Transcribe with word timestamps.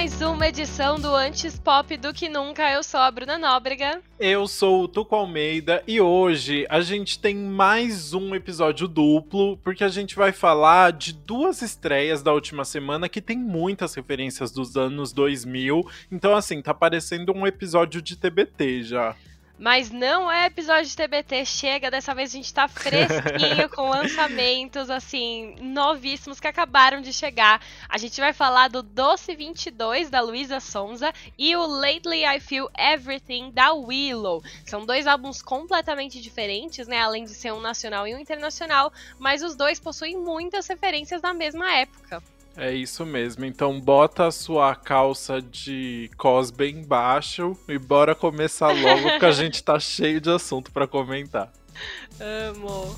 mais 0.00 0.22
uma 0.22 0.48
edição 0.48 0.98
do 0.98 1.14
Antes 1.14 1.58
Pop 1.58 1.94
do 1.98 2.10
que 2.10 2.26
Nunca. 2.26 2.72
Eu 2.72 2.82
sou 2.82 3.00
a 3.00 3.10
Bruna 3.10 3.36
Nóbrega. 3.36 4.00
Eu 4.18 4.48
sou 4.48 4.84
o 4.84 4.88
Tuco 4.88 5.14
Almeida 5.14 5.82
e 5.86 6.00
hoje 6.00 6.66
a 6.70 6.80
gente 6.80 7.18
tem 7.18 7.36
mais 7.36 8.14
um 8.14 8.34
episódio 8.34 8.88
duplo, 8.88 9.58
porque 9.58 9.84
a 9.84 9.90
gente 9.90 10.16
vai 10.16 10.32
falar 10.32 10.92
de 10.92 11.12
duas 11.12 11.60
estreias 11.60 12.22
da 12.22 12.32
última 12.32 12.64
semana 12.64 13.10
que 13.10 13.20
tem 13.20 13.36
muitas 13.36 13.94
referências 13.94 14.50
dos 14.50 14.74
anos 14.74 15.12
2000. 15.12 15.86
Então, 16.10 16.34
assim, 16.34 16.62
tá 16.62 16.72
parecendo 16.72 17.34
um 17.36 17.46
episódio 17.46 18.00
de 18.00 18.16
TBT 18.16 18.84
já. 18.84 19.14
Mas 19.60 19.90
não 19.90 20.32
é 20.32 20.46
episódio 20.46 20.88
de 20.88 20.96
TBT, 20.96 21.44
chega, 21.44 21.90
dessa 21.90 22.14
vez 22.14 22.30
a 22.30 22.32
gente 22.32 22.54
tá 22.54 22.66
fresquinho 22.66 23.68
com 23.76 23.90
lançamentos, 23.90 24.88
assim, 24.88 25.54
novíssimos 25.60 26.40
que 26.40 26.48
acabaram 26.48 27.02
de 27.02 27.12
chegar. 27.12 27.60
A 27.86 27.98
gente 27.98 28.18
vai 28.18 28.32
falar 28.32 28.68
do 28.68 28.82
Doce 28.82 29.34
22, 29.34 30.08
da 30.08 30.22
Luísa 30.22 30.60
Sonza, 30.60 31.12
e 31.36 31.54
o 31.54 31.66
Lately 31.66 32.24
I 32.24 32.40
Feel 32.40 32.70
Everything, 32.74 33.50
da 33.50 33.74
Willow. 33.74 34.42
São 34.64 34.86
dois 34.86 35.06
álbuns 35.06 35.42
completamente 35.42 36.22
diferentes, 36.22 36.88
né, 36.88 36.98
além 36.98 37.24
de 37.24 37.34
ser 37.34 37.52
um 37.52 37.60
nacional 37.60 38.08
e 38.08 38.14
um 38.14 38.18
internacional, 38.18 38.90
mas 39.18 39.42
os 39.42 39.54
dois 39.54 39.78
possuem 39.78 40.16
muitas 40.16 40.66
referências 40.68 41.20
da 41.20 41.34
mesma 41.34 41.70
época. 41.70 42.22
É 42.56 42.72
isso 42.72 43.06
mesmo. 43.06 43.44
Então 43.44 43.80
bota 43.80 44.26
a 44.26 44.30
sua 44.30 44.74
calça 44.74 45.40
de 45.40 46.10
cos 46.16 46.50
bem 46.50 46.82
baixo 46.82 47.56
e 47.68 47.78
bora 47.78 48.14
começar 48.14 48.72
logo, 48.72 49.10
porque 49.10 49.26
a 49.26 49.32
gente 49.32 49.62
tá 49.62 49.78
cheio 49.78 50.20
de 50.20 50.30
assunto 50.30 50.70
para 50.70 50.86
comentar. 50.86 51.52
Amo. 52.20 52.94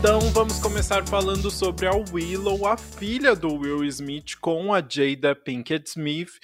Então 0.00 0.20
vamos 0.30 0.58
começar 0.60 1.06
falando 1.06 1.50
sobre 1.50 1.86
a 1.86 1.92
Willow, 1.92 2.66
a 2.66 2.76
filha 2.76 3.34
do 3.34 3.52
Will 3.52 3.84
Smith 3.84 4.36
com 4.40 4.72
a 4.72 4.80
Jada 4.80 5.34
Pinkett 5.34 5.90
Smith, 5.90 6.38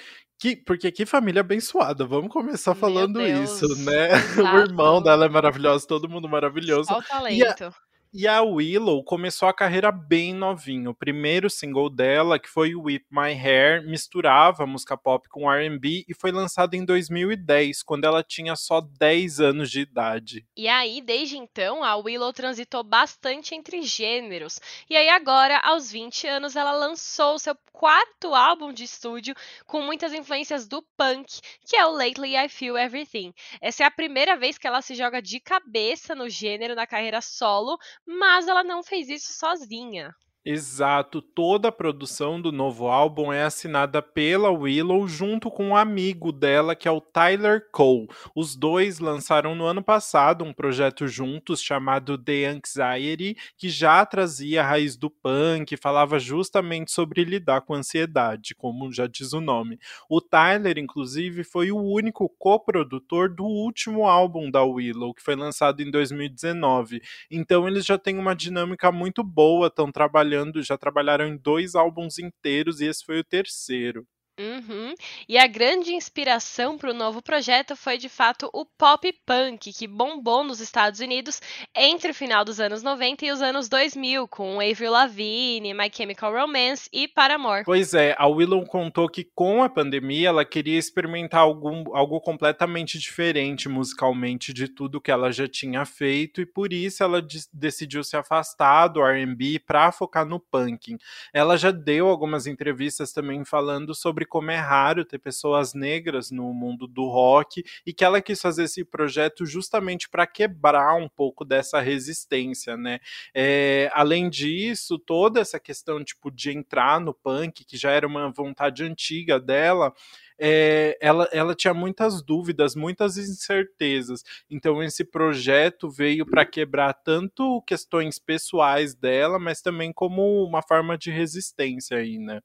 que, 0.45 0.57
porque 0.57 0.93
que 0.93 1.07
família 1.07 1.41
abençoada. 1.41 2.05
Vamos 2.05 2.31
começar 2.31 2.75
falando 2.75 3.23
isso, 3.23 3.67
né? 3.83 4.11
Exato. 4.13 4.57
O 4.57 4.61
irmão 4.61 5.03
dela 5.03 5.25
é 5.25 5.29
maravilhoso, 5.29 5.87
todo 5.87 6.07
mundo 6.07 6.29
maravilhoso. 6.29 6.89
Só 6.89 6.99
o 6.99 7.03
talento. 7.03 7.39
E 7.39 7.47
a 7.47 7.73
Willow 8.17 9.03
começou 9.03 9.49
a 9.49 9.53
carreira 9.53 9.91
bem 9.91 10.33
novinho. 10.33 10.93
O 10.93 10.95
primeiro 10.95 11.51
single 11.51 11.91
dela, 11.91 12.39
que 12.39 12.49
foi 12.49 12.77
Whip 12.77 13.05
My 13.11 13.33
Hair, 13.33 13.85
misturava 13.85 14.65
música 14.65 14.97
pop 14.97 15.29
com 15.29 15.51
R&B 15.51 16.05
e 16.07 16.15
foi 16.15 16.31
lançado 16.31 16.75
em 16.75 16.85
2010, 16.85 17.83
quando 17.83 18.05
ela 18.05 18.23
tinha 18.23 18.55
só 18.55 18.81
10 18.81 19.41
anos 19.41 19.69
de 19.69 19.81
idade. 19.81 20.47
E 20.57 20.69
aí, 20.69 21.01
desde 21.01 21.37
então, 21.37 21.83
a 21.83 21.97
Willow 21.97 22.33
transitou 22.33 22.85
bastante 22.85 23.53
entre 23.53 23.83
gêneros. 23.83 24.61
E 24.89 24.97
aí 24.97 25.09
agora, 25.09 25.59
aos 25.59 25.91
20 25.91 26.29
anos, 26.29 26.55
ela 26.55 26.71
lançou 26.71 27.37
seu 27.37 27.57
quarto 27.73 28.33
álbum 28.33 28.73
de 28.73 28.85
estúdio 28.85 29.35
com 29.67 29.83
muitas 29.83 30.13
influências 30.13 30.69
do 30.69 30.81
punk, 30.97 31.41
que 31.67 31.77
é 31.77 31.85
o 31.85 31.91
Lately 31.91 32.37
I 32.37 32.49
Feel 32.49 32.79
Everything. 32.79 33.35
Essa 33.61 33.83
é 33.83 33.87
a 33.87 33.91
primeira 33.91 34.37
vez 34.37 34.57
que 34.57 34.67
ela 34.69 34.81
se 34.81 34.95
joga 34.95 35.21
de 35.21 35.41
cabeça 35.41 36.15
no 36.15 36.29
gênero 36.29 36.77
na 36.77 36.87
carreira 36.87 37.21
solo, 37.21 37.77
mas 38.07 38.49
ela 38.49 38.65
não 38.65 38.83
fez 38.83 39.09
isso 39.09 39.33
sozinha. 39.35 40.15
Exato, 40.47 41.23
toda 41.23 41.69
a 41.69 41.73
produção 41.73 42.39
do 42.39 42.53
novo 42.53 42.89
álbum 42.89 43.33
é 43.33 43.45
assinada 43.45 44.03
pela 44.03 44.51
Willow 44.51 45.09
junto 45.09 45.51
com 45.51 45.69
um 45.69 45.77
amigo 45.77 46.31
dela, 46.31 46.77
que 46.77 46.87
é 46.87 46.91
o 46.91 47.01
Tyler 47.01 47.67
Cole. 47.73 48.09
Os 48.37 48.55
dois 48.55 48.99
lançaram 48.99 49.55
no 49.55 49.65
ano 49.65 49.83
passado 49.83 50.45
um 50.45 50.53
projeto 50.53 51.09
juntos 51.09 51.63
chamado 51.63 52.19
The 52.19 52.45
Anxiety, 52.45 53.35
que 53.57 53.71
já 53.71 54.05
trazia 54.05 54.61
a 54.61 54.67
raiz 54.67 54.99
do 54.99 55.09
punk, 55.09 55.79
falava 55.79 56.19
justamente 56.19 56.93
sobre 56.93 57.25
lidar 57.25 57.63
com 57.63 57.73
ansiedade, 57.73 58.55
como 58.55 58.93
já 58.93 59.07
diz 59.07 59.33
o 59.33 59.41
nome. 59.41 59.79
O 60.11 60.21
Tyler, 60.21 60.77
inclusive, 60.77 61.43
foi 61.43 61.71
o 61.73 61.79
único 61.81 62.29
coprodutor 62.39 63.35
do 63.35 63.45
último 63.45 64.07
álbum 64.07 64.51
da 64.51 64.63
Willow, 64.63 65.15
que 65.15 65.23
foi 65.23 65.37
lançado 65.37 65.81
em 65.81 65.91
2019. 65.91 67.01
Então 67.31 67.67
eles 67.67 67.87
já 67.87 67.97
têm 67.97 68.19
uma 68.19 68.35
dinâmica 68.37 68.93
muito 68.93 69.25
boa, 69.25 69.69
estão 69.69 69.91
trabalhando 69.91 70.34
trabalhando, 70.35 70.63
já 70.63 70.77
trabalharam 70.77 71.27
em 71.27 71.37
dois 71.37 71.75
álbuns 71.75 72.19
inteiros 72.19 72.81
e 72.81 72.87
esse 72.87 73.05
foi 73.05 73.21
o 73.21 73.25
terceiro. 73.25 74.07
Uhum. 74.39 74.95
E 75.29 75.39
a 75.39 75.47
grande 75.47 75.95
inspiração 75.95 76.77
para 76.77 76.91
o 76.91 76.95
novo 76.95 77.23
projeto 77.23 77.77
foi 77.77 77.97
de 77.97 78.09
fato 78.09 78.51
o 78.53 78.65
pop 78.65 79.13
punk, 79.25 79.73
que 79.73 79.87
bombou 79.87 80.43
nos 80.43 80.59
Estados 80.59 80.99
Unidos 80.99 81.41
entre 81.75 82.11
o 82.11 82.15
final 82.15 82.45
dos 82.45 82.59
anos 82.59 82.83
90 82.83 83.27
e 83.27 83.31
os 83.31 83.41
anos 83.41 83.69
2000, 83.69 84.27
com 84.27 84.61
Avril 84.61 84.91
Lavigne, 84.91 85.73
My 85.73 85.89
Chemical 85.93 86.33
Romance 86.33 86.89
e 86.93 87.07
Paramore. 87.07 87.65
Pois 87.65 87.95
é, 87.95 88.17
a 88.19 88.27
Willow 88.27 88.65
contou 88.67 89.09
que 89.09 89.23
com 89.23 89.63
a 89.63 89.69
pandemia 89.69 90.31
ela 90.31 90.45
queria 90.45 90.79
experimentar 90.79 91.43
algum, 91.43 91.95
algo 91.97 92.21
completamente 92.21 92.99
diferente 92.99 93.69
musicalmente 93.69 94.53
de 94.53 94.67
tudo 94.67 95.01
que 95.01 95.13
ela 95.13 95.31
já 95.31 95.47
tinha 95.47 95.85
feito 95.85 96.41
e 96.41 96.47
por 96.47 96.73
isso 96.73 97.05
ela 97.05 97.25
decidiu 97.53 98.03
se 98.03 98.17
afastar 98.17 98.89
do 98.89 99.01
R&B 99.01 99.61
para 99.61 99.93
focar 99.93 100.27
no 100.27 100.41
punk. 100.41 100.97
Ela 101.33 101.57
já 101.57 101.71
deu 101.71 102.09
algumas 102.09 102.49
entrevistas 102.49 103.13
também 103.13 103.45
falando 103.45 103.95
sobre 103.95 104.24
sobre 104.25 104.27
como 104.27 104.51
é 104.51 104.57
raro 104.57 105.05
ter 105.05 105.19
pessoas 105.19 105.75
negras 105.75 106.31
no 106.31 106.53
mundo 106.53 106.87
do 106.87 107.07
rock 107.07 107.63
e 107.87 107.93
que 107.93 108.05
ela 108.05 108.21
quis 108.21 108.41
fazer 108.41 108.65
esse 108.65 108.85
projeto 108.85 109.47
justamente 109.47 110.09
para 110.09 110.27
quebrar 110.27 110.95
um 110.97 111.09
pouco 111.09 111.45
dessa 111.45 111.81
resistência, 111.81 112.77
né? 112.77 112.99
É, 113.35 113.91
além 113.93 114.29
disso, 114.29 114.99
toda 114.99 115.41
essa 115.41 115.61
questão 115.61 116.03
tipo 116.03 116.31
de 116.31 116.51
entrar 116.51 117.01
no 117.01 117.15
punk, 117.15 117.65
que 117.65 117.77
já 117.77 117.91
era 117.91 118.07
uma 118.07 118.31
vontade 118.33 118.83
antiga 118.83 119.39
dela, 119.39 119.93
é, 120.39 120.99
ela, 121.01 121.29
ela 121.33 121.55
tinha 121.55 121.73
muitas 121.73 122.23
dúvidas, 122.23 122.75
muitas 122.75 123.17
incertezas. 123.17 124.23
Então, 124.51 124.83
esse 124.83 125.05
projeto 125.05 125.89
veio 125.89 126.27
para 126.27 126.45
quebrar 126.45 126.93
tanto 126.95 127.63
questões 127.63 128.19
pessoais 128.19 128.95
dela, 128.95 129.39
mas 129.39 129.61
também 129.61 129.93
como 129.93 130.45
uma 130.45 130.63
forma 130.63 130.99
de 130.99 131.11
resistência 131.11 131.99
aí, 131.99 132.19
né? 132.19 132.41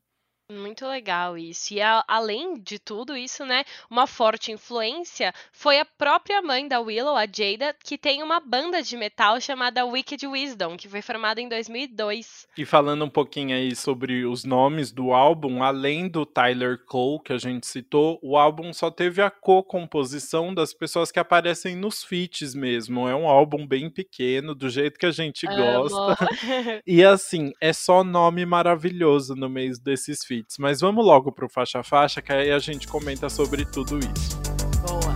Muito 0.52 0.88
legal 0.88 1.38
isso. 1.38 1.76
E 1.76 1.82
a, 1.82 2.04
além 2.08 2.60
de 2.60 2.80
tudo 2.80 3.16
isso, 3.16 3.46
né, 3.46 3.64
uma 3.88 4.08
forte 4.08 4.52
influência 4.52 5.32
foi 5.52 5.80
a 5.80 5.86
própria 5.86 6.42
mãe 6.42 6.68
da 6.68 6.80
Willow, 6.80 7.16
a 7.16 7.26
Jada, 7.26 7.76
que 7.84 8.00
tem 8.00 8.24
uma 8.24 8.40
banda 8.40 8.82
de 8.82 8.98
metal 8.98 9.40
chamada 9.40 9.86
Wicked 9.86 10.26
Wisdom, 10.26 10.76
que 10.76 10.90
foi 10.90 11.04
formada 11.04 11.40
em 11.40 11.48
2002. 11.48 12.48
E 12.58 12.66
falando 12.66 13.06
um 13.06 13.10
pouquinho 13.10 13.56
aí 13.56 13.76
sobre 13.76 14.26
os 14.26 14.44
nomes 14.44 14.92
do 14.92 15.12
álbum, 15.14 15.62
além 15.62 16.10
do 16.10 16.26
Tyler 16.26 16.84
Cole, 16.84 17.22
que 17.24 17.34
a 17.34 17.38
gente 17.38 17.68
citou, 17.68 18.20
o 18.24 18.36
álbum 18.36 18.74
só 18.74 18.90
teve 18.90 19.22
a 19.22 19.30
co-composição 19.30 20.52
das 20.52 20.74
pessoas 20.74 21.12
que 21.12 21.20
aparecem 21.20 21.76
nos 21.76 22.04
feats 22.04 22.56
mesmo. 22.56 23.08
É 23.08 23.16
um 23.16 23.28
álbum 23.28 23.68
bem 23.68 23.88
pequeno, 23.88 24.56
do 24.56 24.68
jeito 24.68 24.98
que 24.98 25.06
a 25.06 25.12
gente 25.12 25.46
gosta. 25.46 26.18
e 26.88 27.04
assim, 27.04 27.54
é 27.62 27.72
só 27.72 28.04
nome 28.04 28.48
maravilhoso 28.48 29.36
no 29.36 29.48
meio 29.48 29.80
desses 29.80 30.26
feats. 30.26 30.39
Mas 30.60 30.80
vamos 30.80 31.06
logo 31.06 31.32
pro 31.32 31.50
faixa 31.50 31.84
faixa, 31.84 32.22
que 32.22 32.32
aí 32.32 32.52
a 32.52 32.60
gente 32.60 32.88
comenta 32.88 33.30
sobre 33.30 33.66
tudo 33.66 34.00
isso. 34.00 34.40
Boa. 34.82 35.14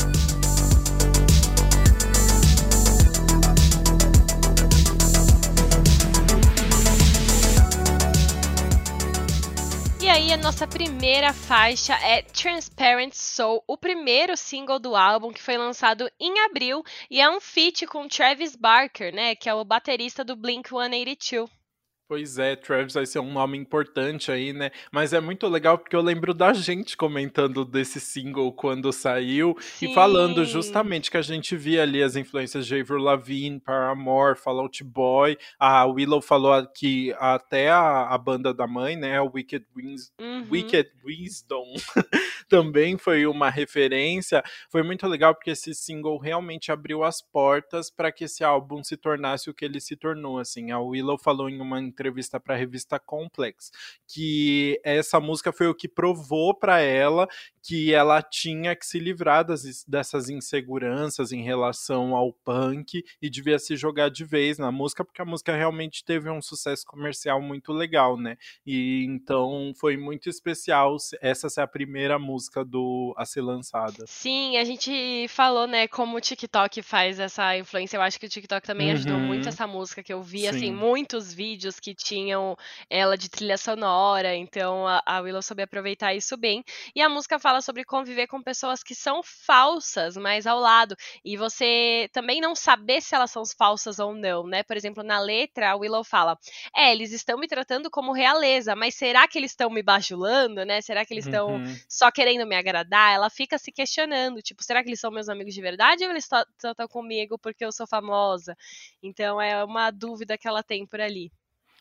E 10.03 10.09
aí, 10.09 10.33
a 10.33 10.37
nossa 10.37 10.67
primeira 10.67 11.31
faixa 11.31 11.93
é 11.93 12.21
Transparent 12.21 13.13
Soul, 13.13 13.63
o 13.65 13.77
primeiro 13.77 14.35
single 14.35 14.77
do 14.77 14.97
álbum 14.97 15.31
que 15.31 15.41
foi 15.41 15.57
lançado 15.57 16.11
em 16.19 16.41
abril 16.41 16.83
e 17.09 17.21
é 17.21 17.29
um 17.29 17.39
feat 17.39 17.87
com 17.87 18.07
Travis 18.07 18.53
Barker, 18.53 19.15
né, 19.15 19.33
que 19.33 19.47
é 19.47 19.53
o 19.53 19.63
baterista 19.63 20.23
do 20.23 20.35
Blink 20.35 20.67
182. 20.67 21.62
Pois 22.05 22.37
é, 22.37 22.55
Travis 22.57 22.93
vai 22.93 23.05
ser 23.05 23.19
um 23.19 23.31
nome 23.31 23.57
importante 23.57 24.29
aí, 24.29 24.51
né? 24.51 24.71
Mas 24.91 25.13
é 25.13 25.21
muito 25.21 25.47
legal 25.47 25.77
porque 25.77 25.95
eu 25.95 26.01
lembro 26.01 26.33
da 26.33 26.51
gente 26.51 26.97
comentando 26.97 27.63
desse 27.63 27.97
single 27.99 28.51
quando 28.51 28.91
saiu 28.91 29.55
Sim. 29.59 29.89
e 29.89 29.95
falando 29.95 30.43
justamente 30.43 31.09
que 31.09 31.15
a 31.15 31.21
gente 31.21 31.55
via 31.55 31.81
ali 31.81 32.03
as 32.03 32.17
influências 32.17 32.67
de 32.67 32.77
Avril 32.77 32.99
Lavigne, 32.99 33.59
Paramore, 33.59 34.37
Fall 34.37 34.59
Out 34.59 34.83
Boy. 34.83 35.37
A 35.57 35.85
Willow 35.85 36.21
falou 36.21 36.67
que 36.67 37.15
até 37.17 37.69
a, 37.69 38.09
a 38.09 38.17
banda 38.17 38.53
da 38.53 38.67
mãe, 38.67 38.97
né, 38.97 39.21
o 39.21 39.31
Wicked, 39.33 39.65
Wins, 39.73 40.11
uhum. 40.19 40.45
Wicked 40.51 40.91
Wisdom, 41.05 41.73
também 42.49 42.97
foi 42.97 43.25
uma 43.25 43.49
referência. 43.49 44.43
Foi 44.69 44.83
muito 44.83 45.07
legal 45.07 45.33
porque 45.33 45.51
esse 45.51 45.73
single 45.73 46.17
realmente 46.17 46.69
abriu 46.69 47.01
as 47.01 47.21
portas 47.21 47.89
para 47.89 48.11
que 48.11 48.25
esse 48.25 48.43
álbum 48.43 48.83
se 48.83 48.97
tornasse 48.97 49.49
o 49.49 49.53
que 49.53 49.63
ele 49.63 49.79
se 49.79 49.95
tornou, 49.95 50.37
assim. 50.37 50.69
A 50.71 50.79
Willow 50.79 51.17
falou 51.17 51.49
em 51.49 51.61
uma 51.61 51.79
entrevista 51.93 52.39
para 52.39 52.55
a 52.55 52.57
revista 52.57 52.99
Complex, 52.99 53.71
que 54.07 54.79
essa 54.83 55.19
música 55.19 55.53
foi 55.53 55.67
o 55.67 55.75
que 55.75 55.87
provou 55.87 56.53
para 56.53 56.79
ela 56.79 57.27
que 57.63 57.93
ela 57.93 58.21
tinha 58.21 58.75
que 58.75 58.85
se 58.85 58.99
livrar 58.99 59.45
das, 59.45 59.85
dessas 59.85 60.29
inseguranças 60.29 61.31
em 61.31 61.41
relação 61.41 62.13
ao 62.13 62.33
punk 62.33 63.03
e 63.21 63.29
devia 63.29 63.57
se 63.57 63.77
jogar 63.77 64.09
de 64.09 64.25
vez 64.25 64.59
na 64.59 64.69
música, 64.69 65.05
porque 65.05 65.21
a 65.21 65.25
música 65.25 65.55
realmente 65.55 66.03
teve 66.03 66.29
um 66.29 66.41
sucesso 66.41 66.85
comercial 66.85 67.41
muito 67.41 67.71
legal, 67.71 68.17
né? 68.17 68.37
E 68.65 69.05
então 69.05 69.71
foi 69.77 69.95
muito 69.95 70.29
especial 70.29 70.97
essa 71.21 71.49
ser 71.49 71.61
a 71.61 71.67
primeira 71.67 72.19
música 72.19 72.65
do 72.65 73.13
a 73.17 73.25
ser 73.25 73.41
lançada. 73.41 74.03
Sim, 74.07 74.57
a 74.57 74.65
gente 74.65 75.27
falou, 75.29 75.65
né, 75.65 75.87
como 75.87 76.17
o 76.17 76.21
TikTok 76.21 76.81
faz 76.81 77.17
essa 77.17 77.57
influência. 77.57 77.95
Eu 77.95 78.01
acho 78.01 78.19
que 78.19 78.25
o 78.25 78.29
TikTok 78.29 78.67
também 78.67 78.89
uhum. 78.89 78.93
ajudou 78.93 79.19
muito 79.19 79.47
essa 79.47 79.65
música 79.65 80.03
que 80.03 80.11
eu 80.11 80.21
vi, 80.21 80.47
assim, 80.47 80.59
Sim. 80.59 80.65
assim, 80.65 80.75
muitos 80.75 81.33
vídeos 81.33 81.79
que 81.83 81.93
tinham 81.93 82.55
ela 82.89 83.17
de 83.17 83.29
trilha 83.29 83.57
sonora, 83.57 84.33
então 84.33 84.87
a, 84.87 85.03
a 85.05 85.19
Willow 85.19 85.41
soube 85.41 85.63
aproveitar 85.63 86.13
isso 86.13 86.37
bem. 86.37 86.63
E 86.95 87.01
a 87.01 87.09
música 87.09 87.37
fala 87.37 87.61
sobre 87.61 87.83
conviver 87.83 88.25
com 88.27 88.41
pessoas 88.41 88.81
que 88.81 88.95
são 88.95 89.21
falsas, 89.21 90.15
mas 90.15 90.47
ao 90.47 90.59
lado. 90.59 90.95
E 91.25 91.35
você 91.35 92.09
também 92.13 92.39
não 92.39 92.55
saber 92.55 93.01
se 93.01 93.13
elas 93.13 93.31
são 93.31 93.43
falsas 93.45 93.99
ou 93.99 94.15
não, 94.15 94.47
né? 94.47 94.63
Por 94.63 94.77
exemplo, 94.77 95.03
na 95.03 95.19
letra, 95.19 95.71
a 95.71 95.75
Willow 95.75 96.05
fala: 96.05 96.37
É, 96.73 96.93
eles 96.93 97.11
estão 97.11 97.37
me 97.37 97.49
tratando 97.49 97.91
como 97.91 98.13
realeza, 98.13 98.77
mas 98.77 98.95
será 98.95 99.27
que 99.27 99.37
eles 99.37 99.51
estão 99.51 99.69
me 99.69 99.83
bajulando, 99.83 100.63
né? 100.63 100.79
Será 100.79 101.05
que 101.05 101.13
eles 101.13 101.25
estão 101.25 101.55
uhum. 101.55 101.75
só 101.89 102.09
querendo 102.09 102.47
me 102.47 102.55
agradar? 102.55 103.13
Ela 103.13 103.29
fica 103.29 103.57
se 103.57 103.73
questionando, 103.73 104.41
tipo, 104.41 104.63
será 104.63 104.81
que 104.81 104.87
eles 104.87 105.01
são 105.01 105.11
meus 105.11 105.27
amigos 105.27 105.53
de 105.53 105.61
verdade 105.61 106.05
ou 106.05 106.11
eles 106.11 106.23
estão 106.23 106.87
comigo 106.87 107.37
porque 107.37 107.65
eu 107.65 107.73
sou 107.73 107.85
famosa? 107.85 108.55
Então 109.01 109.41
é 109.41 109.61
uma 109.65 109.91
dúvida 109.91 110.37
que 110.37 110.47
ela 110.47 110.63
tem 110.63 110.87
por 110.87 111.01
ali. 111.01 111.29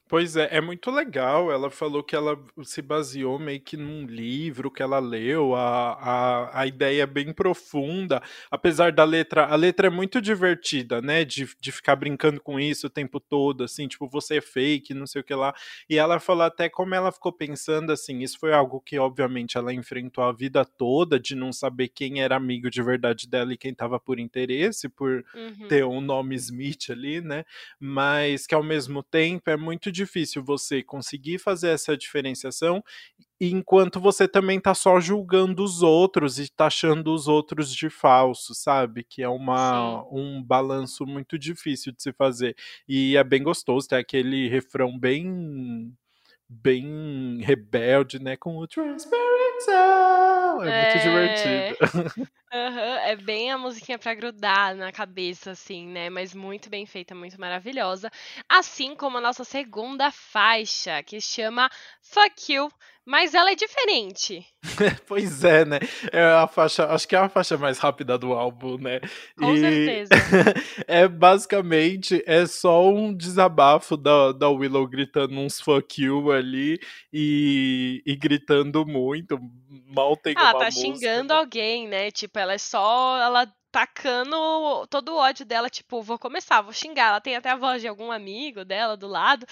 Pois 0.09 0.37
é, 0.37 0.49
é 0.51 0.61
muito 0.61 0.91
legal. 0.91 1.51
Ela 1.51 1.71
falou 1.71 2.03
que 2.03 2.15
ela 2.15 2.39
se 2.65 2.83
baseou 2.83 3.39
meio 3.39 3.61
que 3.63 3.79
num 3.79 4.05
livro 4.05 4.71
que 4.71 4.83
ela 4.83 4.99
leu, 4.99 5.55
a, 5.55 5.93
a, 5.95 6.61
a 6.61 6.67
ideia 6.67 7.05
é 7.05 7.07
bem 7.07 7.33
profunda, 7.33 8.23
apesar 8.51 8.93
da 8.93 9.05
letra. 9.05 9.47
A 9.47 9.57
letra 9.57 9.87
é 9.87 9.91
muito 9.91 10.21
divertida, 10.21 11.01
né? 11.01 11.25
De, 11.25 11.49
de 11.59 11.73
ficar 11.73 11.97
brincando 11.97 12.43
com 12.43 12.61
isso 12.61 12.89
o 12.89 12.91
tempo 12.91 13.19
todo, 13.19 13.65
assim, 13.65 13.89
tipo, 13.89 14.07
você 14.07 14.37
é 14.37 14.41
fake, 14.43 14.93
não 14.93 15.07
sei 15.07 15.23
o 15.23 15.25
que 15.25 15.35
lá. 15.35 15.55
E 15.89 15.97
ela 15.97 16.21
falou 16.21 16.43
até 16.45 16.69
como 16.69 16.95
ela 16.95 17.11
ficou 17.11 17.33
pensando, 17.33 17.91
assim, 17.91 18.19
isso 18.19 18.39
foi 18.39 18.53
algo 18.53 18.83
que, 18.83 18.99
obviamente, 18.99 19.57
ela 19.57 19.73
enfrentou 19.73 20.25
a 20.25 20.33
vida 20.33 20.63
toda, 20.65 21.19
de 21.19 21.35
não 21.35 21.53
saber 21.53 21.89
quem 21.89 22.21
era 22.21 22.37
amigo 22.37 22.69
de 22.69 22.83
verdade 22.83 23.27
dela 23.29 23.55
e 23.55 23.57
quem 23.57 23.73
tava 23.73 23.99
por 23.99 24.19
interesse, 24.19 24.89
por 24.91 25.25
uhum. 25.35 25.69
ter 25.69 25.85
um 25.85 26.01
nome 26.01 26.35
Smith 26.35 26.91
ali, 26.91 27.21
né? 27.21 27.45
Mas 27.79 28.47
que 28.47 28.55
ao 28.55 28.63
mesmo 28.63 29.03
tempo 29.03 29.49
é 29.49 29.57
muito 29.57 29.92
difícil 29.93 30.43
você 30.43 30.83
conseguir 30.83 31.39
fazer 31.39 31.69
essa 31.69 31.97
diferenciação 31.97 32.83
enquanto 33.41 34.01
você 34.01 34.29
também 34.29 34.61
tá 34.61 34.73
só 34.75 35.01
julgando 35.01 35.65
os 35.65 35.83
outros 35.83 36.39
e 36.39 36.49
taxando 36.49 37.13
os 37.13 37.27
outros 37.27 37.75
de 37.75 37.91
falsos, 37.91 38.59
sabe? 38.59 39.05
Que 39.05 39.23
é 39.23 39.29
uma, 39.29 40.05
um 40.13 40.43
balanço 40.43 41.05
muito 41.05 41.39
difícil 41.39 41.93
de 41.93 42.03
se 42.03 42.13
fazer. 42.13 42.57
E 42.89 43.17
é 43.17 43.25
bem 43.25 43.43
gostoso, 43.43 43.89
tem 43.89 43.99
aquele 43.99 44.49
refrão 44.49 44.99
bem 44.99 45.93
bem 46.49 47.39
rebelde, 47.41 48.19
né? 48.23 48.37
Com 48.37 48.59
o 48.59 48.67
Transparent 48.67 49.52
É, 49.71 50.69
é 50.69 50.85
muito 50.85 51.03
divertido. 51.03 52.33
Uhum, 52.55 52.99
é 53.07 53.17
bem 53.17 53.51
a 53.51 53.57
musiquinha 53.57 53.99
pra 53.99 54.13
grudar 54.13 54.77
na 54.77 54.93
cabeça, 54.93 55.53
assim, 55.53 55.89
né? 55.89 56.11
Mas 56.11 56.35
muito 56.35 56.69
bem 56.69 56.85
feita, 56.85 57.15
muito 57.15 57.41
maravilhosa. 57.41 58.11
Assim 58.47 58.95
como 58.95 59.17
a 59.17 59.23
nossa 59.23 59.43
segunda 59.43 60.11
faixa, 60.11 61.03
que 61.03 61.19
chama 61.19 61.71
Fuck 62.03 62.53
You, 62.53 62.71
mas 63.05 63.35
ela 63.35 63.51
é 63.51 63.55
diferente. 63.55 64.47
pois 65.09 65.43
é, 65.43 65.65
né? 65.65 65.81
É 66.13 66.23
a 66.23 66.47
faixa, 66.47 66.87
acho 66.87 67.09
que 67.09 67.17
é 67.17 67.19
a 67.19 67.29
faixa 67.29 67.59
mais 67.59 67.79
rápida 67.79 68.17
do 68.17 68.33
álbum, 68.33 68.79
né? 68.79 69.01
Com 69.37 69.55
e 69.55 69.59
certeza. 69.59 70.11
é 70.87 71.09
basicamente 71.09 72.23
é 72.27 72.47
só 72.47 72.89
um 72.89 73.13
desabafo 73.13 73.97
da, 73.97 74.31
da 74.31 74.49
Willow 74.49 74.87
gritando 74.87 75.35
uns 75.35 75.61
fuck 75.61 76.01
you 76.01 76.31
ali 76.31 76.79
e, 77.13 78.03
e 78.07 78.15
gritando 78.15 78.87
muito. 78.87 79.37
Mal 79.89 80.17
tem 80.17 80.35
ela 80.37 80.53
uma 80.53 80.59
tá 80.59 80.65
música, 80.67 80.87
xingando 80.87 81.33
alguém, 81.33 81.89
né? 81.89 82.11
Tipo, 82.11 82.39
ela 82.39 82.55
é 82.55 82.59
só. 82.59 83.19
Ela 83.19 83.53
tacando 83.73 84.87
todo 84.89 85.15
o 85.15 85.17
ódio 85.17 85.47
dela, 85.47 85.71
tipo, 85.71 86.03
vou 86.03 86.19
começar, 86.19 86.61
vou 86.61 86.75
xingar. 86.75 87.09
Ela 87.09 87.21
tem 87.23 87.35
até 87.35 87.49
a 87.51 87.57
voz 87.57 87.81
de 87.81 87.89
algum 87.89 88.13
amigo 88.13 88.67
dela 88.67 88.99
do 88.99 89.09
lado, 89.09 89.47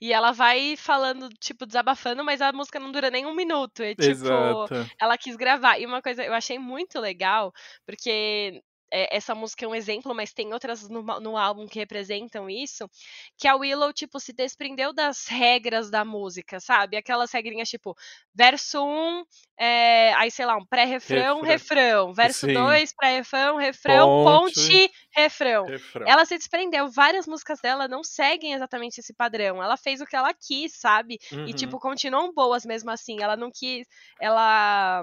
e 0.00 0.14
ela 0.14 0.32
vai 0.32 0.76
falando, 0.78 1.28
tipo, 1.38 1.66
desabafando, 1.66 2.24
mas 2.24 2.40
a 2.40 2.52
música 2.52 2.80
não 2.80 2.90
dura 2.90 3.10
nem 3.10 3.26
um 3.26 3.34
minuto. 3.34 3.82
E, 3.82 3.94
tipo, 3.94 4.10
Exato. 4.10 4.90
ela 4.98 5.18
quis 5.18 5.36
gravar. 5.36 5.78
E 5.78 5.84
uma 5.84 6.00
coisa 6.00 6.24
eu 6.24 6.32
achei 6.32 6.58
muito 6.58 6.98
legal, 6.98 7.52
porque 7.84 8.62
é, 8.92 9.16
essa 9.16 9.34
música 9.34 9.64
é 9.64 9.68
um 9.68 9.74
exemplo, 9.74 10.14
mas 10.14 10.32
tem 10.32 10.52
outras 10.52 10.88
no, 10.88 11.02
no, 11.02 11.36
álbum 11.36 11.66
que 11.66 11.78
representam 11.78 12.48
isso, 12.48 12.88
que 13.36 13.48
a 13.48 13.56
Willow, 13.56 13.92
tipo, 13.92 14.20
se 14.20 14.32
desprendeu 14.32 14.92
das 14.92 15.26
regras 15.26 15.90
da 15.90 16.04
música, 16.04 16.60
sabe? 16.60 16.96
Aquelas 16.96 17.32
regrinhas, 17.32 17.68
tipo, 17.68 17.96
verso 18.34 18.84
1, 18.84 18.88
um, 18.88 19.24
é, 19.58 20.12
aí, 20.14 20.30
sei 20.30 20.46
lá, 20.46 20.56
um 20.56 20.64
pré-refrão, 20.64 21.40
refrão. 21.42 22.12
Verso 22.14 22.46
2, 22.46 22.94
pré-refrão, 22.94 23.56
refrão, 23.56 24.24
ponte, 24.24 24.54
ponte 24.54 24.90
refrão. 25.14 25.64
refrão. 25.66 26.06
Ela 26.06 26.24
se 26.24 26.36
desprendeu. 26.36 26.88
Várias 26.90 27.26
músicas 27.26 27.60
dela 27.60 27.88
não 27.88 28.04
seguem 28.04 28.52
exatamente 28.52 28.98
esse 28.98 29.14
padrão. 29.14 29.62
Ela 29.62 29.76
fez 29.76 30.00
o 30.00 30.06
que 30.06 30.14
ela 30.14 30.32
quis, 30.32 30.78
sabe? 30.78 31.18
Uhum. 31.32 31.46
E, 31.46 31.54
tipo, 31.54 31.78
continuam 31.78 32.32
boas 32.32 32.64
mesmo 32.64 32.90
assim. 32.90 33.20
Ela 33.20 33.36
não 33.36 33.50
quis. 33.50 33.86
Ela 34.20 35.02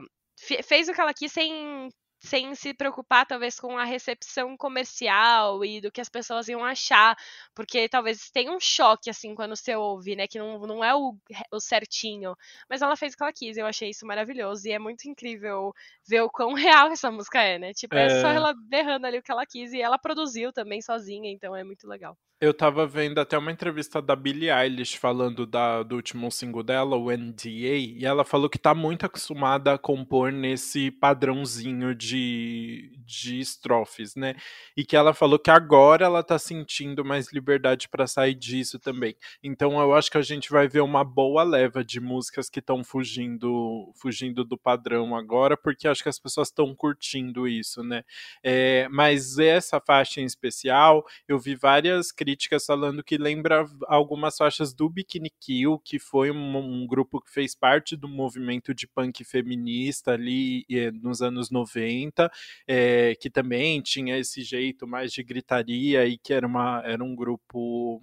fez 0.64 0.88
o 0.88 0.94
que 0.94 1.02
ela 1.02 1.14
quis 1.14 1.32
sem 1.32 1.90
sem 2.24 2.56
se 2.56 2.74
preocupar 2.74 3.26
talvez 3.26 3.60
com 3.60 3.78
a 3.78 3.84
recepção 3.84 4.56
comercial 4.56 5.64
e 5.66 5.82
do 5.82 5.92
que 5.92 6.00
as 6.00 6.08
pessoas 6.08 6.48
iam 6.48 6.64
achar, 6.64 7.18
porque 7.54 7.90
talvez 7.90 8.32
tenha 8.32 8.52
um 8.52 8.60
choque 8.60 9.10
assim 9.10 9.36
quando 9.36 9.56
você 9.56 9.76
ouve, 9.76 10.16
né, 10.16 10.26
que 10.26 10.40
não, 10.40 10.60
não 10.60 10.84
é 10.84 10.96
o, 10.96 11.16
o 11.52 11.60
certinho, 11.60 12.36
mas 12.70 12.82
ela 12.82 12.96
fez 12.96 13.14
o 13.14 13.18
que 13.18 13.24
ela 13.24 13.34
quis, 13.34 13.58
eu 13.58 13.66
achei 13.66 13.90
isso 13.90 14.06
maravilhoso 14.06 14.68
e 14.68 14.72
é 14.72 14.80
muito 14.80 15.06
incrível 15.06 15.74
ver 16.08 16.22
o 16.22 16.30
quão 16.30 16.54
real 16.88 16.88
essa 16.92 17.12
música 17.12 17.42
é, 17.42 17.60
né, 17.60 17.74
tipo, 17.74 17.96
é, 17.96 18.06
é. 18.06 18.22
só 18.22 18.30
ela 18.30 18.54
berrando 18.54 19.06
ali 19.06 19.18
o 19.18 19.24
que 19.24 19.32
ela 19.32 19.46
quis 19.46 19.74
e 19.74 19.82
ela 19.82 19.98
produziu 19.98 20.54
também 20.54 20.82
sozinha, 20.82 21.30
então 21.30 21.56
é 21.56 21.64
muito 21.64 21.88
legal. 21.88 22.18
Eu 22.44 22.54
tava 22.54 22.86
vendo 22.86 23.20
até 23.20 23.38
uma 23.38 23.54
entrevista 23.54 24.02
da 24.02 24.18
Billie 24.18 24.52
Eilish 24.52 24.98
falando 24.98 25.46
da, 25.46 25.82
do 25.82 25.96
último 25.96 26.30
single 26.30 26.62
dela, 26.62 26.98
o 26.98 27.10
NDA, 27.10 27.48
e 27.48 28.04
ela 28.04 28.26
falou 28.26 28.50
que 28.50 28.60
tá 28.60 28.76
muito 28.76 29.06
acostumada 29.06 29.72
a 29.72 29.78
compor 29.78 30.30
nesse 30.30 30.92
padrãozinho 30.92 31.96
de, 31.96 32.92
de 33.06 33.40
estrofes, 33.40 34.14
né? 34.18 34.36
E 34.76 34.84
que 34.84 34.98
ela 34.98 35.14
falou 35.14 35.40
que 35.40 35.50
agora 35.50 36.04
ela 36.04 36.22
tá 36.22 36.38
sentindo 36.38 37.06
mais 37.06 37.32
liberdade 37.32 37.88
para 37.88 38.06
sair 38.08 38.36
disso 38.36 38.78
também. 38.78 39.16
Então 39.42 39.80
eu 39.80 39.94
acho 39.94 40.12
que 40.12 40.18
a 40.18 40.22
gente 40.22 40.50
vai 40.50 40.68
ver 40.68 40.82
uma 40.82 41.06
boa 41.06 41.44
leva 41.44 41.82
de 41.82 42.02
músicas 42.02 42.50
que 42.50 42.60
estão 42.60 42.84
fugindo, 42.84 43.90
fugindo 43.96 44.44
do 44.44 44.58
padrão 44.58 45.16
agora, 45.16 45.56
porque 45.56 45.88
acho 45.88 46.04
que 46.04 46.10
as 46.10 46.20
pessoas 46.20 46.50
estão 46.50 46.76
curtindo 46.76 47.48
isso, 47.48 47.82
né? 47.82 48.04
É, 48.44 48.90
mas 48.90 49.40
essa 49.40 49.80
faixa 49.80 50.20
em 50.20 50.26
especial, 50.26 51.06
eu 51.26 51.40
vi 51.40 51.56
várias 51.56 52.12
críticas 52.12 52.33
críticas 52.34 52.66
falando 52.66 53.04
que 53.04 53.18
lembra 53.18 53.66
algumas 53.88 54.38
faixas 54.38 54.74
do 54.74 54.90
Bikini 54.90 55.32
Kill, 55.40 55.80
que 55.80 56.00
foi 56.00 56.32
um, 56.32 56.58
um 56.58 56.88
grupo 56.88 57.22
que 57.22 57.32
fez 57.32 57.56
parte 57.56 57.96
do 57.96 58.08
movimento 58.08 58.74
de 58.74 58.88
punk 58.88 59.24
feminista 59.24 60.12
ali 60.12 60.66
nos 61.02 61.22
anos 61.22 61.52
90, 61.52 62.32
é, 62.68 63.16
que 63.16 63.30
também 63.30 63.82
tinha 63.82 64.18
esse 64.18 64.42
jeito 64.42 64.88
mais 64.88 65.14
de 65.14 65.24
gritaria 65.24 66.06
e 66.08 66.18
que 66.18 66.34
era, 66.34 66.48
uma, 66.48 66.82
era 66.84 67.04
um 67.04 67.16
grupo 67.16 68.02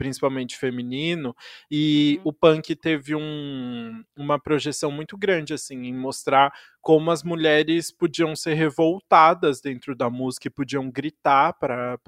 principalmente 0.00 0.56
feminino, 0.56 1.36
e 1.70 2.18
uhum. 2.24 2.30
o 2.30 2.32
punk 2.32 2.74
teve 2.74 3.14
um, 3.14 4.02
uma 4.16 4.40
projeção 4.40 4.90
muito 4.90 5.14
grande 5.14 5.52
assim 5.52 5.84
em 5.84 5.92
mostrar 5.92 6.50
como 6.80 7.10
as 7.10 7.22
mulheres 7.22 7.92
podiam 7.92 8.34
ser 8.34 8.54
revoltadas 8.54 9.60
dentro 9.60 9.94
da 9.94 10.08
música 10.08 10.48
e 10.48 10.50
podiam 10.50 10.90
gritar 10.90 11.52
para 11.52 11.98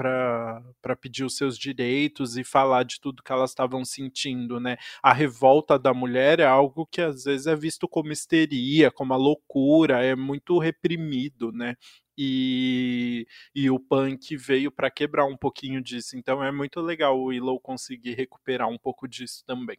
pedir 0.99 1.25
os 1.25 1.37
seus 1.37 1.59
direitos 1.59 2.39
e 2.39 2.45
falar 2.45 2.85
de 2.85 2.99
tudo 2.99 3.23
que 3.23 3.31
elas 3.31 3.51
estavam 3.51 3.85
sentindo, 3.85 4.59
né? 4.59 4.79
A 5.03 5.13
revolta 5.13 5.79
da 5.79 5.93
mulher 5.93 6.41
é 6.41 6.47
algo 6.47 6.87
que 6.87 7.03
às 7.03 7.25
vezes 7.25 7.47
é 7.47 7.55
visto 7.55 7.87
como 7.87 8.11
histeria, 8.11 8.91
como 8.91 9.13
a 9.13 9.19
loucura, 9.19 10.03
é 10.03 10.17
muito 10.17 10.59
reprimido, 10.59 11.53
né? 11.53 11.77
E, 12.16 13.26
e 13.54 13.71
o 13.71 13.78
punk 13.78 14.37
veio 14.37 14.71
para 14.71 14.90
quebrar 14.90 15.26
um 15.26 15.37
pouquinho 15.37 15.83
disso. 15.83 16.16
Então 16.16 16.42
é 16.42 16.52
muito 16.52 16.81
legal 16.81 17.19
o 17.19 17.26
Willow 17.26 17.61
conseguir 17.61 18.14
recuperar 18.14 18.69
um 18.69 18.78
pouco 18.78 19.09
disso 19.09 19.45
também. 19.47 19.78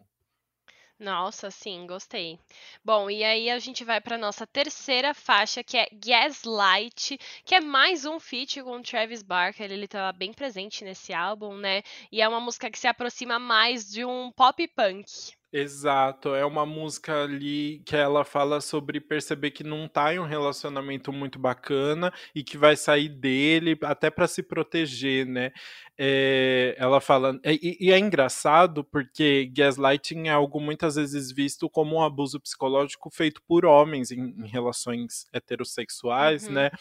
Nossa, 1.00 1.52
sim, 1.52 1.86
gostei. 1.86 2.40
Bom, 2.84 3.08
e 3.10 3.24
aí 3.24 3.50
a 3.50 3.60
gente 3.60 3.84
vai 3.84 4.00
para 4.02 4.18
nossa 4.18 4.48
terceira 4.48 5.14
faixa, 5.14 5.64
que 5.64 5.78
é 5.78 5.88
Gaslight, 5.92 7.20
que 7.46 7.54
é 7.56 7.60
mais 7.62 8.06
um 8.06 8.20
feat 8.20 8.62
com 8.64 8.82
Travis 8.82 9.22
Barker. 9.22 9.72
Ele 9.72 9.88
tá 9.88 10.12
bem 10.14 10.34
presente 10.34 10.84
nesse 10.84 11.14
álbum, 11.14 11.56
né? 11.58 11.84
E 12.12 12.22
é 12.22 12.28
uma 12.28 12.40
música 12.40 12.72
que 12.72 12.80
se 12.80 12.88
aproxima 12.88 13.38
mais 13.38 13.88
de 13.92 14.04
um 14.06 14.32
pop 14.32 14.68
punk. 14.70 15.34
Exato, 15.56 16.34
é 16.34 16.44
uma 16.44 16.66
música 16.66 17.26
ali 17.26 17.80
que 17.86 17.96
ela 17.96 18.26
fala 18.26 18.60
sobre 18.60 19.00
perceber 19.00 19.52
que 19.52 19.64
não 19.64 19.88
tá 19.88 20.12
em 20.12 20.18
um 20.18 20.26
relacionamento 20.26 21.14
muito 21.14 21.38
bacana 21.38 22.12
e 22.34 22.44
que 22.44 22.58
vai 22.58 22.76
sair 22.76 23.08
dele 23.08 23.78
até 23.84 24.10
para 24.10 24.28
se 24.28 24.42
proteger, 24.42 25.28
né? 25.28 25.52
É, 25.96 26.74
ela 26.76 27.00
fala. 27.00 27.40
E, 27.46 27.78
e, 27.80 27.92
é 27.92 28.00
engraçado 28.00 28.84
porque 28.84 29.46
gaslighting 29.56 30.28
é 30.28 30.32
algo 30.32 30.60
muitas 30.60 30.96
vezes 30.96 31.32
visto 31.32 31.70
como 31.70 31.98
um 31.98 32.02
abuso 32.02 32.40
psicológico 32.40 33.12
feito 33.12 33.40
por 33.48 33.64
homens 33.64 34.10
em, 34.10 34.34
em 34.36 34.48
relações 34.48 35.28
heterossexuais, 35.32 36.48
uhum. 36.48 36.54
né? 36.54 36.72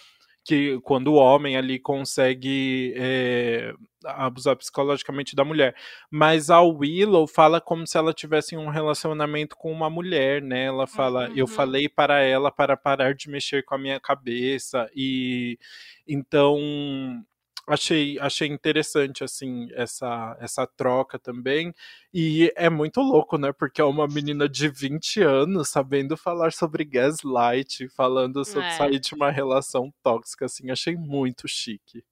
Que 0.44 0.80
quando 0.80 1.08
o 1.08 1.16
homem 1.16 1.56
ali 1.56 1.78
consegue 1.78 2.94
é, 2.96 3.72
abusar 4.04 4.56
psicologicamente 4.56 5.37
da 5.37 5.44
mulher. 5.44 5.75
Mas 6.11 6.50
a 6.50 6.61
Willow 6.61 7.26
fala 7.26 7.61
como 7.61 7.87
se 7.87 7.96
ela 7.96 8.12
tivesse 8.12 8.56
um 8.56 8.68
relacionamento 8.68 9.56
com 9.56 9.70
uma 9.70 9.88
mulher, 9.88 10.42
né? 10.42 10.64
Ela 10.64 10.87
fala, 10.87 11.28
uhum. 11.28 11.37
eu 11.37 11.46
falei 11.46 11.88
para 11.88 12.20
ela 12.20 12.50
para 12.50 12.76
parar 12.76 13.14
de 13.14 13.30
mexer 13.30 13.64
com 13.64 13.75
a 13.75 13.78
minha 13.78 14.00
cabeça 14.00 14.90
e 14.94 15.58
então 16.06 17.25
achei, 17.66 18.19
achei 18.19 18.49
interessante 18.49 19.25
assim 19.25 19.69
essa 19.73 20.37
essa 20.40 20.66
troca 20.66 21.19
também 21.19 21.73
e 22.12 22.52
é 22.57 22.69
muito 22.71 23.00
louco, 23.00 23.38
né? 23.38 23.52
Porque 23.52 23.81
é 23.81 23.85
uma 23.85 24.07
menina 24.07 24.49
de 24.49 24.69
20 24.69 25.23
anos 25.23 25.69
sabendo 25.69 26.16
falar 26.16 26.52
sobre 26.52 26.85
gaslight, 26.85 27.88
falando 27.88 28.45
sobre 28.45 28.69
é. 28.69 28.76
sair 28.76 29.00
de 29.00 29.14
uma 29.14 29.31
relação 29.31 29.92
tóxica 30.02 30.47
assim, 30.47 30.71
achei 30.71 30.97
muito 30.97 31.49
chique. 31.49 32.04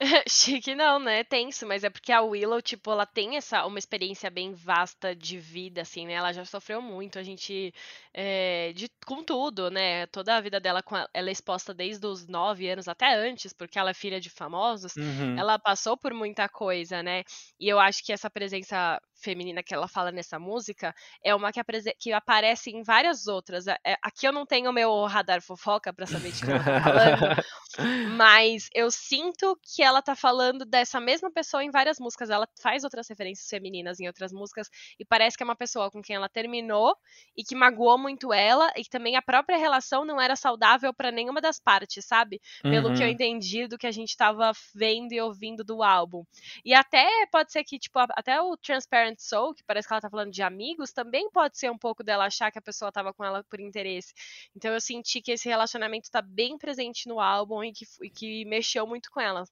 Chique 0.28 0.74
não, 0.74 0.98
né? 0.98 1.24
Tenso, 1.24 1.66
mas 1.66 1.82
é 1.82 1.88
porque 1.88 2.12
a 2.12 2.20
Willow, 2.20 2.60
tipo, 2.60 2.90
ela 2.90 3.06
tem 3.06 3.36
essa 3.36 3.64
uma 3.64 3.78
experiência 3.78 4.30
bem 4.30 4.52
vasta 4.52 5.16
de 5.16 5.38
vida, 5.38 5.80
assim, 5.80 6.06
né? 6.06 6.12
Ela 6.14 6.32
já 6.32 6.44
sofreu 6.44 6.82
muito, 6.82 7.18
a 7.18 7.22
gente. 7.22 7.72
É, 8.12 8.72
de, 8.74 8.90
com 9.06 9.24
tudo, 9.24 9.70
né? 9.70 10.06
Toda 10.08 10.36
a 10.36 10.40
vida 10.40 10.60
dela, 10.60 10.82
com 10.82 10.94
a, 10.96 11.08
ela 11.14 11.30
é 11.30 11.32
exposta 11.32 11.72
desde 11.72 12.06
os 12.06 12.26
nove 12.26 12.68
anos 12.68 12.88
até 12.88 13.14
antes, 13.14 13.54
porque 13.54 13.78
ela 13.78 13.90
é 13.90 13.94
filha 13.94 14.20
de 14.20 14.28
famosos. 14.28 14.94
Uhum. 14.96 15.38
Ela 15.38 15.58
passou 15.58 15.96
por 15.96 16.12
muita 16.12 16.46
coisa, 16.46 17.02
né? 17.02 17.22
E 17.58 17.66
eu 17.66 17.80
acho 17.80 18.04
que 18.04 18.12
essa 18.12 18.28
presença 18.28 19.00
feminina 19.26 19.62
que 19.62 19.74
ela 19.74 19.88
fala 19.88 20.12
nessa 20.12 20.38
música 20.38 20.94
é 21.24 21.34
uma 21.34 21.50
que, 21.50 21.60
que 21.98 22.12
aparece 22.12 22.70
em 22.70 22.84
várias 22.84 23.26
outras. 23.26 23.66
É, 23.66 23.76
é, 23.84 23.96
aqui 24.00 24.26
eu 24.26 24.32
não 24.32 24.46
tenho 24.46 24.72
meu 24.72 25.04
radar 25.06 25.42
fofoca 25.42 25.92
para 25.92 26.06
saber 26.06 26.30
de 26.30 26.44
quem 26.44 26.54
ela 26.54 26.62
tá 26.62 26.80
falando, 26.80 27.44
mas 28.16 28.68
eu 28.72 28.88
sinto 28.90 29.58
que 29.62 29.82
ela 29.82 30.00
tá 30.00 30.14
falando 30.14 30.64
dessa 30.64 31.00
mesma 31.00 31.30
pessoa 31.30 31.64
em 31.64 31.70
várias 31.70 31.98
músicas. 31.98 32.30
Ela 32.30 32.48
faz 32.62 32.84
outras 32.84 33.08
referências 33.08 33.48
femininas 33.48 33.98
em 33.98 34.06
outras 34.06 34.32
músicas 34.32 34.68
e 34.98 35.04
parece 35.04 35.36
que 35.36 35.42
é 35.42 35.46
uma 35.46 35.56
pessoa 35.56 35.90
com 35.90 36.00
quem 36.00 36.14
ela 36.14 36.28
terminou 36.28 36.96
e 37.36 37.42
que 37.42 37.56
magoou 37.56 37.98
muito 37.98 38.32
ela 38.32 38.72
e 38.76 38.84
que 38.84 38.90
também 38.90 39.16
a 39.16 39.22
própria 39.22 39.58
relação 39.58 40.04
não 40.04 40.20
era 40.20 40.36
saudável 40.36 40.94
para 40.94 41.10
nenhuma 41.10 41.40
das 41.40 41.58
partes, 41.58 42.04
sabe? 42.04 42.40
Pelo 42.62 42.88
uhum. 42.88 42.94
que 42.94 43.02
eu 43.02 43.06
uhum. 43.06 43.12
entendi 43.12 43.66
do 43.66 43.76
que 43.76 43.86
a 43.86 43.92
gente 43.92 44.16
tava 44.16 44.52
vendo 44.72 45.12
e 45.12 45.20
ouvindo 45.20 45.64
do 45.64 45.82
álbum. 45.82 46.24
E 46.64 46.72
até 46.72 47.08
pode 47.32 47.50
ser 47.50 47.64
que, 47.64 47.78
tipo, 47.78 47.98
até 47.98 48.40
o 48.40 48.56
Transparent 48.56 49.15
Soul, 49.22 49.54
que 49.54 49.64
parece 49.64 49.88
que 49.88 49.94
ela 49.94 50.00
tá 50.00 50.10
falando 50.10 50.32
de 50.32 50.42
amigos, 50.42 50.92
também 50.92 51.30
pode 51.30 51.58
ser 51.58 51.70
um 51.70 51.78
pouco 51.78 52.02
dela 52.04 52.26
achar 52.26 52.50
que 52.50 52.58
a 52.58 52.62
pessoa 52.62 52.92
tava 52.92 53.12
com 53.14 53.24
ela 53.24 53.44
por 53.44 53.60
interesse. 53.60 54.12
Então 54.54 54.72
eu 54.72 54.80
senti 54.80 55.20
que 55.20 55.32
esse 55.32 55.48
relacionamento 55.48 56.10
tá 56.10 56.22
bem 56.22 56.58
presente 56.58 57.08
no 57.08 57.20
álbum 57.20 57.62
e 57.64 57.72
que, 57.72 57.84
e 58.02 58.10
que 58.10 58.44
mexeu 58.44 58.86
muito 58.86 59.10
com 59.10 59.20
ela. 59.20 59.44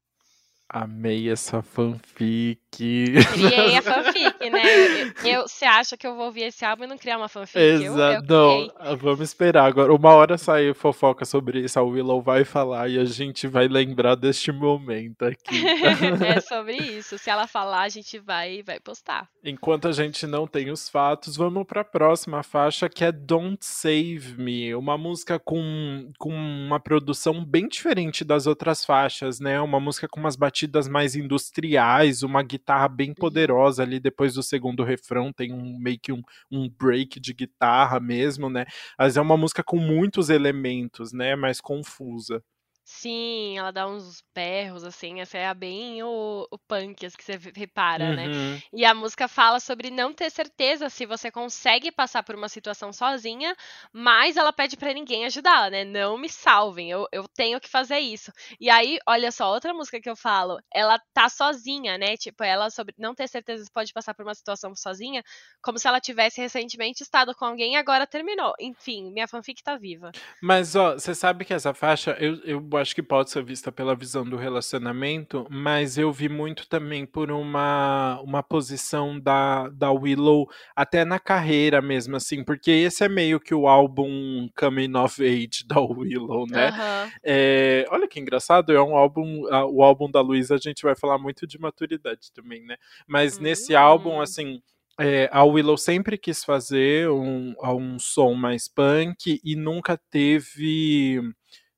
Amei 0.68 1.30
essa 1.30 1.62
fanfic. 1.62 2.58
Criei 2.72 3.76
a 3.76 3.82
fanfic, 3.82 4.50
né? 4.50 5.12
Você 5.42 5.64
acha 5.64 5.96
que 5.96 6.06
eu 6.06 6.16
vou 6.16 6.26
ouvir 6.26 6.44
esse 6.44 6.64
álbum 6.64 6.84
e 6.84 6.86
não 6.86 6.96
criar 6.96 7.18
uma 7.18 7.28
fanfic? 7.28 7.60
Exato. 7.60 8.26
Não, 8.26 8.72
ah, 8.76 8.94
vamos 8.94 9.20
esperar 9.20 9.66
agora. 9.66 9.94
Uma 9.94 10.14
hora 10.14 10.38
sair 10.38 10.74
fofoca 10.74 11.24
sobre 11.24 11.60
isso, 11.60 11.78
a 11.78 11.82
Willow 11.82 12.20
vai 12.20 12.44
falar 12.44 12.88
e 12.88 12.98
a 12.98 13.04
gente 13.04 13.46
vai 13.46 13.68
lembrar 13.68 14.14
deste 14.14 14.50
momento 14.50 15.24
aqui. 15.26 15.62
é 16.26 16.40
sobre 16.42 16.76
isso. 16.76 17.18
Se 17.18 17.30
ela 17.30 17.46
falar, 17.46 17.82
a 17.82 17.88
gente 17.88 18.18
vai, 18.18 18.62
vai 18.62 18.80
postar. 18.80 19.28
Enquanto 19.44 19.86
a 19.86 19.92
gente 19.92 20.26
não 20.26 20.46
tem 20.46 20.70
os 20.70 20.88
fatos, 20.88 21.36
vamos 21.36 21.64
para 21.66 21.82
a 21.82 21.84
próxima 21.84 22.42
faixa 22.42 22.88
que 22.88 23.04
é 23.04 23.12
Don't 23.12 23.64
Save 23.64 24.34
Me, 24.38 24.74
uma 24.74 24.96
música 24.96 25.38
com, 25.38 26.10
com 26.18 26.34
uma 26.34 26.80
produção 26.80 27.44
bem 27.44 27.68
diferente 27.68 28.24
das 28.24 28.46
outras 28.46 28.84
faixas, 28.84 29.38
né? 29.38 29.60
Uma 29.60 29.78
música 29.78 30.08
com 30.08 30.18
umas 30.18 30.34
batidas 30.34 30.53
batidas 30.54 30.86
mais 30.86 31.16
industriais, 31.16 32.22
uma 32.22 32.40
guitarra 32.42 32.86
bem 32.86 33.08
uhum. 33.08 33.14
poderosa 33.14 33.82
ali 33.82 33.98
depois 33.98 34.34
do 34.34 34.42
segundo 34.42 34.84
refrão, 34.84 35.32
tem 35.32 35.52
um 35.52 35.76
meio 35.78 35.98
que 35.98 36.12
um, 36.12 36.22
um 36.50 36.68
break 36.68 37.18
de 37.18 37.34
guitarra 37.34 37.98
mesmo, 37.98 38.48
né? 38.48 38.64
Mas 38.96 39.16
é 39.16 39.20
uma 39.20 39.36
música 39.36 39.64
com 39.64 39.78
muitos 39.78 40.30
elementos, 40.30 41.12
né? 41.12 41.34
Mais 41.34 41.60
confusa. 41.60 42.40
Sim, 42.86 43.56
ela 43.56 43.70
dá 43.70 43.88
uns 43.88 44.22
berros, 44.34 44.84
assim, 44.84 45.22
essa 45.22 45.38
é 45.38 45.54
bem 45.54 46.02
o, 46.02 46.46
o 46.50 46.58
punk, 46.58 47.06
as 47.06 47.16
que 47.16 47.24
você 47.24 47.38
repara, 47.56 48.14
né? 48.14 48.26
Uhum. 48.26 48.60
E 48.74 48.84
a 48.84 48.92
música 48.92 49.26
fala 49.26 49.58
sobre 49.58 49.90
não 49.90 50.12
ter 50.12 50.30
certeza 50.30 50.90
se 50.90 51.06
você 51.06 51.30
consegue 51.30 51.90
passar 51.90 52.22
por 52.22 52.34
uma 52.34 52.48
situação 52.48 52.92
sozinha, 52.92 53.56
mas 53.90 54.36
ela 54.36 54.52
pede 54.52 54.76
para 54.76 54.92
ninguém 54.92 55.24
ajudar, 55.24 55.70
né? 55.70 55.82
Não 55.82 56.18
me 56.18 56.28
salvem, 56.28 56.90
eu, 56.90 57.06
eu 57.10 57.26
tenho 57.28 57.58
que 57.58 57.70
fazer 57.70 58.00
isso. 58.00 58.30
E 58.60 58.68
aí, 58.68 58.98
olha 59.08 59.32
só, 59.32 59.50
outra 59.50 59.72
música 59.72 59.98
que 59.98 60.10
eu 60.10 60.16
falo, 60.16 60.58
ela 60.70 61.00
tá 61.14 61.30
sozinha, 61.30 61.96
né? 61.96 62.18
Tipo, 62.18 62.44
ela 62.44 62.68
sobre 62.68 62.94
não 62.98 63.14
ter 63.14 63.28
certeza 63.28 63.64
se 63.64 63.72
pode 63.72 63.94
passar 63.94 64.12
por 64.12 64.26
uma 64.26 64.34
situação 64.34 64.76
sozinha, 64.76 65.22
como 65.62 65.78
se 65.78 65.88
ela 65.88 66.00
tivesse 66.00 66.38
recentemente 66.38 67.02
estado 67.02 67.34
com 67.34 67.46
alguém 67.46 67.74
e 67.74 67.76
agora 67.76 68.06
terminou. 68.06 68.52
Enfim, 68.60 69.10
minha 69.10 69.26
fanfic 69.26 69.62
tá 69.62 69.78
viva. 69.78 70.12
Mas, 70.42 70.76
ó, 70.76 70.92
você 70.92 71.14
sabe 71.14 71.46
que 71.46 71.54
essa 71.54 71.72
faixa, 71.72 72.14
eu, 72.20 72.34
eu 72.44 72.73
acho 72.76 72.94
que 72.94 73.02
pode 73.02 73.30
ser 73.30 73.44
vista 73.44 73.70
pela 73.70 73.94
visão 73.94 74.24
do 74.24 74.36
relacionamento, 74.36 75.46
mas 75.50 75.98
eu 75.98 76.12
vi 76.12 76.28
muito 76.28 76.68
também 76.68 77.06
por 77.06 77.30
uma, 77.30 78.20
uma 78.22 78.42
posição 78.42 79.18
da, 79.18 79.68
da 79.68 79.90
Willow 79.90 80.48
até 80.74 81.04
na 81.04 81.18
carreira 81.18 81.80
mesmo, 81.80 82.16
assim, 82.16 82.44
porque 82.44 82.70
esse 82.70 83.04
é 83.04 83.08
meio 83.08 83.40
que 83.40 83.54
o 83.54 83.66
álbum 83.66 84.48
Coming 84.58 84.96
of 84.96 85.22
Age 85.22 85.66
da 85.66 85.80
Willow, 85.80 86.46
né? 86.46 86.70
Uhum. 86.70 87.10
É, 87.22 87.86
olha 87.90 88.08
que 88.08 88.20
engraçado, 88.20 88.72
é 88.72 88.82
um 88.82 88.96
álbum, 88.96 89.42
o 89.70 89.82
álbum 89.82 90.10
da 90.10 90.20
Luísa 90.20 90.54
a 90.54 90.58
gente 90.58 90.82
vai 90.82 90.94
falar 90.94 91.18
muito 91.18 91.46
de 91.46 91.58
maturidade 91.58 92.32
também, 92.32 92.64
né? 92.64 92.76
Mas 93.06 93.36
uhum. 93.36 93.42
nesse 93.42 93.74
álbum, 93.74 94.16
hum. 94.16 94.20
assim, 94.20 94.60
é, 94.98 95.28
a 95.32 95.42
Willow 95.42 95.76
sempre 95.76 96.16
quis 96.16 96.44
fazer 96.44 97.10
um, 97.10 97.54
um 97.62 97.98
som 97.98 98.34
mais 98.34 98.68
punk 98.68 99.40
e 99.42 99.56
nunca 99.56 99.98
teve 100.10 101.20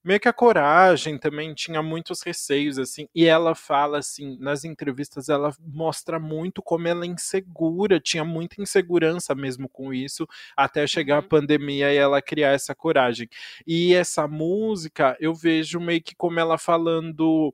meio 0.07 0.21
que 0.21 0.29
a 0.29 0.33
coragem 0.33 1.19
também 1.19 1.53
tinha 1.53 1.83
muitos 1.83 2.23
receios 2.23 2.79
assim 2.79 3.09
e 3.13 3.27
ela 3.27 3.57
fala 3.57 3.99
assim 3.99 4.39
nas 4.39 4.65
entrevistas 4.65 5.29
ela 5.29 5.53
mostra 5.61 6.21
muito 6.21 6.63
como 6.63 6.87
ela 6.87 7.05
é 7.05 7.09
insegura 7.09 7.99
tinha 7.99 8.25
muita 8.25 8.63
insegurança 8.63 9.35
mesmo 9.35 9.69
com 9.69 9.93
isso 9.93 10.25
até 10.57 10.87
chegar 10.87 11.15
uhum. 11.15 11.27
a 11.27 11.29
pandemia 11.29 11.93
e 11.93 11.97
ela 11.97 12.23
criar 12.23 12.53
essa 12.53 12.73
coragem 12.73 13.29
e 13.67 13.95
essa 13.95 14.29
música 14.29 15.17
eu 15.19 15.35
vejo 15.35 15.81
meio 15.81 16.01
que 16.01 16.15
como 16.15 16.39
ela 16.39 16.57
falando 16.57 17.53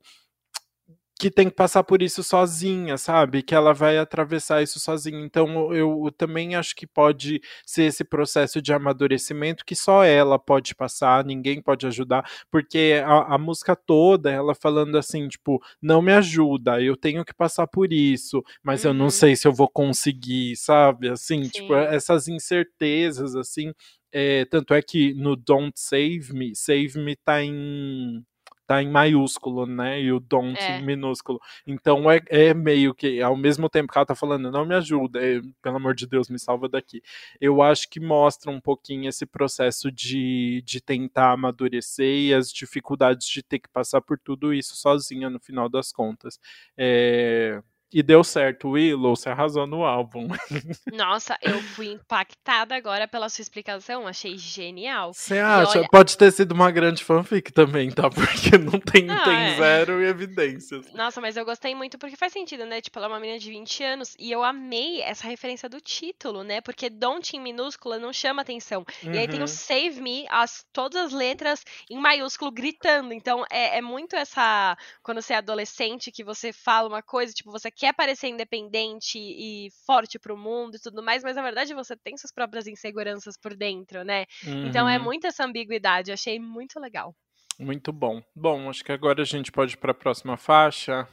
que 1.19 1.29
tem 1.29 1.49
que 1.49 1.55
passar 1.55 1.83
por 1.83 2.01
isso 2.01 2.23
sozinha, 2.23 2.97
sabe? 2.97 3.43
Que 3.43 3.55
ela 3.55 3.73
vai 3.73 3.97
atravessar 3.97 4.61
isso 4.61 4.79
sozinha. 4.79 5.19
Então 5.19 5.73
eu, 5.73 6.05
eu, 6.05 6.11
também 6.11 6.55
acho 6.55 6.75
que 6.75 6.87
pode 6.87 7.41
ser 7.65 7.83
esse 7.83 8.03
processo 8.03 8.61
de 8.61 8.73
amadurecimento 8.73 9.63
que 9.65 9.75
só 9.75 10.03
ela 10.03 10.39
pode 10.39 10.75
passar, 10.75 11.23
ninguém 11.23 11.61
pode 11.61 11.85
ajudar, 11.87 12.29
porque 12.51 13.01
a, 13.05 13.35
a 13.35 13.37
música 13.37 13.75
toda 13.75 14.31
ela 14.31 14.55
falando 14.55 14.97
assim, 14.97 15.27
tipo, 15.27 15.61
não 15.81 16.01
me 16.01 16.11
ajuda, 16.13 16.81
eu 16.81 16.97
tenho 16.97 17.23
que 17.23 17.33
passar 17.33 17.67
por 17.67 17.93
isso, 17.93 18.43
mas 18.63 18.83
uhum. 18.83 18.91
eu 18.91 18.93
não 18.93 19.05
uhum. 19.05 19.11
sei 19.11 19.35
se 19.35 19.47
eu 19.47 19.53
vou 19.53 19.69
conseguir, 19.69 20.55
sabe? 20.57 21.09
Assim, 21.09 21.43
tipo, 21.43 21.53
Sim. 21.53 21.61
tipo, 21.61 21.75
essas 21.75 22.27
incertezas, 22.27 23.35
assim. 23.35 23.71
É, 24.11 24.45
tanto 24.45 24.75
é 24.75 24.81
que 24.81 25.13
no 25.15 25.35
Don't 25.35 25.73
Save 25.75 26.33
Me, 26.33 26.55
Save 26.55 26.99
Me 26.99 27.15
tá 27.15 27.41
em 27.43 28.23
tá 28.65 28.81
em 28.81 28.89
maiúsculo, 28.89 29.65
né? 29.65 30.01
E 30.01 30.11
o 30.11 30.19
don't 30.19 30.59
é. 30.59 30.79
em 30.79 30.83
minúsculo. 30.83 31.39
Então 31.65 32.09
é, 32.09 32.21
é, 32.27 32.53
meio 32.53 32.93
que, 32.93 33.21
ao 33.21 33.35
mesmo 33.35 33.69
tempo 33.69 33.91
que 33.91 33.97
ela 33.97 34.05
tá 34.05 34.15
falando, 34.15 34.51
não 34.51 34.65
me 34.65 34.75
ajuda, 34.75 35.19
é, 35.23 35.41
pelo 35.61 35.77
amor 35.77 35.95
de 35.95 36.07
Deus, 36.07 36.29
me 36.29 36.39
salva 36.39 36.69
daqui. 36.69 37.01
Eu 37.39 37.61
acho 37.61 37.89
que 37.89 37.99
mostra 37.99 38.51
um 38.51 38.59
pouquinho 38.59 39.09
esse 39.09 39.25
processo 39.25 39.91
de, 39.91 40.61
de 40.65 40.81
tentar 40.81 41.31
amadurecer 41.33 42.05
e 42.05 42.33
as 42.33 42.51
dificuldades 42.51 43.27
de 43.27 43.43
ter 43.43 43.59
que 43.59 43.69
passar 43.69 44.01
por 44.01 44.17
tudo 44.17 44.53
isso 44.53 44.75
sozinha 44.75 45.29
no 45.29 45.39
final 45.39 45.69
das 45.69 45.91
contas. 45.91 46.39
É, 46.77 47.61
E 47.93 48.01
deu 48.01 48.23
certo, 48.23 48.69
Willow, 48.69 49.15
você 49.15 49.29
arrasou 49.29 49.67
no 49.67 49.85
álbum. 49.85 50.27
Nossa, 50.91 51.37
eu 51.43 51.61
fui 51.61 51.91
impactada 51.91 52.75
agora 52.75 53.07
pela 53.07 53.29
sua 53.29 53.43
explicação, 53.43 54.07
achei 54.07 54.35
genial. 54.35 55.13
Você 55.13 55.37
acha? 55.37 55.77
Olha... 55.77 55.87
Pode 55.89 56.17
ter 56.17 56.31
sido 56.31 56.53
uma 56.53 56.71
grande 56.71 57.03
fanfic 57.03 57.51
também, 57.51 57.91
tá? 57.91 58.09
Porque 58.09 58.57
não 58.57 58.79
tem, 58.79 59.07
ah, 59.11 59.23
tem 59.23 59.35
é. 59.35 59.55
zero 59.57 60.03
evidências. 60.03 60.91
Nossa, 60.93 61.21
mas 61.21 61.37
eu 61.37 61.45
gostei 61.45 61.75
muito 61.75 61.99
porque 61.99 62.15
faz 62.15 62.33
sentido, 62.33 62.65
né? 62.65 62.81
Tipo, 62.81 62.97
ela 62.97 63.07
é 63.07 63.09
uma 63.09 63.19
menina 63.19 63.37
de 63.37 63.49
20 63.51 63.83
anos 63.83 64.15
e 64.17 64.31
eu 64.31 64.43
amei 64.43 65.01
essa 65.01 65.27
referência 65.27 65.69
do 65.69 65.79
título, 65.79 66.43
né? 66.43 66.61
Porque 66.61 66.89
Don't 66.89 67.35
em 67.35 67.39
minúscula 67.39 67.99
não 67.99 68.11
chama 68.11 68.41
atenção. 68.41 68.83
Uhum. 69.03 69.13
E 69.13 69.19
aí 69.19 69.27
tem 69.27 69.37
o 69.37 69.41
uhum. 69.41 69.47
Save 69.47 70.01
Me, 70.01 70.25
as, 70.29 70.65
todas 70.73 71.05
as 71.05 71.13
letras 71.13 71.63
em 71.89 71.99
maiúsculo 71.99 72.51
gritando. 72.51 73.13
Então 73.13 73.45
é, 73.51 73.77
é 73.77 73.81
muito 73.81 74.15
essa. 74.15 74.75
Quando 75.03 75.21
você 75.21 75.33
é 75.33 75.37
adolescente, 75.37 76.11
que 76.11 76.23
você 76.23 76.51
fala 76.51 76.87
uma 76.87 77.03
coisa, 77.03 77.31
tipo, 77.33 77.51
você 77.51 77.69
quer 77.69 77.82
parecer 77.91 78.27
independente 78.27 79.17
e 79.17 79.69
forte 79.85 80.19
pro 80.19 80.37
mundo 80.37 80.75
e 80.75 80.79
tudo 80.79 81.03
mais, 81.03 81.23
mas 81.23 81.35
na 81.35 81.41
verdade 81.41 81.73
você 81.73 81.97
tem 81.97 82.15
suas 82.15 82.31
próprias 82.31 82.67
inseguranças 82.67 83.35
por 83.35 83.55
dentro, 83.55 84.03
né? 84.03 84.25
Uhum. 84.45 84.67
Então 84.67 84.87
é 84.87 84.97
uhum. 84.97 85.03
muito 85.03 85.25
essa 85.25 85.43
ambiguidade. 85.43 86.11
Achei 86.11 86.39
muito 86.39 86.79
legal. 86.79 87.15
Muito 87.59 87.91
bom. 87.91 88.21
Bom, 88.35 88.69
acho 88.69 88.83
que 88.83 88.91
agora 88.91 89.21
a 89.21 89.25
gente 89.25 89.51
pode 89.51 89.73
ir 89.73 89.77
para 89.77 89.91
a 89.91 89.95
próxima 89.95 90.37
faixa. 90.37 91.07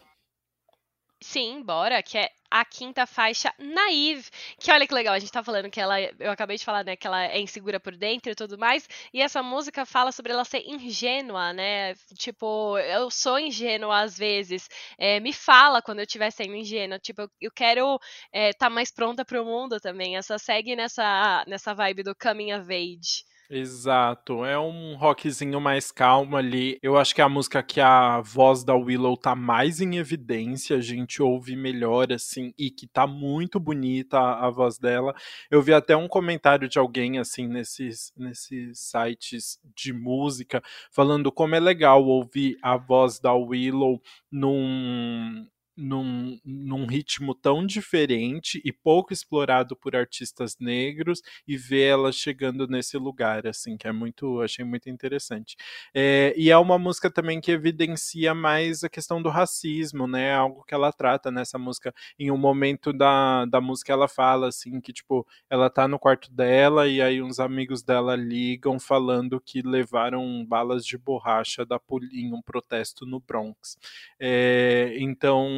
Sim, 1.23 1.63
bora, 1.63 2.03
que 2.03 2.17
é 2.19 2.31
a 2.51 2.65
quinta 2.65 3.07
faixa, 3.07 3.53
Naive, 3.59 4.29
que 4.59 4.73
olha 4.73 4.87
que 4.87 4.95
legal, 4.95 5.15
a 5.15 5.19
gente 5.19 5.31
tá 5.31 5.43
falando 5.45 5.71
que 5.71 5.79
ela, 5.81 6.01
eu 6.01 6.31
acabei 6.31 6.57
de 6.57 6.65
falar, 6.65 6.83
né, 6.85 6.97
que 6.97 7.07
ela 7.07 7.25
é 7.27 7.39
insegura 7.41 7.79
por 7.79 7.95
dentro 7.95 8.33
e 8.33 8.35
tudo 8.35 8.59
mais, 8.59 8.89
e 9.13 9.21
essa 9.23 9.43
música 9.43 9.85
fala 9.87 10.11
sobre 10.13 10.33
ela 10.33 10.45
ser 10.45 10.63
ingênua, 10.67 11.53
né, 11.53 11.95
tipo, 12.17 12.77
eu 12.79 13.11
sou 13.11 13.39
ingênua 13.39 14.01
às 14.01 14.17
vezes, 14.19 14.69
é, 14.99 15.21
me 15.21 15.33
fala 15.33 15.81
quando 15.83 15.99
eu 16.01 16.05
estiver 16.05 16.31
sendo 16.33 16.55
ingênua, 16.57 16.99
tipo, 16.99 17.31
eu 17.41 17.53
quero 17.53 17.95
estar 18.33 18.39
é, 18.49 18.53
tá 18.55 18.71
mais 18.71 18.91
pronta 18.91 19.25
pro 19.25 19.45
mundo 19.45 19.79
também, 19.79 20.17
essa 20.17 20.39
segue 20.39 20.75
nessa, 20.75 21.45
nessa 21.47 21.75
vibe 21.75 22.03
do 22.03 22.15
coming 22.17 22.53
of 22.55 22.67
age. 22.75 23.25
Exato, 23.53 24.45
é 24.45 24.57
um 24.57 24.95
rockzinho 24.95 25.61
mais 25.61 25.91
calmo 25.91 26.37
ali. 26.37 26.79
Eu 26.81 26.97
acho 26.97 27.13
que 27.13 27.21
é 27.21 27.25
a 27.25 27.29
música 27.29 27.61
que 27.65 27.81
a 27.81 28.21
voz 28.21 28.63
da 28.63 28.77
Willow 28.77 29.17
tá 29.17 29.35
mais 29.35 29.81
em 29.81 29.97
evidência, 29.97 30.77
a 30.77 30.81
gente 30.81 31.21
ouve 31.21 31.57
melhor 31.57 32.13
assim 32.13 32.55
e 32.57 32.71
que 32.71 32.87
tá 32.87 33.09
muito 33.09 33.59
bonita 33.59 34.21
a, 34.21 34.47
a 34.47 34.51
voz 34.51 34.79
dela. 34.79 35.13
Eu 35.51 35.61
vi 35.61 35.73
até 35.73 35.97
um 35.97 36.07
comentário 36.07 36.69
de 36.69 36.79
alguém 36.79 37.19
assim 37.19 37.49
nesses 37.49 38.13
nesses 38.17 38.79
sites 38.79 39.59
de 39.75 39.93
música 39.93 40.63
falando 40.93 41.33
como 41.33 41.57
é 41.57 41.59
legal 41.59 42.05
ouvir 42.05 42.57
a 42.63 42.77
voz 42.77 43.19
da 43.19 43.35
Willow 43.35 44.01
num 44.31 45.45
num, 45.81 46.39
num 46.45 46.87
ritmo 46.87 47.35
tão 47.35 47.67
diferente 47.67 48.61
e 48.65 48.73
pouco 48.73 49.13
explorado 49.13 49.75
por 49.75 49.97
artistas 49.97 50.57
negros 50.61 51.23
e 51.49 51.57
ver 51.57 51.89
ela 51.89 52.13
chegando 52.13 52.67
nesse 52.69 52.99
lugar, 52.99 53.47
assim, 53.47 53.77
que 53.77 53.89
é 53.89 53.93
muito, 53.93 54.41
achei 54.43 54.65
muito 54.65 54.91
interessante. 54.91 55.57
É, 55.95 56.35
e 56.37 56.51
é 56.51 56.59
uma 56.59 56.79
música 56.79 57.11
também 57.11 57.41
que 57.41 57.51
evidencia 57.51 58.35
mais 58.35 58.85
a 58.85 58.89
questão 58.89 59.23
do 59.23 59.29
racismo, 59.31 60.07
né? 60.07 60.35
Algo 60.35 60.65
que 60.65 60.75
ela 60.75 60.93
trata 60.93 61.31
nessa 61.31 61.59
música. 61.59 61.95
Em 62.19 62.31
um 62.31 62.37
momento 62.37 62.93
da, 62.93 63.47
da 63.47 63.61
música 63.61 63.93
ela 63.93 64.09
fala 64.09 64.49
assim 64.49 64.81
que 64.81 64.93
tipo 64.93 65.27
ela 65.49 65.71
tá 65.71 65.89
no 65.89 65.99
quarto 65.99 66.31
dela 66.33 66.87
e 66.89 67.01
aí 67.01 67.23
uns 67.23 67.41
amigos 67.41 67.83
dela 67.83 68.15
ligam 68.15 68.79
falando 68.79 69.41
que 69.41 69.63
levaram 69.63 70.45
balas 70.47 70.85
de 70.85 70.99
borracha 70.99 71.65
da 71.65 71.81
em 72.13 72.33
um 72.33 72.43
protesto 72.43 73.07
no 73.07 73.21
Bronx. 73.21 73.79
É, 74.19 74.95
então 74.99 75.49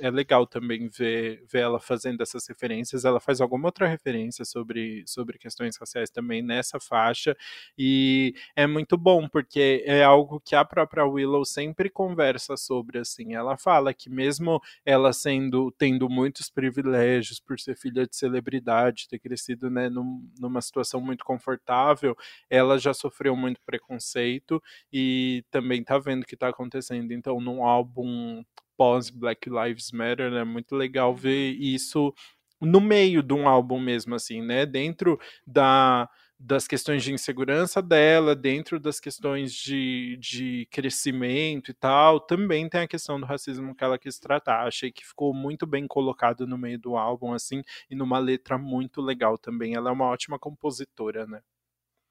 é 0.00 0.10
legal 0.10 0.46
também 0.46 0.88
ver, 0.88 1.44
ver 1.50 1.60
ela 1.60 1.80
fazendo 1.80 2.22
essas 2.22 2.46
referências. 2.46 3.04
Ela 3.04 3.20
faz 3.20 3.40
alguma 3.40 3.68
outra 3.68 3.86
referência 3.86 4.44
sobre, 4.44 5.02
sobre 5.06 5.38
questões 5.38 5.76
raciais 5.76 6.10
também 6.10 6.42
nessa 6.42 6.78
faixa, 6.80 7.36
e 7.76 8.34
é 8.54 8.66
muito 8.66 8.96
bom, 8.96 9.28
porque 9.28 9.82
é 9.86 10.02
algo 10.02 10.40
que 10.40 10.54
a 10.54 10.64
própria 10.64 11.04
Willow 11.06 11.44
sempre 11.44 11.88
conversa 11.90 12.56
sobre, 12.56 12.98
assim. 12.98 13.34
Ela 13.34 13.56
fala 13.56 13.94
que 13.94 14.10
mesmo 14.10 14.60
ela 14.84 15.12
sendo, 15.12 15.70
tendo 15.72 16.08
muitos 16.08 16.50
privilégios 16.50 17.40
por 17.40 17.58
ser 17.58 17.76
filha 17.76 18.06
de 18.06 18.16
celebridade, 18.16 19.08
ter 19.08 19.18
crescido 19.18 19.70
né, 19.70 19.88
num, 19.88 20.28
numa 20.38 20.60
situação 20.60 21.00
muito 21.00 21.24
confortável, 21.24 22.16
ela 22.48 22.78
já 22.78 22.94
sofreu 22.94 23.36
muito 23.36 23.60
preconceito 23.64 24.62
e 24.92 25.44
também 25.50 25.82
tá 25.82 25.98
vendo 25.98 26.22
o 26.22 26.26
que 26.26 26.36
tá 26.36 26.48
acontecendo. 26.48 27.12
Então, 27.12 27.40
num 27.40 27.64
álbum 27.64 28.42
pós 28.82 29.10
Black 29.10 29.48
Lives 29.48 29.92
Matter, 29.92 30.32
é 30.32 30.42
muito 30.42 30.74
legal 30.74 31.14
ver 31.14 31.52
isso 31.52 32.12
no 32.60 32.80
meio 32.80 33.22
de 33.22 33.32
um 33.32 33.48
álbum 33.48 33.78
mesmo, 33.78 34.12
assim, 34.16 34.42
né? 34.42 34.66
Dentro 34.66 35.20
da, 35.46 36.10
das 36.36 36.66
questões 36.66 37.04
de 37.04 37.12
insegurança 37.12 37.80
dela, 37.80 38.34
dentro 38.34 38.80
das 38.80 38.98
questões 38.98 39.54
de, 39.54 40.18
de 40.20 40.66
crescimento 40.68 41.70
e 41.70 41.74
tal, 41.74 42.18
também 42.18 42.68
tem 42.68 42.80
a 42.80 42.88
questão 42.88 43.20
do 43.20 43.26
racismo 43.26 43.72
que 43.72 43.84
ela 43.84 43.96
quis 43.96 44.18
tratar. 44.18 44.66
Achei 44.66 44.90
que 44.90 45.06
ficou 45.06 45.32
muito 45.32 45.64
bem 45.64 45.86
colocado 45.86 46.44
no 46.44 46.58
meio 46.58 46.78
do 46.80 46.96
álbum, 46.96 47.32
assim, 47.32 47.62
e 47.88 47.94
numa 47.94 48.18
letra 48.18 48.58
muito 48.58 49.00
legal 49.00 49.38
também. 49.38 49.76
Ela 49.76 49.90
é 49.90 49.92
uma 49.92 50.06
ótima 50.06 50.40
compositora, 50.40 51.24
né? 51.24 51.40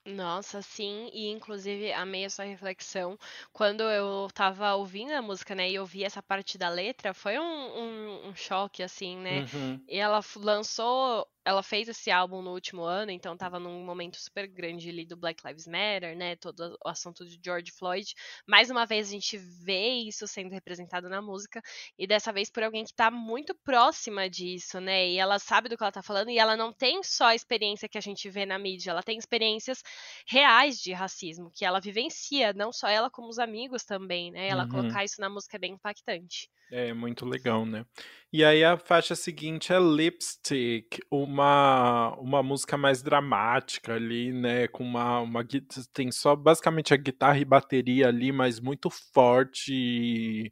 Nossa, 0.05 0.63
sim, 0.63 1.09
e 1.13 1.29
inclusive 1.29 1.93
amei 1.93 2.25
essa 2.25 2.43
reflexão. 2.43 3.17
Quando 3.53 3.81
eu 3.83 4.27
tava 4.33 4.73
ouvindo 4.75 5.11
a 5.11 5.21
música, 5.21 5.53
né, 5.53 5.69
e 5.69 5.77
ouvi 5.79 6.03
essa 6.03 6.23
parte 6.23 6.57
da 6.57 6.69
letra, 6.69 7.13
foi 7.13 7.37
um, 7.37 7.43
um, 7.43 8.27
um 8.29 8.35
choque, 8.35 8.81
assim, 8.81 9.15
né? 9.17 9.45
Uhum. 9.53 9.83
E 9.87 9.97
ela 9.99 10.19
lançou 10.37 11.27
ela 11.43 11.63
fez 11.63 11.87
esse 11.87 12.11
álbum 12.11 12.41
no 12.41 12.51
último 12.51 12.83
ano, 12.83 13.11
então 13.11 13.33
estava 13.33 13.59
num 13.59 13.83
momento 13.83 14.17
super 14.17 14.47
grande 14.47 14.89
ali 14.89 15.05
do 15.05 15.17
Black 15.17 15.45
Lives 15.45 15.67
Matter, 15.67 16.15
né? 16.15 16.35
Todo 16.35 16.77
o 16.85 16.89
assunto 16.89 17.25
de 17.25 17.39
George 17.43 17.71
Floyd. 17.71 18.13
Mais 18.47 18.69
uma 18.69 18.85
vez 18.85 19.07
a 19.07 19.11
gente 19.11 19.37
vê 19.37 19.89
isso 20.07 20.27
sendo 20.27 20.51
representado 20.51 21.09
na 21.09 21.21
música, 21.21 21.61
e 21.97 22.05
dessa 22.05 22.31
vez 22.31 22.49
por 22.49 22.63
alguém 22.63 22.83
que 22.83 22.91
está 22.91 23.09
muito 23.09 23.55
próxima 23.63 24.29
disso, 24.29 24.79
né? 24.79 25.09
E 25.09 25.17
ela 25.17 25.39
sabe 25.39 25.69
do 25.69 25.77
que 25.77 25.83
ela 25.83 25.89
está 25.89 26.03
falando, 26.03 26.29
e 26.29 26.37
ela 26.37 26.55
não 26.55 26.71
tem 26.71 27.01
só 27.03 27.25
a 27.25 27.35
experiência 27.35 27.89
que 27.89 27.97
a 27.97 28.01
gente 28.01 28.29
vê 28.29 28.45
na 28.45 28.59
mídia, 28.59 28.91
ela 28.91 29.03
tem 29.03 29.17
experiências 29.17 29.81
reais 30.27 30.79
de 30.79 30.93
racismo, 30.93 31.51
que 31.51 31.65
ela 31.65 31.79
vivencia, 31.79 32.53
não 32.53 32.71
só 32.71 32.87
ela, 32.87 33.09
como 33.09 33.27
os 33.27 33.39
amigos 33.39 33.83
também, 33.83 34.31
né? 34.31 34.47
Ela 34.47 34.63
uhum. 34.63 34.69
colocar 34.69 35.03
isso 35.03 35.19
na 35.19 35.29
música 35.29 35.57
é 35.57 35.59
bem 35.59 35.73
impactante. 35.73 36.49
É 36.71 36.93
muito 36.93 37.25
legal, 37.25 37.65
né? 37.65 37.85
E 38.33 38.45
aí 38.45 38.63
a 38.63 38.77
faixa 38.77 39.13
seguinte 39.13 39.73
é 39.73 39.79
Lipstick, 39.79 40.99
uma, 41.11 42.15
uma 42.17 42.41
música 42.41 42.77
mais 42.77 43.03
dramática 43.03 43.93
ali, 43.95 44.31
né? 44.31 44.69
Com 44.69 44.85
uma, 44.85 45.19
uma 45.19 45.45
tem 45.91 46.09
só 46.13 46.33
basicamente 46.33 46.93
a 46.93 46.97
guitarra 46.97 47.39
e 47.39 47.45
bateria 47.45 48.07
ali, 48.07 48.31
mas 48.31 48.61
muito 48.61 48.89
forte 48.89 50.49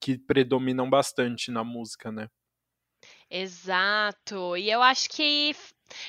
que 0.00 0.16
predominam 0.16 0.88
bastante 0.88 1.50
na 1.50 1.62
música, 1.62 2.10
né? 2.10 2.28
Exato. 3.30 4.56
E 4.56 4.70
eu 4.70 4.82
acho 4.82 5.10
que 5.10 5.54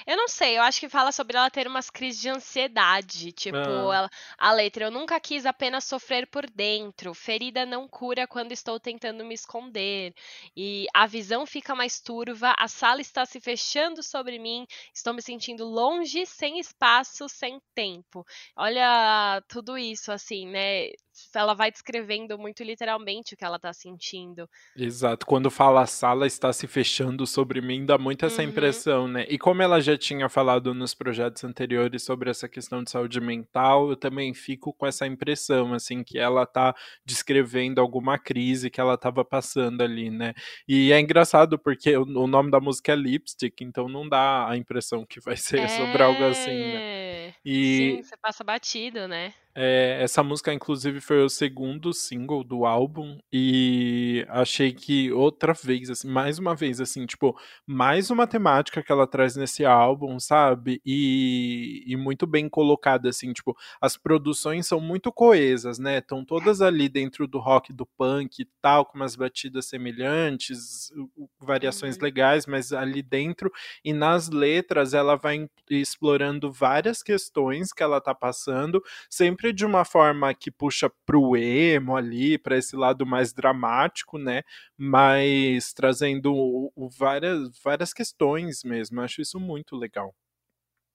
eu 0.06 0.18
não 0.18 0.28
sei, 0.28 0.58
eu 0.58 0.62
acho 0.62 0.80
que 0.80 0.90
fala 0.90 1.12
sobre 1.12 1.38
ela 1.38 1.50
ter 1.50 1.68
umas 1.68 1.90
crises 1.90 2.22
de 2.22 2.30
ansiedade. 2.30 3.32
Tipo, 3.32 3.58
ah. 3.58 3.96
ela, 3.96 4.10
a 4.38 4.52
letra, 4.52 4.86
eu 4.86 4.92
nunca 4.92 5.20
quis 5.20 5.46
apenas 5.46 5.84
sofrer 5.84 6.28
por 6.28 6.50
dentro. 6.50 7.14
Ferida 7.14 7.66
não 7.66 7.88
cura 7.88 8.28
quando 8.28 8.52
estou 8.52 8.80
tentando 8.80 9.24
me 9.26 9.34
esconder. 9.34 10.14
E 10.56 10.88
a 10.94 11.06
visão 11.06 11.46
fica 11.46 11.76
mais 11.76 12.00
turva, 12.00 12.54
a 12.58 12.68
sala 12.68 13.02
está 13.02 13.26
se 13.26 13.40
fechando 13.40 14.04
sobre 14.04 14.40
mim, 14.40 14.66
estou 14.94 15.14
me 15.14 15.22
sentindo 15.22 15.66
longe, 15.66 16.26
sem 16.26 16.60
espaço, 16.60 17.28
sem 17.30 17.60
tempo. 17.74 18.26
Olha 18.56 19.42
tudo 19.48 19.78
isso, 19.78 20.12
assim, 20.12 20.48
né? 20.48 20.90
Ela 21.36 21.54
vai 21.54 21.70
descrevendo 21.70 22.38
muito 22.38 22.64
literalmente 22.64 23.34
o 23.34 23.38
que 23.38 23.44
ela 23.44 23.58
está 23.58 23.74
sentindo. 23.74 24.50
Exato. 24.76 25.26
Quando 25.26 25.52
fala 25.52 25.82
a 25.82 25.86
sala 25.86 26.26
está 26.26 26.54
se 26.54 26.66
fechando 26.66 27.28
sobre 27.28 27.62
mim, 27.62 27.86
dá 27.86 27.98
muito 27.98 28.26
essa 28.26 28.42
uhum. 28.42 28.50
impressão, 28.50 29.08
né? 29.08 29.26
E 29.30 29.38
como 29.38 29.62
ela 29.62 29.69
ela 29.70 29.80
já 29.80 29.98
tinha 29.98 30.28
falado 30.28 30.74
nos 30.74 30.94
projetos 30.94 31.44
anteriores 31.44 32.04
sobre 32.04 32.30
essa 32.30 32.50
questão 32.50 32.84
de 32.84 32.90
saúde 32.90 33.22
mental, 33.22 33.90
eu 33.92 33.96
também 33.96 34.34
fico 34.34 34.74
com 34.74 34.86
essa 34.86 35.06
impressão, 35.06 35.74
assim, 35.74 36.04
que 36.04 36.18
ela 36.18 36.46
tá 36.46 36.76
descrevendo 37.06 37.80
alguma 37.80 38.18
crise 38.18 38.70
que 38.70 38.82
ela 38.82 38.96
estava 38.96 39.24
passando 39.24 39.82
ali, 39.82 40.10
né? 40.10 40.34
E 40.68 40.92
é 40.92 41.00
engraçado 41.00 41.60
porque 41.60 41.96
o, 41.96 42.02
o, 42.02 42.28
nome 42.28 42.50
da 42.50 42.60
música 42.60 42.94
é 42.94 42.96
Lipstick, 42.96 43.62
então 43.62 43.88
não 43.88 44.10
dá 44.10 44.50
a 44.50 44.58
impressão 44.58 45.06
que 45.06 45.20
vai 45.22 45.38
ser 45.38 45.60
é... 45.60 45.68
sobre 45.68 46.02
algo 46.02 46.24
assim, 46.24 46.50
né? 46.50 47.34
E... 47.46 47.96
Sim, 47.98 48.04
você 48.04 48.18
passa 48.18 48.44
batido, 48.44 49.08
né? 49.08 49.34
É, 49.56 50.00
essa 50.02 50.22
música, 50.22 50.54
inclusive, 50.54 51.02
foi 51.02 51.24
o 51.24 51.30
segundo 51.30 51.92
single 51.92 52.44
do 52.44 52.66
álbum 52.66 53.18
e 53.34 54.26
achei 54.30 54.72
que 54.72 55.12
outra 55.12 55.54
vez, 55.54 55.90
assim, 55.90 56.08
mais 56.08 56.38
uma 56.38 56.56
vez, 56.56 56.80
assim, 56.80 57.06
tipo, 57.06 57.36
mais 57.66 58.12
uma 58.12 58.28
temática 58.28 58.84
que 58.84 58.92
ela 58.92 59.08
traz 59.08 59.36
nesse 59.36 59.66
álbum, 59.66 60.20
sabe? 60.20 60.80
E, 60.86 61.84
e 61.88 61.98
muito 61.98 62.28
bem 62.28 62.48
colocada, 62.48 63.10
assim, 63.10 63.34
tipo, 63.34 63.58
as 63.82 63.98
produções 63.98 64.68
são 64.68 64.80
muito 64.80 65.12
coesas, 65.12 65.80
né? 65.80 65.98
Estão 65.98 66.24
todas 66.24 66.62
ali 66.62 66.88
dentro 66.88 67.28
do 67.28 67.40
rock, 67.40 67.74
do 67.74 67.86
punk 67.86 68.42
e 68.42 68.48
tal, 68.62 68.86
com 68.86 68.98
umas 68.98 69.16
batidas 69.16 69.66
semelhantes, 69.66 70.92
variações 71.40 71.96
uhum. 71.96 72.04
legais, 72.04 72.46
mas 72.46 72.72
ali 72.72 73.02
dentro 73.02 73.52
e 73.84 73.94
nas 73.94 74.30
letras 74.30 74.94
ela 74.94 75.16
vai 75.16 75.50
explorando 75.70 76.52
várias 76.52 77.02
questões 77.02 77.74
que 77.74 77.82
ela 77.82 78.00
tá 78.00 78.14
passando, 78.14 78.82
sempre 79.10 79.39
sempre 79.40 79.54
de 79.54 79.66
uma 79.66 79.86
forma 79.86 80.34
que 80.34 80.52
puxa 80.52 80.90
pro 81.06 81.38
emo 81.38 81.96
ali, 81.96 82.38
para 82.38 82.58
esse 82.58 82.76
lado 82.76 83.06
mais 83.06 83.32
dramático, 83.32 84.18
né? 84.18 84.44
Mas 84.78 85.72
trazendo 85.72 86.34
o, 86.34 86.72
o, 86.76 86.90
várias, 86.90 87.58
várias 87.64 87.94
questões 87.94 88.64
mesmo. 88.64 89.00
acho 89.00 89.22
isso 89.22 89.40
muito 89.40 89.78
legal. 89.78 90.14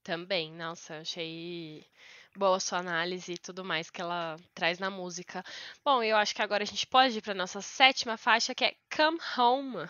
Também, 0.02 0.52
nossa, 0.52 0.98
achei 0.98 1.86
boa 2.36 2.60
sua 2.60 2.80
análise 2.80 3.32
e 3.32 3.38
tudo 3.38 3.64
mais 3.64 3.88
que 3.88 4.02
ela 4.02 4.36
traz 4.54 4.78
na 4.78 4.90
música. 4.90 5.42
Bom, 5.82 6.02
eu 6.02 6.16
acho 6.18 6.34
que 6.34 6.42
agora 6.42 6.64
a 6.64 6.66
gente 6.66 6.86
pode 6.86 7.16
ir 7.16 7.22
para 7.22 7.32
nossa 7.32 7.62
sétima 7.62 8.18
faixa, 8.18 8.54
que 8.54 8.66
é 8.66 8.74
Come 8.94 9.18
Home. 9.38 9.88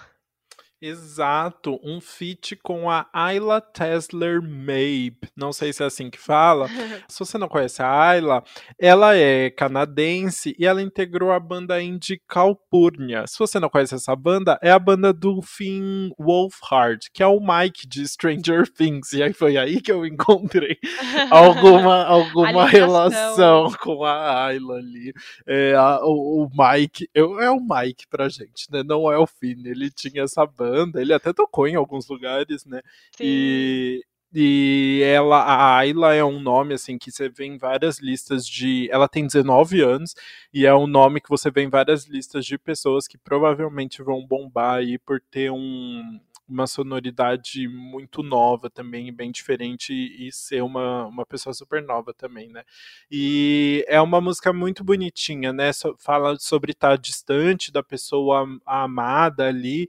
Exato, 0.82 1.80
um 1.82 2.00
feat 2.00 2.56
com 2.56 2.90
a 2.90 3.06
Ayla 3.12 3.60
Tesler 3.60 4.42
Mabe. 4.42 5.16
Não 5.34 5.52
sei 5.52 5.72
se 5.72 5.82
é 5.82 5.86
assim 5.86 6.10
que 6.10 6.18
fala. 6.18 6.68
se 7.08 7.18
você 7.18 7.38
não 7.38 7.48
conhece 7.48 7.82
a 7.82 7.90
Ayla, 7.90 8.44
ela 8.78 9.16
é 9.16 9.48
canadense 9.50 10.54
e 10.58 10.66
ela 10.66 10.82
integrou 10.82 11.32
a 11.32 11.40
banda 11.40 11.80
indie 11.80 12.20
Calpurnia. 12.28 13.24
Se 13.26 13.38
você 13.38 13.58
não 13.58 13.70
conhece 13.70 13.94
essa 13.94 14.14
banda, 14.14 14.58
é 14.60 14.70
a 14.70 14.78
banda 14.78 15.12
do 15.12 15.40
Finn 15.40 16.10
Wolfhard, 16.18 17.08
que 17.14 17.22
é 17.22 17.26
o 17.26 17.40
Mike 17.40 17.86
de 17.86 18.06
Stranger 18.06 18.68
Things. 18.76 19.12
E 19.12 19.22
aí 19.22 19.32
foi 19.32 19.56
aí 19.56 19.80
que 19.80 19.92
eu 19.92 20.04
encontrei 20.04 20.76
alguma, 21.30 22.04
alguma 22.04 22.66
relação 22.66 23.72
com 23.80 24.04
a 24.04 24.46
Ayla 24.46 24.76
ali. 24.76 25.14
É, 25.46 25.74
a, 25.76 26.00
o, 26.02 26.44
o, 26.44 26.50
Mike, 26.52 27.08
eu, 27.14 27.40
é 27.40 27.50
o 27.50 27.60
Mike 27.60 28.06
pra 28.10 28.28
gente, 28.28 28.70
né? 28.70 28.82
Não 28.84 29.10
é 29.10 29.16
o 29.16 29.26
Finn. 29.26 29.64
Ele 29.64 29.90
tinha 29.90 30.24
essa 30.24 30.44
banda 30.44 30.63
banda, 30.64 31.00
ele 31.00 31.12
até 31.12 31.32
tocou 31.32 31.68
em 31.68 31.74
alguns 31.74 32.08
lugares, 32.08 32.64
né? 32.64 32.80
Sim. 33.16 33.24
E, 33.24 34.04
e 34.32 35.02
ela, 35.04 35.42
a 35.42 35.76
Ayla 35.76 36.14
é 36.14 36.24
um 36.24 36.40
nome 36.40 36.74
assim 36.74 36.98
que 36.98 37.10
você 37.10 37.28
vê 37.28 37.44
em 37.46 37.58
várias 37.58 37.98
listas 38.00 38.46
de. 38.46 38.88
Ela 38.90 39.08
tem 39.08 39.26
19 39.26 39.80
anos 39.82 40.14
e 40.52 40.66
é 40.66 40.74
um 40.74 40.86
nome 40.86 41.20
que 41.20 41.28
você 41.28 41.50
vê 41.50 41.62
em 41.62 41.70
várias 41.70 42.06
listas 42.06 42.44
de 42.44 42.58
pessoas 42.58 43.06
que 43.06 43.18
provavelmente 43.18 44.02
vão 44.02 44.26
bombar 44.26 44.76
aí 44.76 44.98
por 44.98 45.20
ter 45.20 45.50
um, 45.52 46.18
uma 46.48 46.66
sonoridade 46.66 47.66
muito 47.68 48.22
nova 48.22 48.68
também, 48.68 49.12
bem 49.12 49.30
diferente, 49.30 49.92
e 49.92 50.30
ser 50.32 50.62
uma, 50.62 51.06
uma 51.06 51.24
pessoa 51.26 51.54
super 51.54 51.82
nova 51.82 52.12
também, 52.12 52.48
né? 52.48 52.62
E 53.10 53.84
é 53.88 54.00
uma 54.00 54.20
música 54.20 54.52
muito 54.52 54.84
bonitinha, 54.84 55.52
né? 55.52 55.70
Fala 55.98 56.36
sobre 56.38 56.72
estar 56.72 56.96
distante 56.98 57.72
da 57.72 57.82
pessoa 57.82 58.46
amada 58.66 59.46
ali, 59.46 59.88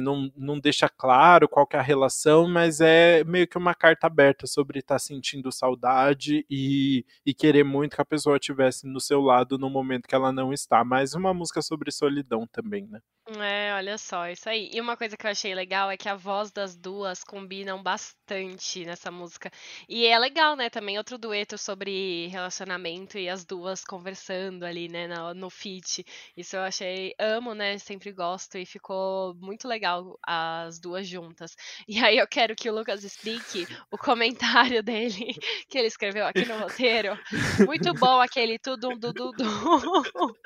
não, 0.00 0.30
não 0.36 0.58
deixa 0.58 0.88
claro 0.88 1.48
qual 1.48 1.68
é 1.72 1.76
a 1.76 1.82
relação, 1.82 2.48
mas 2.48 2.80
é 2.80 3.24
meio 3.24 3.46
que 3.46 3.58
uma 3.58 3.74
carta 3.74 4.06
aberta 4.06 4.46
sobre 4.46 4.80
estar 4.80 4.98
sentindo 4.98 5.52
saudade 5.52 6.44
e, 6.50 7.04
e 7.24 7.34
querer 7.34 7.64
muito 7.64 7.96
que 7.96 8.02
a 8.02 8.04
pessoa 8.04 8.36
estivesse 8.36 8.86
no 8.86 9.00
seu 9.00 9.20
lado 9.20 9.58
no 9.58 9.70
momento 9.70 10.08
que 10.08 10.14
ela 10.14 10.32
não 10.32 10.52
está. 10.52 10.84
Mais 10.84 11.14
uma 11.14 11.32
música 11.32 11.62
sobre 11.62 11.90
solidão 11.90 12.46
também, 12.46 12.86
né? 12.86 13.00
É, 13.38 13.72
olha 13.74 13.96
só, 13.98 14.28
isso 14.28 14.48
aí. 14.48 14.68
E 14.72 14.80
uma 14.80 14.96
coisa 14.96 15.16
que 15.16 15.24
eu 15.24 15.30
achei 15.30 15.54
legal 15.54 15.88
é 15.90 15.96
que 15.96 16.08
a 16.08 16.14
voz 16.16 16.50
das 16.50 16.76
duas 16.76 17.22
combinam 17.22 17.80
bastante 17.80 18.84
nessa 18.84 19.12
música. 19.12 19.48
E 19.88 20.06
é 20.06 20.18
legal, 20.18 20.56
né, 20.56 20.68
também 20.68 20.98
outro 20.98 21.16
dueto 21.16 21.56
sobre 21.56 22.26
relacionamento 22.26 23.16
e 23.18 23.28
as 23.28 23.44
duas 23.44 23.84
conversando 23.84 24.64
ali, 24.64 24.88
né, 24.88 25.06
no, 25.06 25.34
no 25.34 25.50
feat. 25.50 26.04
Isso 26.36 26.56
eu 26.56 26.62
achei, 26.62 27.14
amo, 27.18 27.54
né, 27.54 27.78
sempre 27.78 28.10
gosto 28.12 28.58
e 28.58 28.66
ficou 28.66 29.34
muito 29.36 29.51
legal 29.66 30.18
as 30.26 30.78
duas 30.78 31.06
juntas. 31.06 31.54
E 31.88 31.98
aí 32.02 32.18
eu 32.18 32.26
quero 32.26 32.54
que 32.54 32.68
o 32.68 32.74
Lucas 32.74 33.04
explique 33.04 33.66
o 33.90 33.98
comentário 33.98 34.82
dele, 34.84 35.34
que 35.68 35.78
ele 35.78 35.88
escreveu 35.88 36.26
aqui 36.26 36.44
no 36.46 36.58
roteiro. 36.58 37.18
Muito 37.66 37.92
bom 37.94 38.20
aquele 38.20 38.58
tudo, 38.58 38.90
tudo, 38.98 39.32
tudo. 39.32 40.36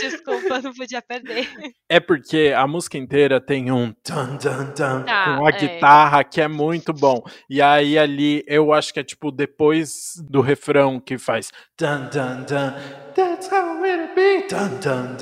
Desculpa, 0.00 0.60
não 0.60 0.72
podia 0.72 1.02
perder. 1.02 1.48
É 1.88 2.00
porque 2.00 2.52
a 2.56 2.66
música 2.66 2.98
inteira 2.98 3.40
tem 3.40 3.70
um 3.70 3.92
tan 4.02 4.36
tan 4.36 4.72
tan 4.72 5.04
ah, 5.08 5.36
com 5.36 5.46
a 5.46 5.50
é. 5.50 5.52
guitarra 5.52 6.24
que 6.24 6.40
é 6.40 6.48
muito 6.48 6.92
bom. 6.92 7.22
E 7.48 7.62
aí 7.62 7.98
ali 7.98 8.44
eu 8.46 8.72
acho 8.72 8.92
que 8.92 9.00
é 9.00 9.04
tipo 9.04 9.30
depois 9.30 10.14
do 10.28 10.40
refrão 10.40 11.00
que 11.00 11.18
faz 11.18 11.52
tan 11.76 12.08
tan 12.08 12.44
tan 12.44 12.74
That's 13.14 13.48
how 13.48 13.82
it 13.82 14.14
be 14.14 14.42
tan 14.48 14.78
tan 14.80 15.16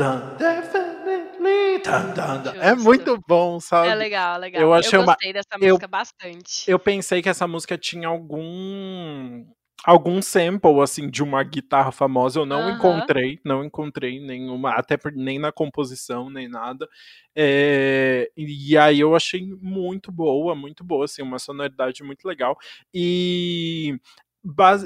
tan 1.85 2.07
definitely 2.09 2.14
tan 2.14 2.42
tan. 2.42 2.53
tan. 2.53 2.61
É 2.61 2.75
muito 2.75 3.20
bom, 3.29 3.61
sabe? 3.61 3.88
É 3.88 3.94
legal, 3.94 4.40
legal. 4.40 4.62
Eu 4.62 4.75
achei 4.75 4.99
eu 4.99 5.05
gostei 5.05 5.31
uma... 5.31 5.35
dessa 5.35 5.59
música 5.59 5.85
eu, 5.85 5.88
bastante. 5.88 6.70
Eu 6.70 6.79
pensei 6.79 7.23
que 7.23 7.29
essa 7.29 7.47
música 7.47 7.79
tinha 7.79 8.09
algum 8.09 9.44
algum 9.85 10.23
sample 10.23 10.81
assim 10.81 11.11
de 11.11 11.23
uma 11.23 11.42
guitarra 11.42 11.92
famosa 11.92 12.40
eu 12.40 12.47
não 12.47 12.70
encontrei, 12.70 13.38
não 13.44 13.62
encontrei 13.62 14.18
nenhuma, 14.18 14.70
até 14.70 14.97
nem 15.14 15.38
na 15.38 15.53
composição 15.53 16.31
nem 16.31 16.49
nada. 16.49 16.88
É, 17.37 18.31
e 18.35 18.79
aí 18.79 19.01
eu 19.01 19.14
achei 19.14 19.47
muito 19.61 20.11
boa, 20.11 20.55
muito 20.55 20.83
boa, 20.83 21.05
assim, 21.05 21.20
uma 21.20 21.38
sonoridade 21.38 22.03
muito 22.03 22.27
legal. 22.27 22.57
E 22.94 23.99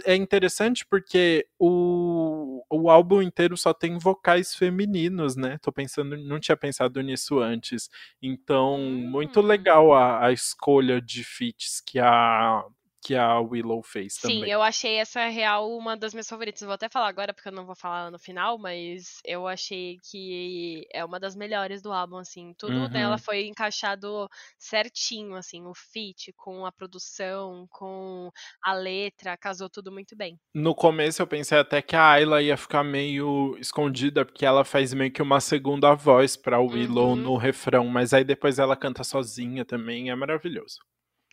é 0.04 0.14
interessante 0.14 0.86
porque 0.86 1.46
o, 1.58 2.62
o 2.70 2.88
álbum 2.88 3.20
inteiro 3.20 3.56
só 3.56 3.74
tem 3.74 3.98
vocais 3.98 4.54
femininos, 4.54 5.34
né? 5.34 5.58
Tô 5.60 5.72
pensando, 5.72 6.16
não 6.16 6.38
tinha 6.38 6.56
pensado 6.56 7.00
nisso 7.02 7.40
antes. 7.40 7.90
Então, 8.22 8.78
muito 8.78 9.40
hum. 9.40 9.46
legal 9.46 9.92
a, 9.92 10.26
a 10.26 10.32
escolha 10.32 11.00
de 11.00 11.24
feats 11.24 11.80
que 11.84 11.98
a 11.98 12.64
que 13.08 13.14
a 13.14 13.40
Willow 13.40 13.82
fez 13.82 14.16
Sim, 14.16 14.20
também. 14.20 14.44
Sim, 14.44 14.50
eu 14.50 14.60
achei 14.60 14.96
essa 14.96 15.26
real 15.28 15.74
uma 15.74 15.96
das 15.96 16.12
minhas 16.12 16.28
favoritas. 16.28 16.60
Vou 16.60 16.74
até 16.74 16.90
falar 16.90 17.08
agora 17.08 17.32
porque 17.32 17.48
eu 17.48 17.52
não 17.52 17.64
vou 17.64 17.74
falar 17.74 18.10
no 18.10 18.18
final, 18.18 18.58
mas 18.58 19.18
eu 19.24 19.48
achei 19.48 19.96
que 20.10 20.86
é 20.92 21.02
uma 21.02 21.18
das 21.18 21.34
melhores 21.34 21.80
do 21.80 21.90
álbum, 21.90 22.18
assim. 22.18 22.52
Tudo 22.58 22.74
uhum. 22.74 22.88
dela 22.90 23.16
foi 23.16 23.46
encaixado 23.46 24.28
certinho, 24.58 25.36
assim, 25.36 25.64
o 25.64 25.72
feat 25.74 26.34
com 26.36 26.66
a 26.66 26.72
produção, 26.72 27.66
com 27.70 28.30
a 28.62 28.74
letra, 28.74 29.38
casou 29.38 29.70
tudo 29.70 29.90
muito 29.90 30.14
bem. 30.14 30.38
No 30.54 30.74
começo 30.74 31.22
eu 31.22 31.26
pensei 31.26 31.58
até 31.58 31.80
que 31.80 31.96
a 31.96 32.10
Ayla 32.10 32.42
ia 32.42 32.58
ficar 32.58 32.84
meio 32.84 33.56
escondida 33.58 34.22
porque 34.22 34.44
ela 34.44 34.66
faz 34.66 34.92
meio 34.92 35.10
que 35.10 35.22
uma 35.22 35.40
segunda 35.40 35.94
voz 35.94 36.36
para 36.36 36.60
Willow 36.60 37.12
uhum. 37.12 37.16
no 37.16 37.36
refrão, 37.38 37.86
mas 37.86 38.12
aí 38.12 38.22
depois 38.22 38.58
ela 38.58 38.76
canta 38.76 39.02
sozinha 39.02 39.64
também, 39.64 40.10
é 40.10 40.14
maravilhoso. 40.14 40.76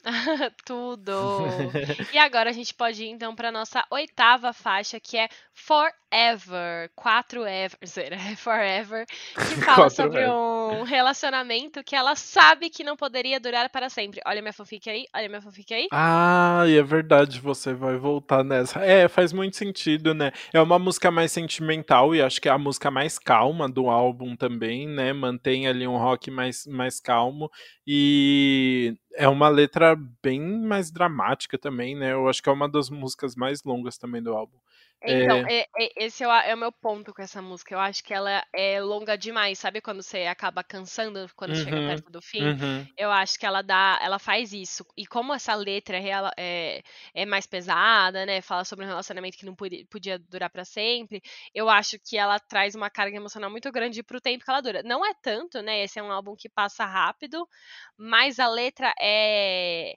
Tudo! 0.66 1.12
e 2.14 2.18
agora 2.18 2.50
a 2.50 2.54
gente 2.54 2.74
pode 2.74 3.04
ir 3.04 3.10
então 3.10 3.36
para 3.36 3.52
nossa 3.52 3.84
oitava 3.90 4.54
faixa, 4.54 5.00
que 5.00 5.18
é 5.18 5.28
Forever. 5.52 6.92
Quatro 6.96 7.46
ever, 7.46 7.80
Forever, 8.38 9.06
que 9.06 9.62
fala 9.62 9.90
sobre 9.90 10.26
um 10.28 10.84
relacionamento 10.84 11.84
que 11.84 11.96
ela 11.96 12.16
sabe 12.16 12.70
que 12.70 12.84
não 12.84 12.96
poderia 12.96 13.40
durar 13.40 13.70
para 13.70 13.90
sempre. 13.90 14.22
Olha 14.26 14.42
minha 14.42 14.54
fanfic 14.54 14.90
aí, 14.90 15.06
olha 15.16 15.28
minha 15.28 15.42
fanfic 15.42 15.74
aí. 15.74 15.88
Ah, 15.92 16.64
e 16.68 16.78
é 16.78 16.84
verdade, 16.84 17.40
você 17.40 17.74
vai 17.74 17.98
voltar 17.98 18.44
nessa. 18.44 18.80
É, 18.82 19.08
faz 19.08 19.34
muito 19.34 19.58
sentido, 19.58 20.14
né? 20.14 20.32
É 20.54 20.62
uma 20.62 20.78
música 20.78 21.10
mais 21.10 21.32
sentimental 21.32 22.14
e 22.14 22.22
acho 22.22 22.40
que 22.40 22.48
é 22.48 22.52
a 22.52 22.58
música 22.58 22.92
mais 22.92 23.18
calma 23.18 23.68
do 23.68 23.90
álbum 23.90 24.36
também, 24.36 24.88
né? 24.88 25.14
Mantém 25.14 25.68
ali 25.68 25.88
um 25.88 25.98
rock 25.98 26.30
mais, 26.30 26.68
mais 26.68 27.00
calmo 27.00 27.50
e 27.88 28.96
é 29.14 29.28
uma 29.28 29.50
letra 29.50 29.96
bem 30.24 30.42
mais 30.42 30.92
dramática 30.92 31.58
também, 31.58 31.96
né? 31.96 32.14
Eu 32.14 32.28
acho 32.28 32.42
que 32.44 32.50
é 32.50 32.52
uma 32.52 32.70
das 32.70 32.90
músicas 32.90 33.36
mais 33.36 33.64
longas 33.64 33.98
também 33.98 34.22
do 34.24 34.34
álbum. 34.36 34.58
Então, 35.04 35.44
é... 35.48 35.62
É, 35.62 35.68
é, 35.80 36.06
esse 36.06 36.24
é, 36.24 36.50
é 36.50 36.56
o 36.56 36.58
meu 36.58 36.72
ponto 36.72 37.14
com 37.14 37.22
essa 37.22 37.42
música. 37.42 37.74
Eu 37.74 37.80
acho 37.80 38.04
que 38.04 38.14
ela 38.14 38.44
é 38.54 38.82
longa 38.82 39.18
demais, 39.18 39.60
sabe 39.60 39.82
quando 39.82 40.02
você 40.02 40.24
acaba 40.24 40.64
cansando 40.64 41.30
quando 41.36 41.52
uhum, 41.52 41.64
chega 41.64 41.78
perto 41.78 42.12
do 42.12 42.22
fim? 42.22 42.44
Uhum. 42.44 42.88
Eu 42.98 43.12
acho 43.12 43.38
que 43.38 43.46
ela 43.46 43.62
dá, 43.62 44.00
ela 44.02 44.20
faz 44.20 44.52
isso. 44.54 44.86
E 44.98 45.06
como 45.06 45.34
essa 45.34 45.54
letra 45.54 45.98
é, 46.38 46.82
é 47.14 47.26
mais 47.26 47.46
pesada, 47.46 48.26
né? 48.26 48.42
Fala 48.42 48.64
sobre 48.64 48.86
um 48.86 48.88
relacionamento 48.88 49.38
que 49.38 49.46
não 49.46 49.56
podia, 49.56 49.86
podia 49.88 50.20
durar 50.20 50.50
para 50.50 50.66
sempre. 50.66 51.22
Eu 51.54 51.70
acho 51.70 51.98
que 52.00 52.18
ela 52.18 52.40
traz 52.40 52.76
uma 52.76 52.90
carga 52.90 53.18
emocional 53.18 53.50
muito 53.50 53.72
grande 53.72 54.04
pro 54.04 54.22
tempo 54.22 54.44
que 54.44 54.50
ela 54.50 54.62
dura. 54.62 54.82
Não 54.84 55.06
é 55.06 55.14
tanto, 55.22 55.62
né? 55.62 55.84
Esse 55.84 56.00
é 56.00 56.04
um 56.04 56.12
álbum 56.12 56.36
que 56.36 56.50
passa 56.50 56.86
rápido, 56.86 57.48
mas 57.98 58.40
a 58.40 58.48
letra 58.48 58.94
é 59.00 59.96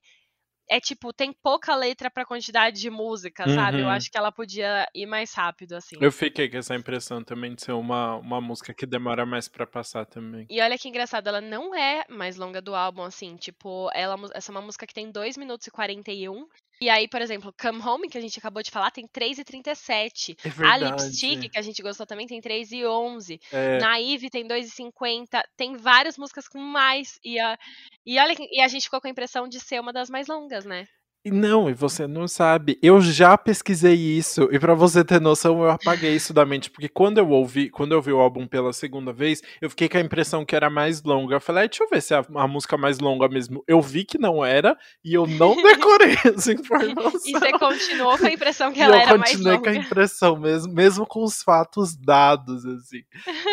é 0.68 0.80
tipo, 0.80 1.12
tem 1.12 1.32
pouca 1.32 1.74
letra 1.74 2.10
pra 2.10 2.24
quantidade 2.24 2.80
de 2.80 2.90
música, 2.90 3.48
uhum. 3.48 3.54
sabe? 3.54 3.78
Eu 3.80 3.84
uhum. 3.84 3.90
acho 3.90 4.10
que 4.10 4.18
ela 4.18 4.30
podia 4.30 4.86
ir 4.94 5.06
mais 5.06 5.32
rápido, 5.32 5.74
assim. 5.74 5.96
Eu 6.00 6.12
fiquei 6.12 6.48
com 6.48 6.58
essa 6.58 6.74
impressão 6.74 7.24
também 7.24 7.54
de 7.54 7.62
ser 7.62 7.72
uma, 7.72 8.16
uma 8.16 8.40
música 8.40 8.74
que 8.74 8.86
demora 8.86 9.24
mais 9.24 9.48
para 9.48 9.66
passar 9.66 10.04
também. 10.04 10.46
E 10.50 10.60
olha 10.60 10.78
que 10.78 10.88
engraçado, 10.88 11.26
ela 11.28 11.40
não 11.40 11.74
é 11.74 12.04
mais 12.08 12.36
longa 12.36 12.60
do 12.60 12.74
álbum, 12.74 13.02
assim, 13.02 13.36
tipo, 13.36 13.90
ela, 13.94 14.16
essa 14.34 14.50
é 14.50 14.54
uma 14.54 14.62
música 14.62 14.86
que 14.86 14.94
tem 14.94 15.10
2 15.10 15.36
minutos 15.36 15.66
e 15.66 15.70
41. 15.70 16.46
E 16.80 16.88
aí, 16.88 17.08
por 17.08 17.20
exemplo, 17.20 17.52
Come 17.60 17.82
Home, 17.82 18.08
que 18.08 18.16
a 18.16 18.20
gente 18.20 18.38
acabou 18.38 18.62
de 18.62 18.70
falar, 18.70 18.92
tem 18.92 19.06
3 19.06 19.38
e 19.38 19.44
37. 19.44 20.36
É 20.44 20.66
a 20.66 20.76
Lipstick, 20.76 21.48
que 21.48 21.58
a 21.58 21.62
gente 21.62 21.82
gostou 21.82 22.06
também, 22.06 22.26
tem 22.26 22.40
3 22.40 22.70
e 22.70 22.86
11. 22.86 23.40
É. 23.52 23.78
Naive 23.78 24.30
tem 24.30 24.46
2 24.46 24.68
e 24.68 24.70
50. 24.70 25.42
Tem 25.56 25.76
várias 25.76 26.16
músicas 26.16 26.46
com 26.46 26.60
mais. 26.60 27.18
E 27.24 27.38
a, 27.40 27.58
e 28.06 28.18
olha, 28.18 28.34
e 28.38 28.60
a 28.60 28.68
gente 28.68 28.84
ficou 28.84 29.00
com 29.00 29.08
a 29.08 29.10
impressão 29.10 29.48
de 29.48 29.58
ser 29.58 29.80
uma 29.80 29.92
das 29.92 30.08
mais 30.08 30.28
longas, 30.28 30.57
né? 30.64 30.86
Não, 31.26 31.68
e 31.68 31.74
você 31.74 32.06
não 32.06 32.28
sabe. 32.28 32.78
Eu 32.82 33.00
já 33.00 33.36
pesquisei 33.36 33.94
isso 33.94 34.48
e 34.52 34.58
para 34.58 34.74
você 34.74 35.04
ter 35.04 35.20
noção, 35.20 35.62
eu 35.62 35.70
apaguei 35.70 36.14
isso 36.14 36.32
da 36.32 36.46
mente, 36.46 36.70
porque 36.70 36.88
quando 36.88 37.18
eu 37.18 37.28
ouvi, 37.28 37.68
quando 37.70 37.92
eu 37.92 37.98
ouvi 37.98 38.12
o 38.12 38.20
álbum 38.20 38.46
pela 38.46 38.72
segunda 38.72 39.12
vez, 39.12 39.42
eu 39.60 39.68
fiquei 39.68 39.88
com 39.88 39.98
a 39.98 40.00
impressão 40.00 40.44
que 40.44 40.54
era 40.54 40.70
mais 40.70 41.02
longa. 41.02 41.34
Eu 41.34 41.40
falei, 41.40 41.64
ah, 41.64 41.66
deixa 41.66 41.82
eu 41.82 41.88
ver 41.88 42.00
se 42.00 42.14
é 42.14 42.18
a, 42.18 42.24
a 42.36 42.48
música 42.48 42.76
mais 42.76 42.98
longa 42.98 43.28
mesmo. 43.28 43.62
Eu 43.66 43.80
vi 43.80 44.04
que 44.04 44.16
não 44.16 44.44
era 44.44 44.76
e 45.04 45.12
eu 45.12 45.26
não 45.26 45.54
decorei 45.60 46.16
essa 46.24 46.52
informação. 46.52 47.20
e 47.26 47.32
você 47.32 47.52
continuou 47.58 48.16
com 48.16 48.26
a 48.26 48.32
impressão 48.32 48.72
que 48.72 48.80
ela 48.80 48.96
era 48.96 49.18
mais 49.18 49.36
longa. 49.36 49.50
Eu 49.50 49.56
continuei 49.56 49.58
com 49.58 49.68
a 49.68 49.84
impressão 49.84 50.38
mesmo, 50.38 50.72
mesmo 50.72 51.06
com 51.06 51.24
os 51.24 51.42
fatos 51.42 51.96
dados 51.96 52.64
assim. 52.64 53.02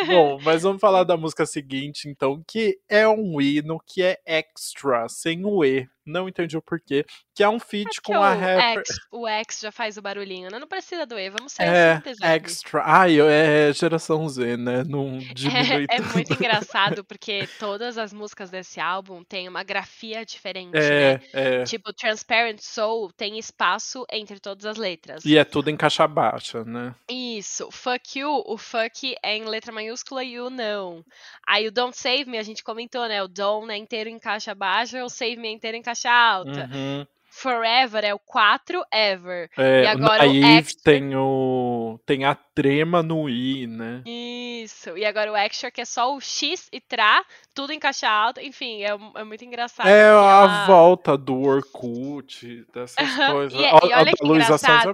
Bom, 0.07 0.39
mas 0.43 0.61
vamos 0.61 0.79
falar 0.79 1.03
da 1.03 1.17
música 1.17 1.45
seguinte, 1.45 2.07
então, 2.07 2.43
que 2.47 2.77
é 2.87 3.07
um 3.07 3.41
hino 3.41 3.79
que 3.85 4.03
é 4.03 4.17
extra, 4.25 5.09
sem 5.09 5.43
o 5.45 5.65
E 5.65 5.87
não 6.05 6.29
entendi 6.29 6.55
o 6.55 6.61
porquê. 6.61 7.05
Que 7.33 7.43
é 7.43 7.49
um 7.49 7.59
feat 7.59 8.01
com 8.01 8.21
a 8.21 8.33
rapper. 8.33 8.83
X, 8.87 8.97
o 9.11 9.27
X 9.27 9.59
já 9.59 9.71
faz 9.71 9.97
o 9.97 10.01
barulhinho, 10.01 10.49
né? 10.51 10.59
Não 10.59 10.67
precisa 10.67 11.05
do 11.05 11.17
E, 11.17 11.29
vamos 11.29 11.51
ser 11.51 11.63
é, 11.63 12.01
extra. 12.35 12.83
Ai, 12.85 13.19
é 13.19 13.73
geração 13.73 14.27
Z, 14.29 14.55
né? 14.55 14.83
Não 14.83 15.17
diminui 15.17 15.87
é, 15.89 15.95
é 15.97 16.01
muito 16.01 16.33
engraçado, 16.33 17.03
porque 17.03 17.49
todas 17.59 17.97
as 17.97 18.13
músicas 18.13 18.49
desse 18.49 18.79
álbum 18.79 19.23
têm 19.23 19.49
uma 19.49 19.63
grafia 19.63 20.23
diferente, 20.23 20.77
é, 20.77 21.17
né? 21.17 21.21
É. 21.33 21.63
Tipo, 21.63 21.91
Transparent 21.91 22.59
Soul 22.61 23.11
tem 23.11 23.39
espaço 23.39 24.05
entre 24.11 24.39
todas 24.39 24.65
as 24.65 24.77
letras. 24.77 25.25
E 25.25 25.37
é 25.37 25.43
tudo 25.43 25.69
em 25.69 25.75
caixa 25.75 26.07
baixa, 26.07 26.63
né? 26.63 26.93
Isso. 27.09 27.69
Fuck 27.71 28.19
you, 28.19 28.43
o 28.45 28.57
fuck 28.57 29.15
é 29.23 29.35
em 29.35 29.45
letra 29.45 29.71
maiúscula 29.71 30.23
e 30.23 30.39
o 30.39 30.49
não. 30.49 31.03
Aí 31.45 31.67
o 31.67 31.71
Don't 31.71 31.97
Save 31.97 32.25
Me, 32.25 32.37
a 32.37 32.43
gente 32.43 32.63
comentou, 32.63 33.07
né? 33.07 33.21
O 33.23 33.27
Don't 33.27 33.71
é 33.71 33.77
inteiro 33.77 34.09
em 34.09 34.19
caixa 34.19 34.53
baixa, 34.53 35.03
o 35.03 35.09
Save 35.09 35.37
Me 35.37 35.47
é 35.47 35.51
inteiro 35.51 35.75
em 35.75 35.81
caixa 35.81 35.94
caixa 35.95 36.11
alta. 36.11 36.69
Uhum. 36.73 37.07
Forever 37.31 38.03
é 38.05 38.13
o 38.13 38.19
4 38.19 38.81
ever. 38.93 39.49
É, 39.57 39.83
e 39.83 39.87
agora 39.87 40.23
aí 40.23 40.41
o 40.41 40.45
extra... 40.45 40.83
tem 40.83 41.15
o 41.15 41.99
tem 42.05 42.23
a 42.23 42.37
trema 42.55 43.03
no 43.03 43.29
i, 43.29 43.67
né? 43.67 44.01
Isso. 44.05 44.97
E 44.97 45.03
agora 45.05 45.31
o 45.31 45.35
extra 45.35 45.69
que 45.69 45.81
é 45.81 45.85
só 45.85 46.15
o 46.15 46.21
x 46.21 46.69
e 46.71 46.79
tra, 46.79 47.23
tudo 47.53 47.73
em 47.73 47.79
caixa 47.79 48.07
alta. 48.07 48.41
Enfim, 48.41 48.81
é, 48.81 48.97
é 49.15 49.23
muito 49.25 49.43
engraçado. 49.43 49.87
É 49.87 50.05
a 50.05 50.13
ela... 50.13 50.65
volta 50.65 51.17
do 51.17 51.41
Orkut, 51.41 52.65
dessas 52.73 52.95
coisas. 53.31 53.59
e, 53.59 53.65
a, 53.65 53.69
e 53.69 53.93
olha 53.93 54.11
a 54.11 54.13
que 54.13 54.25
engraçado. 54.25 54.91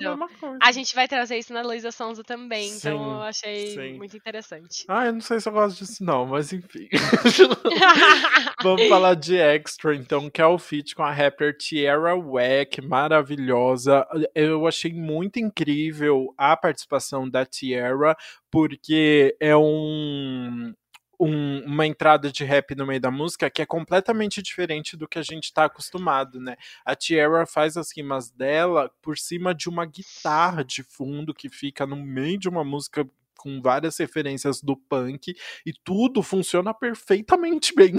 A, 0.60 0.68
a, 0.68 0.72
gente 0.72 0.96
vai 0.96 1.08
trazer 1.08 1.38
isso 1.38 1.54
na 1.54 1.62
Luísa 1.62 1.92
Sonza 1.92 2.24
também, 2.24 2.68
sim, 2.70 2.78
então 2.78 3.12
eu 3.12 3.22
achei 3.22 3.68
sim. 3.68 3.94
muito 3.94 4.18
interessante. 4.18 4.84
Ah, 4.88 5.06
eu 5.06 5.14
não 5.14 5.22
sei 5.22 5.40
se 5.40 5.48
eu 5.48 5.54
gosto 5.54 5.78
disso 5.78 6.04
não, 6.04 6.26
mas 6.26 6.52
enfim. 6.52 6.90
Vamos 8.64 8.88
falar 8.88 9.14
de 9.14 9.38
extra 9.38 9.96
então, 9.96 10.30
que 10.30 10.42
é 10.42 10.46
o 10.46 10.58
feat 10.58 10.96
com 10.96 11.04
a 11.04 11.12
rapper 11.12 11.56
Tierra 11.56 12.16
Wack, 12.16 12.82
maravilhosa. 12.82 14.06
Eu 14.34 14.66
achei 14.66 14.92
muito 14.92 15.40
incrível 15.40 16.34
a 16.38 16.58
participação 16.58 17.30
da 17.30 17.46
Tierra, 17.52 18.16
porque 18.50 19.36
é 19.40 19.56
um, 19.56 20.74
um, 21.20 21.64
uma 21.66 21.86
entrada 21.86 22.32
de 22.32 22.44
rap 22.44 22.74
no 22.76 22.88
meio 22.88 23.00
da 23.00 23.12
música 23.12 23.50
que 23.50 23.62
é 23.62 23.66
completamente 23.66 24.42
diferente 24.42 24.98
do 24.98 25.08
que 25.08 25.20
a 25.20 25.22
gente 25.22 25.46
está 25.46 25.66
acostumado, 25.66 26.40
né? 26.40 26.56
A 26.84 26.96
Tierra 26.96 27.46
faz 27.46 27.78
as 27.78 27.96
rimas 27.96 28.32
dela 28.32 28.92
por 29.02 29.18
cima 29.18 29.54
de 29.54 29.70
uma 29.70 29.86
guitarra 29.86 30.64
de 30.64 30.82
fundo 30.82 31.34
que 31.34 31.48
fica 31.48 31.86
no 31.86 31.96
meio 31.96 32.40
de 32.40 32.50
uma 32.50 32.64
música 32.64 33.08
com 33.38 33.62
várias 33.62 33.98
referências 33.98 34.62
do 34.62 34.76
punk 34.76 35.36
e 35.66 35.74
tudo 35.84 36.24
funciona 36.24 36.74
perfeitamente 36.74 37.74
bem. 37.78 37.96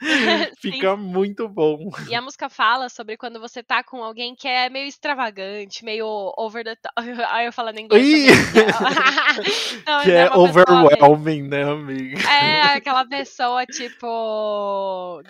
Fica 0.60 0.96
muito 0.96 1.48
bom. 1.48 1.90
E 2.08 2.14
a 2.14 2.22
música 2.22 2.48
fala 2.48 2.88
sobre 2.88 3.16
quando 3.16 3.40
você 3.40 3.62
tá 3.62 3.82
com 3.82 4.02
alguém 4.02 4.34
que 4.34 4.48
é 4.48 4.68
meio 4.68 4.86
extravagante, 4.86 5.84
meio 5.84 6.32
over 6.36 6.64
the 6.64 6.76
top. 6.76 6.94
Aí 7.30 7.46
eu 7.46 7.52
falando 7.52 7.78
em 7.78 7.84
inglês. 7.84 8.26
Não, 9.86 10.02
que 10.02 10.10
é, 10.10 10.26
é 10.26 10.30
overwhelming, 10.36 11.42
né, 11.48 11.62
amiga? 11.64 12.20
É, 12.28 12.62
aquela 12.76 13.04
pessoa, 13.06 13.64
tipo. 13.66 15.22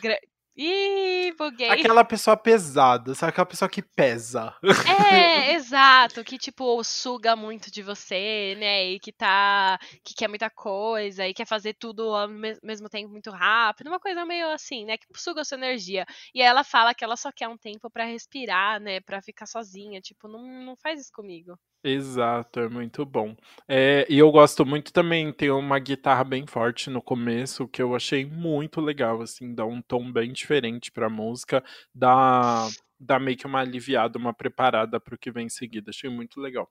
Ih, 0.57 1.33
buguei. 1.37 1.69
Aquela 1.69 2.05
pessoa 2.05 2.37
pesada, 2.37 3.13
sabe? 3.15 3.31
Aquela 3.31 3.47
pessoa 3.47 3.69
que 3.69 3.83
pesa. 3.83 4.55
É, 4.63 5.53
exato, 5.55 6.23
que 6.23 6.39
tipo 6.39 6.83
suga 6.85 7.35
muito 7.35 7.73
de 7.73 7.83
você, 7.83 8.55
né? 8.57 8.85
E 8.93 9.01
que 9.01 9.13
tá. 9.13 9.79
que 10.05 10.15
quer 10.15 10.29
muita 10.29 10.49
coisa 10.49 11.27
e 11.27 11.35
quer 11.35 11.47
fazer 11.47 11.75
tudo 11.75 12.15
ao 12.15 12.29
mesmo 12.29 12.89
tempo 12.89 13.11
muito 13.11 13.31
rápido. 13.31 13.89
Uma 13.89 13.99
coisa 13.99 14.25
meio 14.25 14.49
assim, 14.51 14.85
né? 14.85 14.97
Que 14.97 15.07
suga 15.17 15.41
a 15.41 15.45
sua 15.45 15.59
energia. 15.59 16.07
E 16.33 16.41
aí 16.41 16.47
ela 16.47 16.63
fala 16.63 16.95
que 16.95 17.03
ela 17.03 17.17
só 17.17 17.33
quer 17.33 17.49
um 17.49 17.59
tempo 17.59 17.91
para 17.91 18.05
respirar, 18.05 18.81
né? 18.81 19.01
Pra 19.01 19.21
ficar 19.21 19.47
sozinha. 19.47 20.01
Tipo, 20.01 20.29
não, 20.29 20.43
não 20.65 20.77
faz 20.77 21.01
isso 21.01 21.11
comigo. 21.13 21.59
Exato, 21.87 22.61
é 22.61 22.69
muito 22.69 23.05
bom. 23.05 23.37
É, 23.69 24.07
e 24.09 24.19
eu 24.19 24.31
gosto 24.31 24.65
muito 24.65 24.91
também, 24.91 25.31
tem 25.31 25.51
uma 25.51 25.79
guitarra 25.79 26.25
bem 26.25 26.47
forte 26.47 26.89
no 26.89 27.03
começo, 27.03 27.69
que 27.69 27.83
eu 27.83 27.95
achei 27.95 28.25
muito 28.25 28.81
legal, 28.81 29.21
assim, 29.21 29.55
dá 29.55 29.67
um 29.67 29.83
tom 29.83 30.11
bem 30.11 30.33
diferente 30.33 30.91
pra 30.91 31.11
música, 31.11 31.63
dá, 31.95 32.67
dá 32.99 33.19
meio 33.19 33.37
que 33.37 33.47
uma 33.47 33.61
aliviada, 33.61 34.19
uma 34.19 34.33
preparada 34.33 34.99
pro 34.99 35.19
que 35.19 35.31
vem 35.31 35.45
em 35.45 35.51
seguida, 35.51 35.91
achei 35.91 36.09
muito 36.09 36.41
legal. 36.41 36.71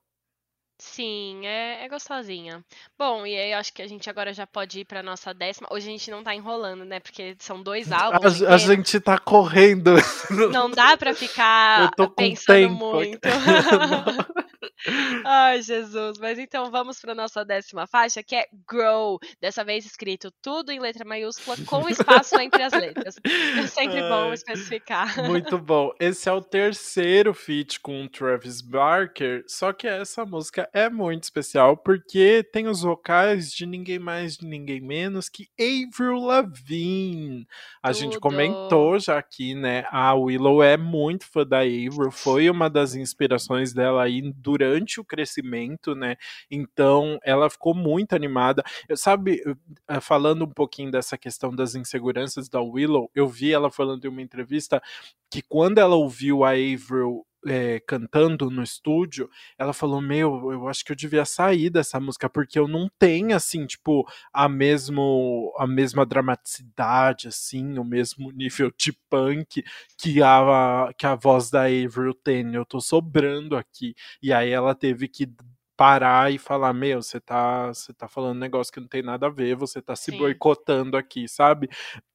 Sim, 0.80 1.46
é, 1.46 1.84
é 1.84 1.88
gostosinha. 1.88 2.64
Bom, 2.98 3.24
e 3.24 3.36
aí 3.36 3.52
eu 3.52 3.58
acho 3.58 3.72
que 3.72 3.82
a 3.82 3.86
gente 3.86 4.10
agora 4.10 4.34
já 4.34 4.44
pode 4.44 4.80
ir 4.80 4.84
pra 4.84 5.04
nossa 5.04 5.32
décima. 5.32 5.68
Hoje 5.70 5.86
a 5.86 5.90
gente 5.92 6.10
não 6.10 6.24
tá 6.24 6.34
enrolando, 6.34 6.84
né? 6.84 6.98
Porque 6.98 7.36
são 7.38 7.62
dois 7.62 7.90
álbuns. 7.92 8.42
A, 8.42 8.54
a 8.54 8.58
gente 8.58 8.98
tá 8.98 9.16
correndo. 9.16 9.92
Não 10.50 10.68
dá 10.68 10.96
pra 10.96 11.14
ficar 11.14 11.92
pensando 12.16 12.70
muito. 12.70 13.20
Ai, 15.24 15.62
Jesus. 15.62 16.18
Mas 16.18 16.38
então 16.38 16.70
vamos 16.70 17.00
para 17.00 17.14
nossa 17.14 17.44
décima 17.44 17.86
faixa, 17.86 18.22
que 18.22 18.36
é 18.36 18.46
Grow. 18.68 19.18
Dessa 19.40 19.64
vez 19.64 19.84
escrito 19.84 20.32
tudo 20.42 20.70
em 20.70 20.80
letra 20.80 21.04
maiúscula, 21.04 21.56
com 21.66 21.86
espaço 21.88 22.38
entre 22.40 22.62
as 22.62 22.72
letras. 22.72 23.16
É 23.24 23.66
sempre 23.66 24.00
Ai, 24.00 24.08
bom 24.08 24.32
especificar. 24.32 25.24
Muito 25.24 25.58
bom. 25.58 25.92
Esse 26.00 26.28
é 26.28 26.32
o 26.32 26.42
terceiro 26.42 27.34
feat 27.34 27.80
com 27.80 28.04
o 28.04 28.08
Travis 28.08 28.60
Barker, 28.60 29.44
só 29.46 29.72
que 29.72 29.86
essa 29.86 30.24
música 30.24 30.68
é 30.72 30.88
muito 30.88 31.24
especial 31.24 31.76
porque 31.76 32.42
tem 32.52 32.66
os 32.66 32.82
vocais 32.82 33.52
de 33.52 33.66
ninguém 33.66 33.98
mais, 33.98 34.36
de 34.36 34.46
ninguém 34.46 34.80
menos 34.80 35.28
que 35.28 35.48
Avril 35.58 36.18
Lavigne. 36.18 37.46
A 37.82 37.88
tudo. 37.88 38.00
gente 38.00 38.20
comentou 38.20 38.98
já 38.98 39.18
aqui, 39.18 39.54
né? 39.54 39.84
A 39.90 40.14
Willow 40.14 40.62
é 40.62 40.76
muito 40.76 41.26
fã 41.26 41.46
da 41.46 41.60
Avril, 41.60 42.10
foi 42.10 42.48
uma 42.50 42.68
das 42.70 42.94
inspirações 42.94 43.72
dela 43.72 44.02
aí 44.02 44.22
durante 44.22 44.53
durante 44.56 45.00
o 45.00 45.04
crescimento, 45.04 45.94
né? 45.94 46.16
Então 46.50 47.18
ela 47.24 47.50
ficou 47.50 47.74
muito 47.74 48.14
animada. 48.14 48.62
Eu, 48.88 48.96
sabe, 48.96 49.42
eh, 49.88 50.00
falando 50.00 50.44
um 50.44 50.50
pouquinho 50.50 50.90
dessa 50.90 51.18
questão 51.18 51.54
das 51.54 51.74
inseguranças 51.74 52.48
da 52.48 52.60
Willow, 52.60 53.10
eu 53.14 53.26
vi 53.26 53.52
ela 53.52 53.70
falando 53.70 54.04
em 54.04 54.08
uma 54.08 54.22
entrevista 54.22 54.80
que 55.30 55.42
quando 55.42 55.78
ela 55.78 55.96
ouviu 55.96 56.44
a 56.44 56.50
Avril 56.50 57.26
é, 57.46 57.80
cantando 57.80 58.50
no 58.50 58.62
estúdio, 58.62 59.28
ela 59.58 59.72
falou: 59.72 60.00
Meu, 60.00 60.52
eu 60.52 60.68
acho 60.68 60.84
que 60.84 60.92
eu 60.92 60.96
devia 60.96 61.24
sair 61.24 61.70
dessa 61.70 62.00
música, 62.00 62.28
porque 62.28 62.58
eu 62.58 62.66
não 62.68 62.88
tenho, 62.98 63.34
assim, 63.36 63.66
tipo, 63.66 64.06
a, 64.32 64.48
mesmo, 64.48 65.52
a 65.58 65.66
mesma 65.66 66.04
dramaticidade, 66.06 67.28
assim, 67.28 67.78
o 67.78 67.84
mesmo 67.84 68.30
nível 68.32 68.72
de 68.78 68.92
punk 69.10 69.62
que 69.98 70.22
a, 70.22 70.90
que 70.96 71.06
a 71.06 71.14
voz 71.14 71.50
da 71.50 71.64
Avril 71.64 72.14
tem. 72.14 72.54
Eu 72.54 72.64
tô 72.64 72.80
sobrando 72.80 73.56
aqui. 73.56 73.94
E 74.22 74.32
aí 74.32 74.50
ela 74.50 74.74
teve 74.74 75.08
que 75.08 75.26
parar 75.76 76.32
e 76.32 76.38
falar, 76.38 76.72
meu, 76.72 77.02
você 77.02 77.20
tá, 77.20 77.68
você 77.68 77.92
tá 77.92 78.08
falando 78.08 78.36
um 78.36 78.40
negócio 78.40 78.72
que 78.72 78.80
não 78.80 78.88
tem 78.88 79.02
nada 79.02 79.26
a 79.26 79.30
ver, 79.30 79.56
você 79.56 79.82
tá 79.82 79.96
se 79.96 80.10
Sim. 80.12 80.18
boicotando 80.18 80.96
aqui, 80.96 81.28
sabe? 81.28 81.68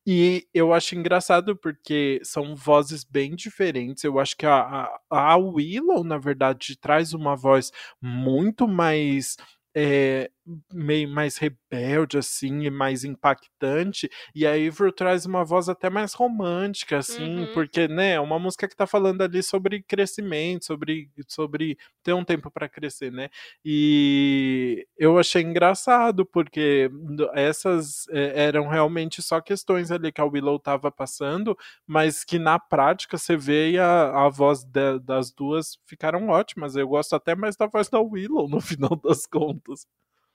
E 0.08 0.48
eu 0.54 0.74
acho 0.74 0.96
engraçado 0.96 1.56
porque 1.56 2.20
são 2.24 2.56
vozes 2.56 3.04
bem 3.04 3.36
diferentes. 3.36 4.04
Eu 4.04 4.20
acho 4.20 4.36
que 4.36 4.46
a, 4.46 4.88
a, 5.10 5.34
a 5.34 5.38
Willow, 5.38 6.04
na 6.04 6.18
verdade, 6.18 6.78
traz 6.78 7.14
uma 7.14 7.36
voz 7.36 7.72
muito 8.02 8.68
mais 8.68 9.36
é, 9.76 10.30
meio 10.74 11.08
mais 11.10 11.38
rebelde, 11.38 12.18
assim, 12.18 12.64
e 12.64 12.70
mais 12.72 13.04
impactante. 13.04 14.10
E 14.34 14.46
a 14.48 14.52
Avril 14.54 14.92
traz 14.92 15.26
uma 15.26 15.44
voz 15.46 15.70
até 15.70 15.90
mais 15.90 16.14
romântica, 16.14 16.98
assim, 16.98 17.42
Uhum. 17.42 17.54
porque, 17.54 17.88
né, 17.88 18.14
é 18.14 18.20
uma 18.20 18.40
música 18.40 18.68
que 18.68 18.76
tá 18.76 18.88
falando 18.88 19.22
ali 19.22 19.44
sobre 19.44 19.82
crescimento, 19.84 20.66
sobre, 20.66 21.10
sobre 21.28 21.78
ter 22.04 22.14
um 22.14 22.24
tempo 22.26 22.50
para 22.52 22.68
crescer, 22.68 23.12
né? 23.12 23.30
E 23.64 24.88
eu 24.98 25.18
achei 25.20 25.42
engraçado, 25.44 26.26
porque 26.26 26.90
essas 27.34 28.08
é, 28.10 28.46
eram 28.46 28.68
realmente 28.68 29.22
só 29.22 29.40
questões 29.42 29.92
ali 29.92 30.12
que 30.12 30.22
a 30.22 30.26
Willow 30.26 30.60
tava 30.60 30.92
passando, 30.92 31.56
mas 31.86 32.24
que 32.24 32.40
na 32.40 32.58
prática 32.60 33.18
você 33.18 33.38
vê 33.38 33.72
e 33.72 33.78
a, 33.80 34.26
a 34.26 34.30
voz 34.30 34.64
de, 34.64 35.00
das 35.00 35.32
duas 35.32 35.78
ficaram 35.86 36.30
ótimas. 36.30 36.76
Eu 36.76 36.88
gosto 36.88 37.16
até 37.16 37.36
mais 37.36 37.56
da 37.56 37.68
voz 37.68 37.90
da 37.90 38.00
Willow, 38.00 38.48
no 38.50 38.60
final 38.62 38.96
das 39.04 39.26
contas. 39.26 39.59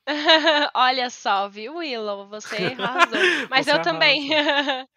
Olha 0.75 1.09
só, 1.11 1.49
viu, 1.49 1.77
Willow? 1.77 2.29
Você 2.29 2.75
arrasou. 2.79 3.19
Mas 3.51 3.67
Você 3.67 3.73
eu 3.73 3.83
também. 3.83 4.29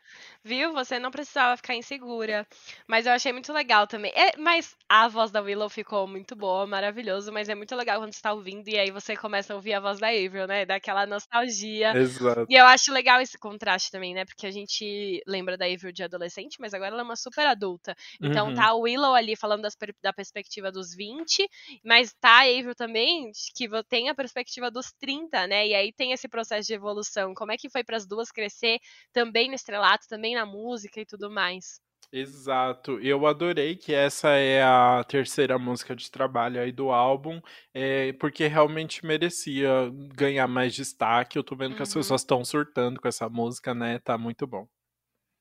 Viu? 0.43 0.73
Você 0.73 0.99
não 0.99 1.11
precisava 1.11 1.57
ficar 1.57 1.75
insegura. 1.75 2.47
Mas 2.87 3.05
eu 3.05 3.11
achei 3.13 3.31
muito 3.33 3.51
legal 3.53 3.85
também. 3.87 4.11
É, 4.15 4.37
mas 4.37 4.75
a 4.89 5.07
voz 5.07 5.31
da 5.31 5.41
Willow 5.41 5.69
ficou 5.69 6.07
muito 6.07 6.35
boa, 6.35 6.65
maravilhoso. 6.67 7.31
Mas 7.31 7.49
é 7.49 7.55
muito 7.55 7.75
legal 7.75 7.99
quando 7.99 8.13
você 8.13 8.21
tá 8.21 8.33
ouvindo 8.33 8.67
e 8.69 8.77
aí 8.77 8.91
você 8.91 9.15
começa 9.15 9.53
a 9.53 9.55
ouvir 9.55 9.73
a 9.73 9.79
voz 9.79 9.99
da 9.99 10.07
Avril, 10.07 10.47
né? 10.47 10.65
Daquela 10.65 11.05
nostalgia. 11.05 11.97
Exato. 11.97 12.47
E 12.47 12.55
eu 12.55 12.65
acho 12.65 12.91
legal 12.93 13.19
esse 13.21 13.37
contraste 13.37 13.91
também, 13.91 14.13
né? 14.13 14.25
Porque 14.25 14.47
a 14.47 14.51
gente 14.51 15.21
lembra 15.27 15.57
da 15.57 15.65
Avril 15.65 15.91
de 15.91 16.03
adolescente, 16.03 16.57
mas 16.59 16.73
agora 16.73 16.91
ela 16.91 17.01
é 17.01 17.03
uma 17.03 17.15
super 17.15 17.45
adulta. 17.45 17.95
Então 18.21 18.47
Uhum. 18.47 18.53
tá 18.53 18.67
a 18.67 18.73
Willow 18.75 19.13
ali 19.13 19.35
falando 19.35 19.61
das 19.63 19.75
da 20.01 20.13
perspectiva 20.13 20.71
dos 20.71 20.93
20, 20.95 21.47
mas 21.83 22.13
tá 22.19 22.39
a 22.39 22.43
Avril 22.43 22.75
também, 22.75 23.31
que 23.55 23.67
tem 23.89 24.09
a 24.09 24.15
perspectiva 24.15 24.71
dos 24.71 24.91
30, 24.93 25.45
né? 25.47 25.67
E 25.67 25.73
aí 25.75 25.93
tem 25.93 26.11
esse 26.11 26.27
processo 26.27 26.67
de 26.67 26.73
evolução. 26.73 27.33
Como 27.33 27.51
é 27.51 27.57
que 27.57 27.69
foi 27.69 27.83
para 27.83 27.97
as 27.97 28.05
duas 28.07 28.31
crescer 28.31 28.79
também 29.13 29.47
no 29.49 29.55
estrelato, 29.55 30.07
também 30.07 30.26
na 30.35 30.45
música 30.45 31.01
e 31.01 31.05
tudo 31.05 31.29
mais? 31.31 31.81
Exato. 32.11 32.99
Eu 33.01 33.25
adorei 33.27 33.75
que 33.75 33.93
essa 33.93 34.29
é 34.29 34.63
a 34.63 35.03
terceira 35.03 35.59
música 35.59 35.93
de 35.95 36.09
trabalho 36.09 36.61
aí 36.61 36.71
do 36.71 36.89
álbum, 36.89 37.41
é, 37.73 38.13
porque 38.13 38.47
realmente 38.47 39.05
merecia 39.05 39.69
ganhar 40.15 40.47
mais 40.47 40.73
destaque. 40.73 41.37
Eu 41.37 41.43
tô 41.43 41.53
vendo 41.55 41.75
que 41.75 41.83
as 41.83 41.93
Uhum. 41.93 41.93
pessoas 41.93 42.21
estão 42.21 42.45
surtando 42.45 42.99
com 43.01 43.07
essa 43.09 43.27
música, 43.29 43.73
né? 43.75 43.99
Tá 43.99 44.17
muito 44.17 44.47
bom. 44.47 44.67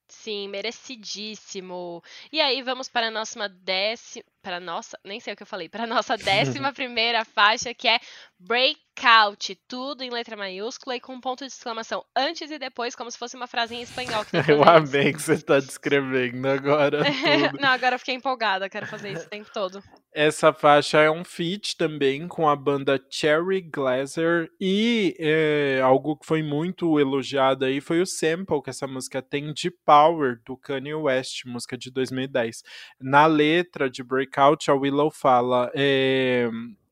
Sim, 0.09 0.49
merecidíssimo. 0.49 2.01
E 2.33 2.41
aí 2.41 2.63
vamos 2.63 2.89
para 2.89 3.09
a 3.09 3.11
nossa 3.11 3.49
décima, 3.49 4.25
para 4.47 4.61
nossa, 4.61 4.97
nem 5.05 5.19
sei 5.19 5.35
o 5.35 5.37
que 5.37 5.43
eu 5.43 5.47
falei, 5.47 5.69
para 5.69 5.89
nossa 5.89 6.17
décima 6.17 6.73
primeira 6.73 7.25
faixa, 7.25 7.75
que 7.75 7.89
é 7.89 7.99
Breakout, 8.39 9.59
tudo 9.67 10.05
em 10.05 10.11
letra 10.11 10.37
maiúscula 10.37 10.95
e 10.95 11.01
com 11.01 11.15
um 11.15 11.21
ponto 11.21 11.41
de 11.41 11.51
exclamação 11.51 12.05
antes 12.15 12.51
e 12.51 12.59
depois, 12.59 12.95
como 12.95 13.11
se 13.11 13.19
fosse 13.19 13.35
uma 13.35 13.49
frase 13.49 13.75
em 13.75 13.83
espanhol. 13.83 14.25
Eu 14.47 14.63
amei 14.63 15.13
que 15.13 15.21
você 15.21 15.41
tá 15.41 15.59
descrevendo 15.59 16.47
agora. 16.47 17.01
Não, 17.59 17.71
agora 17.71 17.97
eu 17.97 17.99
fiquei 17.99 18.15
empolgada, 18.15 18.69
quero 18.69 18.87
fazer 18.87 19.13
isso 19.13 19.27
o 19.27 19.31
tempo 19.31 19.51
todo. 19.53 19.83
Essa 20.13 20.53
faixa 20.53 20.99
é 20.99 21.11
um 21.11 21.25
feat 21.25 21.77
também 21.77 22.29
com 22.29 22.49
a 22.49 22.55
banda 22.57 23.03
Cherry 23.11 23.61
Glazer 23.61 24.51
e 24.61 25.15
é, 25.19 25.81
algo 25.83 26.17
que 26.17 26.27
foi 26.27 26.43
muito 26.43 26.99
elogiado 26.99 27.65
aí 27.65 27.81
foi 27.81 28.01
o 28.01 28.07
sample 28.07 28.63
que 28.63 28.71
essa 28.71 28.87
música 28.87 29.21
tem 29.21 29.53
de 29.53 29.71
Power 29.71 30.41
do 30.45 30.57
Kanye 30.57 30.95
West, 30.95 31.45
música 31.45 31.77
de 31.77 31.91
2010. 31.91 32.63
Na 33.01 33.27
letra 33.27 33.91
de 33.91 34.03
Breakout, 34.03 34.36
a 34.71 34.75
Willow 34.75 35.11
fala 35.11 35.71
é, 35.75 36.49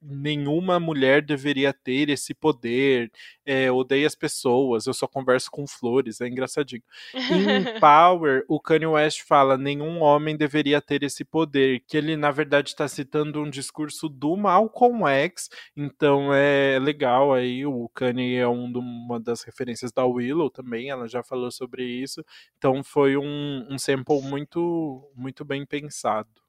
nenhuma 0.07 0.79
mulher 0.79 1.23
deveria 1.23 1.73
ter 1.73 2.11
esse 2.11 2.35
poder, 2.35 3.11
é, 3.47 3.71
odeio 3.73 4.07
as 4.07 4.15
pessoas, 4.15 4.87
eu 4.87 4.93
só 4.93 5.07
converso 5.07 5.51
com 5.51 5.67
flores, 5.67 6.21
é 6.21 6.29
engraçadinho. 6.29 6.83
Em 7.31 7.65
Power, 7.81 8.45
o 8.49 8.61
Kanye 8.61 8.87
West 8.87 9.23
fala 9.23 9.57
nenhum 9.57 10.01
homem 10.03 10.37
deveria 10.37 10.81
ter 10.81 11.03
esse 11.03 11.25
poder, 11.25 11.83
que 11.87 11.97
ele 11.97 12.17
na 12.17 12.31
verdade 12.31 12.69
está 12.71 12.87
citando 12.87 13.41
um 13.43 13.49
discurso 13.49 14.09
do 14.09 14.37
Malcolm 14.37 15.07
X, 15.09 15.49
então 15.77 16.33
é 16.35 16.79
legal 16.79 17.33
aí, 17.33 17.65
o 17.65 17.89
Kanye 17.95 18.37
é 18.37 18.49
um 18.49 18.71
do- 18.71 18.81
uma 18.81 19.19
das 19.19 19.43
referências 19.43 19.91
da 19.93 20.05
Willow 20.05 20.51
também, 20.51 20.91
ela 20.91 21.09
já 21.09 21.23
falou 21.23 21.51
sobre 21.51 21.83
isso, 21.85 22.23
então 22.59 22.83
foi 22.85 23.17
um, 23.17 23.67
um 23.71 23.79
sample 23.79 24.21
muito, 24.23 25.11
muito 25.17 25.45
bem 25.45 25.65
pensado. 25.65 26.44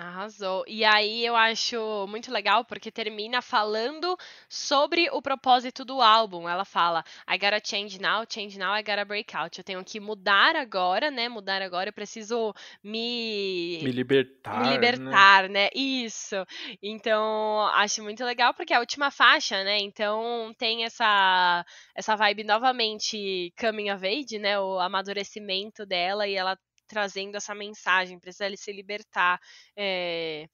Arrasou. 0.00 0.64
E 0.66 0.82
aí 0.82 1.26
eu 1.26 1.36
acho 1.36 2.06
muito 2.08 2.32
legal 2.32 2.64
porque 2.64 2.90
termina 2.90 3.42
falando 3.42 4.16
sobre 4.48 5.10
o 5.10 5.20
propósito 5.20 5.84
do 5.84 6.00
álbum. 6.00 6.48
Ela 6.48 6.64
fala: 6.64 7.04
I 7.28 7.36
gotta 7.36 7.60
change 7.62 8.00
now, 8.00 8.24
change 8.26 8.58
now, 8.58 8.74
I 8.74 8.82
gotta 8.82 9.04
break 9.04 9.36
out. 9.36 9.58
Eu 9.58 9.64
tenho 9.64 9.84
que 9.84 10.00
mudar 10.00 10.56
agora, 10.56 11.10
né? 11.10 11.28
Mudar 11.28 11.60
agora, 11.60 11.90
eu 11.90 11.92
preciso 11.92 12.54
me. 12.82 13.80
Me 13.82 13.92
libertar, 13.92 14.58
Me 14.58 14.64
né? 14.64 14.72
libertar, 14.72 15.48
né? 15.50 15.68
Isso. 15.74 16.36
Então, 16.82 17.66
acho 17.74 18.02
muito 18.02 18.24
legal 18.24 18.54
porque 18.54 18.72
é 18.72 18.76
a 18.76 18.80
última 18.80 19.10
faixa, 19.10 19.62
né? 19.64 19.78
Então, 19.80 20.54
tem 20.56 20.84
essa 20.84 21.62
essa 21.94 22.16
vibe 22.16 22.44
novamente 22.44 23.52
coming 23.60 23.90
of 23.90 24.06
age, 24.06 24.38
né? 24.38 24.58
O 24.58 24.78
amadurecimento 24.80 25.84
dela 25.84 26.26
e 26.26 26.34
ela 26.34 26.58
trazendo 26.90 27.36
essa 27.36 27.54
mensagem, 27.54 28.18
precisa 28.18 28.54
se 28.56 28.72
libertar. 28.72 29.40
É... 29.76 30.48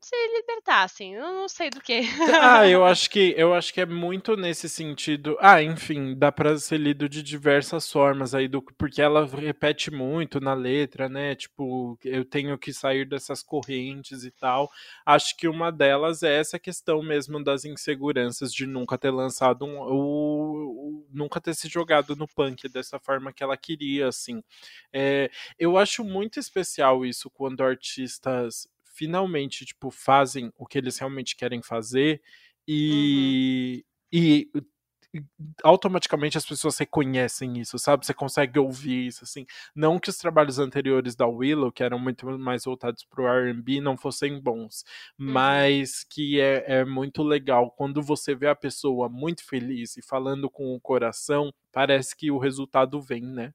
Se 0.00 0.14
libertar, 0.36 0.84
assim, 0.84 1.14
eu 1.14 1.22
não 1.32 1.48
sei 1.48 1.70
do 1.70 1.80
que. 1.80 2.00
Ah, 2.26 2.66
eu 2.68 2.84
acho 2.84 3.08
que 3.10 3.34
eu 3.36 3.54
acho 3.54 3.72
que 3.72 3.80
é 3.80 3.86
muito 3.86 4.36
nesse 4.36 4.68
sentido. 4.68 5.36
Ah, 5.40 5.62
enfim, 5.62 6.14
dá 6.16 6.30
pra 6.30 6.56
ser 6.58 6.78
lido 6.78 7.08
de 7.08 7.22
diversas 7.22 7.90
formas 7.90 8.34
aí 8.34 8.46
do 8.46 8.62
porque 8.62 9.00
ela 9.00 9.26
repete 9.26 9.90
muito 9.90 10.38
na 10.40 10.52
letra, 10.54 11.08
né? 11.08 11.34
Tipo, 11.34 11.98
eu 12.04 12.24
tenho 12.24 12.58
que 12.58 12.72
sair 12.72 13.06
dessas 13.08 13.42
correntes 13.42 14.22
e 14.24 14.30
tal. 14.30 14.70
Acho 15.04 15.36
que 15.36 15.48
uma 15.48 15.72
delas 15.72 16.22
é 16.22 16.38
essa 16.38 16.58
questão 16.58 17.02
mesmo 17.02 17.42
das 17.42 17.64
inseguranças 17.64 18.52
de 18.52 18.66
nunca 18.66 18.98
ter 18.98 19.10
lançado 19.10 19.64
um 19.64 19.78
o- 19.80 21.06
nunca 21.10 21.40
ter 21.40 21.54
se 21.54 21.68
jogado 21.68 22.14
no 22.16 22.28
punk 22.28 22.68
dessa 22.68 22.98
forma 22.98 23.32
que 23.32 23.42
ela 23.42 23.56
queria, 23.56 24.08
assim. 24.08 24.42
É, 24.92 25.30
eu 25.58 25.76
acho 25.78 26.04
muito 26.04 26.38
especial 26.38 27.04
isso 27.04 27.30
quando 27.30 27.62
artistas 27.62 28.68
finalmente 29.00 29.64
tipo 29.64 29.90
fazem 29.90 30.52
o 30.58 30.66
que 30.66 30.76
eles 30.76 30.98
realmente 30.98 31.34
querem 31.34 31.62
fazer 31.62 32.20
e, 32.68 33.82
e 34.12 34.50
e 35.12 35.24
automaticamente 35.64 36.38
as 36.38 36.46
pessoas 36.46 36.78
reconhecem 36.78 37.58
isso, 37.58 37.76
sabe? 37.80 38.06
Você 38.06 38.14
consegue 38.14 38.60
ouvir 38.60 39.08
isso, 39.08 39.24
assim. 39.24 39.44
Não 39.74 39.98
que 39.98 40.08
os 40.08 40.16
trabalhos 40.16 40.60
anteriores 40.60 41.16
da 41.16 41.26
Willow, 41.26 41.72
que 41.72 41.82
eram 41.82 41.98
muito 41.98 42.24
mais 42.38 42.64
voltados 42.64 43.04
pro 43.04 43.26
R&B, 43.26 43.80
não 43.80 43.96
fossem 43.96 44.40
bons, 44.40 44.84
mas 45.18 46.04
que 46.04 46.40
é, 46.40 46.64
é 46.80 46.84
muito 46.84 47.24
legal. 47.24 47.72
Quando 47.72 48.00
você 48.00 48.36
vê 48.36 48.46
a 48.46 48.54
pessoa 48.54 49.08
muito 49.08 49.44
feliz 49.44 49.96
e 49.96 50.02
falando 50.02 50.48
com 50.48 50.76
o 50.76 50.80
coração, 50.80 51.52
parece 51.72 52.14
que 52.16 52.30
o 52.30 52.38
resultado 52.38 53.00
vem, 53.00 53.22
né? 53.22 53.52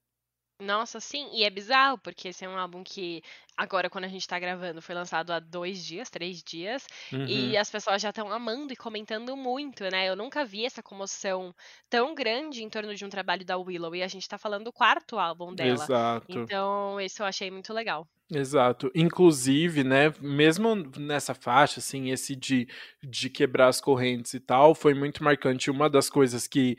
Nossa, 0.62 1.01
sim, 1.01 1.29
e 1.34 1.43
é 1.43 1.49
bizarro, 1.49 1.97
porque 1.97 2.29
esse 2.29 2.45
é 2.45 2.49
um 2.49 2.58
álbum 2.58 2.81
que, 2.81 3.21
agora, 3.58 3.89
quando 3.89 4.06
a 4.06 4.08
gente 4.10 4.28
tá 4.28 4.38
gravando, 4.39 4.82
foi 4.82 4.94
lançado 4.96 5.32
há 5.32 5.39
dois 5.39 5.84
dias, 5.84 6.10
três 6.10 6.44
dias, 6.44 6.86
Uhum. 7.12 7.26
e 7.28 7.58
as 7.58 7.70
pessoas 7.70 8.02
já 8.02 8.10
estão 8.10 8.32
amando 8.32 8.74
e 8.74 8.76
comentando 8.76 9.36
muito, 9.36 9.84
né? 9.91 10.08
Eu 10.10 10.15
nunca 10.15 10.44
vi 10.46 10.65
essa 10.65 10.84
comoção 10.84 11.54
tão 11.89 12.13
grande 12.15 12.63
em 12.63 12.70
torno 12.70 12.94
de 12.96 13.06
um 13.06 13.10
trabalho 13.10 13.46
da 13.46 13.58
Willow, 13.58 13.96
e 13.96 14.04
a 14.04 14.08
gente 14.08 14.28
tá 14.28 14.38
falando 14.38 14.65
do 14.65 14.74
quarto 14.74 15.18
álbum 15.18 15.54
dela. 15.54 15.74
Exato. 15.74 16.26
Então, 16.30 17.00
isso 17.00 17.22
eu 17.22 17.26
achei 17.28 17.50
muito 17.52 17.74
legal. 17.74 18.08
Exato. 18.32 18.89
Inclusive, 18.96 19.84
né, 19.84 20.12
mesmo 20.20 20.74
nessa 20.98 21.36
faixa, 21.36 21.80
assim, 21.80 22.10
esse 22.10 22.36
de, 22.36 22.68
de 23.04 23.30
quebrar 23.30 23.68
as 23.68 23.80
correntes 23.80 24.34
e 24.34 24.39
tal, 24.39 24.74
foi 24.74 24.96
muito 24.96 25.24
marcante. 25.24 25.70
Uma 25.70 25.88
das 25.88 26.10
coisas 26.10 26.48
que 26.48 26.76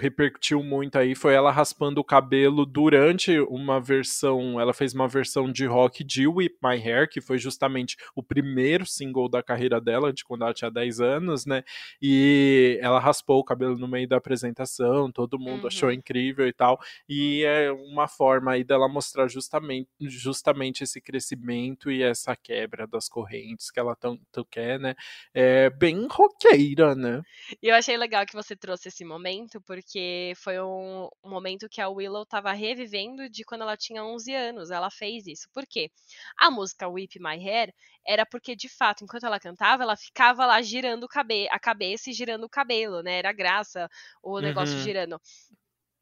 repercutiu 0.00 0.60
muito 0.62 0.98
aí 0.98 1.14
foi 1.14 1.34
ela 1.34 1.52
raspando 1.52 2.00
o 2.00 2.04
cabelo 2.04 2.66
durante 2.66 3.38
uma 3.40 3.80
versão. 3.80 4.60
Ela 4.60 4.74
fez 4.74 4.92
uma 4.92 5.06
versão 5.06 5.50
de 5.50 5.64
rock 5.78 6.02
de 6.04 6.26
Whip 6.26 6.56
My 6.62 6.76
Hair, 6.76 7.08
que 7.08 7.20
foi 7.20 7.38
justamente 7.38 7.96
o 8.14 8.22
primeiro 8.22 8.84
single 8.84 9.28
da 9.28 9.42
carreira 9.42 9.80
dela, 9.80 10.12
de 10.12 10.24
quando 10.24 10.42
ela 10.42 10.52
tinha 10.54 10.70
10 10.70 11.00
anos, 11.00 11.46
né? 11.46 11.62
E 12.02 12.78
ela 12.82 12.98
raspou 12.98 13.38
o 13.38 13.44
cabelo 13.44 13.76
no 13.78 13.86
meio 13.88 14.08
da 14.08 14.16
apresentação, 14.16 15.10
todo 15.12 15.38
mundo 15.38 15.62
Uhum. 15.62 15.68
achou 15.68 15.92
incrível 15.92 16.46
e 16.46 16.52
tal. 16.52 16.78
E 17.08 17.44
é 17.44 17.70
uma 17.72 18.08
forma 18.08 18.52
aí 18.52 18.64
dela 18.64 18.88
mostrar 18.88 19.28
justamente, 19.28 19.88
justamente 20.00 20.82
esse 20.84 21.00
crescimento 21.00 21.90
e 21.90 22.02
essa 22.02 22.34
quebra 22.36 22.86
das 22.86 23.08
correntes 23.08 23.70
que 23.70 23.78
ela 23.80 23.94
tanto 23.96 24.44
quer, 24.50 24.78
né? 24.78 24.94
É 25.34 25.70
bem 25.70 26.06
roqueira, 26.10 26.94
né? 26.94 27.22
E 27.62 27.68
eu 27.68 27.74
achei 27.74 27.96
legal 27.96 28.26
que 28.26 28.34
você 28.34 28.56
trouxe 28.56 28.88
esse 28.88 29.04
momento, 29.04 29.60
porque 29.62 30.32
foi 30.36 30.60
um, 30.60 31.08
momento 31.24 31.68
que 31.68 31.80
a 31.80 31.88
Willow 31.88 32.24
tava 32.26 32.52
revivendo 32.52 33.28
de 33.28 33.44
quando 33.44 33.62
ela 33.62 33.76
tinha 33.76 34.04
11 34.04 34.34
anos. 34.34 34.70
Ela 34.70 34.90
fez 34.90 35.26
isso. 35.26 35.48
Por 35.52 35.64
quê? 35.68 35.90
A 36.36 36.50
música 36.50 36.88
Whip 36.88 37.18
My 37.20 37.36
Hair 37.36 37.74
era 38.06 38.24
porque, 38.24 38.56
de 38.56 38.68
fato, 38.68 39.04
enquanto 39.04 39.24
ela 39.24 39.38
cantava, 39.38 39.82
ela 39.82 39.96
ficava 39.96 40.46
lá 40.46 40.60
girando 40.62 41.06
a 41.50 41.58
cabeça 41.58 42.10
e 42.10 42.12
girando 42.12 42.44
o 42.44 42.48
cabelo, 42.48 43.02
né? 43.02 43.18
Era 43.18 43.32
graça 43.32 43.88
o 44.22 44.40
negócio 44.40 44.76
uhum. 44.76 44.82
girando. 44.82 45.20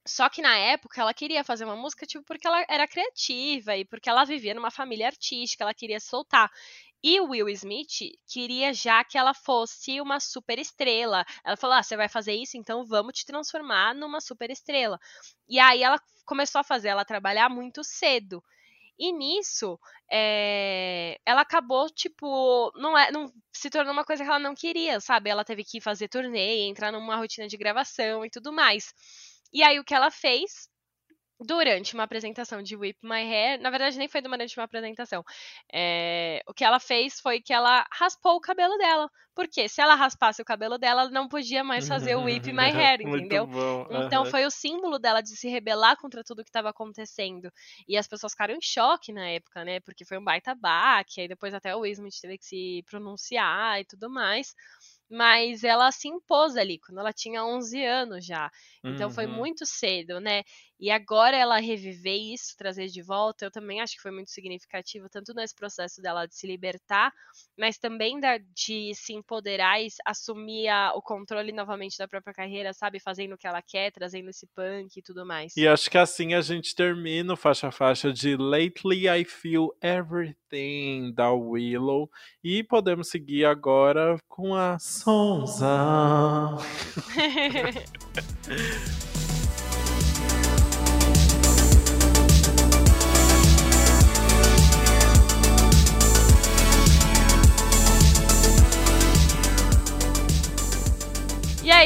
Só 0.07 0.29
que 0.29 0.41
na 0.41 0.57
época 0.57 1.01
ela 1.01 1.13
queria 1.13 1.43
fazer 1.43 1.65
uma 1.65 1.75
música, 1.75 2.07
tipo, 2.07 2.25
porque 2.25 2.47
ela 2.47 2.65
era 2.69 2.87
criativa 2.87 3.77
e 3.77 3.85
porque 3.85 4.09
ela 4.09 4.25
vivia 4.25 4.55
numa 4.55 4.71
família 4.71 5.09
artística, 5.09 5.65
ela 5.65 5.75
queria 5.75 5.99
soltar. 5.99 6.49
E 7.03 7.21
o 7.21 7.31
Will 7.31 7.49
Smith 7.51 8.17
queria 8.27 8.73
já 8.73 9.05
que 9.05 9.19
ela 9.19 9.35
fosse 9.35 10.01
uma 10.01 10.21
super 10.21 10.59
estrela. 10.59 11.25
Ela 11.45 11.57
falou: 11.57 11.77
ah, 11.77 11.83
você 11.83 11.97
vai 11.97 12.09
fazer 12.09 12.35
isso, 12.35 12.57
então 12.57 12.85
vamos 12.87 13.15
te 13.15 13.27
transformar 13.27 13.95
numa 13.95 14.21
super 14.21 14.51
estrela. 14.51 14.99
E 15.49 15.59
aí 15.59 15.83
ela 15.83 16.01
começou 16.25 16.61
a 16.61 16.65
fazer 16.65 16.89
ela 16.89 17.05
trabalhar 17.05 17.49
muito 17.49 17.83
cedo. 17.85 18.43
E 18.99 19.13
nisso, 19.13 19.79
é, 20.11 21.19
ela 21.27 21.43
acabou, 21.43 21.89
tipo, 21.91 22.73
não, 22.77 22.97
é, 22.97 23.11
não 23.13 23.31
se 23.53 23.69
tornou 23.71 23.93
uma 23.93 24.05
coisa 24.05 24.25
que 24.25 24.31
ela 24.31 24.39
não 24.39 24.55
queria, 24.55 25.01
sabe? 25.01 25.29
Ela 25.31 25.45
teve 25.45 25.65
que 25.65 25.81
fazer 25.81 26.09
turnê, 26.09 26.67
entrar 26.67 26.93
numa 26.93 27.17
rotina 27.17 27.47
de 27.49 27.57
gravação 27.57 28.25
e 28.25 28.31
tudo 28.31 28.53
mais. 28.53 28.95
E 29.53 29.63
aí 29.63 29.79
o 29.79 29.85
que 29.85 29.95
ela 29.95 30.11
fez 30.11 30.69
durante 31.41 31.95
uma 31.95 32.05
apresentação 32.05 32.63
de 32.63 32.77
Whip 32.77 32.99
My 33.03 33.23
Hair, 33.23 33.61
na 33.61 33.71
verdade 33.71 33.99
nem 33.99 34.09
foi 34.09 34.21
durante 34.21 34.59
uma 34.59 34.65
apresentação, 34.65 35.23
é, 35.73 36.43
o 36.47 36.55
que 36.55 36.65
ela 36.65 36.81
fez 36.81 37.21
foi 37.21 37.41
que 37.41 37.53
ela 37.53 37.87
raspou 37.93 38.37
o 38.37 38.41
cabelo 38.41 38.77
dela, 38.79 39.11
porque 39.35 39.69
se 39.69 39.83
ela 39.83 39.95
raspasse 39.95 40.41
o 40.41 40.45
cabelo 40.45 40.79
dela, 40.79 41.03
ela 41.03 41.11
não 41.11 41.29
podia 41.29 41.63
mais 41.63 41.87
fazer 41.87 42.15
o 42.15 42.25
Whip 42.25 42.51
My 42.53 42.71
Hair, 42.73 43.03
entendeu? 43.03 43.49
Então 43.91 44.25
foi 44.25 44.47
o 44.47 44.51
símbolo 44.51 44.99
dela 44.99 45.21
de 45.21 45.37
se 45.37 45.49
rebelar 45.49 45.97
contra 45.99 46.25
tudo 46.25 46.43
que 46.43 46.49
estava 46.49 46.71
acontecendo, 46.71 47.51
e 47.87 47.97
as 47.97 48.09
pessoas 48.09 48.33
ficaram 48.33 48.55
em 48.55 48.63
choque 48.63 49.13
na 49.13 49.29
época, 49.29 49.65
né, 49.65 49.81
porque 49.81 50.05
foi 50.05 50.19
um 50.19 50.25
baita 50.25 50.55
baque, 50.55 51.21
aí 51.21 51.29
depois 51.29 51.53
até 51.53 51.77
o 51.77 51.81
Will 51.81 51.93
Smith 51.93 52.15
teve 52.21 52.39
que 52.39 52.47
se 52.47 52.85
pronunciar 52.89 53.81
e 53.81 53.85
tudo 53.85 54.09
mais, 54.09 54.55
mas 55.09 55.63
ela 55.63 55.91
se 55.93 56.09
impôs 56.09 56.57
ali 56.57 56.79
quando 56.79 56.99
ela 56.99 57.13
tinha 57.13 57.45
11 57.45 57.85
anos 57.85 58.27
já. 58.27 58.51
Então 58.83 59.09
uhum. 59.09 59.15
foi 59.15 59.27
muito 59.27 59.65
cedo, 59.65 60.21
né? 60.21 60.43
E 60.79 60.91
agora 60.91 61.37
ela 61.37 61.59
reviver 61.59 62.17
isso, 62.17 62.55
trazer 62.57 62.89
de 62.89 63.03
volta, 63.03 63.47
eu 63.47 63.51
também 63.51 63.81
acho 63.81 63.97
que 63.97 64.03
foi 64.03 64.11
muito 64.11 64.31
significativo, 64.31 65.09
tanto 65.09 65.33
nesse 65.33 65.55
processo 65.55 66.03
dela 66.03 66.27
de 66.27 66.35
se 66.35 66.47
libertar, 66.47 67.11
mas 67.59 67.79
também 67.79 68.21
da, 68.21 68.37
de 68.39 68.93
se 68.95 69.15
empoderar 69.15 69.83
e 69.83 69.89
assumir 70.05 70.69
a, 70.69 70.93
o 70.95 71.01
controle 71.01 71.51
novamente 71.51 71.97
da 71.97 72.07
própria 72.07 72.35
carreira, 72.35 72.75
sabe? 72.75 73.01
Fazendo 73.01 73.35
o 73.35 73.39
que 73.39 73.47
ela 73.47 73.63
quer, 73.63 73.91
trazendo 73.91 74.29
esse 74.29 74.47
punk 74.55 74.97
e 74.97 75.03
tudo 75.03 75.25
mais. 75.25 75.57
E 75.57 75.67
acho 75.67 75.91
que 75.91 75.97
assim 75.97 76.35
a 76.35 76.43
gente 76.43 76.75
termina 76.75 77.33
o 77.33 77.37
faixa 77.37 77.71
faixa 77.71 78.13
de 78.13 78.37
Lately 78.37 79.09
I 79.09 79.25
Feel 79.25 79.71
Everything 79.81 81.15
da 81.15 81.33
Willow 81.33 82.11
e 82.45 82.63
podemos 82.63 83.09
seguir 83.09 83.47
agora 83.47 84.19
com 84.29 84.55
a 84.55 84.79
Sonza. 84.79 85.67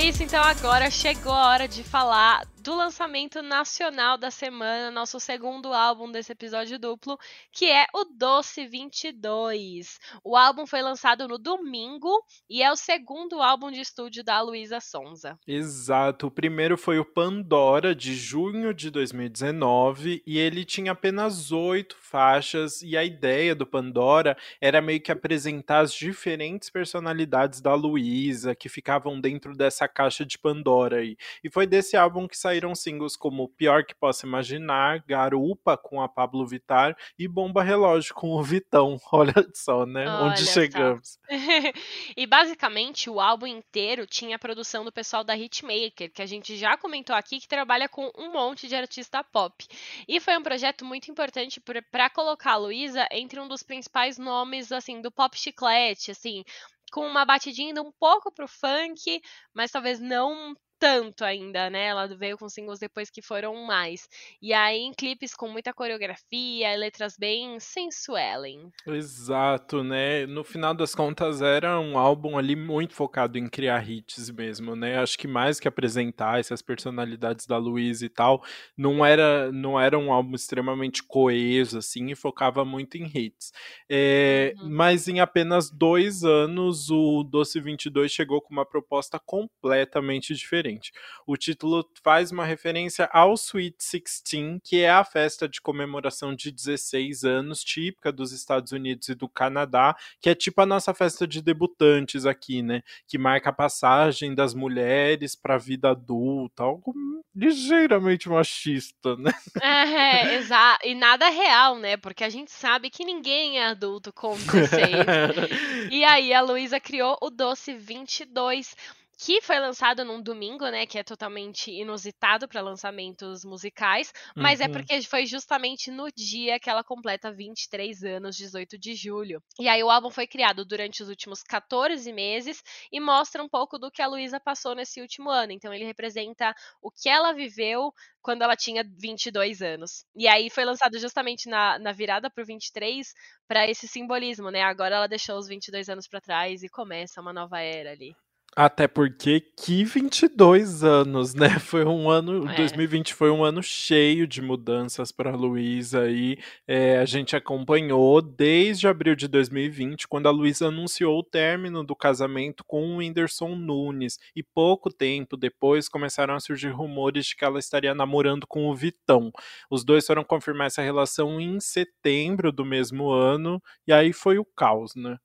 isso, 0.00 0.22
então 0.22 0.42
agora 0.42 0.90
chegou 0.90 1.32
a 1.32 1.48
hora 1.48 1.68
de 1.68 1.82
falar 1.84 2.42
do 2.60 2.74
lançamento 2.74 3.40
nacional 3.40 4.18
da 4.18 4.30
semana, 4.30 4.90
nosso 4.90 5.18
segundo 5.18 5.72
álbum 5.72 6.12
desse 6.12 6.32
episódio 6.32 6.78
duplo, 6.78 7.18
que 7.50 7.64
é 7.64 7.86
o 7.94 8.04
Doce 8.04 8.66
22. 8.66 9.98
O 10.22 10.36
álbum 10.36 10.66
foi 10.66 10.82
lançado 10.82 11.26
no 11.26 11.38
domingo 11.38 12.22
e 12.50 12.62
é 12.62 12.70
o 12.70 12.76
segundo 12.76 13.40
álbum 13.40 13.70
de 13.70 13.80
estúdio 13.80 14.22
da 14.22 14.42
Luísa 14.42 14.78
Sonza. 14.78 15.38
Exato. 15.46 16.26
O 16.26 16.30
primeiro 16.30 16.76
foi 16.76 16.98
o 16.98 17.04
Pandora, 17.04 17.94
de 17.94 18.14
junho 18.14 18.74
de 18.74 18.90
2019, 18.90 20.22
e 20.26 20.38
ele 20.38 20.64
tinha 20.64 20.92
apenas 20.92 21.50
oito 21.52 21.96
faixas, 21.98 22.82
e 22.82 22.94
a 22.94 23.02
ideia 23.02 23.54
do 23.54 23.66
Pandora 23.66 24.36
era 24.60 24.82
meio 24.82 25.00
que 25.00 25.10
apresentar 25.10 25.80
as 25.80 25.94
diferentes 25.94 26.68
personalidades 26.68 27.62
da 27.62 27.74
Luísa 27.74 28.54
que 28.54 28.68
ficavam 28.68 29.18
dentro 29.18 29.56
dessa 29.56 29.88
caixa 29.88 30.26
de 30.26 30.38
Pandora 30.38 30.98
aí. 30.98 31.16
E 31.42 31.48
foi 31.48 31.66
desse 31.66 31.96
álbum 31.96 32.28
que 32.28 32.36
saiu 32.36 32.49
saíram 32.50 32.74
singles 32.74 33.16
como 33.16 33.48
Pior 33.48 33.84
Que 33.84 33.94
Possa 33.94 34.26
Imaginar, 34.26 35.04
Garupa 35.06 35.76
com 35.76 36.02
a 36.02 36.08
Pablo 36.08 36.44
Vittar 36.44 36.96
e 37.16 37.28
Bomba 37.28 37.62
Relógio 37.62 38.12
com 38.12 38.32
o 38.32 38.42
Vitão. 38.42 38.98
Olha 39.12 39.34
só, 39.54 39.86
né? 39.86 40.08
Olha 40.08 40.32
Onde 40.32 40.44
chegamos. 40.46 41.16
e 42.16 42.26
basicamente 42.26 43.08
o 43.08 43.20
álbum 43.20 43.46
inteiro 43.46 44.04
tinha 44.04 44.34
a 44.34 44.38
produção 44.38 44.84
do 44.84 44.90
pessoal 44.90 45.22
da 45.22 45.36
Hitmaker, 45.36 46.12
que 46.12 46.22
a 46.22 46.26
gente 46.26 46.56
já 46.56 46.76
comentou 46.76 47.14
aqui, 47.14 47.38
que 47.38 47.46
trabalha 47.46 47.88
com 47.88 48.10
um 48.18 48.32
monte 48.32 48.66
de 48.66 48.74
artista 48.74 49.22
pop. 49.22 49.64
E 50.08 50.18
foi 50.18 50.36
um 50.36 50.42
projeto 50.42 50.84
muito 50.84 51.08
importante 51.08 51.62
para 51.92 52.10
colocar 52.10 52.54
a 52.54 52.56
Luísa 52.56 53.06
entre 53.12 53.38
um 53.38 53.46
dos 53.46 53.62
principais 53.62 54.18
nomes 54.18 54.72
assim 54.72 55.00
do 55.00 55.12
pop 55.12 55.38
chiclete, 55.38 56.10
assim, 56.10 56.42
com 56.90 57.06
uma 57.06 57.24
batidinha 57.24 57.80
um 57.80 57.92
pouco 57.92 58.32
pro 58.32 58.48
funk, 58.48 59.22
mas 59.54 59.70
talvez 59.70 60.00
não 60.00 60.56
tanto 60.80 61.24
ainda, 61.24 61.68
né? 61.68 61.84
Ela 61.84 62.08
veio 62.08 62.38
com 62.38 62.48
singles 62.48 62.78
depois 62.78 63.10
que 63.10 63.20
foram 63.20 63.54
mais. 63.66 64.08
E 64.40 64.54
aí 64.54 64.80
em 64.80 64.94
clipes 64.94 65.34
com 65.34 65.46
muita 65.46 65.74
coreografia, 65.74 66.74
letras 66.74 67.16
bem 67.18 67.60
sensuelem. 67.60 68.72
Exato, 68.86 69.84
né? 69.84 70.26
No 70.26 70.42
final 70.42 70.72
das 70.72 70.94
contas 70.94 71.42
era 71.42 71.78
um 71.78 71.98
álbum 71.98 72.38
ali 72.38 72.56
muito 72.56 72.94
focado 72.94 73.36
em 73.36 73.46
criar 73.46 73.88
hits 73.88 74.30
mesmo, 74.30 74.74
né? 74.74 74.98
Acho 74.98 75.18
que 75.18 75.28
mais 75.28 75.60
que 75.60 75.68
apresentar 75.68 76.40
essas 76.40 76.62
personalidades 76.62 77.46
da 77.46 77.58
Luísa 77.58 78.06
e 78.06 78.08
tal, 78.08 78.42
não 78.74 79.04
era 79.04 79.52
não 79.52 79.78
era 79.78 79.98
um 79.98 80.10
álbum 80.10 80.34
extremamente 80.34 81.02
coeso 81.02 81.76
assim 81.76 82.10
e 82.10 82.14
focava 82.14 82.64
muito 82.64 82.96
em 82.96 83.04
hits. 83.04 83.52
É, 83.86 84.54
uhum. 84.56 84.70
Mas 84.70 85.08
em 85.08 85.20
apenas 85.20 85.70
dois 85.70 86.24
anos 86.24 86.90
o 86.90 87.22
Doce 87.22 87.60
22 87.60 88.10
chegou 88.10 88.40
com 88.40 88.54
uma 88.54 88.64
proposta 88.64 89.18
completamente 89.18 90.34
diferente 90.34 90.69
diferente. 90.70 90.92
O 91.26 91.36
título 91.36 91.88
faz 92.02 92.30
uma 92.30 92.44
referência 92.44 93.08
ao 93.12 93.34
Sweet 93.34 93.76
Sixteen, 93.78 94.60
que 94.62 94.80
é 94.80 94.90
a 94.90 95.04
festa 95.04 95.48
de 95.48 95.60
comemoração 95.60 96.34
de 96.34 96.50
16 96.50 97.24
anos, 97.24 97.64
típica 97.64 98.12
dos 98.12 98.32
Estados 98.32 98.72
Unidos 98.72 99.08
e 99.08 99.14
do 99.14 99.28
Canadá, 99.28 99.96
que 100.20 100.30
é 100.30 100.34
tipo 100.34 100.60
a 100.60 100.66
nossa 100.66 100.94
festa 100.94 101.26
de 101.26 101.42
debutantes 101.42 102.26
aqui, 102.26 102.62
né? 102.62 102.82
Que 103.06 103.18
marca 103.18 103.50
a 103.50 103.52
passagem 103.52 104.34
das 104.34 104.54
mulheres 104.54 105.34
para 105.34 105.54
a 105.54 105.58
vida 105.58 105.90
adulta, 105.90 106.62
algo 106.62 106.94
ligeiramente 107.34 108.28
machista, 108.28 109.16
né? 109.16 109.32
É, 109.62 110.34
exato. 110.36 110.86
E 110.86 110.94
nada 110.94 111.28
real, 111.28 111.78
né? 111.78 111.96
Porque 111.96 112.24
a 112.24 112.28
gente 112.28 112.50
sabe 112.50 112.90
que 112.90 113.04
ninguém 113.04 113.58
é 113.58 113.66
adulto 113.66 114.12
com 114.12 114.36
16. 114.36 115.90
e 115.90 116.04
aí 116.04 116.34
a 116.34 116.40
Luísa 116.40 116.80
criou 116.80 117.16
o 117.20 117.30
Doce 117.30 117.74
22 117.74 118.74
que 119.22 119.42
foi 119.42 119.58
lançado 119.58 120.02
num 120.02 120.22
domingo, 120.22 120.66
né, 120.70 120.86
que 120.86 120.98
é 120.98 121.04
totalmente 121.04 121.70
inusitado 121.70 122.48
para 122.48 122.62
lançamentos 122.62 123.44
musicais, 123.44 124.14
mas 124.34 124.60
é 124.60 124.64
uhum. 124.64 124.70
é 124.70 124.72
porque 124.72 125.02
foi 125.02 125.26
justamente 125.26 125.90
no 125.90 126.10
dia 126.10 126.58
que 126.58 126.70
ela 126.70 126.82
completa 126.82 127.30
23 127.30 128.02
anos, 128.02 128.34
18 128.34 128.78
de 128.78 128.94
julho. 128.94 129.42
E 129.58 129.68
aí 129.68 129.84
o 129.84 129.90
álbum 129.90 130.08
foi 130.08 130.26
criado 130.26 130.64
durante 130.64 131.02
os 131.02 131.10
últimos 131.10 131.42
14 131.42 132.10
meses 132.14 132.62
e 132.90 132.98
mostra 132.98 133.42
um 133.42 133.48
pouco 133.48 133.78
do 133.78 133.90
que 133.90 134.00
a 134.00 134.06
Luísa 134.06 134.40
passou 134.40 134.74
nesse 134.74 135.02
último 135.02 135.28
ano. 135.28 135.52
Então 135.52 135.72
ele 135.72 135.84
representa 135.84 136.54
o 136.80 136.90
que 136.90 137.10
ela 137.10 137.34
viveu 137.34 137.92
quando 138.22 138.40
ela 138.40 138.56
tinha 138.56 138.82
22 138.98 139.60
anos. 139.60 140.02
E 140.16 140.26
aí 140.26 140.48
foi 140.48 140.64
lançado 140.64 140.98
justamente 140.98 141.46
na, 141.46 141.78
na 141.78 141.92
virada 141.92 142.30
pro 142.30 142.44
23 142.44 143.12
para 143.46 143.68
esse 143.68 143.86
simbolismo, 143.86 144.50
né? 144.50 144.62
Agora 144.62 144.96
ela 144.96 145.06
deixou 145.06 145.36
os 145.36 145.46
22 145.46 145.90
anos 145.90 146.08
para 146.08 146.22
trás 146.22 146.62
e 146.62 146.70
começa 146.70 147.20
uma 147.20 147.34
nova 147.34 147.60
era 147.60 147.90
ali. 147.90 148.14
Até 148.56 148.88
porque 148.88 149.40
que 149.40 149.84
22 149.84 150.82
anos, 150.82 151.34
né? 151.34 151.48
Foi 151.60 151.84
um 151.84 152.10
ano, 152.10 152.50
é. 152.50 152.56
2020 152.56 153.14
foi 153.14 153.30
um 153.30 153.44
ano 153.44 153.62
cheio 153.62 154.26
de 154.26 154.42
mudanças 154.42 155.12
para 155.12 155.36
Luísa 155.36 156.10
e 156.10 156.36
é, 156.66 156.98
a 156.98 157.04
gente 157.04 157.36
acompanhou 157.36 158.20
desde 158.20 158.88
abril 158.88 159.14
de 159.14 159.28
2020, 159.28 160.08
quando 160.08 160.26
a 160.26 160.32
Luísa 160.32 160.66
anunciou 160.66 161.20
o 161.20 161.22
término 161.22 161.84
do 161.84 161.94
casamento 161.94 162.64
com 162.64 162.82
o 162.82 162.96
Whindersson 162.96 163.54
Nunes. 163.54 164.18
E 164.34 164.42
pouco 164.42 164.92
tempo 164.92 165.36
depois 165.36 165.88
começaram 165.88 166.34
a 166.34 166.40
surgir 166.40 166.70
rumores 166.70 167.26
de 167.26 167.36
que 167.36 167.44
ela 167.44 167.58
estaria 167.58 167.94
namorando 167.94 168.46
com 168.48 168.66
o 168.66 168.74
Vitão. 168.74 169.30
Os 169.70 169.84
dois 169.84 170.04
foram 170.04 170.24
confirmar 170.24 170.66
essa 170.66 170.82
relação 170.82 171.40
em 171.40 171.60
setembro 171.60 172.50
do 172.50 172.64
mesmo 172.64 173.10
ano, 173.10 173.62
e 173.86 173.92
aí 173.92 174.12
foi 174.12 174.38
o 174.38 174.44
caos, 174.44 174.94
né? 174.96 175.16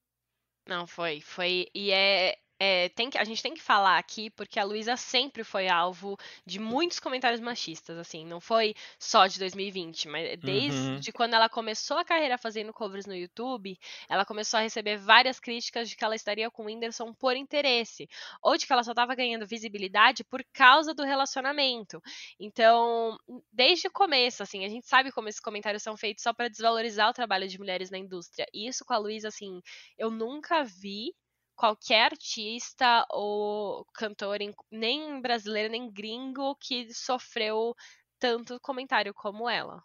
Não, 0.68 0.88
foi. 0.88 1.22
Foi. 1.22 1.68
E 1.76 1.92
é 1.92 2.36
é, 2.60 2.90
tem 2.90 3.10
que, 3.10 3.18
a 3.18 3.24
gente 3.24 3.42
tem 3.42 3.54
que 3.54 3.62
falar 3.62 3.98
aqui, 3.98 4.30
porque 4.30 4.60
a 4.60 4.64
Luísa 4.64 4.96
sempre 4.96 5.44
foi 5.44 5.68
alvo 5.68 6.18
de 6.46 6.60
muitos 6.60 7.00
comentários 7.00 7.42
machistas, 7.42 7.98
assim, 7.98 8.26
não 8.26 8.40
foi 8.40 8.74
só 8.98 9.28
de 9.28 9.40
2020, 9.40 10.08
mas 10.08 10.40
desde 10.40 11.10
uhum. 11.10 11.14
quando 11.14 11.34
ela 11.34 11.50
começou 11.50 11.98
a 11.98 12.06
carreira 12.06 12.38
fazendo 12.38 12.74
covers 12.74 13.06
no 13.06 13.16
YouTube, 13.16 13.78
ela 14.10 14.26
começou 14.26 14.58
a 14.58 14.62
receber 14.62 14.98
várias 14.98 15.40
críticas 15.40 15.90
de 15.90 15.98
que 15.98 16.06
ela 16.06 16.16
estaria 16.16 16.50
com 16.50 16.64
o 16.64 16.66
Whindersson 16.68 17.14
por 17.14 17.36
interesse, 17.36 18.08
ou 18.42 18.58
de 18.58 18.66
que 18.66 18.72
ela 18.72 18.84
só 18.84 18.92
estava 18.92 19.16
ganhando 19.16 19.46
visibilidade 19.46 20.24
por 20.24 20.44
causa 20.54 20.94
do 20.94 21.04
relacionamento. 21.04 22.02
Então, 22.40 23.18
desde 23.52 23.88
o 23.88 23.92
começo, 23.92 24.42
assim, 24.44 24.64
a 24.64 24.70
gente 24.70 24.88
sabe 24.88 25.12
como 25.12 25.28
esses 25.28 25.42
comentários 25.42 25.84
são 25.84 25.98
feitos 25.98 26.24
só 26.24 26.34
para 26.34 26.48
desvalorizar 26.48 27.10
o 27.10 27.14
trabalho 27.14 27.48
de 27.48 27.58
mulheres 27.58 27.90
na 27.90 27.98
indústria. 27.98 28.48
E 28.54 28.68
isso 28.68 28.86
com 28.86 28.94
a 28.94 28.98
Luísa, 28.98 29.28
assim, 29.28 29.62
eu 29.98 30.10
nunca 30.10 30.64
vi 30.64 31.14
qualquer 31.56 32.12
artista 32.12 33.06
ou 33.10 33.86
cantor, 33.94 34.40
nem 34.72 35.22
brasileiro 35.22 35.72
nem 35.72 35.92
gringo, 35.92 36.56
que 36.56 36.94
sofreu 36.94 37.76
tanto 38.20 38.60
comentário 38.62 39.14
como 39.14 39.50
ela. 39.50 39.84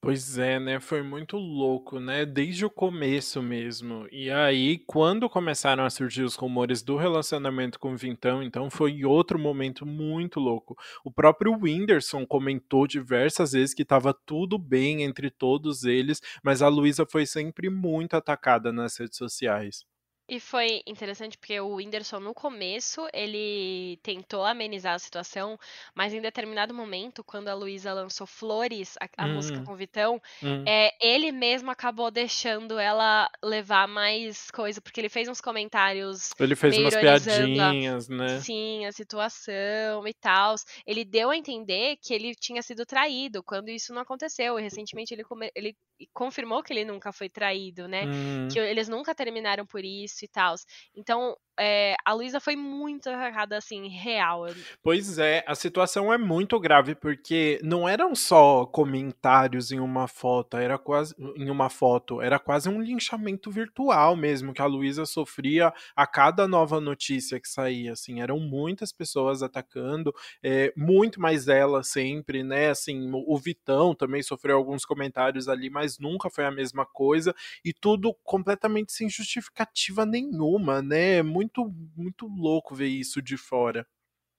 Pois 0.00 0.38
é, 0.38 0.60
né? 0.60 0.78
Foi 0.78 1.02
muito 1.02 1.36
louco, 1.36 1.98
né? 1.98 2.24
Desde 2.24 2.64
o 2.64 2.70
começo 2.70 3.42
mesmo. 3.42 4.06
E 4.12 4.30
aí, 4.30 4.78
quando 4.86 5.28
começaram 5.28 5.84
a 5.84 5.90
surgir 5.90 6.22
os 6.22 6.36
rumores 6.36 6.82
do 6.82 6.96
relacionamento 6.96 7.80
com 7.80 7.92
o 7.92 7.96
Vintão, 7.96 8.40
então 8.42 8.70
foi 8.70 9.04
outro 9.04 9.38
momento 9.38 9.84
muito 9.84 10.38
louco. 10.38 10.76
O 11.04 11.10
próprio 11.10 11.52
Whindersson 11.52 12.24
comentou 12.24 12.86
diversas 12.86 13.52
vezes 13.52 13.74
que 13.74 13.82
estava 13.82 14.14
tudo 14.14 14.56
bem 14.56 15.02
entre 15.02 15.30
todos 15.30 15.82
eles, 15.82 16.22
mas 16.44 16.62
a 16.62 16.68
Luísa 16.68 17.04
foi 17.04 17.26
sempre 17.26 17.68
muito 17.68 18.14
atacada 18.14 18.72
nas 18.72 18.96
redes 18.96 19.18
sociais. 19.18 19.84
E 20.28 20.38
foi 20.38 20.82
interessante 20.86 21.38
porque 21.38 21.58
o 21.58 21.76
Whindersson, 21.76 22.20
no 22.20 22.34
começo, 22.34 23.08
ele 23.14 23.98
tentou 24.02 24.44
amenizar 24.44 24.94
a 24.94 24.98
situação, 24.98 25.58
mas 25.94 26.12
em 26.12 26.20
determinado 26.20 26.74
momento, 26.74 27.24
quando 27.24 27.48
a 27.48 27.54
Luísa 27.54 27.94
lançou 27.94 28.26
Flores, 28.26 28.94
a, 29.00 29.24
a 29.24 29.26
hum. 29.26 29.34
música 29.34 29.62
com 29.62 29.72
o 29.72 29.76
Vitão, 29.76 30.20
hum. 30.42 30.64
é, 30.66 30.92
ele 31.00 31.32
mesmo 31.32 31.70
acabou 31.70 32.10
deixando 32.10 32.78
ela 32.78 33.26
levar 33.42 33.88
mais 33.88 34.50
coisa, 34.50 34.82
porque 34.82 35.00
ele 35.00 35.08
fez 35.08 35.28
uns 35.28 35.40
comentários. 35.40 36.30
Ele 36.38 36.54
fez 36.54 36.76
umas 36.76 36.94
piadinhas, 36.94 38.10
a, 38.10 38.14
né? 38.14 38.40
Sim, 38.40 38.84
a 38.84 38.92
situação 38.92 40.06
e 40.06 40.12
tal. 40.12 40.56
Ele 40.86 41.06
deu 41.06 41.30
a 41.30 41.36
entender 41.36 41.96
que 42.02 42.12
ele 42.12 42.34
tinha 42.34 42.60
sido 42.60 42.84
traído, 42.84 43.42
quando 43.42 43.70
isso 43.70 43.94
não 43.94 44.02
aconteceu. 44.02 44.58
E 44.58 44.62
recentemente 44.62 45.14
ele, 45.14 45.24
ele 45.54 45.74
confirmou 46.12 46.62
que 46.62 46.72
ele 46.72 46.84
nunca 46.84 47.12
foi 47.12 47.30
traído, 47.30 47.88
né? 47.88 48.04
Hum. 48.04 48.48
Que 48.52 48.58
eles 48.58 48.90
nunca 48.90 49.14
terminaram 49.14 49.64
por 49.64 49.82
isso 49.82 50.17
e 50.24 50.28
tal. 50.28 50.54
Então, 50.94 51.36
é, 51.58 51.96
a 52.04 52.12
Luísa 52.12 52.38
foi 52.38 52.54
muito 52.54 53.10
atacada, 53.10 53.56
assim, 53.56 53.88
real. 53.88 54.46
Pois 54.82 55.18
é, 55.18 55.44
a 55.46 55.54
situação 55.54 56.12
é 56.12 56.16
muito 56.16 56.58
grave, 56.60 56.94
porque 56.94 57.58
não 57.62 57.88
eram 57.88 58.14
só 58.14 58.64
comentários 58.64 59.72
em 59.72 59.80
uma 59.80 60.06
foto, 60.06 60.56
era 60.56 60.78
quase 60.78 61.14
em 61.36 61.50
uma 61.50 61.68
foto, 61.68 62.22
era 62.22 62.38
quase 62.38 62.68
um 62.68 62.80
linchamento 62.80 63.50
virtual 63.50 64.14
mesmo, 64.14 64.54
que 64.54 64.62
a 64.62 64.66
Luísa 64.66 65.04
sofria 65.04 65.72
a 65.96 66.06
cada 66.06 66.46
nova 66.46 66.80
notícia 66.80 67.40
que 67.40 67.48
saía, 67.48 67.92
assim, 67.92 68.20
eram 68.20 68.38
muitas 68.38 68.92
pessoas 68.92 69.42
atacando, 69.42 70.14
é, 70.42 70.72
muito 70.76 71.20
mais 71.20 71.48
ela 71.48 71.82
sempre, 71.82 72.44
né, 72.44 72.70
assim, 72.70 73.10
o 73.12 73.36
Vitão 73.36 73.94
também 73.94 74.22
sofreu 74.22 74.56
alguns 74.56 74.84
comentários 74.84 75.48
ali, 75.48 75.68
mas 75.68 75.98
nunca 75.98 76.30
foi 76.30 76.44
a 76.44 76.50
mesma 76.50 76.86
coisa, 76.86 77.34
e 77.64 77.72
tudo 77.72 78.14
completamente 78.22 78.92
sem 78.92 79.10
justificativa 79.10 80.06
nenhuma, 80.08 80.82
né, 80.82 81.22
muito 81.22 81.64
muito, 81.66 81.68
muito 81.96 82.26
louco 82.26 82.74
ver 82.74 82.88
isso 82.88 83.22
de 83.22 83.36
fora. 83.36 83.86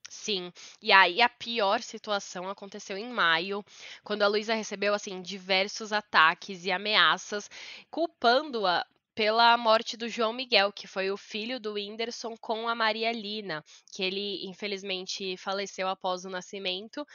Sim, 0.09 0.51
e 0.82 0.91
aí 0.91 1.22
a 1.22 1.30
pior 1.30 1.82
situação 1.82 2.49
aconteceu 2.49 2.97
em 2.97 3.07
maio, 3.09 3.63
quando 4.03 4.24
a 4.24 4.28
Luísa 4.28 4.55
recebeu 4.55 4.93
assim 4.93 5.22
diversos 5.22 5.93
ataques 5.93 6.65
e 6.65 6.72
ameaças, 6.72 7.47
culpando-a 7.91 8.86
pela 9.13 9.55
morte 9.57 9.95
do 9.97 10.09
João 10.09 10.34
Miguel, 10.34 10.72
que 10.74 10.88
foi 10.88 11.11
o 11.11 11.17
filho 11.17 11.59
do 11.59 11.74
Whindersson 11.74 12.36
com 12.38 12.67
a 12.67 12.74
Maria 12.74 13.11
Lina, 13.11 13.63
que 13.93 14.01
ele 14.03 14.47
infelizmente 14.47 15.38
faleceu 15.38 15.88
após 15.88 16.26
o 16.26 16.30
nascimento. 16.30 17.05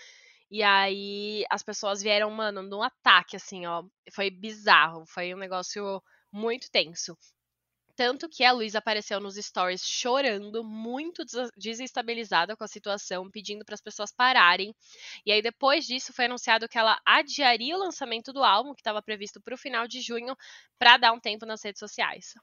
E 0.50 0.62
aí 0.62 1.44
as 1.50 1.62
pessoas 1.62 2.02
vieram, 2.02 2.30
mano, 2.30 2.62
num 2.62 2.82
ataque 2.82 3.36
assim, 3.36 3.66
ó, 3.66 3.84
foi 4.12 4.30
bizarro, 4.30 5.04
foi 5.06 5.34
um 5.34 5.38
negócio 5.38 6.02
muito 6.32 6.70
tenso. 6.70 7.16
Tanto 7.96 8.28
que 8.28 8.44
a 8.44 8.52
Luísa 8.52 8.78
apareceu 8.78 9.20
nos 9.20 9.36
stories 9.36 9.82
chorando, 9.86 10.64
muito 10.64 11.24
desestabilizada 11.56 12.56
com 12.56 12.64
a 12.64 12.68
situação, 12.68 13.30
pedindo 13.30 13.64
para 13.64 13.74
as 13.74 13.80
pessoas 13.80 14.12
pararem. 14.12 14.74
E 15.26 15.30
aí, 15.32 15.40
depois 15.42 15.86
disso, 15.86 16.12
foi 16.12 16.24
anunciado 16.26 16.68
que 16.68 16.78
ela 16.78 17.00
adiaria 17.04 17.76
o 17.76 17.78
lançamento 17.78 18.32
do 18.32 18.42
álbum, 18.44 18.74
que 18.74 18.80
estava 18.80 19.02
previsto 19.02 19.40
para 19.40 19.54
o 19.54 19.58
final 19.58 19.86
de 19.88 20.00
junho, 20.00 20.36
para 20.78 20.96
dar 20.96 21.12
um 21.12 21.20
tempo 21.20 21.46
nas 21.46 21.62
redes 21.64 21.78
sociais. 21.80 22.34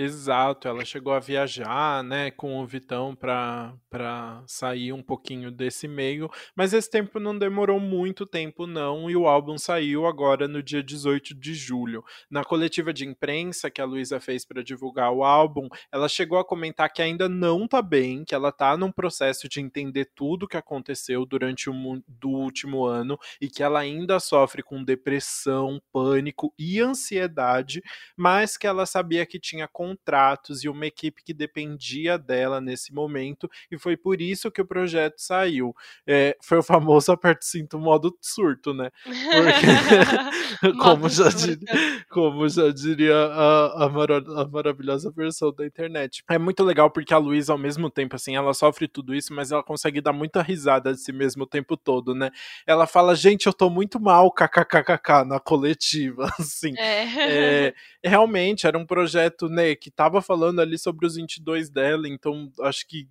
Exato, 0.00 0.68
ela 0.68 0.84
chegou 0.84 1.12
a 1.12 1.18
viajar, 1.18 2.04
né, 2.04 2.30
com 2.30 2.60
o 2.60 2.64
Vitão 2.64 3.16
para 3.16 4.44
sair 4.46 4.92
um 4.92 5.02
pouquinho 5.02 5.50
desse 5.50 5.88
meio, 5.88 6.30
mas 6.54 6.72
esse 6.72 6.88
tempo 6.88 7.18
não 7.18 7.36
demorou 7.36 7.80
muito 7.80 8.24
tempo 8.24 8.64
não, 8.64 9.10
e 9.10 9.16
o 9.16 9.26
álbum 9.26 9.58
saiu 9.58 10.06
agora 10.06 10.46
no 10.46 10.62
dia 10.62 10.84
18 10.84 11.34
de 11.34 11.52
julho. 11.52 12.04
Na 12.30 12.44
coletiva 12.44 12.92
de 12.92 13.04
imprensa 13.04 13.72
que 13.72 13.80
a 13.80 13.84
Luísa 13.84 14.20
fez 14.20 14.44
para 14.44 14.62
divulgar 14.62 15.10
o 15.10 15.24
álbum, 15.24 15.68
ela 15.90 16.08
chegou 16.08 16.38
a 16.38 16.44
comentar 16.44 16.92
que 16.92 17.02
ainda 17.02 17.28
não 17.28 17.66
tá 17.66 17.82
bem, 17.82 18.24
que 18.24 18.36
ela 18.36 18.52
tá 18.52 18.76
num 18.76 18.92
processo 18.92 19.48
de 19.48 19.60
entender 19.60 20.12
tudo 20.14 20.44
o 20.44 20.48
que 20.48 20.56
aconteceu 20.56 21.26
durante 21.26 21.68
o 21.68 21.74
do 22.06 22.28
último 22.28 22.84
ano 22.84 23.18
e 23.40 23.48
que 23.48 23.64
ela 23.64 23.80
ainda 23.80 24.20
sofre 24.20 24.62
com 24.62 24.84
depressão, 24.84 25.82
pânico 25.92 26.54
e 26.56 26.78
ansiedade, 26.78 27.82
mas 28.16 28.56
que 28.56 28.64
ela 28.68 28.86
sabia 28.86 29.26
que 29.26 29.40
tinha 29.40 29.66
contratos 29.88 30.62
e 30.62 30.68
uma 30.68 30.86
equipe 30.86 31.22
que 31.22 31.32
dependia 31.32 32.18
dela 32.18 32.60
nesse 32.60 32.92
momento, 32.92 33.50
e 33.70 33.78
foi 33.78 33.96
por 33.96 34.20
isso 34.20 34.50
que 34.50 34.60
o 34.60 34.66
projeto 34.66 35.18
saiu. 35.18 35.74
É, 36.06 36.36
foi 36.42 36.58
o 36.58 36.62
famoso 36.62 37.10
aperto 37.10 37.44
cinto 37.44 37.78
modo 37.78 38.16
surto, 38.20 38.74
né? 38.74 38.90
Porque, 39.04 40.68
como, 40.82 41.08
já 41.08 41.28
diria, 41.28 42.04
como 42.10 42.48
já 42.48 42.70
diria 42.70 43.16
a, 43.16 43.84
a, 43.84 43.88
mara 43.88 44.18
a 44.18 44.48
maravilhosa 44.48 45.10
versão 45.10 45.52
da 45.52 45.66
internet. 45.66 46.22
É 46.28 46.38
muito 46.38 46.62
legal 46.64 46.90
porque 46.90 47.14
a 47.14 47.18
Luísa, 47.18 47.52
ao 47.52 47.58
mesmo 47.58 47.90
tempo, 47.90 48.16
assim, 48.16 48.36
ela 48.36 48.52
sofre 48.52 48.86
tudo 48.88 49.14
isso, 49.14 49.32
mas 49.32 49.52
ela 49.52 49.62
consegue 49.62 50.00
dar 50.00 50.12
muita 50.12 50.42
risada 50.42 50.92
de 50.92 51.00
si 51.00 51.12
mesmo 51.12 51.44
o 51.44 51.46
tempo 51.46 51.76
todo, 51.76 52.14
né? 52.14 52.30
Ela 52.66 52.86
fala, 52.86 53.14
gente, 53.14 53.46
eu 53.46 53.52
tô 53.52 53.70
muito 53.70 53.98
mal, 54.00 54.30
kkkk, 54.32 55.24
na 55.26 55.40
coletiva, 55.40 56.30
assim. 56.38 56.74
É. 56.78 57.04
É, 57.18 57.74
realmente, 58.04 58.66
era 58.66 58.78
um 58.78 58.86
projeto, 58.86 59.48
né, 59.48 59.70
que 59.78 59.90
tava 59.90 60.20
falando 60.20 60.60
ali 60.60 60.78
sobre 60.78 61.06
os 61.06 61.16
22 61.16 61.70
dela, 61.70 62.08
então 62.08 62.50
acho 62.60 62.86
que 62.86 63.08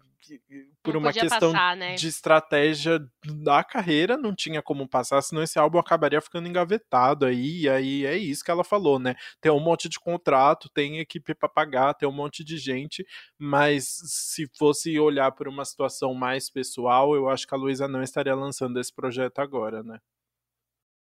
por 0.83 0.93
não 0.93 0.99
uma 1.01 1.13
questão 1.13 1.51
passar, 1.51 1.77
né? 1.77 1.95
de 1.95 2.07
estratégia 2.07 2.99
da 3.23 3.63
carreira, 3.63 4.17
não 4.17 4.35
tinha 4.35 4.61
como 4.61 4.87
passar, 4.87 5.21
senão 5.21 5.41
esse 5.41 5.57
álbum 5.57 5.77
acabaria 5.77 6.19
ficando 6.19 6.47
engavetado 6.47 7.25
aí, 7.25 7.61
e 7.61 7.69
aí 7.69 8.05
é 8.05 8.17
isso 8.17 8.43
que 8.43 8.51
ela 8.51 8.63
falou, 8.63 8.99
né? 8.99 9.15
Tem 9.39 9.51
um 9.51 9.59
monte 9.59 9.87
de 9.87 9.99
contrato, 9.99 10.69
tem 10.69 10.99
equipe 10.99 11.33
para 11.33 11.47
pagar, 11.47 11.93
tem 11.93 12.07
um 12.07 12.11
monte 12.11 12.43
de 12.43 12.57
gente, 12.57 13.05
mas 13.37 13.85
se 14.05 14.49
fosse 14.57 14.99
olhar 14.99 15.31
por 15.31 15.47
uma 15.47 15.63
situação 15.63 16.13
mais 16.13 16.49
pessoal, 16.49 17.15
eu 17.15 17.29
acho 17.29 17.47
que 17.47 17.53
a 17.53 17.57
Luísa 17.57 17.87
não 17.87 18.01
estaria 18.01 18.35
lançando 18.35 18.79
esse 18.79 18.93
projeto 18.93 19.39
agora, 19.39 19.83
né? 19.83 19.99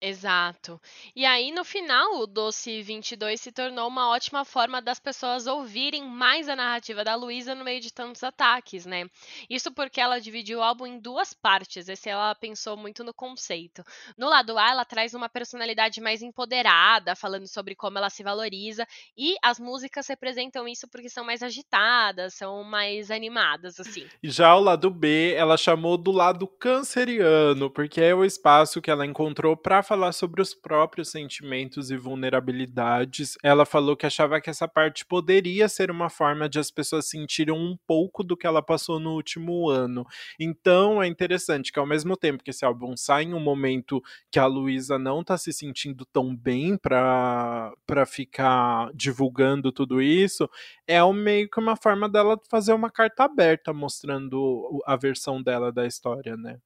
Exato. 0.03 0.81
E 1.15 1.27
aí, 1.27 1.53
no 1.53 1.63
final, 1.63 2.21
o 2.21 2.27
Doce 2.27 2.81
22 2.81 3.39
se 3.39 3.53
tornou 3.53 3.87
uma 3.87 4.09
ótima 4.09 4.47
forma 4.47 4.81
das 4.81 4.99
pessoas 4.99 5.47
ouvirem 5.47 6.05
mais 6.07 6.49
a 6.49 6.57
narrativa 6.57 7.05
da 7.05 7.15
Luísa 7.15 7.55
no 7.55 7.65
meio 7.65 7.83
de 7.83 7.93
tantos 7.93 8.25
ataques, 8.25 8.87
né? 8.87 9.05
Isso 9.49 9.71
porque 9.71 10.01
ela 10.01 10.19
dividiu 10.19 10.61
o 10.61 10.63
álbum 10.63 10.87
em 10.87 10.99
duas 10.99 11.35
partes, 11.35 11.87
esse 11.87 12.09
ela 12.09 12.35
pensou 12.35 12.79
muito 12.79 13.05
no 13.05 13.13
conceito. 13.13 13.85
No 14.17 14.31
lado 14.31 14.57
A, 14.59 14.71
ela 14.71 14.87
traz 14.87 15.13
uma 15.13 15.29
personalidade 15.29 16.01
mais 16.01 16.23
empoderada, 16.23 17.15
falando 17.15 17.47
sobre 17.47 17.75
como 17.75 17.99
ela 17.99 18.09
se 18.09 18.23
valoriza, 18.23 18.87
e 19.15 19.37
as 19.43 19.61
músicas 19.61 20.09
representam 20.09 20.67
isso 20.67 20.89
porque 20.89 21.11
são 21.11 21.27
mais 21.27 21.43
agitadas, 21.43 22.33
são 22.33 22.65
mais 22.65 23.11
animadas, 23.11 23.79
assim. 23.79 24.09
Já 24.23 24.57
o 24.57 24.61
lado 24.61 24.89
B, 24.89 25.35
ela 25.35 25.59
chamou 25.59 25.99
do 25.99 26.11
lado 26.11 26.47
canceriano, 26.47 27.69
porque 27.69 28.01
é 28.01 28.15
o 28.15 28.25
espaço 28.25 28.81
que 28.81 28.91
ela 28.91 29.05
encontrou 29.05 29.55
para 29.55 29.90
falar 29.91 30.13
sobre 30.13 30.41
os 30.41 30.55
próprios 30.55 31.11
sentimentos 31.11 31.91
e 31.91 31.97
vulnerabilidades. 31.97 33.37
Ela 33.43 33.67
falou 33.67 33.97
que 33.97 34.07
achava 34.07 34.41
que 34.41 34.49
essa 34.49 34.69
parte 34.69 35.05
poderia 35.05 35.69
ser 35.69 35.91
uma 35.91 36.09
forma 36.09 36.49
de 36.49 36.61
as 36.61 36.71
pessoas 36.71 37.09
sentirem 37.09 37.53
um 37.53 37.77
pouco 37.89 38.23
do 38.23 38.37
que 38.37 38.47
ela 38.47 38.63
passou 38.63 39.01
no 39.01 39.15
último 39.15 39.69
ano. 39.69 40.07
Então 40.39 41.03
é 41.03 41.09
interessante 41.09 41.73
que 41.73 41.79
ao 41.81 41.87
mesmo 41.87 42.17
tempo 42.17 42.45
que 42.45 42.51
esse 42.51 42.65
álbum 42.65 42.97
sai 42.97 43.25
em 43.25 43.35
um 43.35 43.41
momento 43.41 44.01
que 44.31 44.39
a 44.39 44.47
Luísa 44.47 44.97
não 44.97 45.25
tá 45.25 45.37
se 45.37 45.53
sentindo 45.53 46.07
tão 46.13 46.37
bem 46.37 46.77
para 46.77 47.73
para 47.85 48.07
ficar 48.07 48.93
divulgando 48.95 49.73
tudo 49.73 50.01
isso, 50.01 50.49
é 50.87 51.01
meio 51.13 51.51
que 51.51 51.59
uma 51.59 51.75
forma 51.75 52.09
dela 52.09 52.39
fazer 52.49 52.73
uma 52.75 52.91
carta 52.93 53.25
aberta 53.25 53.73
mostrando 53.73 54.81
a 54.87 54.95
versão 54.95 55.43
dela 55.43 55.73
da 55.73 55.85
história, 55.85 56.37
né? 56.37 56.61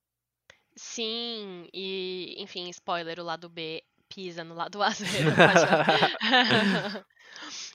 Sim, 0.76 1.68
e 1.72 2.34
enfim, 2.38 2.68
spoiler, 2.70 3.20
o 3.20 3.24
lado 3.24 3.48
B 3.48 3.82
pisa 4.08 4.42
no 4.44 4.54
lado 4.54 4.82
A. 4.82 4.90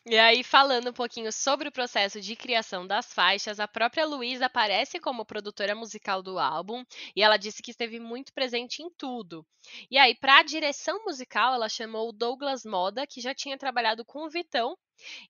E 0.06 0.18
aí, 0.18 0.44
falando 0.44 0.90
um 0.90 0.94
pouquinho 0.94 1.32
sobre 1.32 1.70
o 1.70 1.72
processo 1.72 2.22
de 2.22 2.36
criação 2.36 2.88
das 2.88 3.14
faixas, 3.14 3.60
a 3.60 3.68
própria 3.68 4.06
Luísa 4.06 4.46
aparece 4.48 5.00
como 5.00 5.26
produtora 5.26 5.76
musical 5.76 6.22
do 6.24 6.40
álbum 6.40 6.84
e 7.16 7.22
ela 7.24 7.38
disse 7.38 7.62
que 7.62 7.72
esteve 7.72 8.00
muito 8.00 8.34
presente 8.34 8.82
em 8.84 8.90
tudo. 8.98 9.46
E 9.92 9.98
aí, 9.98 10.16
para 10.16 10.40
a 10.40 10.44
direção 10.44 11.04
musical, 11.06 11.54
ela 11.54 11.70
chamou 11.70 12.10
o 12.10 12.14
Douglas 12.14 12.66
Moda, 12.66 13.06
que 13.08 13.22
já 13.22 13.34
tinha 13.36 13.58
trabalhado 13.58 14.06
com 14.06 14.26
o 14.26 14.30
Vitão, 14.30 14.78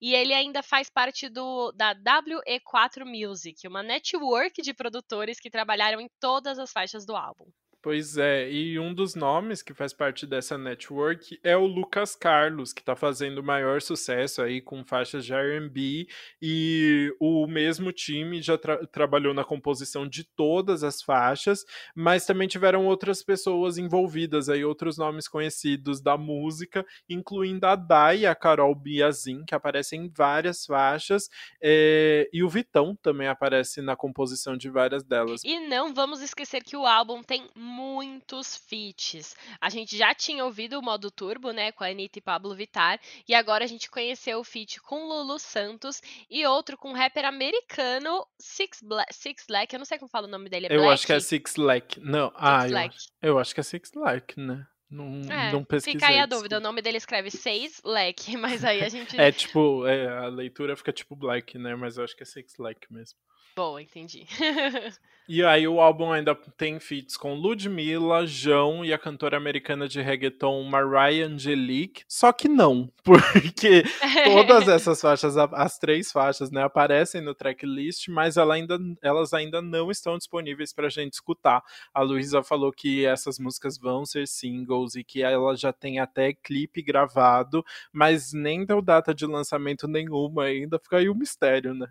e 0.01 0.13
ele 0.13 0.33
ainda 0.33 0.61
faz 0.63 0.89
parte 0.89 1.29
do, 1.29 1.71
da 1.73 1.95
WE4 1.95 3.05
Music, 3.05 3.67
uma 3.67 3.83
network 3.83 4.61
de 4.61 4.73
produtores 4.73 5.39
que 5.39 5.49
trabalharam 5.49 5.99
em 5.99 6.09
todas 6.19 6.59
as 6.59 6.71
faixas 6.71 7.05
do 7.05 7.15
álbum. 7.15 7.49
Pois 7.81 8.17
é, 8.17 8.51
e 8.51 8.77
um 8.77 8.93
dos 8.93 9.15
nomes 9.15 9.61
que 9.61 9.73
faz 9.73 9.93
parte 9.93 10.27
dessa 10.27 10.57
network 10.57 11.39
é 11.41 11.55
o 11.55 11.65
Lucas 11.65 12.13
Carlos, 12.13 12.73
que 12.73 12.81
está 12.81 12.93
fazendo 12.93 13.41
maior 13.41 13.81
sucesso 13.81 14.41
aí 14.41 14.59
com 14.59 14.83
faixas 14.83 15.23
de 15.23 15.33
R&B, 15.33 16.05
e 16.41 17.15
o 17.21 17.47
mesmo 17.47 17.93
time 17.93 18.41
já 18.41 18.57
tra 18.57 18.85
trabalhou 18.87 19.33
na 19.33 19.45
composição 19.45 20.05
de 20.05 20.25
todas 20.25 20.83
as 20.83 21.01
faixas, 21.01 21.63
mas 21.95 22.25
também 22.25 22.49
tiveram 22.49 22.85
outras 22.85 23.23
pessoas 23.23 23.77
envolvidas 23.77 24.49
aí, 24.49 24.65
outros 24.65 24.97
nomes 24.97 25.29
conhecidos 25.29 26.01
da 26.01 26.17
música, 26.17 26.85
incluindo 27.07 27.65
a 27.65 27.77
Dai 27.77 28.19
e 28.19 28.25
a 28.25 28.35
Carol 28.35 28.75
Biazin, 28.75 29.45
que 29.45 29.55
aparecem 29.55 30.01
em 30.01 30.09
várias 30.09 30.65
faixas, 30.65 31.29
é, 31.63 32.29
e 32.33 32.43
o 32.43 32.49
Vitão 32.49 32.93
também 33.01 33.29
aparece 33.29 33.81
na 33.81 33.95
composição 33.95 34.57
de 34.57 34.69
várias 34.69 35.01
delas. 35.01 35.41
E 35.45 35.61
não 35.61 35.93
vamos 35.93 36.19
esquecer 36.19 36.61
que 36.61 36.75
o 36.75 36.85
álbum 36.85 37.23
tem 37.23 37.47
muitos 37.69 38.57
feats. 38.57 39.35
A 39.61 39.69
gente 39.69 39.95
já 39.95 40.13
tinha 40.13 40.43
ouvido 40.43 40.79
o 40.79 40.81
modo 40.81 41.11
turbo, 41.11 41.51
né, 41.51 41.71
com 41.71 41.83
a 41.83 41.87
Anitta 41.87 42.19
e 42.19 42.21
Pablo 42.21 42.55
Vittar, 42.55 42.99
e 43.27 43.33
agora 43.33 43.63
a 43.63 43.67
gente 43.67 43.89
conheceu 43.89 44.39
o 44.39 44.43
feat 44.43 44.81
com 44.81 45.07
Lulu 45.07 45.37
Santos 45.39 46.01
e 46.29 46.45
outro 46.45 46.77
com 46.77 46.91
o 46.91 46.95
rapper 46.95 47.25
americano 47.25 48.25
Six, 48.37 48.81
Bla 48.81 49.05
Six 49.11 49.45
Lack, 49.49 49.73
eu 49.73 49.79
não 49.79 49.85
sei 49.85 49.99
como 49.99 50.09
fala 50.09 50.27
o 50.27 50.31
nome 50.31 50.49
dele, 50.49 50.67
é 50.67 50.75
Eu 50.75 50.79
Black? 50.79 50.93
acho 50.93 51.05
que 51.05 51.13
é 51.13 51.19
Six 51.19 51.55
Lack. 51.55 51.99
Não, 51.99 52.29
Six 52.29 52.39
ah, 52.41 52.67
eu 52.67 52.77
acho, 52.77 53.09
eu 53.21 53.39
acho 53.39 53.53
que 53.53 53.59
é 53.59 53.63
Six 53.63 53.93
Lack, 53.93 54.39
né? 54.39 54.65
Não, 54.89 55.21
é, 55.31 55.51
não 55.51 55.63
pesquisei. 55.63 55.99
Fica 55.99 56.11
aí 56.11 56.19
a 56.19 56.25
dúvida, 56.25 56.57
o 56.57 56.61
nome 56.61 56.81
dele 56.81 56.97
escreve 56.97 57.29
Seis 57.29 57.79
Lack, 57.85 58.35
mas 58.37 58.65
aí 58.65 58.81
a 58.81 58.89
gente. 58.89 59.19
é 59.19 59.31
tipo, 59.31 59.85
é, 59.85 60.07
a 60.07 60.27
leitura 60.27 60.75
fica 60.75 60.91
tipo 60.91 61.15
Black, 61.15 61.57
né? 61.59 61.75
Mas 61.75 61.97
eu 61.97 62.03
acho 62.03 62.15
que 62.15 62.23
é 62.23 62.25
Six 62.25 62.57
Lack 62.57 62.91
mesmo. 62.91 63.17
Boa, 63.59 63.81
entendi. 63.81 64.25
e 65.27 65.43
aí 65.43 65.67
o 65.67 65.81
álbum 65.81 66.13
ainda 66.13 66.33
tem 66.55 66.79
feats 66.79 67.17
com 67.17 67.33
Ludmilla, 67.33 68.25
João 68.25 68.85
e 68.85 68.93
a 68.93 68.97
cantora 68.97 69.35
americana 69.35 69.85
de 69.85 70.01
reggaeton 70.01 70.63
Mariah 70.63 71.27
Angelique. 71.27 72.05
Só 72.07 72.31
que 72.31 72.47
não, 72.47 72.89
porque 73.03 73.83
todas 74.23 74.65
essas 74.69 75.01
faixas, 75.01 75.35
as 75.35 75.77
três 75.77 76.09
faixas, 76.09 76.49
né, 76.51 76.63
aparecem 76.63 77.19
no 77.19 77.35
tracklist, 77.35 78.07
mas 78.07 78.37
ela 78.37 78.53
ainda, 78.53 78.79
elas 79.01 79.33
ainda 79.33 79.61
não 79.61 79.91
estão 79.91 80.17
disponíveis 80.17 80.71
para 80.71 80.87
a 80.87 80.89
gente 80.89 81.15
escutar. 81.15 81.61
A 81.93 82.01
Luísa 82.01 82.41
falou 82.41 82.71
que 82.71 83.05
essas 83.05 83.37
músicas 83.37 83.77
vão 83.77 84.05
ser 84.05 84.25
singles 84.25 84.95
e 84.95 85.03
que 85.03 85.21
ela 85.21 85.53
já 85.57 85.73
tem 85.73 85.99
até 85.99 86.31
clipe 86.31 86.81
gravado, 86.81 87.61
mas 87.91 88.31
nem 88.31 88.63
deu 88.63 88.81
data 88.81 89.13
de 89.13 89.25
lançamento 89.25 89.85
nenhuma 89.85 90.45
ainda, 90.45 90.79
fica 90.79 90.95
aí 90.95 91.09
um 91.09 91.15
mistério, 91.15 91.73
né? 91.73 91.87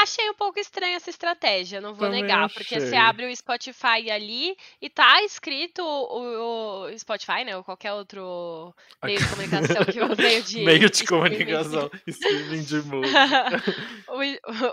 Achei 0.00 0.30
um 0.30 0.34
pouco 0.34 0.60
estranha 0.60 0.96
essa 0.96 1.10
estratégia, 1.10 1.80
não 1.80 1.92
vou 1.94 2.06
Também 2.06 2.22
negar, 2.22 2.44
achei. 2.44 2.62
porque 2.62 2.80
você 2.80 2.94
abre 2.94 3.26
o 3.26 3.36
Spotify 3.36 4.10
ali 4.10 4.56
e 4.80 4.88
tá 4.88 5.22
escrito 5.24 5.82
o, 5.82 6.84
o 6.86 6.98
Spotify, 6.98 7.44
né, 7.44 7.56
ou 7.56 7.64
qualquer 7.64 7.92
outro 7.92 8.72
meio 9.04 9.18
de 9.18 9.28
comunicação 9.28 9.84
que 9.84 9.98
o 10.00 10.16
meio 10.16 10.42
de 10.44 10.60
meio 10.60 10.90
de 10.90 11.04
comunicação, 11.04 11.90
streaming 12.06 12.62
de 12.62 12.76
música. 12.86 13.62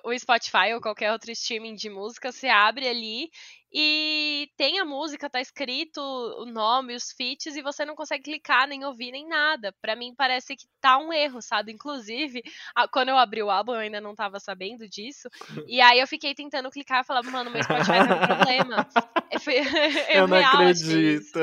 o, 0.04 0.10
o 0.12 0.20
Spotify 0.20 0.74
ou 0.76 0.82
qualquer 0.82 1.12
outro 1.12 1.32
streaming 1.32 1.76
de 1.76 1.90
música, 1.90 2.32
você 2.32 2.48
abre 2.48 2.88
ali 2.88 3.32
e 3.78 4.50
tem 4.56 4.80
a 4.80 4.86
música, 4.86 5.30
tá 5.30 5.42
escrito 5.42 6.00
o 6.00 6.46
nome, 6.46 6.96
os 6.96 7.12
feats, 7.12 7.58
e 7.58 7.62
você 7.62 7.84
não 7.84 7.94
consegue 7.94 8.24
clicar, 8.24 8.70
nem 8.70 8.86
ouvir, 8.86 9.12
nem 9.12 9.28
nada. 9.28 9.76
Para 9.82 9.98
mim 9.98 10.16
parece 10.16 10.56
que 10.56 10.66
tá 10.80 10.98
um 10.98 11.12
erro, 11.12 11.42
sabe? 11.42 11.74
Inclusive, 11.74 12.42
quando 12.90 13.10
eu 13.10 13.18
abri 13.18 13.44
o 13.44 13.50
álbum, 13.50 13.74
eu 13.74 13.80
ainda 13.80 14.00
não 14.00 14.16
tava 14.16 14.40
sabendo 14.40 14.88
disso. 14.88 15.28
E 15.68 15.82
aí 15.82 16.00
eu 16.00 16.08
fiquei 16.08 16.34
tentando 16.34 16.70
clicar 16.70 17.02
e 17.02 17.06
falava, 17.06 17.30
mano, 17.30 17.50
meu 17.50 17.62
Spotify 17.62 18.08
tem 18.08 18.16
um 18.16 18.28
problema. 18.28 18.88
Eu, 20.10 20.22
eu, 20.22 20.28
não 20.28 20.38
acredito. 20.38 20.98
Isso, 20.98 21.40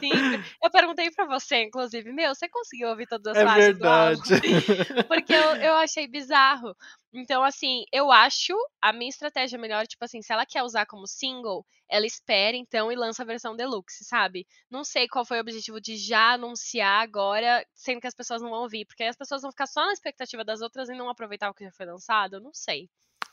Sim, 0.00 0.42
eu 0.62 0.70
perguntei 0.70 1.10
pra 1.10 1.24
você, 1.24 1.62
inclusive, 1.62 2.12
meu, 2.12 2.34
você 2.34 2.48
conseguiu 2.48 2.88
ouvir 2.88 3.06
todas 3.06 3.34
as 3.34 3.42
é 3.42 3.46
faixas 3.46 3.66
verdade. 3.66 4.20
do 4.20 4.34
álbum? 4.34 5.02
Porque 5.08 5.32
eu, 5.32 5.56
eu 5.56 5.74
achei 5.76 6.06
bizarro. 6.06 6.76
Então, 7.12 7.42
assim, 7.42 7.84
eu 7.92 8.10
acho 8.12 8.52
a 8.80 8.92
minha 8.92 9.08
estratégia 9.08 9.58
melhor, 9.58 9.86
tipo 9.86 10.04
assim, 10.04 10.22
se 10.22 10.32
ela 10.32 10.46
quer 10.46 10.62
usar 10.62 10.86
como 10.86 11.06
single, 11.08 11.66
ela 11.88 12.06
espera 12.06 12.56
então 12.56 12.90
e 12.92 12.96
lança 12.96 13.22
a 13.22 13.26
versão 13.26 13.56
deluxe, 13.56 14.04
sabe? 14.04 14.46
Não 14.70 14.84
sei 14.84 15.08
qual 15.08 15.24
foi 15.24 15.38
o 15.38 15.40
objetivo 15.40 15.80
de 15.80 15.96
já 15.96 16.32
anunciar 16.34 17.02
agora, 17.02 17.66
sendo 17.74 18.00
que 18.00 18.06
as 18.06 18.14
pessoas 18.14 18.42
não 18.42 18.50
vão 18.50 18.60
ouvir, 18.62 18.84
porque 18.86 19.02
aí 19.02 19.08
as 19.08 19.16
pessoas 19.16 19.42
vão 19.42 19.50
ficar 19.50 19.66
só 19.66 19.84
na 19.86 19.92
expectativa 19.92 20.44
das 20.44 20.60
outras 20.60 20.88
e 20.88 20.94
não 20.94 21.08
aproveitar 21.08 21.50
o 21.50 21.54
que 21.54 21.64
já 21.64 21.72
foi 21.72 21.86
lançado, 21.86 22.40
não 22.40 22.52
sei. 22.54 22.88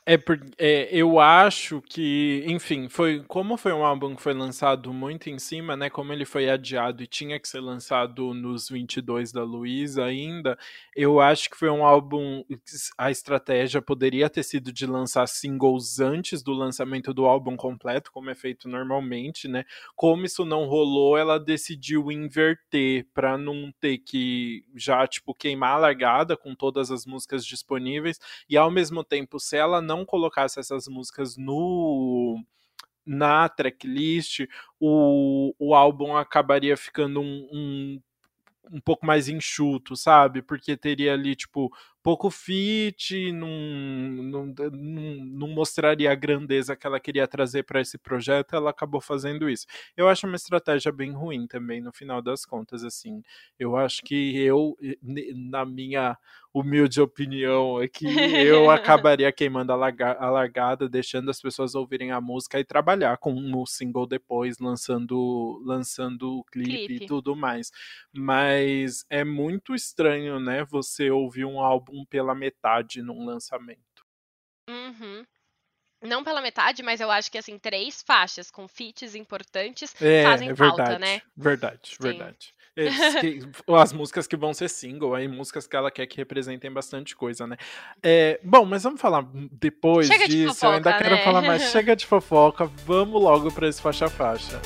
É, 0.10 0.18
é, 0.58 0.88
eu 0.90 1.20
acho 1.20 1.82
que, 1.82 2.42
enfim, 2.48 2.88
foi 2.88 3.22
como 3.28 3.58
foi 3.58 3.74
um 3.74 3.84
álbum 3.84 4.16
que 4.16 4.22
foi 4.22 4.34
lançado 4.34 4.94
muito 4.94 5.30
em 5.30 5.38
cima, 5.38 5.76
né? 5.76 5.90
Como 5.90 6.14
ele 6.14 6.24
foi 6.24 6.50
adiado 6.50 7.04
e 7.04 7.08
tinha 7.08 7.38
que 7.38 7.46
ser 7.46 7.60
lançado 7.60 8.34
nos 8.34 8.70
22 8.70 9.34
da 9.34 9.44
Luísa 9.44 10.06
ainda, 10.06 10.58
eu 10.96 11.20
acho 11.20 11.50
que 11.50 11.58
foi 11.58 11.70
um 11.70 11.86
álbum. 11.86 12.42
A 12.98 13.12
estratégia 13.12 13.82
poderia 13.82 14.30
ter 14.30 14.44
sido 14.44 14.72
de 14.72 14.86
lançar 14.86 15.28
singles 15.28 16.00
antes 16.00 16.42
do 16.42 16.54
lançamento 16.54 17.14
do 17.14 17.26
álbum 17.26 17.58
completo, 17.58 18.10
como 18.14 18.30
é 18.30 18.36
feito 18.36 18.70
normalmente, 18.70 19.46
né? 19.50 19.66
Como 19.94 20.24
isso 20.24 20.46
não 20.46 20.68
rolou, 20.68 21.18
ela 21.18 21.38
decidiu 21.38 22.10
inverter 22.14 23.06
para 23.14 23.38
não 23.38 23.74
ter 23.82 23.98
que 23.98 24.64
já, 24.74 25.06
tipo, 25.06 25.34
queimar 25.36 25.74
a 25.74 25.78
largada 25.80 26.38
com 26.38 26.56
todas 26.56 26.90
as 26.92 27.06
músicas 27.06 27.46
disponíveis 27.46 28.18
e 28.50 28.56
ao 28.56 28.72
mesmo 28.72 29.04
tempo, 29.04 29.38
se 29.38 29.58
ela 29.58 29.82
não 29.82 29.97
não 29.98 30.06
colocasse 30.06 30.60
essas 30.60 30.88
músicas 30.88 31.38
no 31.38 32.44
na 33.06 33.48
tracklist, 33.48 34.42
o, 34.80 35.54
o 35.58 35.74
álbum 35.74 36.16
acabaria 36.18 36.76
ficando 36.76 37.22
um, 37.22 37.48
um, 37.54 38.02
um 38.74 38.82
pouco 38.82 39.06
mais 39.06 39.30
enxuto, 39.30 39.96
sabe? 39.96 40.42
Porque 40.42 40.76
teria 40.76 41.14
ali, 41.14 41.34
tipo, 41.36 41.72
pouco 42.08 42.30
fit, 42.32 43.34
não, 43.34 43.50
não, 44.24 44.46
não, 44.72 45.48
mostraria 45.50 46.10
a 46.10 46.16
grandeza 46.16 46.74
que 46.74 46.88
ela 46.88 47.02
queria 47.02 47.28
trazer 47.28 47.64
para 47.64 47.82
esse 47.82 47.98
projeto, 47.98 48.56
ela 48.56 48.70
acabou 48.70 49.02
fazendo 49.02 49.50
isso. 49.50 49.66
Eu 49.98 50.08
acho 50.08 50.26
uma 50.26 50.38
estratégia 50.38 50.90
bem 50.90 51.12
ruim 51.12 51.46
também, 51.46 51.82
no 51.82 51.92
final 51.92 52.22
das 52.22 52.46
contas, 52.46 52.82
assim. 52.86 53.22
Eu 53.60 53.76
acho 53.76 54.02
que 54.04 54.38
eu, 54.42 54.78
na 55.36 55.66
minha 55.66 56.18
humilde 56.54 57.02
opinião 57.02 57.78
aqui, 57.78 58.08
eu 58.08 58.70
acabaria 58.72 59.32
queimando 59.32 59.72
a, 59.72 59.76
larga, 59.76 60.14
a 60.14 60.30
largada, 60.30 60.90
deixando 60.90 61.30
as 61.30 61.42
pessoas 61.42 61.76
ouvirem 61.76 62.12
a 62.12 62.22
música 62.22 62.60
e 62.60 62.64
trabalhar 62.64 63.18
com 63.18 63.34
o 63.34 63.66
single 63.66 64.08
depois, 64.08 64.58
lançando, 64.60 65.62
lançando 65.66 66.40
o 66.40 66.44
clipe, 66.46 66.86
clipe. 66.86 67.04
e 67.04 67.08
tudo 67.08 67.36
mais. 67.36 67.72
Mas 68.14 69.06
é 69.10 69.24
muito 69.24 69.76
estranho, 69.76 70.40
né, 70.40 70.66
você 70.66 71.12
ouvir 71.12 71.46
um 71.46 71.60
álbum 71.60 71.97
álbum 71.98 72.06
pela 72.06 72.36
metade 72.36 73.02
num 73.02 73.26
lançamento. 73.26 73.80
Uhum. 74.70 75.26
Não 76.04 76.24
pela 76.24 76.42
metade, 76.42 76.84
mas 76.84 77.02
eu 77.02 77.10
acho 77.10 77.32
que 77.32 77.40
assim, 77.40 77.58
três 77.58 78.04
faixas 78.04 78.52
com 78.52 78.68
feats 78.68 79.16
importantes 79.16 80.00
é, 80.00 80.24
fazem 80.24 80.50
é 80.50 80.54
verdade, 80.54 80.78
falta, 80.78 81.00
né? 81.00 81.22
Verdade, 81.36 81.80
Sim. 81.84 81.98
verdade. 82.00 82.54
Que, 83.20 83.40
as 83.76 83.92
músicas 83.92 84.28
que 84.28 84.38
vão 84.38 84.54
ser 84.54 84.70
single, 84.70 85.16
aí 85.16 85.28
músicas 85.28 85.66
que 85.66 85.76
ela 85.76 85.90
quer 85.90 86.06
que 86.06 86.18
representem 86.18 86.72
bastante 86.72 87.16
coisa, 87.16 87.48
né? 87.48 87.58
É, 88.04 88.40
bom, 88.44 88.64
mas 88.64 88.84
vamos 88.84 89.02
falar 89.02 89.26
depois 89.52 90.06
Chega 90.06 90.28
disso. 90.28 90.54
De 90.54 90.60
fofoca, 90.60 90.68
eu 90.68 90.74
ainda 90.74 90.92
né? 90.92 90.98
quero 91.00 91.18
falar 91.24 91.42
mais. 91.42 91.64
Chega 91.72 91.96
de 91.96 92.06
fofoca, 92.06 92.66
vamos 92.66 93.20
logo 93.20 93.52
para 93.52 93.68
esse 93.68 93.82
faixa-faixa. 93.82 94.62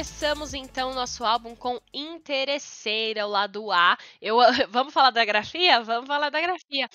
Começamos 0.00 0.54
então 0.54 0.94
nosso 0.94 1.22
álbum 1.22 1.54
com 1.54 1.78
Interesseira, 1.92 3.26
o 3.26 3.28
lado 3.28 3.70
A. 3.70 3.98
Eu, 4.20 4.38
vamos 4.70 4.94
falar 4.94 5.10
da 5.10 5.22
grafia? 5.26 5.82
Vamos 5.82 6.06
falar 6.06 6.30
da 6.30 6.40
grafia. 6.40 6.88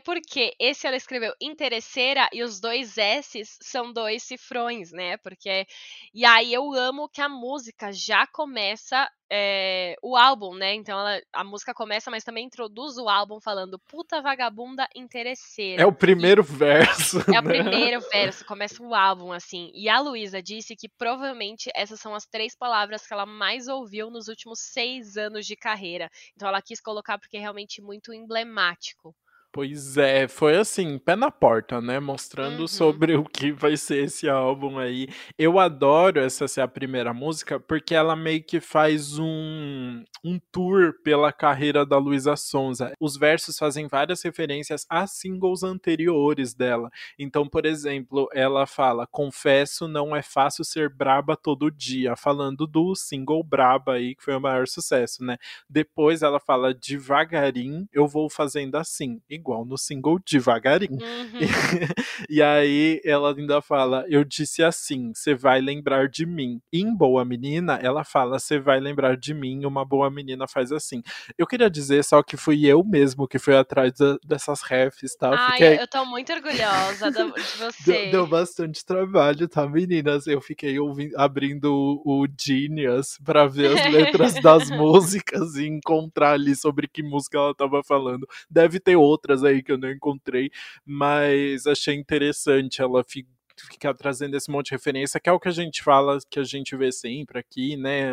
Porque 0.00 0.54
esse 0.58 0.86
ela 0.86 0.96
escreveu 0.96 1.32
interesseira 1.40 2.28
e 2.32 2.42
os 2.42 2.60
dois 2.60 2.96
S's 2.98 3.58
são 3.60 3.92
dois 3.92 4.22
cifrões, 4.22 4.92
né? 4.92 5.16
Porque. 5.18 5.66
E 6.12 6.24
aí 6.24 6.52
eu 6.52 6.72
amo 6.74 7.08
que 7.08 7.20
a 7.20 7.28
música 7.28 7.92
já 7.92 8.26
começa 8.26 9.08
é, 9.32 9.94
o 10.02 10.16
álbum, 10.16 10.54
né? 10.54 10.74
Então 10.74 10.98
ela, 10.98 11.20
a 11.32 11.44
música 11.44 11.72
começa, 11.72 12.10
mas 12.10 12.24
também 12.24 12.46
introduz 12.46 12.98
o 12.98 13.08
álbum 13.08 13.40
falando 13.40 13.78
puta 13.78 14.20
vagabunda 14.20 14.88
interesseira. 14.94 15.82
É 15.82 15.86
o 15.86 15.92
primeiro 15.92 16.42
e, 16.42 16.44
verso. 16.44 17.20
É 17.30 17.32
né? 17.32 17.40
o 17.40 17.42
primeiro 17.44 18.00
verso, 18.10 18.44
começa 18.44 18.82
o 18.82 18.92
álbum, 18.92 19.32
assim. 19.32 19.70
E 19.72 19.88
a 19.88 20.00
Luísa 20.00 20.42
disse 20.42 20.74
que 20.74 20.88
provavelmente 20.88 21.70
essas 21.76 22.00
são 22.00 22.14
as 22.14 22.26
três 22.26 22.56
palavras 22.56 23.06
que 23.06 23.12
ela 23.12 23.24
mais 23.24 23.68
ouviu 23.68 24.10
nos 24.10 24.26
últimos 24.26 24.58
seis 24.60 25.16
anos 25.16 25.46
de 25.46 25.54
carreira. 25.54 26.10
Então 26.34 26.48
ela 26.48 26.60
quis 26.60 26.80
colocar 26.80 27.18
porque 27.18 27.36
é 27.36 27.40
realmente 27.40 27.80
muito 27.80 28.12
emblemático. 28.12 29.14
Pois 29.52 29.96
é, 29.96 30.28
foi 30.28 30.56
assim, 30.56 30.96
pé 30.96 31.16
na 31.16 31.28
porta, 31.28 31.80
né? 31.80 31.98
Mostrando 31.98 32.60
uhum. 32.60 32.68
sobre 32.68 33.16
o 33.16 33.24
que 33.24 33.50
vai 33.50 33.76
ser 33.76 34.04
esse 34.04 34.28
álbum 34.28 34.78
aí. 34.78 35.08
Eu 35.36 35.58
adoro 35.58 36.20
essa 36.20 36.46
ser 36.46 36.60
a 36.60 36.68
primeira 36.68 37.12
música, 37.12 37.58
porque 37.58 37.92
ela 37.92 38.14
meio 38.14 38.44
que 38.44 38.60
faz 38.60 39.18
um, 39.18 40.04
um 40.24 40.38
tour 40.52 40.94
pela 41.02 41.32
carreira 41.32 41.84
da 41.84 41.98
Luísa 41.98 42.36
Sonza. 42.36 42.92
Os 43.00 43.16
versos 43.16 43.58
fazem 43.58 43.88
várias 43.88 44.22
referências 44.22 44.86
a 44.88 45.04
singles 45.08 45.64
anteriores 45.64 46.54
dela. 46.54 46.88
Então, 47.18 47.44
por 47.48 47.66
exemplo, 47.66 48.28
ela 48.32 48.66
fala: 48.66 49.04
Confesso, 49.10 49.88
não 49.88 50.14
é 50.14 50.22
fácil 50.22 50.64
ser 50.64 50.88
braba 50.88 51.36
todo 51.36 51.72
dia, 51.72 52.14
falando 52.14 52.68
do 52.68 52.94
single 52.94 53.42
Braba 53.42 53.94
aí, 53.94 54.14
que 54.14 54.22
foi 54.22 54.36
o 54.36 54.40
maior 54.40 54.68
sucesso, 54.68 55.24
né? 55.24 55.38
Depois 55.68 56.22
ela 56.22 56.38
fala: 56.38 56.72
Devagarinho, 56.72 57.88
eu 57.92 58.06
vou 58.06 58.30
fazendo 58.30 58.76
assim 58.76 59.20
igual 59.40 59.64
no 59.64 59.76
single 59.76 60.18
devagarinho. 60.24 60.92
Uhum. 60.92 61.40
E, 61.40 61.46
e, 62.38 62.42
aí 62.42 63.00
ela 63.04 63.34
ainda 63.34 63.60
fala: 63.60 64.04
Eu 64.08 64.24
disse 64.24 64.62
assim, 64.62 65.12
você 65.14 65.34
vai 65.34 65.60
lembrar 65.60 66.08
de 66.08 66.26
mim. 66.26 66.60
E 66.72 66.80
em 66.80 66.94
Boa 66.94 67.24
Menina, 67.24 67.78
ela 67.82 68.04
fala: 68.04 68.38
Você 68.38 68.58
vai 68.58 68.78
lembrar 68.78 69.16
de 69.16 69.34
mim, 69.34 69.64
uma 69.64 69.84
boa 69.84 70.10
menina 70.10 70.46
faz 70.46 70.70
assim. 70.72 71.02
Eu 71.36 71.46
queria 71.46 71.70
dizer 71.70 72.04
só 72.04 72.22
que 72.22 72.36
fui 72.36 72.66
eu 72.66 72.84
mesmo 72.84 73.26
que 73.26 73.38
fui 73.38 73.56
atrás 73.56 73.92
da, 73.94 74.16
dessas 74.24 74.62
refs, 74.62 75.16
tá? 75.16 75.30
Ai, 75.32 75.52
fiquei... 75.52 75.80
eu 75.80 75.88
tô 75.88 76.04
muito 76.04 76.32
orgulhosa 76.32 77.10
de 77.10 77.24
você. 77.58 77.82
Deu, 77.84 78.10
deu, 78.10 78.26
bastante 78.26 78.84
trabalho, 78.84 79.48
tá, 79.48 79.66
meninas? 79.66 80.26
Eu 80.26 80.40
fiquei 80.40 80.78
ouvindo, 80.78 81.18
abrindo 81.18 81.72
o, 82.04 82.22
o 82.22 82.26
Genius 82.38 83.18
pra 83.24 83.46
ver 83.46 83.78
as 83.78 83.92
letras 83.92 84.34
das 84.34 84.70
músicas 84.70 85.56
e 85.56 85.66
encontrar 85.66 86.32
ali 86.32 86.54
sobre 86.54 86.88
que 86.88 87.02
música 87.02 87.38
ela 87.38 87.54
tava 87.54 87.82
falando. 87.82 88.26
Deve 88.50 88.78
ter 88.80 88.96
outra 88.96 89.29
outras 89.30 89.44
aí 89.44 89.62
que 89.62 89.72
eu 89.72 89.78
não 89.78 89.90
encontrei, 89.90 90.50
mas 90.84 91.66
achei 91.66 91.94
interessante 91.94 92.82
ela 92.82 93.04
ficar 93.04 93.94
trazendo 93.94 94.36
esse 94.36 94.50
monte 94.50 94.66
de 94.66 94.72
referência, 94.72 95.20
que 95.20 95.28
é 95.28 95.32
o 95.32 95.40
que 95.40 95.48
a 95.48 95.52
gente 95.52 95.82
fala, 95.82 96.18
que 96.28 96.40
a 96.40 96.44
gente 96.44 96.76
vê 96.76 96.90
sempre 96.90 97.38
aqui, 97.38 97.76
né? 97.76 98.12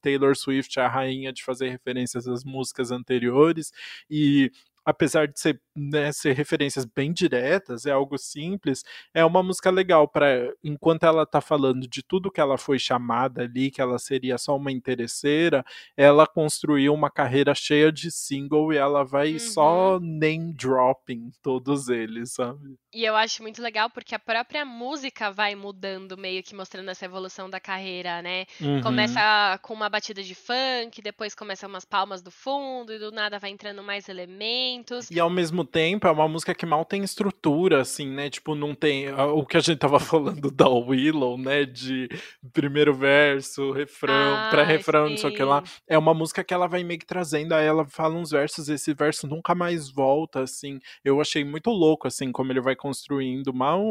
Taylor 0.00 0.34
Swift 0.36 0.78
é 0.78 0.82
a 0.82 0.88
rainha 0.88 1.32
de 1.32 1.44
fazer 1.44 1.68
referências 1.68 2.26
às 2.26 2.44
músicas 2.44 2.90
anteriores, 2.90 3.72
e 4.10 4.50
apesar 4.86 5.26
de 5.26 5.40
ser, 5.40 5.60
né, 5.74 6.12
ser 6.12 6.32
referências 6.32 6.84
bem 6.84 7.12
diretas, 7.12 7.86
é 7.86 7.90
algo 7.90 8.16
simples, 8.16 8.84
é 9.12 9.24
uma 9.24 9.42
música 9.42 9.68
legal 9.68 10.06
para 10.06 10.48
enquanto 10.62 11.02
ela 11.02 11.26
tá 11.26 11.40
falando 11.40 11.88
de 11.88 12.04
tudo 12.04 12.30
que 12.30 12.40
ela 12.40 12.56
foi 12.56 12.78
chamada 12.78 13.42
ali, 13.42 13.68
que 13.68 13.80
ela 13.80 13.98
seria 13.98 14.38
só 14.38 14.56
uma 14.56 14.70
interesseira, 14.70 15.64
ela 15.96 16.24
construiu 16.24 16.94
uma 16.94 17.10
carreira 17.10 17.52
cheia 17.52 17.90
de 17.90 18.12
single 18.12 18.72
e 18.72 18.76
ela 18.76 19.04
vai 19.04 19.32
uhum. 19.32 19.38
só 19.40 19.98
name 20.00 20.54
dropping 20.54 21.32
todos 21.42 21.88
eles, 21.88 22.34
sabe? 22.34 22.76
E 22.94 23.04
eu 23.04 23.16
acho 23.16 23.42
muito 23.42 23.60
legal 23.60 23.90
porque 23.90 24.14
a 24.14 24.20
própria 24.20 24.64
música 24.64 25.32
vai 25.32 25.56
mudando, 25.56 26.16
meio 26.16 26.44
que 26.44 26.54
mostrando 26.54 26.90
essa 26.90 27.04
evolução 27.04 27.50
da 27.50 27.58
carreira, 27.58 28.22
né? 28.22 28.46
Uhum. 28.60 28.80
Começa 28.82 29.58
com 29.62 29.74
uma 29.74 29.90
batida 29.90 30.22
de 30.22 30.34
funk, 30.34 31.02
depois 31.02 31.34
começa 31.34 31.66
umas 31.66 31.84
palmas 31.84 32.22
do 32.22 32.30
fundo 32.30 32.92
e 32.92 32.98
do 33.00 33.10
nada 33.10 33.40
vai 33.40 33.50
entrando 33.50 33.82
mais 33.82 34.08
elementos 34.08 34.75
e 35.10 35.20
ao 35.20 35.30
mesmo 35.30 35.64
tempo 35.64 36.06
é 36.06 36.10
uma 36.10 36.28
música 36.28 36.54
que 36.54 36.66
mal 36.66 36.84
tem 36.84 37.02
estrutura, 37.02 37.80
assim, 37.80 38.08
né? 38.08 38.30
Tipo, 38.30 38.54
não 38.54 38.74
tem. 38.74 39.12
O 39.12 39.44
que 39.44 39.56
a 39.56 39.60
gente 39.60 39.78
tava 39.78 39.98
falando 40.00 40.50
da 40.50 40.68
Willow, 40.68 41.38
né? 41.38 41.64
De 41.64 42.08
primeiro 42.52 42.94
verso, 42.94 43.72
refrão, 43.72 44.14
ah, 44.14 44.48
pré-refrão, 44.50 45.10
não 45.10 45.16
sei 45.16 45.30
o 45.30 45.34
que 45.34 45.42
lá. 45.42 45.62
É 45.88 45.96
uma 45.96 46.14
música 46.14 46.42
que 46.42 46.54
ela 46.54 46.66
vai 46.66 46.82
meio 46.84 46.98
que 47.00 47.06
trazendo, 47.06 47.52
aí 47.52 47.66
ela 47.66 47.86
fala 47.86 48.14
uns 48.14 48.30
versos, 48.30 48.68
esse 48.68 48.94
verso 48.94 49.26
nunca 49.26 49.54
mais 49.54 49.90
volta, 49.90 50.42
assim. 50.42 50.78
Eu 51.04 51.20
achei 51.20 51.44
muito 51.44 51.70
louco, 51.70 52.06
assim, 52.06 52.32
como 52.32 52.52
ele 52.52 52.60
vai 52.60 52.76
construindo. 52.76 53.52
Mal, 53.52 53.82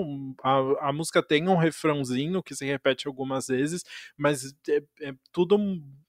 a, 0.43 0.89
a 0.89 0.93
música 0.93 1.21
tem 1.21 1.47
um 1.47 1.57
refrãozinho 1.57 2.43
que 2.43 2.55
se 2.55 2.65
repete 2.65 3.07
algumas 3.07 3.47
vezes, 3.47 3.83
mas 4.17 4.53
é, 4.69 4.81
é 5.01 5.13
tudo 5.31 5.57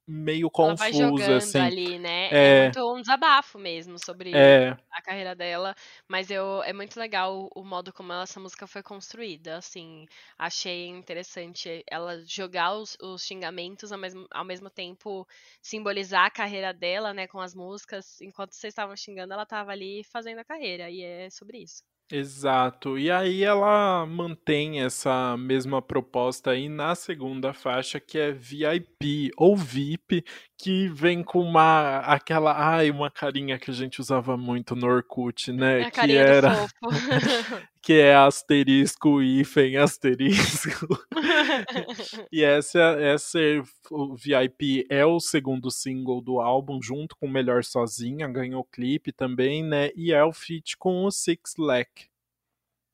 meio 0.06 0.48
confuso, 0.48 0.84
Ela 0.84 0.92
vai 0.92 0.92
jogando 0.92 1.36
assim. 1.36 1.58
ali, 1.58 1.98
né? 1.98 2.28
É... 2.30 2.58
é 2.58 2.62
muito 2.64 2.94
um 2.94 3.00
desabafo 3.00 3.58
mesmo 3.58 3.98
sobre 3.98 4.32
é... 4.34 4.76
a 4.90 5.02
carreira 5.02 5.34
dela, 5.34 5.74
mas 6.08 6.30
eu 6.30 6.62
é 6.62 6.72
muito 6.72 6.98
legal 6.98 7.48
o, 7.54 7.64
modo 7.64 7.92
como 7.92 8.12
essa 8.12 8.38
música 8.38 8.66
foi 8.66 8.82
construída, 8.82 9.56
assim, 9.56 10.06
achei 10.38 10.86
interessante 10.86 11.84
ela 11.90 12.22
jogar 12.24 12.74
os, 12.74 12.96
os 13.02 13.24
xingamentos 13.24 13.90
ao 13.90 13.98
mesmo, 13.98 14.26
ao 14.30 14.44
mesmo 14.44 14.70
tempo 14.70 15.26
simbolizar 15.60 16.26
a 16.26 16.30
carreira 16.30 16.72
dela, 16.72 17.12
né, 17.12 17.26
com 17.26 17.40
as 17.40 17.54
músicas, 17.54 18.20
enquanto 18.20 18.52
vocês 18.52 18.70
estavam 18.70 18.96
xingando, 18.96 19.32
ela 19.32 19.42
estava 19.42 19.72
ali 19.72 20.04
fazendo 20.04 20.38
a 20.38 20.44
carreira, 20.44 20.88
e 20.88 21.02
é 21.02 21.30
sobre 21.30 21.58
isso. 21.58 21.82
Exato. 22.10 22.96
E 22.96 23.10
aí 23.10 23.42
ela 23.42 24.06
mantém 24.06 24.80
essa 24.80 25.36
mesma 25.36 25.82
proposta 25.82 26.52
aí 26.52 26.68
na 26.68 26.94
segunda 26.94 27.52
faixa, 27.52 27.98
que 27.98 28.16
é 28.16 28.30
VIP 28.30 29.32
ou 29.36 29.56
VIP, 29.56 30.24
que 30.56 30.88
vem 30.88 31.24
com 31.24 31.40
uma 31.40 31.98
aquela, 31.98 32.52
ai, 32.56 32.92
uma 32.92 33.10
carinha 33.10 33.58
que 33.58 33.72
a 33.72 33.74
gente 33.74 34.00
usava 34.00 34.36
muito 34.36 34.76
no 34.76 34.86
Orkut, 34.86 35.50
né, 35.52 35.82
a 35.82 35.90
que 35.90 36.12
era 36.16 36.66
que 37.86 37.92
é 37.92 38.16
asterisco 38.16 39.22
hífen 39.22 39.76
asterisco. 39.76 40.88
e 42.32 42.42
essa 42.42 42.80
essa 42.98 43.38
o 43.92 44.16
VIP 44.16 44.84
é 44.90 45.06
o 45.06 45.20
segundo 45.20 45.70
single 45.70 46.20
do 46.20 46.40
álbum 46.40 46.82
junto 46.82 47.14
com 47.14 47.28
Melhor 47.28 47.62
Sozinha, 47.62 48.26
ganhou 48.26 48.64
clipe 48.64 49.12
também, 49.12 49.62
né? 49.62 49.90
E 49.94 50.12
é 50.12 50.24
o 50.24 50.32
feat 50.32 50.76
com 50.76 51.04
o 51.04 51.12
Six 51.12 51.54
Lack. 51.60 52.08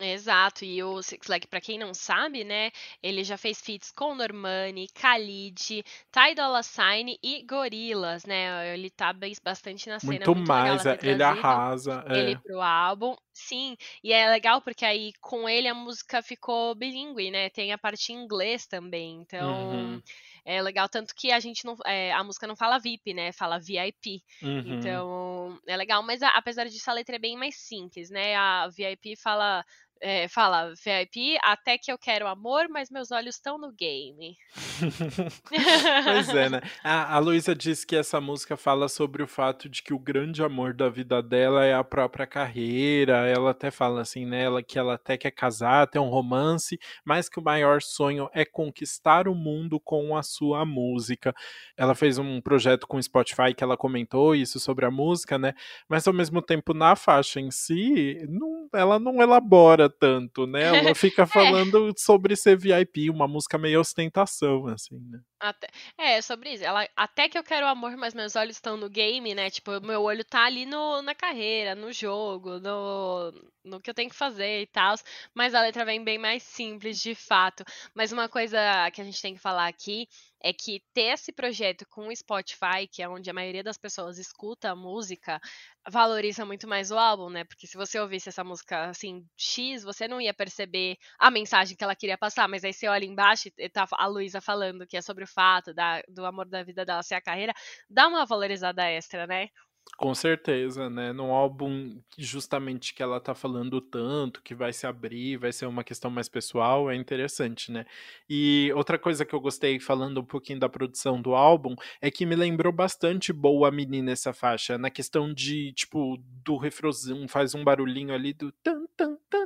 Exato, 0.04 0.64
e 0.64 0.82
o 0.82 1.02
Six 1.02 1.26
Leg, 1.28 1.46
pra 1.46 1.60
quem 1.60 1.78
não 1.78 1.94
sabe, 1.94 2.44
né, 2.44 2.70
ele 3.02 3.22
já 3.22 3.36
fez 3.36 3.60
feats 3.60 3.92
com 3.92 4.14
Normani, 4.14 4.88
Khalid, 4.94 5.84
Ty 6.10 6.34
Dolla 6.34 6.62
Sign 6.62 7.18
e 7.22 7.42
Gorillaz, 7.42 8.24
né, 8.24 8.74
ele 8.74 8.90
tá 8.90 9.14
bastante 9.42 9.88
na 9.88 10.00
cena. 10.00 10.12
Muito, 10.12 10.34
muito 10.34 10.48
mais, 10.48 10.84
é, 10.84 10.98
ele 11.02 11.22
arrasa. 11.22 12.04
É. 12.08 12.18
Ele 12.18 12.36
pro 12.38 12.60
álbum, 12.60 13.16
sim, 13.32 13.76
e 14.02 14.12
é 14.12 14.28
legal 14.28 14.60
porque 14.60 14.84
aí 14.84 15.12
com 15.20 15.48
ele 15.48 15.68
a 15.68 15.74
música 15.74 16.22
ficou 16.22 16.74
bilíngue, 16.74 17.30
né, 17.30 17.50
tem 17.50 17.72
a 17.72 17.78
parte 17.78 18.12
em 18.12 18.16
inglês 18.16 18.66
também, 18.66 19.20
então... 19.20 19.70
Uhum. 19.70 20.02
É 20.44 20.60
legal, 20.60 20.88
tanto 20.88 21.14
que 21.14 21.30
a 21.30 21.38
gente 21.38 21.64
não. 21.64 21.76
É, 21.86 22.12
a 22.12 22.24
música 22.24 22.48
não 22.48 22.56
fala 22.56 22.80
VIP, 22.80 23.14
né? 23.14 23.30
Fala 23.30 23.60
VIP. 23.60 24.24
Uhum. 24.42 24.74
Então, 24.74 25.60
é 25.68 25.76
legal, 25.76 26.02
mas 26.02 26.20
a, 26.20 26.30
apesar 26.30 26.64
disso, 26.64 26.90
a 26.90 26.94
letra 26.94 27.14
é 27.14 27.18
bem 27.20 27.36
mais 27.36 27.54
simples, 27.54 28.10
né? 28.10 28.34
A 28.34 28.66
VIP 28.66 29.14
fala 29.14 29.64
é, 30.02 30.26
fala 30.26 30.74
VIP, 30.84 31.38
até 31.42 31.78
que 31.78 31.90
eu 31.90 31.96
quero 31.96 32.26
amor, 32.26 32.68
mas 32.68 32.90
meus 32.90 33.12
olhos 33.12 33.36
estão 33.36 33.56
no 33.56 33.72
game. 33.72 34.36
pois 36.04 36.28
é, 36.28 36.48
né? 36.50 36.60
A, 36.82 37.14
a 37.14 37.18
Luísa 37.20 37.54
disse 37.54 37.86
que 37.86 37.94
essa 37.94 38.20
música 38.20 38.56
fala 38.56 38.88
sobre 38.88 39.22
o 39.22 39.28
fato 39.28 39.68
de 39.68 39.80
que 39.80 39.94
o 39.94 39.98
grande 39.98 40.42
amor 40.42 40.74
da 40.74 40.88
vida 40.88 41.22
dela 41.22 41.64
é 41.64 41.72
a 41.72 41.84
própria 41.84 42.26
carreira. 42.26 43.28
Ela 43.28 43.52
até 43.52 43.70
fala 43.70 44.00
assim, 44.00 44.26
né? 44.26 44.42
Ela, 44.42 44.62
que 44.62 44.76
ela 44.76 44.94
até 44.94 45.16
quer 45.16 45.30
casar, 45.30 45.86
ter 45.86 46.00
um 46.00 46.08
romance, 46.08 46.78
mas 47.04 47.28
que 47.28 47.38
o 47.38 47.44
maior 47.44 47.80
sonho 47.80 48.28
é 48.34 48.44
conquistar 48.44 49.28
o 49.28 49.34
mundo 49.34 49.78
com 49.78 50.16
a 50.16 50.22
sua 50.22 50.64
música. 50.64 51.32
Ela 51.76 51.94
fez 51.94 52.18
um 52.18 52.40
projeto 52.40 52.88
com 52.88 52.96
o 52.96 53.02
Spotify 53.02 53.54
que 53.56 53.62
ela 53.62 53.76
comentou 53.76 54.34
isso 54.34 54.58
sobre 54.58 54.84
a 54.84 54.90
música, 54.90 55.38
né? 55.38 55.54
Mas 55.88 56.08
ao 56.08 56.12
mesmo 56.12 56.42
tempo, 56.42 56.74
na 56.74 56.96
faixa 56.96 57.40
em 57.40 57.52
si, 57.52 58.18
não, 58.28 58.61
ela 58.72 58.98
não 58.98 59.22
elabora 59.22 59.88
tanto, 59.88 60.46
né? 60.46 60.78
Ela 60.78 60.94
fica 60.94 61.22
é. 61.22 61.26
falando 61.26 61.90
é. 61.90 61.92
sobre 61.96 62.36
ser 62.36 62.56
VIP, 62.56 63.10
uma 63.10 63.28
música 63.28 63.58
meio 63.58 63.80
ostentação, 63.80 64.66
assim, 64.68 64.98
né? 65.10 65.20
Até, 65.44 65.66
é, 65.98 66.22
sobre 66.22 66.52
isso. 66.52 66.62
Ela, 66.64 66.88
até 66.94 67.28
que 67.28 67.36
eu 67.36 67.42
quero 67.42 67.66
amor, 67.66 67.96
mas 67.96 68.14
meus 68.14 68.36
olhos 68.36 68.54
estão 68.56 68.76
no 68.76 68.88
game, 68.88 69.34
né? 69.34 69.50
Tipo, 69.50 69.80
meu 69.80 70.00
olho 70.02 70.24
tá 70.24 70.44
ali 70.44 70.64
no, 70.64 71.02
na 71.02 71.16
carreira, 71.16 71.74
no 71.74 71.92
jogo, 71.92 72.60
no, 72.60 73.32
no 73.64 73.80
que 73.80 73.90
eu 73.90 73.94
tenho 73.94 74.08
que 74.08 74.14
fazer 74.14 74.62
e 74.62 74.66
tal. 74.68 74.94
Mas 75.34 75.52
a 75.52 75.60
letra 75.60 75.84
vem 75.84 76.04
bem 76.04 76.16
mais 76.16 76.44
simples, 76.44 77.00
de 77.00 77.16
fato. 77.16 77.64
Mas 77.92 78.12
uma 78.12 78.28
coisa 78.28 78.56
que 78.92 79.00
a 79.00 79.04
gente 79.04 79.20
tem 79.20 79.34
que 79.34 79.40
falar 79.40 79.66
aqui 79.66 80.06
é 80.44 80.52
que 80.52 80.80
ter 80.94 81.12
esse 81.12 81.32
projeto 81.32 81.84
com 81.88 82.06
o 82.08 82.16
Spotify, 82.16 82.86
que 82.90 83.02
é 83.02 83.08
onde 83.08 83.28
a 83.28 83.34
maioria 83.34 83.62
das 83.64 83.78
pessoas 83.78 84.18
escuta 84.18 84.70
a 84.70 84.76
música, 84.76 85.40
valoriza 85.88 86.44
muito 86.44 86.68
mais 86.68 86.90
o 86.90 86.98
álbum, 86.98 87.28
né? 87.30 87.44
Porque 87.44 87.66
se 87.66 87.76
você 87.76 87.98
ouvisse 87.98 88.28
essa 88.28 88.44
música 88.44 88.86
assim, 88.90 89.24
X, 89.36 89.82
você 89.82 90.06
não 90.06 90.20
ia 90.20 90.32
perceber 90.34 90.96
a 91.18 91.30
mensagem 91.30 91.76
que 91.76 91.82
ela 91.84 91.96
queria 91.96 92.18
passar, 92.18 92.48
mas 92.48 92.64
aí 92.64 92.72
você 92.72 92.88
olha 92.88 93.04
embaixo 93.04 93.48
e 93.58 93.68
tá 93.68 93.86
a 93.92 94.06
Luísa 94.06 94.40
falando 94.40 94.86
que 94.86 94.96
é 94.96 95.02
sobre 95.02 95.24
o 95.24 95.26
fato 95.32 95.74
da, 95.74 96.02
do 96.08 96.24
amor 96.24 96.46
da 96.46 96.62
vida 96.62 96.84
dela 96.84 97.02
ser 97.02 97.14
a 97.14 97.20
carreira, 97.20 97.52
dá 97.88 98.08
uma 98.08 98.26
valorizada 98.26 98.84
extra, 98.84 99.26
né? 99.26 99.48
Com 99.96 100.14
certeza, 100.14 100.88
né? 100.88 101.12
Num 101.12 101.32
álbum 101.32 102.00
justamente 102.16 102.94
que 102.94 103.02
ela 103.02 103.20
tá 103.20 103.34
falando 103.34 103.80
tanto, 103.80 104.42
que 104.42 104.54
vai 104.54 104.72
se 104.72 104.86
abrir, 104.86 105.36
vai 105.36 105.52
ser 105.52 105.66
uma 105.66 105.84
questão 105.84 106.10
mais 106.10 106.28
pessoal, 106.28 106.90
é 106.90 106.96
interessante, 106.96 107.70
né? 107.70 107.84
E 108.28 108.72
outra 108.74 108.98
coisa 108.98 109.24
que 109.24 109.34
eu 109.34 109.40
gostei, 109.40 109.78
falando 109.78 110.20
um 110.20 110.24
pouquinho 110.24 110.58
da 110.58 110.68
produção 110.68 111.20
do 111.20 111.34
álbum, 111.34 111.74
é 112.00 112.10
que 112.10 112.24
me 112.24 112.34
lembrou 112.34 112.72
bastante 112.72 113.32
Boa 113.32 113.70
Menina 113.70 114.12
essa 114.12 114.32
faixa, 114.32 114.78
na 114.78 114.90
questão 114.90 115.32
de, 115.32 115.72
tipo, 115.74 116.16
do 116.42 116.56
refrãozinho, 116.56 117.28
faz 117.28 117.54
um 117.54 117.62
barulhinho 117.62 118.14
ali 118.14 118.32
do 118.32 118.50
tan, 118.62 118.86
tan, 118.96 119.16
tan, 119.28 119.42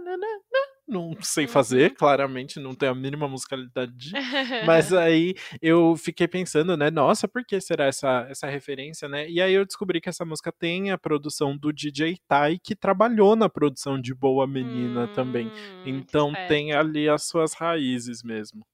não 0.87 1.17
sei 1.21 1.47
fazer, 1.47 1.95
claramente, 1.95 2.61
não 2.61 2.75
tenho 2.75 2.93
a 2.93 2.95
mínima 2.95 3.29
musicalidade. 3.29 4.13
mas 4.65 4.93
aí 4.95 5.35
eu 5.61 5.97
fiquei 5.97 6.29
pensando, 6.29 6.77
né, 6.77 6.91
nossa, 6.91 7.27
por 7.27 7.45
que 7.45 7.61
será 7.61 7.87
essa, 7.87 8.27
essa 8.31 8.47
referência, 8.47 9.09
né? 9.09 9.29
E 9.29 9.41
aí 9.41 9.55
eu 9.55 9.65
descobri 9.65 10.01
que 10.01 10.09
essa 10.09 10.25
música 10.25 10.53
tem 10.53 10.91
a 10.91 10.99
produção 10.99 11.57
do 11.57 11.73
DJ 11.73 12.19
Tai, 12.29 12.59
que 12.63 12.75
trabalhou 12.75 13.35
na 13.35 13.49
produção 13.49 14.01
de 14.01 14.15
Boa 14.15 14.47
Menina 14.47 15.05
hum, 15.05 15.13
também. 15.13 15.51
Então 15.85 16.33
tem 16.49 16.73
ali 16.73 17.09
as 17.09 17.25
suas 17.25 17.55
raízes 17.55 18.23
mesmo. 18.23 18.65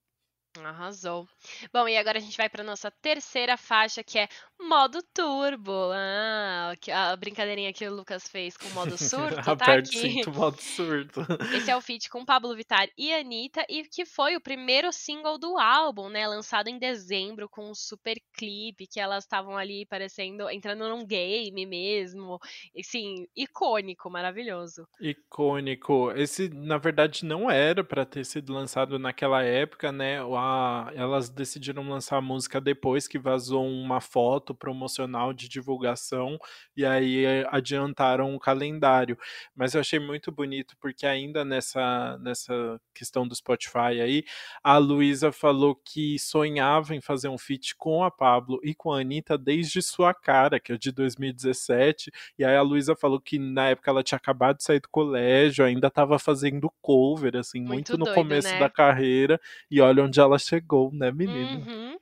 Arrasou. 0.61 1.27
Bom, 1.73 1.87
e 1.87 1.97
agora 1.97 2.19
a 2.19 2.21
gente 2.21 2.37
vai 2.37 2.47
para 2.47 2.63
nossa 2.63 2.91
terceira 2.91 3.57
faixa, 3.57 4.03
que 4.03 4.19
é 4.19 4.27
modo 4.59 5.01
turbo. 5.13 5.91
Ah, 5.93 6.73
a 6.93 7.15
brincadeirinha 7.15 7.73
que 7.73 7.87
o 7.87 7.93
Lucas 7.93 8.27
fez 8.27 8.55
com 8.55 8.67
o 8.67 8.71
modo 8.71 8.95
surto, 8.97 9.43
tá 9.43 9.51
Aperte 9.53 9.97
aqui. 9.97 10.11
Cinto, 10.11 10.31
modo 10.31 10.61
surto. 10.61 11.21
Esse 11.55 11.71
é 11.71 11.75
o 11.75 11.81
feat 11.81 12.09
com 12.09 12.23
Pablo 12.23 12.55
Vittar 12.55 12.87
e 12.97 13.13
Anitta, 13.13 13.65
e 13.67 13.83
que 13.83 14.05
foi 14.05 14.35
o 14.35 14.41
primeiro 14.41 14.91
single 14.91 15.39
do 15.39 15.57
álbum, 15.57 16.07
né? 16.07 16.27
Lançado 16.27 16.67
em 16.67 16.77
dezembro, 16.77 17.49
com 17.49 17.71
um 17.71 17.75
super 17.75 18.21
clipe, 18.33 18.87
que 18.87 18.99
elas 18.99 19.23
estavam 19.23 19.57
ali 19.57 19.85
parecendo, 19.87 20.49
entrando 20.49 20.87
num 20.87 21.05
game 21.05 21.65
mesmo. 21.65 22.39
E 22.75 22.83
sim, 22.83 23.27
icônico, 23.35 24.09
maravilhoso. 24.09 24.87
Icônico. 24.99 26.11
Esse, 26.11 26.49
na 26.49 26.77
verdade, 26.77 27.25
não 27.25 27.49
era 27.49 27.83
para 27.83 28.05
ter 28.05 28.23
sido 28.23 28.53
lançado 28.53 28.99
naquela 28.99 29.43
época, 29.43 29.91
né? 29.91 30.23
A, 30.43 30.91
elas 30.93 31.29
decidiram 31.29 31.87
lançar 31.87 32.17
a 32.17 32.21
música 32.21 32.59
depois 32.59 33.07
que 33.07 33.17
vazou 33.17 33.65
uma 33.65 34.01
foto 34.01 34.53
promocional 34.53 35.31
de 35.31 35.47
divulgação 35.47 36.37
e 36.75 36.85
aí 36.85 37.25
adiantaram 37.49 38.35
o 38.35 38.39
calendário. 38.39 39.17
Mas 39.55 39.73
eu 39.73 39.79
achei 39.79 39.99
muito 39.99 40.31
bonito 40.31 40.75
porque 40.81 41.05
ainda 41.05 41.45
nessa, 41.45 42.17
nessa 42.17 42.79
questão 42.93 43.25
do 43.25 43.33
Spotify 43.33 44.01
aí, 44.01 44.25
a 44.61 44.77
Luísa 44.77 45.31
falou 45.31 45.75
que 45.75 46.19
sonhava 46.19 46.93
em 46.93 46.99
fazer 46.99 47.29
um 47.29 47.37
feat 47.37 47.75
com 47.77 48.03
a 48.03 48.11
Pablo 48.11 48.59
e 48.63 48.75
com 48.75 48.91
a 48.91 48.99
Anitta 48.99 49.37
desde 49.37 49.81
sua 49.81 50.13
cara, 50.13 50.59
que 50.59 50.73
é 50.73 50.77
de 50.77 50.91
2017. 50.91 52.11
E 52.37 52.43
aí 52.43 52.55
a 52.55 52.61
Luísa 52.61 52.95
falou 52.95 53.19
que 53.19 53.39
na 53.39 53.69
época 53.69 53.89
ela 53.89 54.03
tinha 54.03 54.17
acabado 54.17 54.57
de 54.57 54.63
sair 54.63 54.81
do 54.81 54.89
colégio, 54.89 55.63
ainda 55.63 55.87
estava 55.87 56.19
fazendo 56.19 56.69
cover, 56.81 57.37
assim, 57.37 57.59
muito, 57.59 57.71
muito 57.73 57.97
no 57.97 58.05
doido, 58.05 58.15
começo 58.15 58.49
né? 58.49 58.59
da 58.59 58.69
carreira. 58.69 59.39
E 59.71 59.79
olha 59.79 60.03
onde 60.03 60.19
ela 60.19 60.32
ela 60.33 60.39
chegou, 60.39 60.91
né, 60.93 61.11
menina? 61.11 61.65
Uhum. 61.65 61.97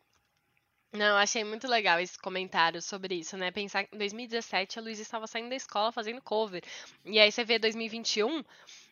Não, 0.93 1.15
achei 1.15 1.43
muito 1.43 1.67
legal 1.67 1.99
esse 1.99 2.19
comentário 2.19 2.81
sobre 2.81 3.15
isso, 3.15 3.37
né? 3.37 3.49
Pensar 3.49 3.85
que 3.85 3.95
em 3.95 3.97
2017 3.97 4.77
a 4.77 4.81
Luísa 4.81 5.01
estava 5.01 5.25
saindo 5.25 5.49
da 5.49 5.55
escola 5.55 5.91
fazendo 5.91 6.21
cover. 6.21 6.61
E 7.05 7.17
aí 7.17 7.31
você 7.31 7.45
vê 7.45 7.57
2021, 7.57 8.43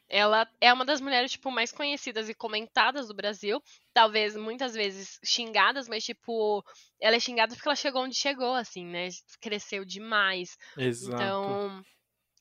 ela 0.07 0.49
é 0.61 0.71
uma 0.71 0.85
das 0.85 1.01
mulheres, 1.01 1.31
tipo, 1.31 1.51
mais 1.51 1.73
conhecidas 1.73 2.29
e 2.29 2.33
comentadas 2.33 3.09
do 3.09 3.13
Brasil. 3.13 3.61
Talvez 3.93 4.37
muitas 4.37 4.73
vezes 4.73 5.19
xingadas, 5.25 5.89
mas, 5.89 6.05
tipo, 6.05 6.63
ela 7.01 7.17
é 7.17 7.19
xingada 7.19 7.53
porque 7.53 7.67
ela 7.67 7.75
chegou 7.75 8.03
onde 8.03 8.15
chegou, 8.15 8.55
assim, 8.55 8.85
né? 8.85 9.09
Cresceu 9.41 9.83
demais. 9.83 10.57
Exato. 10.77 11.21
Então, 11.21 11.83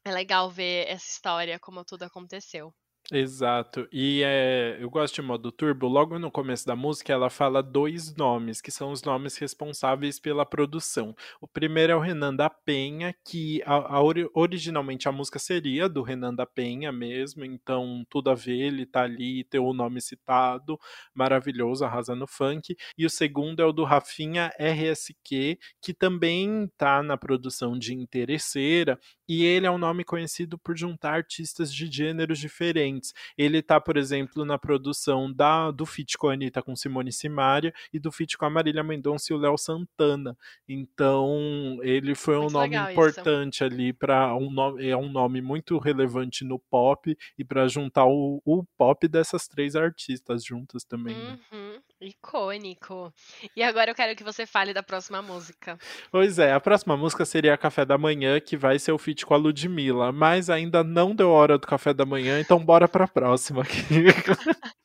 é 0.04 0.12
legal 0.12 0.48
ver 0.48 0.86
essa 0.88 1.10
história, 1.10 1.58
como 1.58 1.84
tudo 1.84 2.04
aconteceu. 2.04 2.72
Exato. 3.10 3.88
E 3.90 4.22
é, 4.22 4.76
eu 4.78 4.90
gosto 4.90 5.14
de 5.14 5.22
modo 5.22 5.50
turbo. 5.50 5.88
Logo 5.88 6.18
no 6.18 6.30
começo 6.30 6.66
da 6.66 6.76
música, 6.76 7.10
ela 7.10 7.30
fala 7.30 7.62
dois 7.62 8.14
nomes, 8.14 8.60
que 8.60 8.70
são 8.70 8.92
os 8.92 9.02
nomes 9.02 9.38
responsáveis 9.38 10.20
pela 10.20 10.44
produção. 10.44 11.16
O 11.40 11.48
primeiro 11.48 11.90
é 11.94 11.96
o 11.96 12.00
Renan 12.00 12.34
da 12.36 12.50
Penha, 12.50 13.14
que 13.24 13.62
a, 13.64 13.96
a, 13.96 14.02
originalmente 14.34 15.08
a 15.08 15.12
música 15.12 15.38
seria 15.38 15.88
do 15.88 16.02
Renan 16.02 16.34
da 16.34 16.44
Penha 16.44 16.92
mesmo, 16.92 17.46
então 17.46 18.04
tudo 18.10 18.28
a 18.28 18.34
ver, 18.34 18.58
ele 18.58 18.84
tá 18.84 19.04
ali, 19.04 19.42
ter 19.44 19.58
o 19.58 19.72
nome 19.72 20.02
citado, 20.02 20.78
maravilhoso, 21.14 21.86
arrasando 21.86 22.26
funk. 22.26 22.76
E 22.98 23.06
o 23.06 23.10
segundo 23.10 23.60
é 23.62 23.64
o 23.64 23.72
do 23.72 23.84
Rafinha 23.84 24.52
RSQ, 24.58 25.58
que 25.80 25.94
também 25.94 26.70
tá 26.76 27.02
na 27.02 27.16
produção 27.16 27.78
de 27.78 27.94
Interesseira, 27.94 28.98
e 29.28 29.44
ele 29.44 29.66
é 29.66 29.70
um 29.70 29.78
nome 29.78 30.04
conhecido 30.04 30.56
por 30.58 30.76
juntar 30.76 31.12
artistas 31.12 31.72
de 31.72 31.86
gêneros 31.86 32.38
diferentes. 32.38 33.12
Ele 33.36 33.60
tá, 33.60 33.80
por 33.80 33.96
exemplo, 33.96 34.44
na 34.44 34.58
produção 34.58 35.30
da, 35.32 35.70
do 35.70 35.84
feat 35.84 36.16
com 36.16 36.28
a 36.28 36.32
Anitta 36.32 36.62
com 36.62 36.74
Simone 36.74 37.12
Simaria 37.12 37.72
e 37.92 37.98
do 37.98 38.10
feat 38.10 38.38
com 38.38 38.46
a 38.46 38.50
Marília 38.50 38.82
Mendonça 38.82 39.32
e 39.32 39.36
o 39.36 39.38
Léo 39.38 39.58
Santana. 39.58 40.36
Então, 40.66 41.78
ele 41.82 42.14
foi 42.14 42.36
um 42.36 42.42
muito 42.42 42.52
nome 42.54 42.76
importante 42.76 43.56
isso. 43.56 43.64
ali 43.64 43.92
para 43.92 44.34
um 44.34 44.50
nome, 44.50 44.88
é 44.88 44.96
um 44.96 45.10
nome 45.10 45.42
muito 45.42 45.78
relevante 45.78 46.44
no 46.44 46.58
pop 46.58 47.16
e 47.36 47.44
para 47.44 47.68
juntar 47.68 48.06
o, 48.06 48.40
o, 48.44 48.64
pop 48.76 49.06
dessas 49.08 49.46
três 49.46 49.76
artistas 49.76 50.44
juntas 50.44 50.84
também. 50.84 51.14
Né? 51.14 51.38
Icônico. 52.00 53.12
E 53.56 53.62
agora 53.62 53.90
eu 53.90 53.94
quero 53.94 54.14
que 54.14 54.22
você 54.22 54.46
fale 54.46 54.72
da 54.72 54.82
próxima 54.82 55.20
música. 55.20 55.78
Pois 56.10 56.38
é, 56.38 56.52
a 56.52 56.60
próxima 56.60 56.96
música 56.96 57.24
seria 57.24 57.56
Café 57.56 57.84
da 57.84 57.98
Manhã, 57.98 58.40
que 58.40 58.56
vai 58.56 58.78
ser 58.78 58.92
o 58.92 58.98
feat 58.98 59.26
com 59.26 59.34
a 59.34 59.36
Ludmilla, 59.36 60.12
mas 60.12 60.48
ainda 60.48 60.84
não 60.84 61.14
deu 61.14 61.30
hora 61.30 61.58
do 61.58 61.66
café 61.66 61.92
da 61.92 62.06
manhã, 62.06 62.40
então 62.40 62.64
bora 62.64 62.86
pra 62.86 63.08
próxima 63.08 63.62
aqui. 63.62 63.82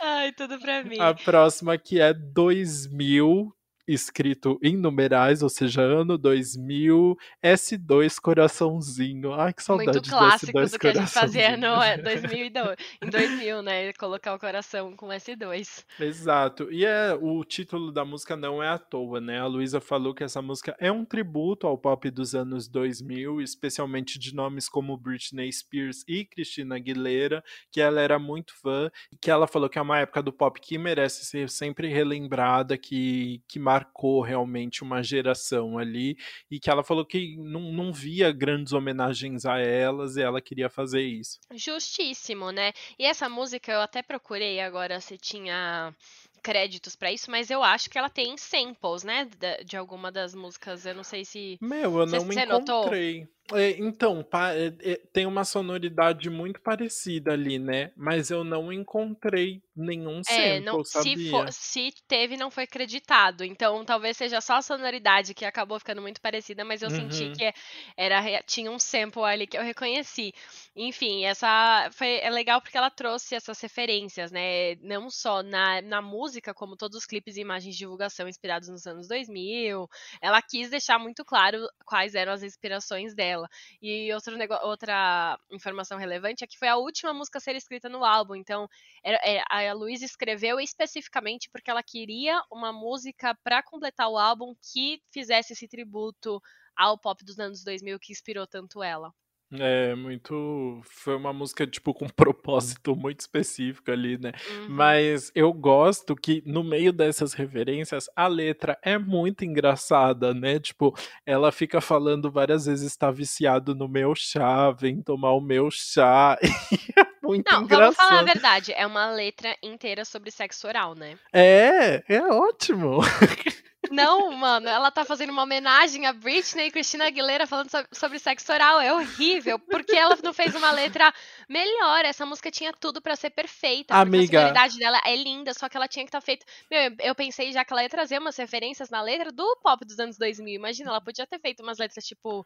Ai, 0.00 0.32
tudo 0.32 0.58
pra 0.58 0.82
mim. 0.82 0.98
A 0.98 1.14
próxima 1.14 1.78
que 1.78 2.00
é 2.00 2.12
2000 2.12 3.54
escrito 3.92 4.58
em 4.62 4.76
numerais, 4.76 5.42
ou 5.42 5.48
seja, 5.48 5.82
ano 5.82 6.16
2000, 6.16 7.16
S2 7.44 8.20
coraçãozinho. 8.20 9.32
Ai, 9.34 9.52
que 9.52 9.62
saudade 9.62 9.92
Muito 9.92 10.10
clássico 10.10 10.60
do 10.60 10.78
que 10.78 10.88
a 10.88 10.94
gente 10.94 11.10
fazia 11.10 11.56
no 11.56 11.72
2002, 12.02 12.76
em 13.02 13.10
2000, 13.10 13.62
né? 13.62 13.92
Colocar 13.94 14.34
o 14.34 14.38
coração 14.38 14.96
com 14.96 15.08
S2. 15.08 15.84
Exato. 16.00 16.70
E 16.70 16.84
é, 16.84 17.16
o 17.20 17.44
título 17.44 17.92
da 17.92 18.04
música 18.04 18.36
não 18.36 18.62
é 18.62 18.68
à 18.68 18.78
toa, 18.78 19.20
né? 19.20 19.40
A 19.40 19.46
Luísa 19.46 19.80
falou 19.80 20.14
que 20.14 20.24
essa 20.24 20.40
música 20.40 20.76
é 20.78 20.90
um 20.90 21.04
tributo 21.04 21.66
ao 21.66 21.76
pop 21.76 22.10
dos 22.10 22.34
anos 22.34 22.68
2000, 22.68 23.40
especialmente 23.40 24.18
de 24.18 24.34
nomes 24.34 24.68
como 24.68 24.96
Britney 24.96 25.52
Spears 25.52 26.04
e 26.08 26.24
Christina 26.24 26.76
Aguilera, 26.76 27.42
que 27.70 27.80
ela 27.80 28.00
era 28.00 28.18
muito 28.18 28.54
fã, 28.60 28.90
que 29.20 29.30
ela 29.30 29.46
falou 29.46 29.68
que 29.68 29.78
é 29.78 29.82
uma 29.82 29.98
época 29.98 30.22
do 30.22 30.32
pop 30.32 30.60
que 30.60 30.78
merece 30.78 31.24
ser 31.24 31.48
sempre 31.48 31.88
relembrada, 31.88 32.76
que, 32.78 33.42
que 33.48 33.58
marcou 33.82 34.22
realmente 34.22 34.82
uma 34.82 35.02
geração 35.02 35.76
ali 35.76 36.16
e 36.50 36.60
que 36.60 36.70
ela 36.70 36.84
falou 36.84 37.04
que 37.04 37.36
não, 37.36 37.72
não 37.72 37.92
via 37.92 38.32
grandes 38.32 38.72
homenagens 38.72 39.44
a 39.44 39.58
elas 39.58 40.16
e 40.16 40.22
ela 40.22 40.40
queria 40.40 40.70
fazer 40.70 41.02
isso. 41.02 41.38
Justíssimo, 41.52 42.50
né? 42.50 42.72
E 42.98 43.04
essa 43.04 43.28
música 43.28 43.72
eu 43.72 43.80
até 43.80 44.02
procurei 44.02 44.60
agora 44.60 45.00
se 45.00 45.18
tinha 45.18 45.94
créditos 46.42 46.96
para 46.96 47.12
isso, 47.12 47.30
mas 47.30 47.50
eu 47.50 47.62
acho 47.62 47.88
que 47.88 47.96
ela 47.96 48.10
tem 48.10 48.36
samples, 48.36 49.04
né? 49.04 49.28
De, 49.38 49.64
de, 49.64 49.76
alguma 49.76 50.10
das 50.10 50.34
músicas. 50.34 50.84
Eu 50.84 50.94
não 50.94 51.04
sei 51.04 51.24
se. 51.24 51.56
Meu, 51.60 51.98
eu 52.00 52.06
não 52.06 52.24
me 52.24 52.34
encontrei. 52.34 53.28
É, 53.52 53.70
então, 53.78 54.24
é, 54.54 54.92
é, 54.92 54.96
tem 55.12 55.26
uma 55.26 55.44
sonoridade 55.44 56.30
muito 56.30 56.60
parecida 56.60 57.32
ali, 57.32 57.58
né? 57.58 57.92
Mas 57.96 58.30
eu 58.30 58.44
não 58.44 58.72
encontrei 58.72 59.62
nenhum 59.76 60.22
É, 60.28 60.60
sample, 60.60 60.60
não, 60.60 60.84
se, 60.84 61.16
for, 61.16 61.52
se 61.52 61.92
teve, 62.06 62.36
não 62.36 62.50
foi 62.50 62.66
creditado. 62.66 63.42
Então, 63.44 63.84
talvez 63.84 64.16
seja 64.16 64.40
só 64.40 64.54
a 64.54 64.62
sonoridade 64.62 65.34
que 65.34 65.44
acabou 65.44 65.78
ficando 65.78 66.00
muito 66.00 66.20
parecida, 66.20 66.64
mas 66.64 66.80
eu 66.80 66.90
senti 66.90 67.24
Uhum. 67.24 67.32
que 67.32 67.52
era, 67.96 68.42
tinha 68.44 68.70
um 68.70 68.78
sample 68.78 69.22
ali 69.24 69.46
que 69.46 69.58
eu 69.58 69.62
reconheci. 69.62 70.32
Enfim, 70.76 71.24
essa 71.24 71.90
foi, 71.92 72.20
é 72.20 72.30
legal 72.30 72.60
porque 72.62 72.78
ela 72.78 72.90
trouxe 72.90 73.34
essas 73.34 73.60
referências, 73.60 74.30
né? 74.30 74.76
Não 74.76 75.10
só 75.10 75.42
na, 75.42 75.82
na 75.82 76.00
música, 76.00 76.54
como 76.54 76.76
todos 76.76 76.96
os 76.98 77.04
clipes 77.06 77.36
e 77.36 77.40
imagens 77.40 77.74
de 77.74 77.80
divulgação 77.80 78.28
inspirados 78.28 78.68
nos 78.68 78.86
anos 78.86 79.08
2000. 79.08 79.88
Ela 80.20 80.40
quis 80.40 80.70
deixar 80.70 80.98
muito 80.98 81.24
claro 81.24 81.58
quais 81.84 82.14
eram 82.14 82.32
as 82.32 82.42
inspirações 82.44 83.14
dela. 83.14 83.31
E 83.80 84.12
outro 84.12 84.36
outra 84.64 85.38
informação 85.50 85.98
relevante 85.98 86.44
é 86.44 86.46
que 86.46 86.58
foi 86.58 86.68
a 86.68 86.76
última 86.76 87.12
música 87.14 87.38
a 87.38 87.40
ser 87.40 87.54
escrita 87.56 87.88
no 87.88 88.04
álbum. 88.04 88.34
Então, 88.34 88.68
era- 89.04 89.20
é, 89.24 89.42
a 89.48 89.72
Luísa 89.72 90.04
escreveu 90.04 90.58
especificamente 90.60 91.48
porque 91.50 91.70
ela 91.70 91.82
queria 91.82 92.42
uma 92.50 92.72
música 92.72 93.34
para 93.44 93.62
completar 93.62 94.08
o 94.08 94.18
álbum 94.18 94.54
que 94.72 95.00
fizesse 95.12 95.52
esse 95.52 95.68
tributo 95.68 96.40
ao 96.76 96.98
pop 96.98 97.24
dos 97.24 97.38
anos 97.38 97.62
2000 97.64 97.98
que 97.98 98.12
inspirou 98.12 98.46
tanto 98.46 98.82
ela. 98.82 99.12
É, 99.58 99.94
muito. 99.94 100.80
Foi 100.84 101.14
uma 101.16 101.32
música, 101.32 101.66
tipo, 101.66 101.92
com 101.92 102.06
um 102.06 102.08
propósito 102.14 102.96
muito 102.96 103.20
específico 103.20 103.90
ali, 103.90 104.18
né? 104.18 104.32
Uhum. 104.50 104.66
Mas 104.70 105.30
eu 105.34 105.52
gosto 105.52 106.16
que 106.16 106.42
no 106.46 106.64
meio 106.64 106.92
dessas 106.92 107.32
referências 107.34 108.06
a 108.16 108.26
letra 108.26 108.78
é 108.82 108.98
muito 108.98 109.44
engraçada, 109.44 110.32
né? 110.32 110.58
Tipo, 110.58 110.96
ela 111.26 111.52
fica 111.52 111.80
falando 111.80 112.30
várias 112.30 112.66
vezes 112.66 112.86
está 112.92 113.10
viciado 113.10 113.74
no 113.74 113.88
meu 113.88 114.14
chá, 114.14 114.70
vem 114.70 115.02
tomar 115.02 115.32
o 115.32 115.40
meu 115.40 115.70
chá. 115.70 116.38
É 117.22 117.26
muito 117.26 117.50
Não, 117.50 117.66
vamos 117.66 117.94
falar 117.96 118.18
a 118.18 118.22
engraçado. 118.22 118.24
verdade, 118.24 118.72
é 118.72 118.84
uma 118.86 119.10
letra 119.12 119.56
inteira 119.62 120.04
sobre 120.04 120.30
sexo 120.30 120.66
oral, 120.66 120.94
né? 120.94 121.16
É, 121.32 122.02
é 122.08 122.20
ótimo. 122.22 122.98
Não, 123.92 124.32
mano, 124.32 124.68
ela 124.68 124.90
tá 124.90 125.04
fazendo 125.04 125.30
uma 125.30 125.42
homenagem 125.42 126.06
a 126.06 126.12
Britney 126.12 126.66
e 126.66 126.70
Christina 126.70 127.06
Aguilera 127.06 127.46
falando 127.46 127.70
so- 127.70 127.84
sobre 127.92 128.18
sexo 128.18 128.52
oral. 128.52 128.80
É 128.80 128.92
horrível, 128.92 129.58
porque 129.58 129.94
ela 129.96 130.16
não 130.22 130.32
fez 130.32 130.54
uma 130.54 130.70
letra 130.72 131.12
melhor. 131.48 132.04
Essa 132.04 132.24
música 132.24 132.50
tinha 132.50 132.72
tudo 132.72 133.00
pra 133.02 133.14
ser 133.16 133.30
perfeita. 133.30 133.94
Amiga. 133.94 134.38
a 134.38 134.40
sonoridade 134.42 134.78
dela 134.78 135.00
é 135.04 135.14
linda, 135.16 135.52
só 135.54 135.68
que 135.68 135.76
ela 135.76 135.86
tinha 135.88 136.04
que 136.04 136.08
estar 136.08 136.20
feita. 136.20 136.44
Meu, 136.70 136.94
eu- 137.00 137.14
pensei 137.14 137.52
já 137.52 137.64
que 137.64 137.72
ela 137.72 137.82
ia 137.82 137.88
trazer 137.88 138.18
umas 138.18 138.36
referências 138.36 138.88
na 138.90 139.02
letra 139.02 139.30
do 139.30 139.56
pop 139.62 139.84
dos 139.84 139.98
anos 139.98 140.16
2000. 140.18 140.54
Imagina, 140.54 140.90
ela 140.90 141.00
podia 141.00 141.26
ter 141.26 141.38
feito 141.38 141.62
umas 141.62 141.78
letras 141.78 142.04
tipo, 142.06 142.44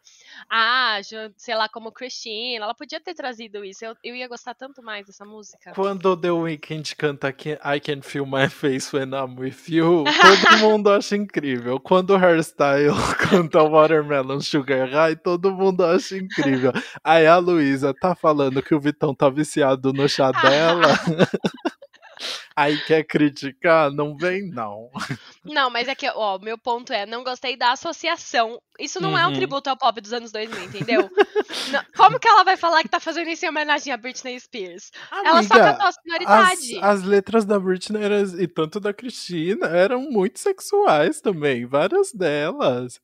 ah, 0.51 0.99
sei 1.37 1.55
lá, 1.55 1.69
como 1.69 1.93
Christina. 1.93 2.65
Ela 2.65 2.75
podia 2.75 3.01
ter 3.01 3.15
trazido 3.15 3.65
isso. 3.65 3.85
Eu, 3.85 3.97
eu 4.03 4.15
ia 4.17 4.27
gostar 4.29 4.55
tanto 4.55 4.83
mais 4.83 5.07
dessa 5.07 5.25
música. 5.25 5.73
Quando 5.75 6.17
The 6.17 6.31
Weeknd 6.33 6.97
canta 6.97 7.33
Can- 7.33 7.59
I 7.65 7.79
Can 7.81 8.03
Feel 8.03 8.27
My 8.27 8.49
Face 8.49 8.95
When 8.95 9.11
I'm 9.11 9.39
With 9.39 9.57
You, 9.69 10.05
todo 10.21 10.59
mundo 10.59 10.91
acha 10.91 11.15
incrível. 11.17 11.36
Quando 11.83 12.11
o 12.11 12.17
Hairstyle 12.17 12.95
canta 13.29 13.63
Watermelon 13.63 14.41
Sugar 14.41 14.89
High, 14.89 15.17
todo 15.17 15.53
mundo 15.53 15.85
acha 15.85 16.17
incrível. 16.17 16.73
Aí 17.05 17.27
a 17.27 17.37
Luísa 17.37 17.93
tá 17.93 18.15
falando 18.15 18.63
que 18.63 18.75
o 18.75 18.81
Vitão 18.81 19.15
tá 19.15 19.29
viciado 19.29 19.93
no 19.93 20.09
chá 20.09 20.33
dela. 20.33 20.89
Aí 22.57 22.79
quer 22.87 23.05
criticar? 23.05 23.91
Não 23.91 24.17
vem, 24.17 24.51
não. 24.51 24.89
Não, 25.53 25.71
mas 25.71 25.89
é 25.89 25.95
que, 25.95 26.09
ó, 26.11 26.39
meu 26.39 26.57
ponto 26.59 26.93
é, 26.93 27.07
não 27.07 27.23
gostei 27.25 27.57
da 27.57 27.73
associação. 27.73 28.61
Isso 28.79 29.01
não 29.01 29.17
é 29.17 29.25
um 29.27 29.31
Uhum. 29.31 29.35
tributo 29.35 29.71
ao 29.71 29.77
pop 29.77 30.01
dos 30.01 30.13
anos 30.13 30.31
2000, 30.33 30.65
entendeu? 30.65 31.11
Não- 31.73 31.85
como 31.97 32.19
que 32.21 32.29
ela 32.29 32.45
vai 32.45 32.57
falar 32.57 32.83
que 32.83 32.89
tá 32.89 33.01
fazendo 33.01 33.29
isso 33.31 33.45
em 33.45 33.49
homenagem 33.49 33.93
a 33.93 33.97
Britney 33.97 34.39
Spears? 34.39 34.91
ela 35.11 35.43
só 35.43 35.55
Amiga, 35.55 35.73
cantou 35.73 35.87
a 35.87 35.89
as, 35.89 35.95
sonoridade. 35.95 36.79
as 36.83 37.03
letras 37.03 37.45
da 37.45 37.59
Britney 37.59 38.03
eram- 38.05 38.41
e 38.41 38.47
tanto 38.47 38.79
da 38.79 38.93
Cristina 38.93 39.67
eram 39.69 40.03
muito 40.03 40.39
sexuais 40.39 41.21
também, 41.21 41.65
várias 41.67 42.13
delas. 42.13 43.01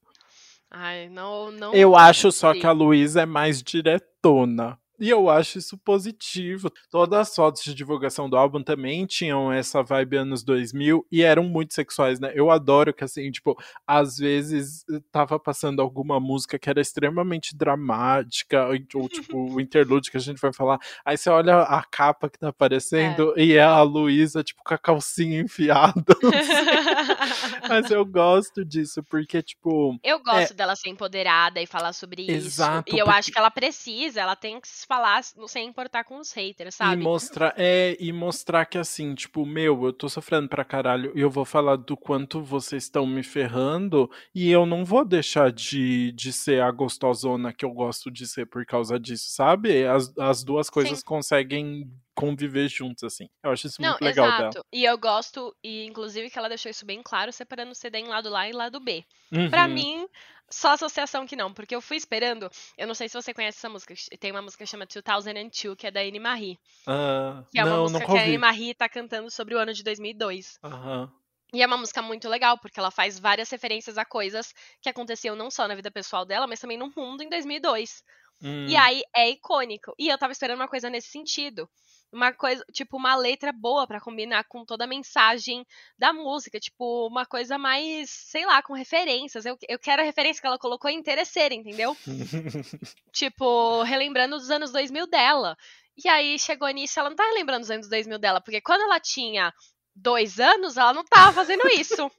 Ai, 0.71 1.09
não, 1.09 1.51
não. 1.51 1.75
Eu 1.75 1.97
acho 1.97 2.31
só 2.33 2.53
que 2.55 2.67
a 2.67 2.73
Luísa 2.73 3.23
é 3.23 3.27
mais 3.27 3.63
diretona. 3.63 4.79
E 5.03 5.11
eu 5.11 5.29
acho 5.29 5.59
isso 5.59 5.77
positivo. 5.79 6.71
Todas 6.89 7.19
as 7.19 7.35
fotos 7.35 7.65
de 7.65 7.75
divulgação 7.75 8.31
do 8.31 8.37
álbum 8.37 8.63
também 8.63 9.05
tinham 9.05 9.53
essa 9.53 9.83
vibe 9.83 10.19
anos 10.19 10.45
2000 10.45 11.05
e 11.11 11.23
eram 11.25 11.43
muito 11.43 11.75
sexuais, 11.75 12.21
né? 12.21 12.31
Eu 12.37 12.53
adoro 12.53 12.95
que, 12.95 13.03
assim, 13.03 13.29
tipo, 13.33 13.61
às 13.85 14.17
vezes 14.17 14.85
eh, 14.89 15.01
tava 15.11 15.41
passando 15.41 15.83
alguma 15.83 16.21
música 16.21 16.57
que 16.57 16.71
era 16.71 16.81
extremamente 16.81 17.57
dramática, 17.57 18.69
ou, 18.69 19.09
tipo, 19.11 19.55
o 19.55 19.61
interlude 19.61 20.09
que 20.09 20.17
a 20.17 20.21
gente 20.21 20.41
vai 20.41 20.53
falar. 20.53 20.79
Aí 21.05 21.17
você 21.17 21.29
olha 21.31 21.63
a 21.63 21.83
capa 21.83 22.31
que 22.31 22.39
tá 22.39 22.51
aparecendo 22.51 23.35
e 23.37 23.55
é 23.55 23.63
a 23.65 23.83
Luísa, 23.83 24.45
tipo, 24.45 24.63
com 24.65 24.73
a 24.75 24.79
calcinha 24.79 25.41
enfiada. 25.41 26.15
Mas 27.69 27.91
eu 27.91 28.05
gosto 28.05 28.65
disso, 28.65 29.03
porque, 29.03 29.43
tipo, 29.43 29.99
Eu 30.03 30.21
gosto 30.23 30.55
dela 30.55 30.77
ser 30.77 30.91
empoderada 30.91 31.61
e 31.61 31.67
falar 31.67 31.93
sobre 31.93 32.31
Exato, 32.31 32.89
isso. 32.89 32.97
E 32.97 33.01
eu 33.01 33.07
porque- 33.07 33.19
acho 33.19 33.33
que 33.33 33.39
ela 33.39 33.51
precisa, 33.51 34.21
ela 34.21 34.37
tem 34.37 34.61
que 34.61 34.69
se 34.69 34.87
falar 34.93 35.23
sem 35.47 35.67
importar 35.69 36.05
com 36.05 36.19
os 36.19 36.33
haters, 36.33 36.75
E 36.75 36.75
sabe? 36.75 37.05
mostrar, 37.05 37.55
é, 37.57 37.97
e 38.01 38.13
mostrar 38.13 38.67
que 38.67 38.77
assim, 38.77 39.15
tipo, 39.15 39.47
meu, 39.47 39.85
eu 39.85 39.93
tô 39.93 40.09
sofrendo 40.09 40.49
pra 40.49 40.65
caralho 40.65 41.13
e 41.17 41.21
eu 41.21 41.31
vou 41.31 41.45
falar 41.45 41.77
do 41.77 41.97
quanto 41.97 42.43
vocês 42.43 42.83
estão 42.83 43.07
me 43.07 43.23
ferrando 43.23 44.11
e 44.35 44.51
eu 44.51 44.67
não 44.67 44.85
vou 44.85 45.05
deixar 45.05 45.53
de, 45.53 46.11
de 46.13 46.33
ser 46.33 46.61
a 46.61 46.71
gostosona 46.73 47.53
que 47.53 47.65
eu 47.65 47.71
gosto 47.71 48.11
de 48.11 48.27
ser 48.27 48.47
por 48.47 48.67
causa 48.67 48.99
disso, 48.99 49.27
sabe? 49.31 49.87
As, 49.87 50.13
as 50.19 50.43
duas 50.43 50.69
coisas 50.69 51.05
conseguem 51.05 51.89
conviver 52.17 52.69
juntas, 52.69 53.05
assim. 53.15 53.29
Eu 53.45 53.53
acho 53.53 53.69
isso 53.69 53.81
Não, 53.81 53.91
muito 53.91 54.05
legal 54.05 54.27
exato. 54.27 54.59
dela. 54.59 54.65
E 54.73 54.85
eu 54.85 54.99
gosto, 54.99 55.55
e 55.63 55.85
inclusive 55.87 56.31
que 56.31 56.39
ela 56.39 56.49
deixou 56.49 56.69
isso 56.71 56.85
bem 56.85 57.01
claro, 57.03 57.33
separando 57.33 57.71
o 57.73 57.75
CD 57.75 57.99
em 57.99 58.09
lado 58.09 58.35
A 58.35 58.49
e 58.49 58.53
lado 58.53 58.81
B. 58.81 59.05
Pra 59.49 59.69
Uhum. 59.69 59.75
mim, 59.75 60.07
só 60.53 60.73
associação 60.73 61.27
que 61.27 61.35
não, 61.37 61.53
porque 61.53 61.75
eu 61.75 61.81
fui 61.81 61.97
esperando. 61.97 62.51
Eu 62.77 62.87
não 62.87 62.95
sei 62.95 63.09
se 63.09 63.15
você 63.21 63.35
conhece 63.35 63.59
essa 63.59 63.69
música. 63.69 63.95
Tem 64.21 64.31
uma 64.31 64.43
música 64.43 64.65
que 64.65 64.71
chama 64.71 64.87
2002, 64.87 65.77
que 65.77 65.87
é 65.87 65.91
da 65.91 66.01
Anne 66.01 66.21
Marie. 66.21 66.59
Ah, 66.87 67.45
Que 67.53 67.59
é 67.61 67.65
uma 67.65 67.77
não, 67.77 67.83
música 67.83 68.07
nunca 68.07 68.07
que 68.07 68.17
a 68.19 68.25
Anne. 68.25 68.39
Marie 68.39 68.75
tá 68.75 68.89
cantando 68.89 69.31
sobre 69.31 69.55
o 69.55 69.59
ano 69.59 69.73
de 69.73 69.83
2002. 69.83 70.59
Aham. 70.63 71.13
E 71.55 71.63
é 71.63 71.67
uma 71.67 71.77
música 71.77 72.01
muito 72.03 72.29
legal, 72.29 72.59
porque 72.59 72.81
ela 72.81 72.91
faz 72.91 73.19
várias 73.19 73.51
referências 73.51 73.99
a 73.99 74.05
coisas 74.05 74.55
que 74.81 74.89
aconteciam 74.89 75.37
não 75.37 75.51
só 75.51 75.69
na 75.69 75.75
vida 75.75 75.91
pessoal 75.91 76.25
dela, 76.25 76.47
mas 76.47 76.61
também 76.61 76.79
no 76.79 76.93
mundo 76.97 77.23
em 77.23 77.29
2002. 77.29 78.03
Hum. 78.43 78.67
E 78.67 78.77
aí 78.77 79.03
é 79.15 79.31
icônico. 79.31 79.95
E 79.99 80.09
eu 80.09 80.19
tava 80.19 80.33
esperando 80.33 80.59
uma 80.59 80.69
coisa 80.69 80.91
nesse 80.91 81.09
sentido. 81.09 81.69
Uma 82.13 82.31
coisa, 82.33 82.63
tipo, 82.73 82.99
uma 82.99 83.15
letra 83.15 83.53
boa 83.53 83.87
pra 83.87 84.01
combinar 84.01 84.45
com 84.45 84.67
toda 84.67 84.85
a 84.85 84.87
mensagem 84.87 85.65
da 85.99 86.13
música. 86.13 86.61
Tipo, 86.61 87.07
uma 87.07 87.25
coisa 87.25 87.57
mais, 87.57 88.11
sei 88.11 88.45
lá, 88.45 88.63
com 88.63 88.75
referências. 88.75 89.47
Eu, 89.47 89.57
eu 89.67 89.79
quero 89.79 90.03
a 90.03 90.05
referência 90.05 90.41
que 90.41 90.47
ela 90.47 90.59
colocou 90.59 90.91
interesseira, 90.91 91.55
entendeu? 91.55 91.97
Tipo, 93.13 93.83
relembrando 93.83 94.37
dos 94.37 94.51
anos 94.51 94.73
2000 94.73 95.07
dela. 95.07 95.57
E 96.03 96.09
aí 96.09 96.39
chegou 96.39 96.69
nisso, 96.69 96.99
ela 96.99 97.11
não 97.11 97.17
tá 97.17 97.25
relembrando 97.25 97.63
os 97.63 97.71
anos 97.71 97.89
2000 97.89 98.19
dela, 98.19 98.41
porque 98.41 98.61
quando 98.61 98.83
ela 98.83 98.99
tinha 98.99 99.53
dois 99.95 100.41
anos, 100.41 100.77
ela 100.77 100.95
não 100.95 101.05
tava 101.05 101.33
fazendo 101.33 101.67
isso. 101.69 102.11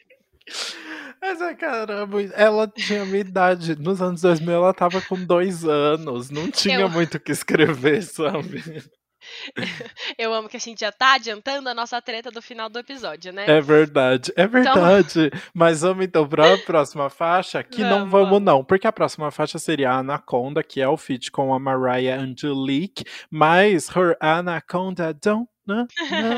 Mas 1.22 1.40
é 1.42 1.54
caramba, 1.56 2.22
ela 2.34 2.68
tinha 2.68 3.06
minha 3.06 3.22
idade. 3.22 3.76
Nos 3.80 4.02
anos 4.02 4.22
2000 4.22 4.54
ela 4.54 4.74
tava 4.74 5.02
com 5.02 5.16
dois 5.24 5.64
anos. 5.64 6.30
Não 6.30 6.52
tinha 6.52 6.82
Eu- 6.82 6.90
muito 6.90 7.16
o 7.16 7.20
que 7.20 7.32
escrever, 7.32 8.02
sabe? 8.04 8.62
Eu 10.18 10.34
amo 10.34 10.50
que 10.50 10.58
a 10.58 10.60
gente 10.60 10.82
já 10.82 10.92
tá 10.92 11.14
adiantando 11.14 11.70
a 11.70 11.74
nossa 11.74 12.02
treta 12.02 12.30
do 12.30 12.42
final 12.42 12.70
do 12.70 12.78
episódio, 12.80 13.32
né? 13.32 13.46
É 13.48 13.62
verdade, 13.62 14.34
é 14.36 14.46
verdade. 14.46 15.32
Mas 15.56 15.82
vamos 15.82 16.04
então 16.06 16.28
para 16.28 16.54
a 16.54 16.58
próxima 16.58 17.10
faixa, 17.10 17.64
que 17.64 17.82
não 17.82 18.00
Vamos, 18.00 18.12
vamos 18.12 18.30
vamos. 18.32 18.44
não, 18.44 18.64
porque 18.66 18.86
a 18.86 18.92
próxima 18.92 19.32
faixa 19.32 19.58
seria 19.58 19.92
a 19.92 20.00
Anaconda, 20.00 20.62
que 20.62 20.82
é 20.82 20.88
o 20.90 20.98
feat 20.98 21.32
com 21.32 21.54
a 21.54 21.60
Mariah 21.60 22.20
Angelique, 22.22 23.06
mas 23.32 23.88
Her 23.96 24.18
Anaconda 24.20 25.14
don't 25.14 25.48
know, 25.66 25.88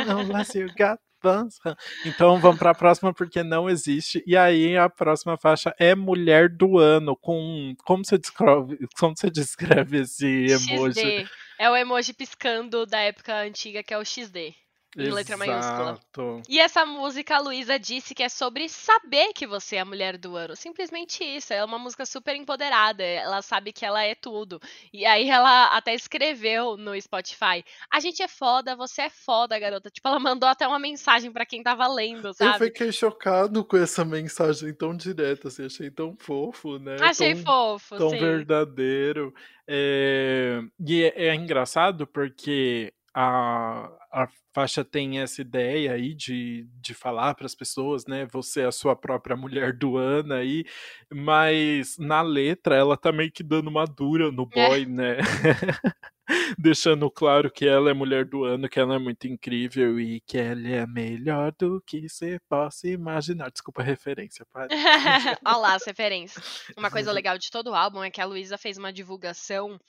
know 0.06 0.20
unless 0.20 0.56
you 0.58 0.68
got 0.78 1.00
buns. 1.26 1.60
Então 2.06 2.40
vamos 2.40 2.60
para 2.60 2.72
a 2.72 2.76
próxima 2.76 3.14
porque 3.14 3.44
não 3.44 3.70
existe. 3.70 4.24
E 4.28 4.38
aí 4.38 4.78
a 4.78 4.90
próxima 4.90 5.38
faixa 5.38 5.74
é 5.80 5.96
Mulher 5.96 6.50
do 6.50 6.78
Ano, 6.78 7.16
com 7.16 7.74
como 7.84 8.06
você 8.06 8.18
descreve, 8.18 8.78
como 9.00 9.16
você 9.18 9.30
descreve 9.30 10.02
esse 10.02 10.26
emoji? 10.26 11.00
XD. 11.00 11.30
É 11.58 11.70
o 11.70 11.76
emoji 11.76 12.14
piscando 12.14 12.86
da 12.86 13.00
época 13.00 13.36
antiga, 13.42 13.82
que 13.82 13.94
é 13.94 13.98
o 13.98 14.06
XD. 14.06 14.54
Em 14.98 15.12
letra 15.12 15.36
maiúscula. 15.36 15.92
Exato. 15.92 16.42
E 16.48 16.58
essa 16.60 16.86
música, 16.86 17.36
a 17.36 17.40
Luísa 17.40 17.78
disse 17.78 18.16
que 18.16 18.24
é 18.24 18.30
sobre 18.30 18.70
saber 18.70 19.34
que 19.34 19.46
você 19.46 19.76
é 19.76 19.80
a 19.82 19.86
mulher 19.86 20.18
do 20.18 20.38
ano. 20.38 20.56
Simplesmente 20.56 21.22
isso. 21.24 21.52
É 21.52 21.64
uma 21.66 21.78
música 21.78 22.06
super 22.06 22.34
empoderada. 22.36 23.04
Ela 23.04 23.42
sabe 23.42 23.74
que 23.74 23.86
ela 23.86 24.02
é 24.04 24.16
tudo. 24.16 24.60
E 24.94 25.06
aí 25.06 25.30
ela 25.30 25.66
até 25.68 25.94
escreveu 25.94 26.78
no 26.78 27.00
Spotify: 27.02 27.64
A 27.92 28.00
gente 28.00 28.24
é 28.24 28.28
foda, 28.28 28.76
você 28.76 29.04
é 29.04 29.10
foda, 29.10 29.60
garota. 29.60 29.90
Tipo, 29.90 30.08
ela 30.08 30.20
mandou 30.20 30.48
até 30.48 30.66
uma 30.66 30.80
mensagem 30.80 31.32
pra 31.32 31.46
quem 31.46 31.62
tava 31.62 31.88
lendo, 31.88 32.30
Eu 32.30 32.34
sabe? 32.34 32.66
fiquei 32.66 32.92
chocado 32.92 33.66
com 33.66 33.76
essa 33.76 34.06
mensagem 34.06 34.74
tão 34.74 34.96
direta, 34.96 35.50
assim, 35.50 35.66
achei 35.66 35.92
tão 35.92 36.16
fofo, 36.18 36.80
né? 36.80 36.96
Achei 37.02 37.36
tão, 37.36 37.44
fofo, 37.44 37.98
tão 37.98 38.10
sim. 38.12 38.20
verdadeiro. 38.20 39.34
É, 39.68 40.62
E 40.80 41.04
é, 41.04 41.28
é 41.28 41.36
engraçado 41.36 42.08
porque 42.08 42.94
a, 43.18 43.90
a 44.12 44.28
faixa 44.54 44.84
tem 44.84 45.20
essa 45.20 45.42
ideia 45.42 45.94
aí 45.94 46.14
de, 46.14 46.68
de 46.82 46.94
falar 46.94 47.34
para 47.34 47.46
as 47.46 47.56
pessoas, 47.56 48.06
né? 48.06 48.28
Você 48.34 48.62
é 48.62 48.66
a 48.66 48.74
sua 48.74 48.94
própria 48.94 49.38
mulher 49.38 49.72
do 49.72 49.96
ano 49.96 50.34
aí, 50.34 50.66
mas 51.10 51.98
na 51.98 52.22
letra 52.22 52.76
ela 52.76 52.98
tá 52.98 53.14
meio 53.14 53.32
que 53.32 53.42
dando 53.42 53.70
uma 53.70 53.86
dura 53.86 54.30
no 54.34 54.50
é. 54.54 54.68
boy, 54.68 54.82
é. 54.82 54.86
né? 54.86 55.18
Deixando 56.58 57.10
claro 57.10 57.50
que 57.50 57.66
ela 57.66 57.90
é 57.90 57.94
mulher 57.94 58.26
do 58.26 58.44
ano, 58.44 58.68
que 58.68 58.80
ela 58.80 58.96
é 58.96 59.00
muito 59.00 59.28
incrível 59.28 59.98
e 59.98 60.20
que 60.22 60.38
ela 60.38 60.68
é 60.68 60.86
melhor 60.86 61.54
do 61.58 61.82
que 61.86 62.10
você 62.10 62.38
possa 62.50 62.90
imaginar. 62.90 63.50
Desculpa 63.50 63.82
a 63.82 63.86
referência, 63.86 64.46
pai. 64.52 64.68
Olha 65.46 65.58
lá 65.58 65.76
as 65.76 65.86
referências. 65.86 66.66
Uma 66.76 66.92
coisa 66.92 67.12
legal 67.14 67.38
de 67.38 67.50
todo 67.50 67.70
o 67.70 67.76
álbum 67.76 68.04
é 68.04 68.12
que 68.12 68.20
a 68.20 68.26
Luísa 68.26 68.58
fez 68.58 68.78
uma 68.78 68.92
divulgação 68.92 69.80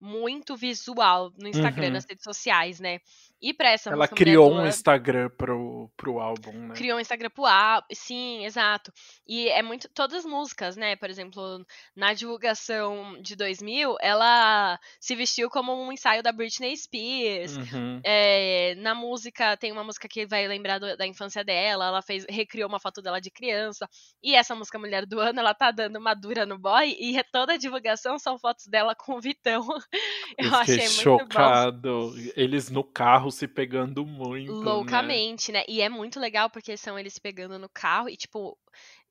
muito 0.00 0.56
visual 0.56 1.32
no 1.38 1.48
Instagram, 1.48 1.86
uhum. 1.86 1.92
nas 1.92 2.04
redes 2.04 2.24
sociais, 2.24 2.80
né? 2.80 3.00
E 3.40 3.52
pra 3.52 3.70
essa 3.70 3.90
Ela 3.90 4.08
criou 4.08 4.50
um 4.50 4.66
Instagram 4.66 5.28
pro, 5.36 5.90
pro 5.94 6.18
álbum, 6.18 6.52
né? 6.52 6.74
Criou 6.74 6.96
um 6.96 7.00
Instagram 7.00 7.28
pro 7.28 7.44
álbum, 7.44 7.86
sim, 7.92 8.44
exato. 8.46 8.90
E 9.26 9.48
é 9.50 9.62
muito. 9.62 9.88
Todas 9.90 10.24
as 10.24 10.24
músicas, 10.24 10.74
né? 10.76 10.96
Por 10.96 11.10
exemplo, 11.10 11.64
na 11.94 12.14
divulgação 12.14 13.20
de 13.20 13.36
2000, 13.36 13.96
ela 14.00 14.78
se 14.98 15.14
vestiu 15.14 15.50
como 15.50 15.74
um 15.74 15.92
ensaio 15.92 16.22
da 16.22 16.32
Britney 16.32 16.74
Spears. 16.76 17.56
Uhum. 17.56 18.00
É, 18.02 18.74
na 18.76 18.94
música, 18.94 19.56
tem 19.58 19.70
uma 19.70 19.84
música 19.84 20.08
que 20.08 20.26
vai 20.26 20.48
lembrar 20.48 20.78
do, 20.78 20.96
da 20.96 21.06
infância 21.06 21.44
dela. 21.44 21.88
Ela 21.88 22.02
fez, 22.02 22.24
recriou 22.30 22.68
uma 22.68 22.80
foto 22.80 23.02
dela 23.02 23.20
de 23.20 23.30
criança. 23.30 23.86
E 24.22 24.34
essa 24.34 24.54
música 24.54 24.78
Mulher 24.78 25.04
do 25.04 25.20
Ano, 25.20 25.40
ela 25.40 25.52
tá 25.52 25.70
dando 25.70 25.98
uma 25.98 26.14
dura 26.14 26.46
no 26.46 26.58
boy. 26.58 26.96
E 26.98 27.22
toda 27.24 27.52
a 27.52 27.58
divulgação 27.58 28.18
são 28.18 28.38
fotos 28.38 28.66
dela 28.66 28.94
com 28.94 29.16
o 29.16 29.20
Vitão. 29.20 29.66
Eu, 30.38 30.46
Eu 30.46 30.54
achei 30.54 30.88
chocado. 30.88 31.88
muito 31.88 32.14
bom. 32.14 32.30
Eles 32.34 32.70
no 32.70 32.82
carro 32.82 33.25
carro 33.26 33.30
se 33.30 33.48
pegando 33.48 34.06
muito. 34.06 34.60
Né? 34.60 34.64
Loucamente, 34.64 35.52
né? 35.52 35.60
né? 35.60 35.64
E 35.68 35.80
é 35.80 35.88
muito 35.88 36.20
legal 36.20 36.48
porque 36.50 36.76
são 36.76 36.98
eles 36.98 37.18
pegando 37.18 37.58
no 37.58 37.68
carro 37.68 38.08
e, 38.08 38.16
tipo, 38.16 38.56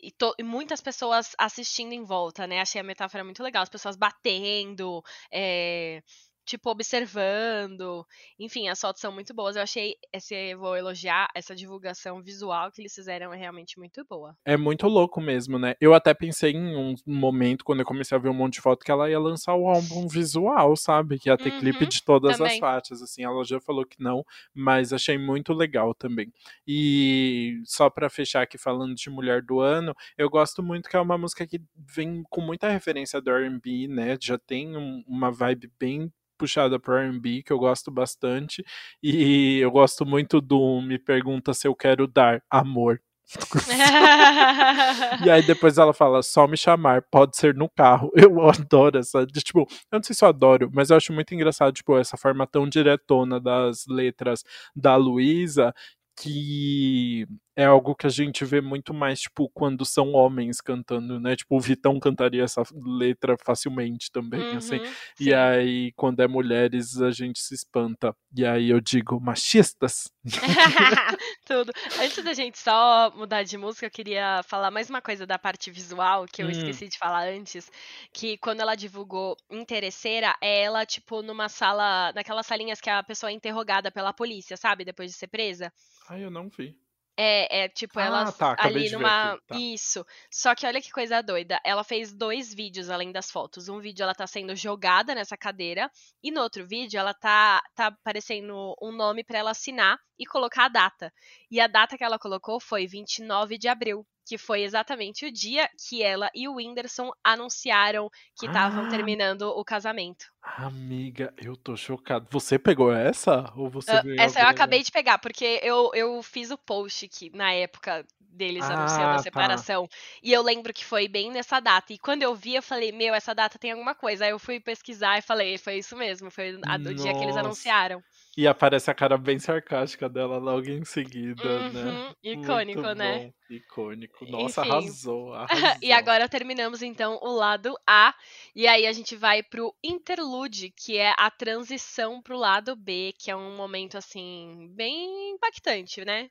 e, 0.01 0.13
e, 0.39 0.43
muitas 0.43 0.81
pessoas 0.81 1.35
assistindo 1.37 1.93
em 1.93 2.03
volta, 2.03 2.47
né? 2.47 2.61
Achei 2.61 2.79
a 2.79 2.83
metáfora 2.83 3.23
muito 3.23 3.43
legal. 3.43 3.63
As 3.63 3.69
pessoas 3.69 3.95
batendo, 3.95 5.03
é, 5.31 6.01
tipo, 6.45 6.69
observando. 6.69 8.05
Enfim, 8.39 8.67
as 8.67 8.79
fotos 8.79 9.01
são 9.01 9.11
muito 9.11 9.33
boas. 9.33 9.55
Eu 9.55 9.63
achei, 9.63 9.95
esse, 10.13 10.55
vou 10.55 10.77
elogiar, 10.77 11.27
essa 11.35 11.55
divulgação 11.55 12.21
visual 12.21 12.71
que 12.71 12.81
eles 12.81 12.93
fizeram 12.93 13.33
é 13.33 13.37
realmente 13.37 13.77
muito 13.79 14.05
boa. 14.05 14.37
É 14.45 14.55
muito 14.55 14.87
louco 14.87 15.19
mesmo, 15.19 15.57
né? 15.57 15.75
Eu 15.81 15.93
até 15.93 16.13
pensei 16.13 16.51
em 16.51 16.75
um 16.75 16.95
momento, 17.05 17.65
quando 17.65 17.79
eu 17.79 17.85
comecei 17.85 18.15
a 18.15 18.21
ver 18.21 18.29
um 18.29 18.33
monte 18.33 18.53
de 18.53 18.61
foto, 18.61 18.85
que 18.85 18.91
ela 18.91 19.09
ia 19.09 19.19
lançar 19.19 19.55
o 19.55 19.67
álbum 19.67 20.07
visual, 20.07 20.75
sabe? 20.75 21.17
Que 21.17 21.29
ia 21.29 21.37
ter 21.37 21.51
uhum, 21.51 21.59
clipe 21.59 21.85
de 21.87 22.03
todas 22.03 22.37
também. 22.37 22.53
as 22.53 22.59
faixas, 22.59 23.01
assim. 23.01 23.23
Ela 23.23 23.43
já 23.43 23.59
falou 23.59 23.85
que 23.85 24.01
não, 24.01 24.23
mas 24.53 24.93
achei 24.93 25.17
muito 25.17 25.53
legal 25.53 25.93
também. 25.93 26.31
E 26.67 27.61
só 27.65 27.89
para 27.89 28.09
fechar 28.09 28.43
aqui 28.43 28.57
falando 28.57 28.93
de 28.93 29.09
Mulher 29.09 29.41
do 29.41 29.59
Ano, 29.59 29.95
eu 30.17 30.29
gosto 30.29 30.61
muito 30.61 30.89
que 30.89 30.95
é 30.95 30.99
uma 30.99 31.17
música 31.17 31.47
que 31.47 31.59
vem 31.75 32.23
com 32.29 32.41
muita 32.41 32.69
referência 32.69 33.19
do 33.19 33.31
R&B, 33.31 33.87
né? 33.87 34.17
Já 34.21 34.37
tem 34.37 34.77
um, 34.77 35.03
uma 35.07 35.31
vibe 35.31 35.71
bem 35.79 36.11
puxada 36.37 36.79
pro 36.79 36.95
R&B, 36.95 37.43
que 37.43 37.53
eu 37.53 37.59
gosto 37.59 37.91
bastante, 37.91 38.63
e 39.01 39.59
eu 39.59 39.71
gosto 39.71 40.05
muito 40.05 40.41
do 40.41 40.81
Me 40.81 40.99
Pergunta 40.99 41.53
Se 41.53 41.67
Eu 41.67 41.75
Quero 41.75 42.07
Dar 42.07 42.41
Amor. 42.49 42.99
e 45.25 45.29
aí 45.29 45.41
depois 45.41 45.77
ela 45.77 45.93
fala, 45.93 46.21
só 46.21 46.47
me 46.47 46.55
chamar, 46.55 47.01
pode 47.09 47.35
ser 47.35 47.55
no 47.55 47.69
carro. 47.69 48.11
Eu 48.15 48.39
adoro 48.49 48.99
essa, 48.99 49.25
tipo, 49.25 49.67
eu 49.91 49.97
não 49.97 50.03
sei 50.03 50.15
se 50.15 50.23
eu 50.23 50.29
adoro, 50.29 50.69
mas 50.73 50.89
eu 50.89 50.97
acho 50.97 51.11
muito 51.11 51.33
engraçado, 51.33 51.73
tipo, 51.73 51.97
essa 51.97 52.17
forma 52.17 52.45
tão 52.45 52.69
diretona 52.69 53.39
das 53.39 53.85
letras 53.87 54.43
da 54.75 54.95
Luísa, 54.95 55.73
que 56.17 57.27
é 57.55 57.65
algo 57.65 57.95
que 57.95 58.05
a 58.05 58.09
gente 58.09 58.43
vê 58.45 58.61
muito 58.61 58.93
mais, 58.93 59.21
tipo, 59.21 59.49
quando 59.53 59.85
são 59.85 60.13
homens 60.13 60.59
cantando, 60.61 61.19
né? 61.19 61.35
Tipo, 61.35 61.55
o 61.57 61.59
Vitão 61.59 61.99
cantaria 61.99 62.43
essa 62.43 62.63
letra 62.99 63.35
facilmente 63.43 64.11
também, 64.11 64.55
assim. 64.55 64.77
uhum, 64.77 64.83
assim. 64.83 64.95
Sim. 65.17 65.23
E 65.25 65.33
aí, 65.33 65.91
quando 65.95 66.19
é 66.21 66.27
mulheres, 66.27 67.01
a 67.01 67.11
gente 67.11 67.39
se 67.39 67.53
espanta. 67.55 68.15
E 68.35 68.45
aí 68.45 68.69
eu 68.69 68.81
digo, 68.81 69.19
machistas. 69.19 70.11
Tudo. 71.45 71.71
Antes 72.01 72.23
da 72.23 72.33
gente 72.33 72.57
só 72.57 73.11
mudar 73.11 73.43
de 73.43 73.55
música, 73.55 73.85
eu 73.85 73.91
queria 73.91 74.41
falar 74.43 74.71
mais 74.71 74.89
uma 74.89 74.99
coisa 74.99 75.27
da 75.27 75.37
parte 75.37 75.69
visual, 75.69 76.25
que 76.25 76.41
eu 76.41 76.47
hum. 76.47 76.49
esqueci 76.49 76.87
de 76.87 76.97
falar 76.97 77.27
antes, 77.27 77.71
que 78.11 78.35
quando 78.39 78.61
ela 78.61 78.73
divulgou 78.75 79.37
Interesseira, 79.49 80.35
é 80.41 80.63
ela, 80.63 80.85
tipo, 80.85 81.21
numa 81.21 81.47
sala, 81.47 82.11
naquelas 82.13 82.47
salinhas 82.47 82.81
que 82.81 82.89
a 82.89 83.03
pessoa 83.03 83.29
é 83.29 83.33
interrogada 83.33 83.91
pela 83.91 84.11
polícia, 84.11 84.57
sabe? 84.57 84.83
Depois 84.83 85.11
de 85.11 85.17
ser 85.17 85.27
presa. 85.27 85.71
Ai, 86.09 86.23
eu 86.23 86.31
não 86.31 86.49
vi. 86.49 86.75
É, 87.17 87.63
é 87.63 87.69
tipo, 87.69 87.97
ela 87.97 88.23
ah, 88.27 88.31
tá, 88.31 88.55
ali 88.59 88.89
numa. 88.91 89.37
Tá. 89.47 89.57
Isso. 89.57 90.05
Só 90.29 90.53
que 90.53 90.65
olha 90.65 90.81
que 90.81 90.91
coisa 90.91 91.21
doida. 91.21 91.59
Ela 91.63 91.83
fez 91.83 92.11
dois 92.11 92.53
vídeos 92.53 92.89
além 92.89 93.11
das 93.11 93.31
fotos. 93.31 93.69
Um 93.69 93.79
vídeo 93.79 94.03
ela 94.03 94.13
tá 94.13 94.27
sendo 94.27 94.53
jogada 94.55 95.15
nessa 95.15 95.37
cadeira. 95.37 95.89
E 96.21 96.29
no 96.29 96.41
outro 96.41 96.67
vídeo 96.67 96.99
ela 96.99 97.13
tá, 97.13 97.61
tá 97.73 97.87
aparecendo 97.87 98.75
um 98.81 98.91
nome 98.91 99.23
para 99.23 99.39
ela 99.39 99.51
assinar 99.51 99.97
e 100.17 100.25
colocar 100.25 100.65
a 100.65 100.69
data. 100.69 101.13
E 101.49 101.59
a 101.59 101.67
data 101.67 101.97
que 101.97 102.03
ela 102.03 102.19
colocou 102.19 102.59
foi 102.59 102.87
29 102.87 103.57
de 103.57 103.67
abril 103.67 104.05
que 104.25 104.37
foi 104.37 104.63
exatamente 104.63 105.25
o 105.25 105.31
dia 105.31 105.69
que 105.87 106.01
ela 106.01 106.29
e 106.33 106.47
o 106.47 106.55
Whindersson 106.55 107.11
anunciaram 107.23 108.09
que 108.35 108.47
estavam 108.47 108.85
ah, 108.85 108.89
terminando 108.89 109.43
o 109.43 109.63
casamento. 109.63 110.25
Amiga, 110.41 111.31
eu 111.37 111.55
tô 111.55 111.77
chocado. 111.77 112.27
Você 112.31 112.57
pegou 112.57 112.91
essa? 112.91 113.53
Ou 113.55 113.69
você 113.69 113.91
uh, 113.91 114.19
essa 114.19 114.39
eu 114.39 114.47
acabei 114.47 114.81
de 114.81 114.91
pegar, 114.91 115.19
porque 115.19 115.59
eu, 115.61 115.91
eu 115.93 116.23
fiz 116.23 116.49
o 116.49 116.57
post 116.57 117.07
que, 117.07 117.29
na 117.29 117.53
época 117.53 118.03
deles 118.19 118.63
ah, 118.63 118.73
anunciando 118.73 119.11
a 119.11 119.15
tá. 119.15 119.19
separação. 119.19 119.87
Tá. 119.87 119.95
E 120.23 120.33
eu 120.33 120.41
lembro 120.41 120.73
que 120.73 120.83
foi 120.83 121.07
bem 121.07 121.31
nessa 121.31 121.59
data. 121.59 121.93
E 121.93 121.99
quando 121.99 122.23
eu 122.23 122.35
vi, 122.35 122.55
eu 122.55 122.63
falei, 122.63 122.91
meu, 122.91 123.13
essa 123.13 123.33
data 123.33 123.59
tem 123.59 123.71
alguma 123.71 123.93
coisa. 123.93 124.25
Aí 124.25 124.31
eu 124.31 124.39
fui 124.39 124.59
pesquisar 124.59 125.19
e 125.19 125.21
falei, 125.21 125.57
foi 125.57 125.77
isso 125.77 125.95
mesmo, 125.95 126.31
foi 126.31 126.59
a 126.65 126.77
do 126.77 126.93
dia 126.93 127.13
que 127.13 127.23
eles 127.23 127.37
anunciaram. 127.37 128.03
E 128.37 128.47
aparece 128.47 128.91
a 128.91 128.93
cara 128.93 129.17
bem 129.17 129.39
sarcástica 129.39 130.09
dela 130.09 130.37
logo 130.37 130.67
em 130.69 130.83
seguida, 130.83 131.69
né? 131.69 131.83
uhum, 131.83 132.09
né? 132.09 132.13
Icônico, 132.21 132.81
Muito 132.81 132.95
né? 132.95 133.31
Bom. 133.49 133.55
Icônico. 133.55 134.25
Nossa, 134.25 134.61
Enfim. 134.61 134.71
arrasou, 134.71 135.33
arrasou. 135.35 135.77
e 135.81 135.91
agora 135.93 136.27
terminamos 136.27 136.81
então 136.81 137.17
o 137.21 137.31
lado 137.33 137.73
A. 137.87 138.13
E 138.53 138.67
aí 138.67 138.85
a 138.87 138.91
gente 138.91 139.15
vai 139.15 139.41
pro 139.41 139.73
interlude, 139.83 140.69
que 140.71 140.97
é 140.97 141.13
a 141.17 141.31
transição 141.31 142.21
pro 142.21 142.37
lado 142.37 142.75
B, 142.75 143.13
que 143.17 143.31
é 143.31 143.35
um 143.35 143.55
momento 143.55 143.97
assim, 143.97 144.69
bem 144.75 145.31
impactante, 145.31 146.03
né? 146.03 146.29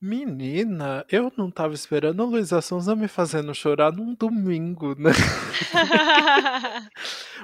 Menina, 0.00 1.04
eu 1.10 1.32
não 1.36 1.50
tava 1.50 1.74
esperando 1.74 2.22
a 2.22 2.26
Luísa 2.26 2.60
Sonza 2.60 2.94
me 2.94 3.08
fazendo 3.08 3.52
chorar 3.52 3.92
num 3.92 4.14
domingo, 4.14 4.94
né? 4.94 5.10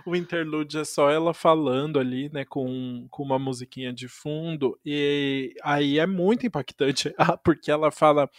o 0.07 0.15
interlude 0.15 0.79
é 0.79 0.85
só 0.85 1.11
ela 1.11 1.35
falando 1.35 1.99
ali, 1.99 2.31
né, 2.33 2.45
com, 2.45 3.09
com 3.11 3.25
uma 3.25 3.41
musiquinha 3.41 3.93
de 3.93 4.07
fundo, 4.07 4.79
e 4.87 5.53
aí 5.65 5.99
é 5.99 6.07
muito 6.07 6.47
impactante, 6.47 7.13
ah, 7.19 7.37
porque 7.37 7.73
ela 7.73 7.91
fala 7.91 8.31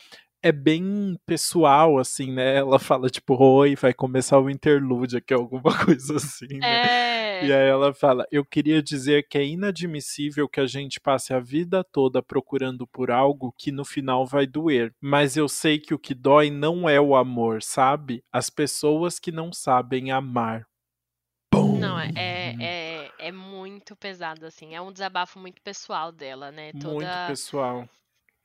é 0.42 0.52
bem 0.52 1.20
pessoal, 1.26 1.98
assim, 1.98 2.32
né? 2.32 2.58
Ela 2.58 2.78
fala, 2.78 3.10
tipo, 3.10 3.36
oi, 3.36 3.76
vai 3.76 3.96
começar 3.96 4.40
o 4.40 4.48
interlúdio 4.48 5.18
aqui, 5.18 5.34
alguma 5.34 5.74
coisa 5.84 6.18
assim, 6.18 6.60
né? 6.60 7.22
É. 7.22 7.25
E 7.44 7.52
aí 7.52 7.68
ela 7.68 7.94
fala, 7.94 8.26
eu 8.32 8.46
queria 8.46 8.82
dizer 8.82 9.28
que 9.28 9.38
é 9.38 9.46
inadmissível 9.46 10.48
que 10.48 10.60
a 10.60 10.68
gente 10.68 11.00
passe 11.00 11.34
a 11.34 11.40
vida 11.40 11.84
toda 11.84 12.22
procurando 12.22 12.88
por 12.88 13.12
algo 13.12 13.54
que 13.58 13.72
no 13.72 13.84
final 13.84 14.26
vai 14.26 14.46
doer. 14.46 14.94
Mas 15.02 15.36
eu 15.36 15.50
sei 15.50 15.80
que 15.80 15.94
o 15.94 16.00
que 16.00 16.14
dói 16.14 16.50
não 16.50 16.88
é 16.88 17.00
o 17.00 17.16
amor, 17.16 17.62
sabe? 17.64 18.24
As 18.32 18.50
pessoas 18.50 19.20
que 19.20 19.32
não 19.32 19.52
sabem 19.52 20.12
amar. 20.12 20.68
Bum. 21.54 21.80
Não, 21.80 22.00
é, 22.00 22.12
é, 22.16 22.56
é, 22.62 23.12
é 23.28 23.32
muito 23.32 23.96
pesado, 23.96 24.46
assim. 24.46 24.76
É 24.76 24.82
um 24.82 24.92
desabafo 24.92 25.40
muito 25.40 25.62
pessoal 25.62 26.12
dela, 26.12 26.52
né? 26.52 26.72
Toda... 26.74 26.94
Muito 26.94 27.28
pessoal. 27.28 27.90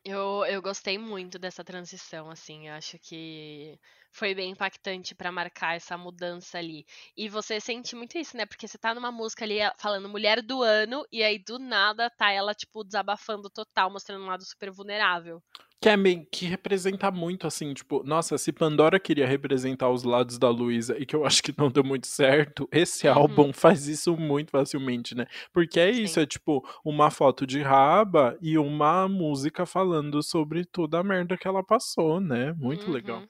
Eu, 0.05 0.45
eu 0.47 0.63
gostei 0.63 0.97
muito 0.97 1.39
dessa 1.39 1.63
transição, 1.63 2.31
assim, 2.31 2.69
eu 2.69 2.75
acho 2.75 2.99
que 2.99 3.79
foi 4.13 4.35
bem 4.35 4.51
impactante 4.51 5.15
para 5.15 5.33
marcar 5.33 5.77
essa 5.77 5.97
mudança 5.97 6.59
ali. 6.59 6.85
E 7.17 7.29
você 7.29 7.61
sente 7.61 7.95
muito 7.95 8.19
isso, 8.19 8.37
né? 8.37 8.45
Porque 8.47 8.67
você 8.67 8.79
tá 8.79 8.95
numa 8.95 9.13
música 9.13 9.45
ali 9.45 9.59
falando 9.79 10.09
mulher 10.09 10.43
do 10.43 10.63
ano, 10.63 11.05
e 11.13 11.23
aí 11.23 11.39
do 11.39 11.59
nada 11.59 12.11
tá 12.11 12.31
ela, 12.31 12.55
tipo, 12.55 12.85
desabafando 12.85 13.49
total, 13.49 13.91
mostrando 13.91 14.25
um 14.25 14.29
lado 14.29 14.45
super 14.45 14.71
vulnerável. 14.71 15.43
Que, 15.83 15.89
é 15.89 15.97
meio, 15.97 16.27
que 16.31 16.45
representa 16.45 17.11
muito, 17.11 17.47
assim, 17.47 17.73
tipo, 17.73 18.03
nossa, 18.05 18.37
se 18.37 18.53
Pandora 18.53 19.01
queria 19.01 19.27
representar 19.27 19.89
os 19.89 20.03
lados 20.03 20.39
da 20.39 20.51
Luísa 20.51 20.95
e 20.99 21.07
que 21.07 21.17
eu 21.17 21.25
acho 21.25 21.43
que 21.43 21.55
não 21.57 21.71
deu 21.71 21.83
muito 21.83 22.07
certo, 22.07 22.69
esse 22.71 23.09
uhum. 23.09 23.15
álbum 23.15 23.53
faz 23.53 23.89
isso 23.89 24.15
muito 24.15 24.51
facilmente, 24.51 25.15
né? 25.15 25.25
Porque 25.55 25.81
é 25.81 25.91
Sim. 25.91 26.03
isso, 26.03 26.21
é 26.21 26.27
tipo 26.27 26.63
uma 26.85 27.11
foto 27.11 27.47
de 27.47 27.63
raba 27.63 28.37
e 28.43 28.59
uma 28.59 29.09
música 29.09 29.65
falando 29.65 30.23
sobre 30.23 30.67
toda 30.67 30.99
a 30.99 31.03
merda 31.03 31.39
que 31.39 31.49
ela 31.49 31.65
passou, 31.65 32.21
né? 32.21 32.53
Muito 32.59 32.89
uhum. 32.89 32.93
legal. 32.93 33.23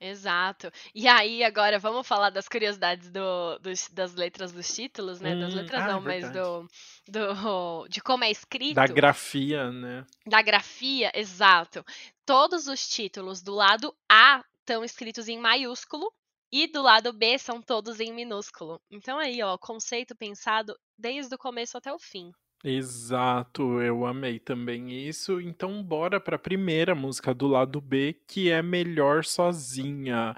Exato. 0.00 0.70
E 0.94 1.08
aí, 1.08 1.42
agora 1.42 1.78
vamos 1.78 2.06
falar 2.06 2.30
das 2.30 2.48
curiosidades 2.48 3.10
do, 3.10 3.58
dos, 3.58 3.88
das 3.88 4.14
letras 4.14 4.52
dos 4.52 4.72
títulos, 4.72 5.20
né? 5.20 5.34
das 5.34 5.52
Hum, 5.52 5.56
letras 5.56 5.82
ah, 5.82 5.88
é 5.88 5.92
não, 5.92 6.00
mas 6.00 6.22
verdade. 6.22 6.38
do, 6.38 6.68
do 7.08 7.88
de 7.88 8.00
como 8.00 8.22
é 8.22 8.28
Da 8.28 8.32
escrito, 8.32 8.94
grafia, 8.94 9.72
né? 9.72 10.06
da 10.24 10.40
grafia, 10.40 11.10
exato. 11.14 11.84
Todos 12.24 12.68
os 12.68 12.86
títulos 12.88 13.42
do 13.42 13.54
lado 13.54 13.92
A 14.08 14.44
estão 14.60 14.84
escritos 14.84 15.28
em 15.28 15.38
maiúsculo 15.38 16.12
e 16.52 16.66
do 16.68 16.80
lado 16.82 17.12
B 17.12 17.36
são 17.38 17.60
todos 17.60 17.98
em 17.98 18.12
minúsculo. 18.12 18.80
Então 18.90 19.18
aí, 19.18 19.42
ó, 19.42 19.58
conceito 19.58 20.14
pensado 20.16 20.78
desde 20.96 21.34
o 21.34 21.38
começo 21.38 21.76
até 21.76 21.92
o 21.92 21.98
fim. 21.98 22.30
Exato, 22.64 23.80
eu 23.80 24.04
amei 24.04 24.40
também 24.40 24.90
isso. 24.90 25.40
Então, 25.40 25.80
bora 25.82 26.20
para 26.20 26.34
a 26.34 26.38
primeira 26.38 26.92
música 26.92 27.32
do 27.32 27.46
lado 27.46 27.80
B, 27.80 28.20
que 28.26 28.50
é 28.50 28.60
Melhor 28.60 29.24
Sozinha. 29.24 30.34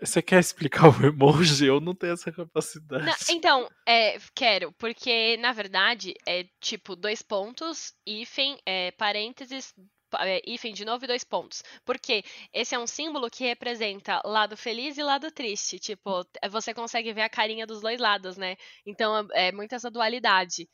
Você 0.00 0.20
quer 0.20 0.40
explicar 0.40 0.88
o 0.90 1.06
emoji? 1.06 1.66
Eu 1.66 1.80
não 1.80 1.94
tenho 1.94 2.14
essa 2.14 2.32
capacidade. 2.32 3.14
então, 3.28 3.68
é, 3.86 4.18
quero, 4.34 4.72
porque 4.72 5.36
na 5.38 5.52
verdade 5.52 6.14
é 6.26 6.44
tipo 6.60 6.94
dois 6.94 7.22
pontos, 7.22 7.92
hífen, 8.06 8.58
é, 8.66 8.90
parênteses, 8.92 9.74
pa- 10.10 10.26
é, 10.26 10.40
hífen 10.46 10.72
de 10.72 10.84
novo 10.84 11.04
e 11.04 11.08
dois 11.08 11.24
pontos. 11.24 11.62
Porque 11.84 12.22
esse 12.52 12.74
é 12.74 12.78
um 12.78 12.86
símbolo 12.86 13.28
que 13.30 13.44
representa 13.44 14.20
lado 14.24 14.56
feliz 14.56 14.98
e 14.98 15.02
lado 15.02 15.30
triste. 15.32 15.78
Tipo, 15.80 16.24
é, 16.40 16.48
você 16.48 16.72
consegue 16.74 17.12
ver 17.12 17.22
a 17.22 17.28
carinha 17.28 17.66
dos 17.66 17.80
dois 17.80 17.98
lados, 18.00 18.36
né? 18.36 18.56
Então 18.86 19.16
é 19.32 19.48
é 19.48 19.52
muito 19.52 19.74
essa 19.74 19.90
dualidade. 19.90 20.68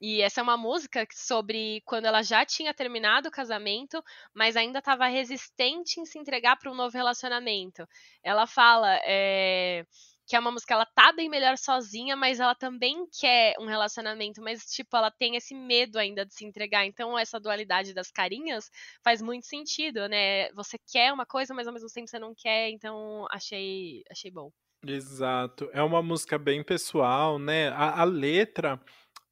E 0.00 0.20
essa 0.20 0.40
é 0.40 0.42
uma 0.42 0.56
música 0.56 1.06
sobre 1.12 1.80
quando 1.84 2.06
ela 2.06 2.22
já 2.22 2.44
tinha 2.44 2.74
terminado 2.74 3.28
o 3.28 3.32
casamento, 3.32 4.02
mas 4.34 4.56
ainda 4.56 4.80
estava 4.80 5.06
resistente 5.06 6.00
em 6.00 6.04
se 6.04 6.18
entregar 6.18 6.56
para 6.56 6.70
um 6.70 6.74
novo 6.74 6.96
relacionamento. 6.96 7.86
Ela 8.22 8.46
fala 8.46 8.98
é, 9.04 9.86
que 10.26 10.34
é 10.34 10.40
uma 10.40 10.50
música, 10.50 10.74
ela 10.74 10.86
tá 10.86 11.12
bem 11.12 11.28
melhor 11.28 11.56
sozinha, 11.58 12.16
mas 12.16 12.40
ela 12.40 12.54
também 12.54 13.06
quer 13.20 13.54
um 13.60 13.66
relacionamento, 13.66 14.40
mas 14.42 14.64
tipo, 14.64 14.96
ela 14.96 15.10
tem 15.10 15.36
esse 15.36 15.54
medo 15.54 15.98
ainda 15.98 16.24
de 16.24 16.34
se 16.34 16.44
entregar. 16.44 16.86
Então, 16.86 17.18
essa 17.18 17.38
dualidade 17.38 17.92
das 17.92 18.10
carinhas 18.10 18.70
faz 19.02 19.20
muito 19.20 19.46
sentido, 19.46 20.08
né? 20.08 20.50
Você 20.52 20.78
quer 20.90 21.12
uma 21.12 21.26
coisa, 21.26 21.54
mas 21.54 21.66
ao 21.66 21.74
mesmo 21.74 21.88
tempo 21.88 22.08
você 22.08 22.18
não 22.18 22.34
quer, 22.34 22.70
então 22.70 23.26
achei, 23.30 24.02
achei 24.10 24.30
bom. 24.30 24.50
Exato. 24.86 25.68
É 25.72 25.82
uma 25.82 26.02
música 26.02 26.38
bem 26.38 26.62
pessoal, 26.62 27.38
né? 27.38 27.68
A, 27.68 28.02
a 28.02 28.04
letra 28.04 28.80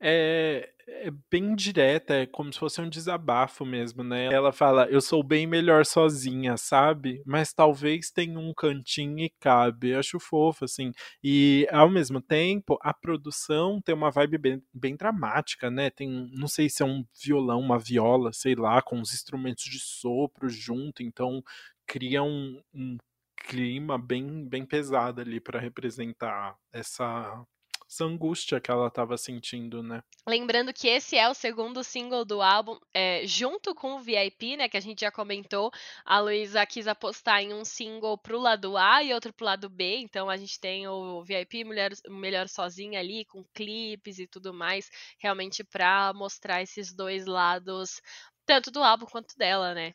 é, 0.03 0.69
é 0.89 1.11
bem 1.31 1.55
direta, 1.55 2.15
é 2.15 2.27
como 2.27 2.53
se 2.53 2.59
fosse 2.59 2.81
um 2.81 2.89
desabafo 2.89 3.65
mesmo, 3.65 4.03
né? 4.03 4.27
Ela 4.33 4.53
fala: 4.53 4.87
Eu 4.87 5.01
sou 5.01 5.23
bem 5.23 5.47
melhor 5.47 5.87
sozinha, 5.87 6.57
sabe? 6.57 7.23
Mas 7.25 7.53
talvez 7.53 8.11
tenha 8.11 8.39
um 8.39 8.53
cantinho 8.53 9.21
e 9.21 9.31
cabe. 9.41 9.91
Eu 9.91 10.01
acho 10.01 10.19
fofo, 10.19 10.65
assim. 10.65 10.93
E 11.23 11.67
ao 11.71 11.89
mesmo 11.89 12.21
tempo, 12.21 12.79
a 12.83 12.93
produção 12.93 13.81
tem 13.81 13.95
uma 13.95 14.11
vibe 14.11 14.39
bem, 14.39 14.63
bem 14.75 14.97
dramática, 14.97 15.71
né? 15.71 15.89
Tem, 15.91 16.09
não 16.33 16.49
sei 16.49 16.69
se 16.69 16.83
é 16.83 16.87
um 16.87 17.05
violão, 17.25 17.61
uma 17.61 17.79
viola, 17.79 18.33
sei 18.33 18.55
lá, 18.55 18.83
com 18.83 19.01
os 19.01 19.15
instrumentos 19.15 19.65
de 19.65 19.79
sopro 19.79 20.49
junto, 20.49 21.03
então 21.03 21.43
cria 21.87 22.23
um, 22.23 22.61
um 22.75 22.97
clima 23.37 23.99
bem, 23.99 24.49
bem 24.49 24.65
pesado 24.65 25.21
ali 25.21 25.41
para 25.41 25.61
representar 25.61 26.57
essa, 26.73 27.45
essa 27.93 28.05
angústia 28.05 28.59
que 28.59 28.71
ela 28.71 28.89
estava 28.89 29.19
sentindo, 29.19 29.83
né? 29.83 30.03
Lembrando 30.27 30.73
que 30.73 30.89
esse 30.89 31.17
é 31.17 31.29
o 31.29 31.35
segundo 31.35 31.85
single 31.85 32.25
do 32.25 32.41
álbum, 32.41 32.79
é, 32.95 33.27
junto 33.27 33.75
com 33.75 33.97
o 33.97 34.01
VIP, 34.01 34.57
né, 34.57 34.69
que 34.69 34.79
a 34.79 34.81
gente 34.81 35.03
já 35.03 35.11
comentou. 35.11 35.71
A 36.05 36.19
Luísa 36.19 36.65
quis 36.65 36.87
apostar 36.87 37.43
em 37.43 37.53
um 37.53 37.65
single 37.65 38.17
pro 38.17 38.41
lado 38.41 38.79
A 38.79 39.03
e 39.03 39.13
outro 39.13 39.33
pro 39.33 39.45
lado 39.45 39.69
B. 39.69 39.99
Então 39.99 40.31
a 40.31 40.37
gente 40.39 40.59
tem 40.59 40.89
o 40.89 41.23
VIP 41.23 41.65
Mulher, 41.65 41.93
Melhor 42.09 42.49
Sozinha 42.49 42.99
ali, 42.99 43.27
com 43.27 43.45
clipes 43.53 44.19
e 44.19 44.27
tudo 44.27 44.55
mais, 44.55 44.91
realmente 45.19 45.63
pra 45.63 46.13
mostrar 46.15 46.63
esses 46.63 46.93
dois 46.95 47.27
lados, 47.27 48.01
tanto 48.47 48.71
do 48.71 48.83
álbum 48.83 49.07
quanto 49.07 49.37
dela, 49.37 49.75
né? 49.75 49.95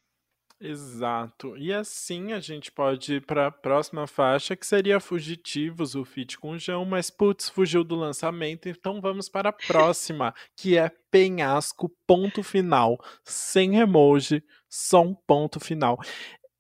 Exato. 0.59 1.55
E 1.55 1.71
assim 1.71 2.33
a 2.33 2.39
gente 2.39 2.71
pode 2.71 3.15
ir 3.15 3.21
para 3.21 3.47
a 3.47 3.51
próxima 3.51 4.07
faixa, 4.07 4.55
que 4.55 4.65
seria 4.65 4.99
Fugitivos, 4.99 5.93
o 5.93 6.03
feat 6.03 6.39
com 6.39 6.51
o 6.51 6.59
João, 6.59 6.83
mas 6.83 7.11
putz, 7.11 7.47
fugiu 7.47 7.83
do 7.83 7.95
lançamento, 7.95 8.67
então 8.67 8.99
vamos 8.99 9.29
para 9.29 9.49
a 9.49 9.53
próxima, 9.53 10.33
que 10.55 10.75
é 10.75 10.91
Penhasco, 11.11 11.89
ponto 12.07 12.41
final, 12.41 12.99
sem 13.23 13.77
emoji, 13.77 14.43
só 14.67 15.03
um 15.03 15.13
ponto 15.13 15.59
final. 15.59 15.99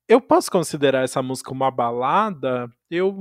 Eu 0.07 0.21
posso 0.21 0.49
considerar 0.49 1.03
essa 1.03 1.21
música 1.21 1.51
uma 1.51 1.69
balada? 1.69 2.69
Eu, 2.89 3.17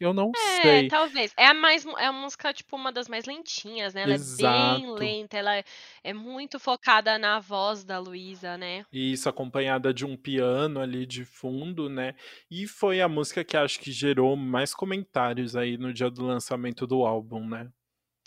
eu 0.00 0.12
não 0.12 0.32
É, 0.34 0.38
sei. 0.62 0.88
talvez. 0.88 1.32
É 1.36 1.46
a 1.46 1.54
mais, 1.54 1.84
é 1.86 2.06
a 2.06 2.12
música, 2.12 2.52
tipo, 2.52 2.76
uma 2.76 2.92
das 2.92 3.08
mais 3.08 3.24
lentinhas, 3.24 3.94
né? 3.94 4.02
Ela 4.02 4.14
é 4.14 4.18
bem 4.18 4.90
Exato. 4.90 4.94
lenta, 4.94 5.36
ela 5.38 5.56
é, 5.56 5.64
é 6.04 6.12
muito 6.12 6.58
focada 6.58 7.18
na 7.18 7.38
voz 7.40 7.84
da 7.84 7.98
Luísa, 7.98 8.56
né? 8.58 8.84
E 8.92 9.12
isso 9.12 9.28
acompanhada 9.28 9.92
de 9.94 10.04
um 10.04 10.16
piano 10.16 10.80
ali 10.80 11.06
de 11.06 11.24
fundo, 11.24 11.88
né? 11.88 12.14
E 12.50 12.66
foi 12.66 13.00
a 13.00 13.08
música 13.08 13.44
que 13.44 13.56
acho 13.56 13.78
que 13.80 13.92
gerou 13.92 14.36
mais 14.36 14.74
comentários 14.74 15.54
aí 15.56 15.76
no 15.78 15.92
dia 15.92 16.10
do 16.10 16.24
lançamento 16.24 16.86
do 16.86 17.04
álbum, 17.04 17.46
né? 17.46 17.70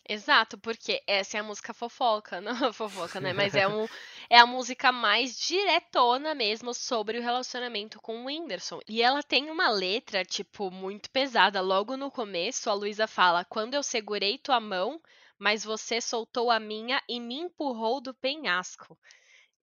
Exato, 0.08 0.58
porque 0.58 1.02
essa 1.06 1.38
é 1.38 1.40
a 1.40 1.44
música 1.44 1.72
fofoca, 1.74 2.42
não 2.42 2.74
fofoca, 2.74 3.20
né? 3.22 3.32
Mas 3.32 3.56
é, 3.56 3.68
um, 3.68 3.88
é 4.30 4.38
a 4.38 4.46
música 4.46 4.92
mais 4.92 5.38
diretona 5.38 6.36
mesmo 6.36 6.74
sobre 6.74 7.18
o 7.18 7.22
relacionamento 7.22 8.00
com 8.00 8.22
o 8.22 8.26
Whindersson. 8.26 8.80
E 8.88 9.02
ela 9.02 9.24
tem 9.24 9.50
uma 9.50 9.70
letra, 9.70 10.24
tipo, 10.24 10.70
muito 10.70 11.10
pesada. 11.10 11.60
Logo 11.62 11.98
no 11.98 12.12
começo, 12.12 12.70
a 12.70 12.74
Luísa 12.74 13.08
fala: 13.08 13.44
Quando 13.44 13.74
eu 13.74 13.82
segurei 13.82 14.38
tua 14.38 14.60
mão, 14.60 15.02
mas 15.38 15.64
você 15.64 16.00
soltou 16.00 16.52
a 16.52 16.60
minha 16.60 17.02
e 17.10 17.20
me 17.20 17.36
empurrou 17.36 18.00
do 18.00 18.14
penhasco. 18.14 18.98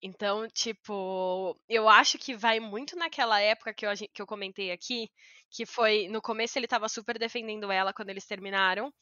Então, 0.01 0.47
tipo, 0.49 1.59
eu 1.67 1.87
acho 1.87 2.17
que 2.17 2.35
vai 2.35 2.59
muito 2.59 2.95
naquela 2.95 3.39
época 3.39 3.73
que 3.73 3.85
eu, 3.85 3.89
que 4.13 4.21
eu 4.21 4.27
comentei 4.27 4.71
aqui, 4.71 5.09
que 5.49 5.65
foi 5.65 6.07
no 6.07 6.21
começo 6.21 6.57
ele 6.57 6.67
tava 6.67 6.89
super 6.89 7.17
defendendo 7.17 7.71
ela 7.71 7.93
quando 7.93 8.09
eles 8.09 8.25
terminaram. 8.25 8.93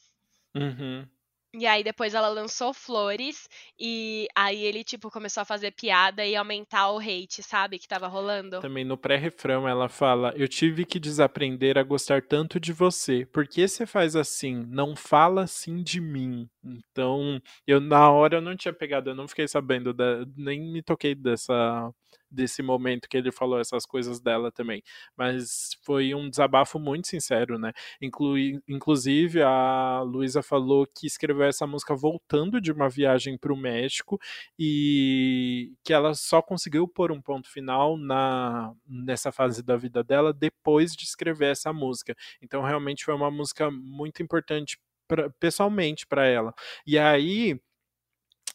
Uhum. 0.55 1.07
E 1.55 1.67
aí 1.67 1.83
depois 1.83 2.15
ela 2.15 2.29
lançou 2.29 2.73
Flores 2.73 3.47
e 3.79 4.27
aí 4.35 4.63
ele 4.63 4.83
tipo 4.83 5.11
começou 5.11 5.41
a 5.41 5.45
fazer 5.45 5.71
piada 5.71 6.25
e 6.25 6.35
aumentar 6.35 6.89
o 6.91 6.97
hate, 6.97 7.43
sabe, 7.43 7.77
que 7.77 7.87
tava 7.87 8.07
rolando. 8.07 8.59
Também 8.59 8.83
no 8.83 8.97
pré-refrão 8.97 9.67
ela 9.67 9.87
fala: 9.87 10.33
Eu 10.35 10.47
tive 10.47 10.83
que 10.83 10.99
desaprender 10.99 11.77
a 11.77 11.83
gostar 11.83 12.23
tanto 12.23 12.59
de 12.59 12.73
você. 12.73 13.25
Por 13.27 13.47
que 13.47 13.67
você 13.67 13.85
faz 13.85 14.15
assim? 14.15 14.65
Não 14.67 14.95
fala 14.95 15.43
assim 15.43 15.83
de 15.83 16.01
mim. 16.01 16.49
Então, 16.63 17.39
eu 17.67 17.79
na 17.79 18.09
hora 18.09 18.37
eu 18.37 18.41
não 18.41 18.55
tinha 18.55 18.73
pegado, 18.73 19.11
eu 19.11 19.15
não 19.15 19.27
fiquei 19.27 19.47
sabendo, 19.47 19.93
da, 19.93 20.25
nem 20.35 20.59
me 20.59 20.81
toquei 20.81 21.13
dessa 21.13 21.93
desse 22.33 22.61
momento 22.61 23.07
que 23.07 23.17
ele 23.17 23.31
falou 23.31 23.59
essas 23.59 23.85
coisas 23.85 24.19
dela 24.19 24.51
também. 24.51 24.81
Mas 25.15 25.77
foi 25.83 26.13
um 26.15 26.29
desabafo 26.29 26.79
muito 26.79 27.07
sincero, 27.07 27.57
né? 27.59 27.71
Inclui, 28.01 28.59
inclusive, 28.67 29.41
a 29.41 30.01
Luísa 30.01 30.41
falou 30.41 30.87
que 30.87 31.07
escreveu 31.07 31.45
essa 31.45 31.67
música 31.67 31.95
voltando 31.95 32.59
de 32.59 32.71
uma 32.71 32.89
viagem 32.89 33.37
para 33.37 33.53
o 33.53 33.57
México 33.57 34.19
e 34.57 35.73
que 35.83 35.93
ela 35.93 36.13
só 36.13 36.41
conseguiu 36.41 36.87
pôr 36.87 37.11
um 37.11 37.21
ponto 37.21 37.49
final 37.49 37.97
na 37.97 38.73
nessa 38.87 39.31
fase 39.31 39.63
da 39.63 39.75
vida 39.77 40.03
dela 40.03 40.33
depois 40.33 40.93
de 40.95 41.03
escrever 41.03 41.51
essa 41.51 41.71
música. 41.73 42.15
Então 42.41 42.61
realmente 42.61 43.05
foi 43.05 43.13
uma 43.13 43.31
música 43.31 43.69
muito 43.71 44.21
importante 44.23 44.77
pra, 45.07 45.29
pessoalmente 45.39 46.05
para 46.07 46.25
ela. 46.25 46.53
E 46.85 46.97
aí 46.97 47.59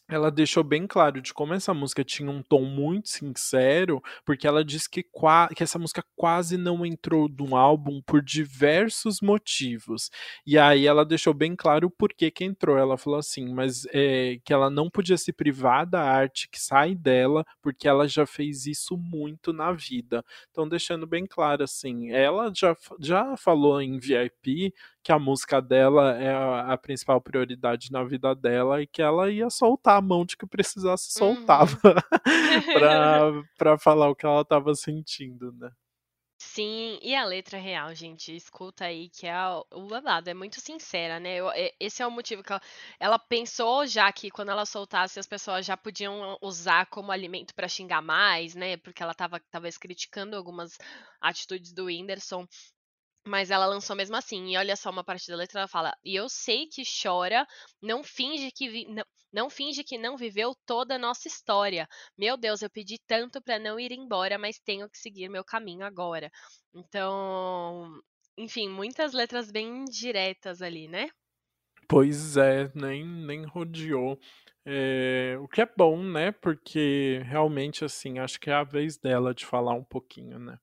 ela 0.09 0.31
deixou 0.31 0.63
bem 0.63 0.87
claro 0.87 1.21
de 1.21 1.31
como 1.33 1.53
essa 1.53 1.71
música 1.71 2.03
tinha 2.03 2.29
um 2.31 2.41
tom 2.41 2.63
muito 2.63 3.09
sincero, 3.09 4.01
porque 4.25 4.47
ela 4.47 4.65
disse 4.65 4.89
que, 4.89 5.03
que, 5.03 5.63
essa 5.63 5.77
música 5.77 6.03
quase 6.15 6.57
não 6.57 6.83
entrou 6.83 7.29
no 7.29 7.55
álbum 7.55 8.01
por 8.01 8.21
diversos 8.21 9.21
motivos. 9.21 10.09
E 10.45 10.57
aí 10.57 10.87
ela 10.87 11.05
deixou 11.05 11.33
bem 11.33 11.55
claro 11.55 11.87
o 11.87 11.91
porquê 11.91 12.31
que 12.31 12.43
entrou. 12.43 12.77
Ela 12.77 12.97
falou 12.97 13.19
assim, 13.19 13.53
mas 13.53 13.85
é, 13.93 14.39
que 14.43 14.51
ela 14.51 14.69
não 14.69 14.89
podia 14.89 15.17
se 15.17 15.31
privar 15.31 15.85
da 15.85 16.01
arte 16.01 16.49
que 16.49 16.59
sai 16.59 16.95
dela, 16.95 17.45
porque 17.61 17.87
ela 17.87 18.07
já 18.07 18.25
fez 18.25 18.65
isso 18.65 18.97
muito 18.97 19.53
na 19.53 19.71
vida. 19.71 20.25
Então, 20.49 20.67
deixando 20.67 21.05
bem 21.05 21.27
claro 21.27 21.63
assim, 21.63 22.11
ela 22.11 22.51
já, 22.55 22.75
já 22.99 23.37
falou 23.37 23.79
em 23.79 23.99
VIP 23.99 24.73
que 25.03 25.11
a 25.11 25.19
música 25.19 25.61
dela 25.61 26.15
é 26.17 26.29
a, 26.33 26.73
a, 26.73 26.77
principal 26.77 27.21
prioridade 27.21 27.91
na 27.91 28.03
vida 28.03 28.35
dela 28.35 28.81
e 28.81 28.87
que 28.87 29.01
ela 29.01 29.29
ia 29.31 29.49
soltar 29.49 29.97
a 29.97 30.01
mão 30.01 30.25
de 30.25 30.35
que 30.37 30.45
precisasse 30.45 31.11
soltava 31.11 31.77
uhum. 31.83 31.93
pra, 32.73 33.31
pra 33.57 33.77
falar 33.77 34.09
o 34.09 34.15
que 34.15 34.25
ela 34.25 34.43
tava 34.45 34.75
sentindo, 34.75 35.51
né? 35.53 35.71
Sim, 36.41 36.97
e 37.01 37.13
a 37.15 37.25
letra 37.25 37.57
real, 37.59 37.93
gente, 37.93 38.33
escuta 38.33 38.85
aí 38.85 39.09
que 39.09 39.27
é 39.27 39.35
o 39.73 39.87
babado, 39.87 40.29
é 40.29 40.33
muito 40.33 40.59
sincera, 40.61 41.19
né? 41.19 41.35
Eu- 41.35 41.51
esse 41.79 42.01
é 42.01 42.07
o 42.07 42.11
motivo 42.11 42.41
que 42.41 42.51
ela, 42.53 42.61
ela 42.97 43.19
pensou 43.19 43.85
já 43.85 44.09
que 44.11 44.31
quando 44.31 44.49
ela 44.49 44.65
soltasse 44.65 45.19
as 45.19 45.27
pessoas 45.27 45.65
já 45.65 45.75
podiam 45.75 46.37
usar 46.41 46.85
como 46.87 47.11
alimento 47.11 47.53
pra 47.53 47.67
xingar 47.67 48.01
mais, 48.01 48.55
né? 48.55 48.77
Porque 48.77 49.03
ela 49.03 49.13
tava 49.13 49.39
talvez 49.51 49.77
criticando 49.77 50.35
algumas 50.37 50.77
atitudes 51.19 51.73
do 51.73 51.85
Whindersson. 51.85 52.47
Mas 53.29 53.51
ela 53.51 53.65
lançou 53.65 53.95
mesmo 53.95 54.15
assim. 54.15 54.47
E 54.53 54.57
olha 54.57 54.75
só 54.75 54.89
uma 54.89 55.03
parte 55.03 55.29
da 55.29 55.37
letra, 55.37 55.59
ela 55.61 55.67
fala: 55.67 55.93
"E 56.03 56.15
eu 56.15 56.27
sei 56.29 56.67
que 56.67 56.83
chora, 57.03 57.45
não 57.81 58.03
finge 58.03 58.51
que 58.51 58.69
vi- 58.69 58.87
não, 58.87 59.03
não 59.31 59.49
finge 59.49 59.83
que 59.83 59.97
não 59.97 60.17
viveu 60.17 60.53
toda 60.65 60.95
a 60.95 60.99
nossa 60.99 61.27
história. 61.27 61.87
Meu 62.17 62.35
Deus, 62.37 62.61
eu 62.61 62.69
pedi 62.69 62.97
tanto 63.07 63.41
pra 63.41 63.59
não 63.59 63.79
ir 63.79 63.91
embora, 63.91 64.37
mas 64.37 64.59
tenho 64.59 64.89
que 64.89 64.97
seguir 64.97 65.29
meu 65.29 65.43
caminho 65.45 65.85
agora." 65.85 66.29
Então, 66.73 68.01
enfim, 68.37 68.67
muitas 68.69 69.13
letras 69.13 69.51
bem 69.51 69.85
diretas 69.85 70.61
ali, 70.61 70.87
né? 70.87 71.09
Pois 71.87 72.37
é, 72.37 72.71
nem, 72.75 73.05
nem 73.05 73.45
rodeou. 73.45 74.19
É, 74.65 75.37
o 75.41 75.47
que 75.47 75.61
é 75.61 75.65
bom, 75.65 76.01
né? 76.03 76.31
Porque 76.31 77.21
realmente, 77.25 77.83
assim, 77.83 78.19
acho 78.19 78.39
que 78.39 78.49
é 78.49 78.53
a 78.53 78.63
vez 78.63 78.97
dela 78.97 79.33
de 79.33 79.45
falar 79.45 79.73
um 79.73 79.83
pouquinho, 79.83 80.37
né? 80.39 80.59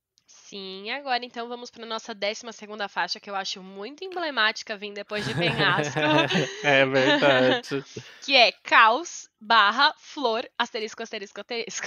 Sim, 0.48 0.88
agora 0.92 1.24
então 1.24 1.48
vamos 1.48 1.72
para 1.72 1.84
nossa 1.84 2.14
décima 2.14 2.52
segunda 2.52 2.86
faixa, 2.86 3.18
que 3.18 3.28
eu 3.28 3.34
acho 3.34 3.60
muito 3.60 4.04
emblemática 4.04 4.76
vir 4.76 4.92
depois 4.92 5.26
de 5.26 5.34
Penhasco, 5.34 5.98
é 6.62 6.86
verdade. 6.86 7.84
que 8.22 8.36
é 8.36 8.52
Caos 8.52 9.28
barra 9.40 9.94
Flor, 9.98 10.44
asterisco, 10.58 11.02
asterisco, 11.02 11.40
asterisco. 11.40 11.86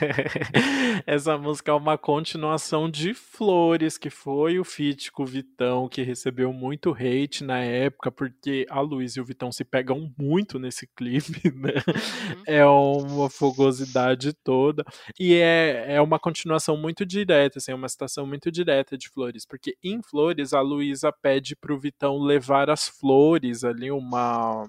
Essa 1.06 1.36
música 1.36 1.70
é 1.72 1.74
uma 1.74 1.98
continuação 1.98 2.88
de 2.88 3.14
Flores, 3.14 3.98
que 3.98 4.08
foi 4.08 4.58
o 4.58 4.64
feat 4.64 5.10
com 5.10 5.24
o 5.24 5.26
Vitão, 5.26 5.88
que 5.88 6.02
recebeu 6.02 6.52
muito 6.52 6.92
hate 6.92 7.44
na 7.44 7.58
época, 7.58 8.10
porque 8.10 8.64
a 8.70 8.80
Luiz 8.80 9.16
e 9.16 9.20
o 9.20 9.24
Vitão 9.24 9.50
se 9.50 9.64
pegam 9.64 10.12
muito 10.16 10.58
nesse 10.58 10.86
clipe, 10.86 11.50
né? 11.54 11.74
Uhum. 11.86 12.42
É 12.46 12.66
uma 12.66 13.28
fogosidade 13.28 14.32
toda. 14.32 14.84
E 15.18 15.34
é, 15.34 15.94
é 15.94 16.00
uma 16.00 16.18
continuação 16.18 16.76
muito 16.76 17.04
direta, 17.04 17.45
assim, 17.58 17.72
é 17.72 17.74
uma 17.74 17.88
citação 17.88 18.26
muito 18.26 18.50
direta 18.50 18.96
de 18.98 19.08
Flores, 19.08 19.46
porque 19.46 19.76
em 19.82 20.02
Flores 20.02 20.52
a 20.52 20.60
Luísa 20.60 21.12
pede 21.12 21.56
pro 21.56 21.78
Vitão 21.78 22.18
levar 22.18 22.70
as 22.70 22.88
flores 22.88 23.64
ali, 23.64 23.90
uma 23.90 24.68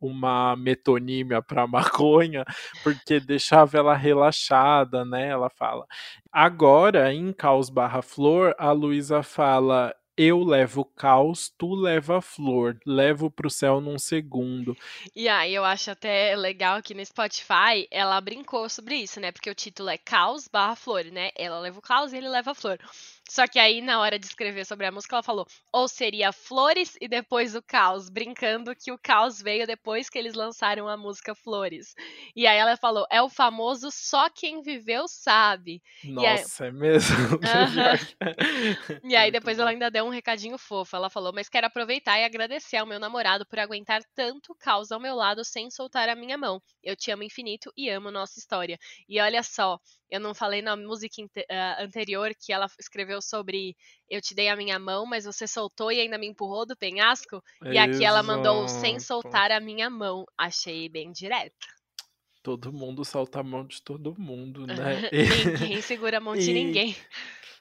uma 0.00 0.56
metonímia 0.56 1.42
para 1.42 1.66
maconha, 1.68 2.44
porque 2.82 3.20
deixava 3.20 3.78
ela 3.78 3.94
relaxada, 3.94 5.04
né? 5.04 5.28
Ela 5.28 5.50
fala. 5.50 5.86
Agora, 6.32 7.12
em 7.12 7.32
Caos 7.32 7.68
barra 7.70 8.02
Flor, 8.02 8.54
a 8.58 8.72
Luísa 8.72 9.22
fala. 9.22 9.94
Eu 10.20 10.42
levo 10.42 10.84
caos, 10.84 11.48
tu 11.56 11.76
leva 11.76 12.20
flor, 12.20 12.76
levo 12.84 13.30
pro 13.30 13.48
céu 13.48 13.80
num 13.80 14.00
segundo. 14.00 14.76
E 15.14 15.28
aí 15.28 15.54
eu 15.54 15.64
acho 15.64 15.92
até 15.92 16.34
legal 16.34 16.82
que 16.82 16.92
no 16.92 17.06
Spotify 17.06 17.86
ela 17.88 18.20
brincou 18.20 18.68
sobre 18.68 18.96
isso, 18.96 19.20
né? 19.20 19.30
Porque 19.30 19.48
o 19.48 19.54
título 19.54 19.88
é 19.90 19.96
Caos 19.96 20.48
barra 20.48 20.74
Flor, 20.74 21.04
né? 21.04 21.30
Ela 21.36 21.60
leva 21.60 21.78
o 21.78 21.82
caos 21.82 22.12
e 22.12 22.16
ele 22.16 22.28
leva 22.28 22.50
a 22.50 22.54
flor. 22.54 22.80
Só 23.28 23.46
que 23.46 23.58
aí, 23.58 23.82
na 23.82 24.00
hora 24.00 24.18
de 24.18 24.26
escrever 24.26 24.64
sobre 24.64 24.86
a 24.86 24.90
música, 24.90 25.14
ela 25.14 25.22
falou: 25.22 25.46
ou 25.70 25.86
seria 25.86 26.32
Flores 26.32 26.96
e 27.00 27.06
depois 27.06 27.54
o 27.54 27.62
caos, 27.62 28.08
brincando 28.08 28.74
que 28.74 28.90
o 28.90 28.98
caos 28.98 29.40
veio 29.40 29.66
depois 29.66 30.08
que 30.08 30.18
eles 30.18 30.34
lançaram 30.34 30.88
a 30.88 30.96
música 30.96 31.34
Flores. 31.34 31.94
E 32.34 32.46
aí 32.46 32.56
ela 32.56 32.76
falou: 32.76 33.06
é 33.10 33.20
o 33.20 33.28
famoso 33.28 33.90
só 33.90 34.30
quem 34.30 34.62
viveu 34.62 35.06
sabe. 35.06 35.82
Nossa, 36.04 36.64
aí... 36.64 36.70
é 36.70 36.72
mesmo? 36.72 37.18
Uhum. 37.48 39.10
e 39.10 39.16
aí 39.16 39.30
depois 39.30 39.58
ela 39.58 39.70
ainda 39.70 39.90
deu 39.90 40.04
um 40.04 40.10
recadinho 40.10 40.56
fofo. 40.56 40.96
Ela 40.96 41.10
falou: 41.10 41.32
mas 41.32 41.48
quero 41.48 41.66
aproveitar 41.66 42.18
e 42.18 42.24
agradecer 42.24 42.76
ao 42.76 42.86
meu 42.86 42.98
namorado 42.98 43.44
por 43.46 43.58
aguentar 43.58 44.02
tanto 44.14 44.54
caos 44.54 44.90
ao 44.90 45.00
meu 45.00 45.14
lado 45.14 45.44
sem 45.44 45.70
soltar 45.70 46.08
a 46.08 46.14
minha 46.14 46.38
mão. 46.38 46.62
Eu 46.82 46.96
te 46.96 47.10
amo 47.10 47.22
infinito 47.22 47.72
e 47.76 47.90
amo 47.90 48.10
nossa 48.10 48.38
história. 48.38 48.78
E 49.08 49.20
olha 49.20 49.42
só, 49.42 49.78
eu 50.10 50.20
não 50.20 50.34
falei 50.34 50.62
na 50.62 50.76
música 50.76 51.22
uh, 51.22 51.82
anterior 51.82 52.32
que 52.34 52.52
ela 52.52 52.66
escreveu 52.78 53.17
sobre 53.20 53.76
eu 54.08 54.20
te 54.20 54.34
dei 54.34 54.48
a 54.48 54.56
minha 54.56 54.78
mão, 54.78 55.06
mas 55.06 55.24
você 55.24 55.46
soltou 55.46 55.92
e 55.92 56.00
ainda 56.00 56.18
me 56.18 56.26
empurrou 56.26 56.66
do 56.66 56.76
penhasco. 56.76 57.42
E 57.64 57.78
aqui 57.78 58.04
ela 58.04 58.22
mandou 58.22 58.66
sem 58.68 58.98
soltar 58.98 59.50
a 59.50 59.60
minha 59.60 59.90
mão. 59.90 60.24
Achei 60.36 60.88
bem 60.88 61.12
direto. 61.12 61.66
Todo 62.42 62.72
mundo 62.72 63.04
solta 63.04 63.40
a 63.40 63.42
mão 63.42 63.66
de 63.66 63.82
todo 63.82 64.14
mundo, 64.18 64.66
né? 64.66 65.10
ninguém 65.60 65.80
segura 65.82 66.18
a 66.18 66.20
mão 66.20 66.34
de 66.34 66.48
e... 66.50 66.54
ninguém. 66.54 66.96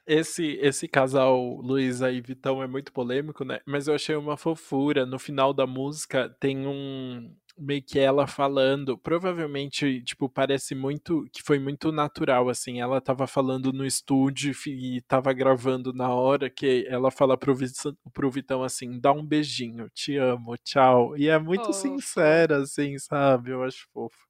Esse, 0.05 0.57
esse 0.61 0.87
casal 0.87 1.59
Luísa 1.61 2.09
e 2.09 2.21
Vitão 2.21 2.63
é 2.63 2.67
muito 2.67 2.93
polêmico, 2.93 3.43
né? 3.43 3.59
Mas 3.65 3.89
eu 3.89 3.95
achei 3.95 4.15
uma 4.15 4.37
fofura. 4.37 5.05
No 5.05 5.19
final 5.19 5.51
da 5.51 5.67
música 5.67 6.29
tem 6.39 6.65
um, 6.65 7.35
meio 7.57 7.81
que 7.83 7.99
ela 7.99 8.27
falando, 8.27 8.97
provavelmente, 8.97 10.01
tipo, 10.03 10.29
parece 10.29 10.75
muito 10.75 11.25
que 11.31 11.41
foi 11.41 11.59
muito 11.59 11.91
natural, 11.91 12.49
assim. 12.49 12.79
Ela 12.81 13.01
tava 13.01 13.27
falando 13.27 13.73
no 13.73 13.85
estúdio 13.85 14.53
e 14.67 15.01
tava 15.07 15.33
gravando 15.33 15.93
na 15.93 16.09
hora 16.09 16.49
que 16.49 16.85
ela 16.89 17.11
fala 17.11 17.37
pro, 17.37 17.55
pro 18.13 18.31
Vitão 18.31 18.63
assim: 18.63 18.99
dá 18.99 19.11
um 19.11 19.25
beijinho, 19.25 19.89
te 19.93 20.17
amo, 20.17 20.55
tchau. 20.57 21.17
E 21.17 21.27
é 21.29 21.39
muito 21.39 21.73
sincera, 21.73 22.57
assim, 22.57 22.97
sabe? 22.99 23.51
Eu 23.51 23.63
acho 23.63 23.87
fofo 23.93 24.27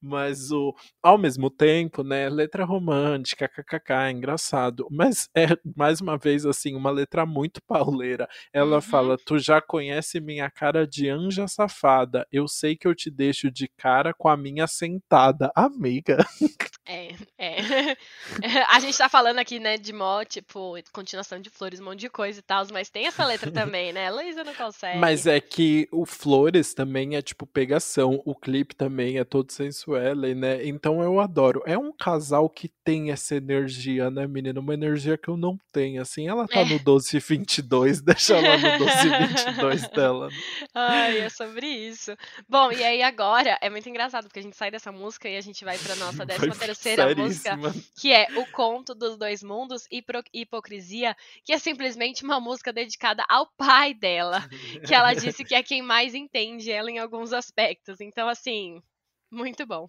mas 0.00 0.50
o 0.50 0.74
ao 1.02 1.18
mesmo 1.18 1.50
tempo, 1.50 2.02
né, 2.02 2.28
letra 2.28 2.64
romântica, 2.64 3.48
kkk, 3.48 3.92
é 3.92 4.10
engraçado, 4.10 4.86
mas 4.90 5.28
é 5.36 5.46
mais 5.76 6.00
uma 6.00 6.16
vez 6.18 6.44
assim, 6.46 6.74
uma 6.74 6.90
letra 6.90 7.24
muito 7.26 7.62
pauleira. 7.62 8.28
Ela 8.52 8.76
uhum. 8.76 8.82
fala: 8.82 9.16
"Tu 9.24 9.38
já 9.38 9.60
conhece 9.60 10.20
minha 10.20 10.50
cara 10.50 10.86
de 10.86 11.08
anja 11.08 11.46
safada. 11.48 12.26
Eu 12.32 12.48
sei 12.48 12.76
que 12.76 12.86
eu 12.88 12.94
te 12.94 13.10
deixo 13.10 13.50
de 13.50 13.68
cara 13.68 14.12
com 14.14 14.28
a 14.28 14.36
minha 14.36 14.66
sentada, 14.66 15.50
amiga." 15.54 16.18
É, 16.86 17.14
é. 17.38 17.56
A 18.70 18.78
gente 18.80 18.96
tá 18.96 19.08
falando 19.08 19.38
aqui, 19.38 19.58
né, 19.58 19.76
de 19.76 19.92
mó, 19.92 20.22
tipo, 20.24 20.74
continuação 20.92 21.40
de 21.40 21.50
flores, 21.50 21.80
um 21.80 21.84
monte 21.84 22.00
de 22.00 22.08
coisa 22.08 22.38
e 22.38 22.42
tal, 22.42 22.64
mas 22.72 22.88
tem 22.88 23.06
essa 23.06 23.24
letra 23.24 23.50
também, 23.52 23.92
né? 23.92 24.10
Luísa 24.10 24.44
não 24.44 24.54
consegue. 24.54 24.98
Mas 24.98 25.26
é 25.26 25.40
que 25.40 25.88
o 25.90 26.06
Flores 26.06 26.74
também 26.74 27.16
é 27.16 27.22
tipo 27.22 27.44
pegação, 27.46 28.22
o 28.24 28.34
clipe 28.34 28.74
também 28.74 29.18
é 29.18 29.24
todo 29.24 29.50
sensual, 29.50 30.14
né? 30.36 30.64
Então 30.66 31.02
eu 31.02 31.18
adoro. 31.20 31.62
É 31.66 31.76
um 31.76 31.92
casal 31.92 32.48
que 32.48 32.68
tem 32.84 33.10
essa 33.10 33.34
energia, 33.34 34.10
né, 34.10 34.26
menina? 34.26 34.60
Uma 34.60 34.74
energia 34.74 35.18
que 35.18 35.28
eu 35.28 35.36
não 35.36 35.58
tenho, 35.72 36.00
assim. 36.00 36.28
Ela 36.28 36.46
tá 36.46 36.60
É. 36.60 36.64
no 36.64 36.78
1222, 36.78 38.00
deixa 38.00 38.36
ela 38.36 38.56
no 38.58 38.62
1222 38.78 39.88
dela. 39.88 40.28
né? 40.28 40.34
Ai, 40.74 41.18
é 41.18 41.28
sobre 41.28 41.66
isso. 41.66 42.16
Bom, 42.48 42.70
e 42.70 42.84
aí 42.84 43.02
agora 43.02 43.58
é 43.60 43.68
muito 43.68 43.88
engraçado, 43.88 44.24
porque 44.24 44.38
a 44.38 44.42
gente 44.42 44.56
sai 44.56 44.70
dessa 44.70 44.92
música 44.92 45.28
e 45.28 45.36
a 45.36 45.40
gente 45.40 45.64
vai 45.64 45.76
pra 45.78 45.96
nossa 45.96 46.24
décima 46.24 46.54
terceira 46.54 46.75
música, 47.16 47.56
seríssima. 47.56 47.74
que 48.00 48.12
é 48.12 48.26
O 48.38 48.46
Conto 48.52 48.94
dos 48.94 49.16
Dois 49.16 49.42
Mundos 49.42 49.86
e 49.90 50.02
Hipocrisia, 50.32 51.16
que 51.44 51.52
é 51.52 51.58
simplesmente 51.58 52.24
uma 52.24 52.40
música 52.40 52.72
dedicada 52.72 53.24
ao 53.28 53.46
pai 53.56 53.94
dela, 53.94 54.40
que 54.86 54.94
ela 54.94 55.12
disse 55.14 55.44
que 55.44 55.54
é 55.54 55.62
quem 55.62 55.82
mais 55.82 56.14
entende 56.14 56.70
ela 56.70 56.90
em 56.90 56.98
alguns 56.98 57.32
aspectos. 57.32 58.00
Então, 58.00 58.28
assim, 58.28 58.80
muito 59.30 59.66
bom. 59.66 59.86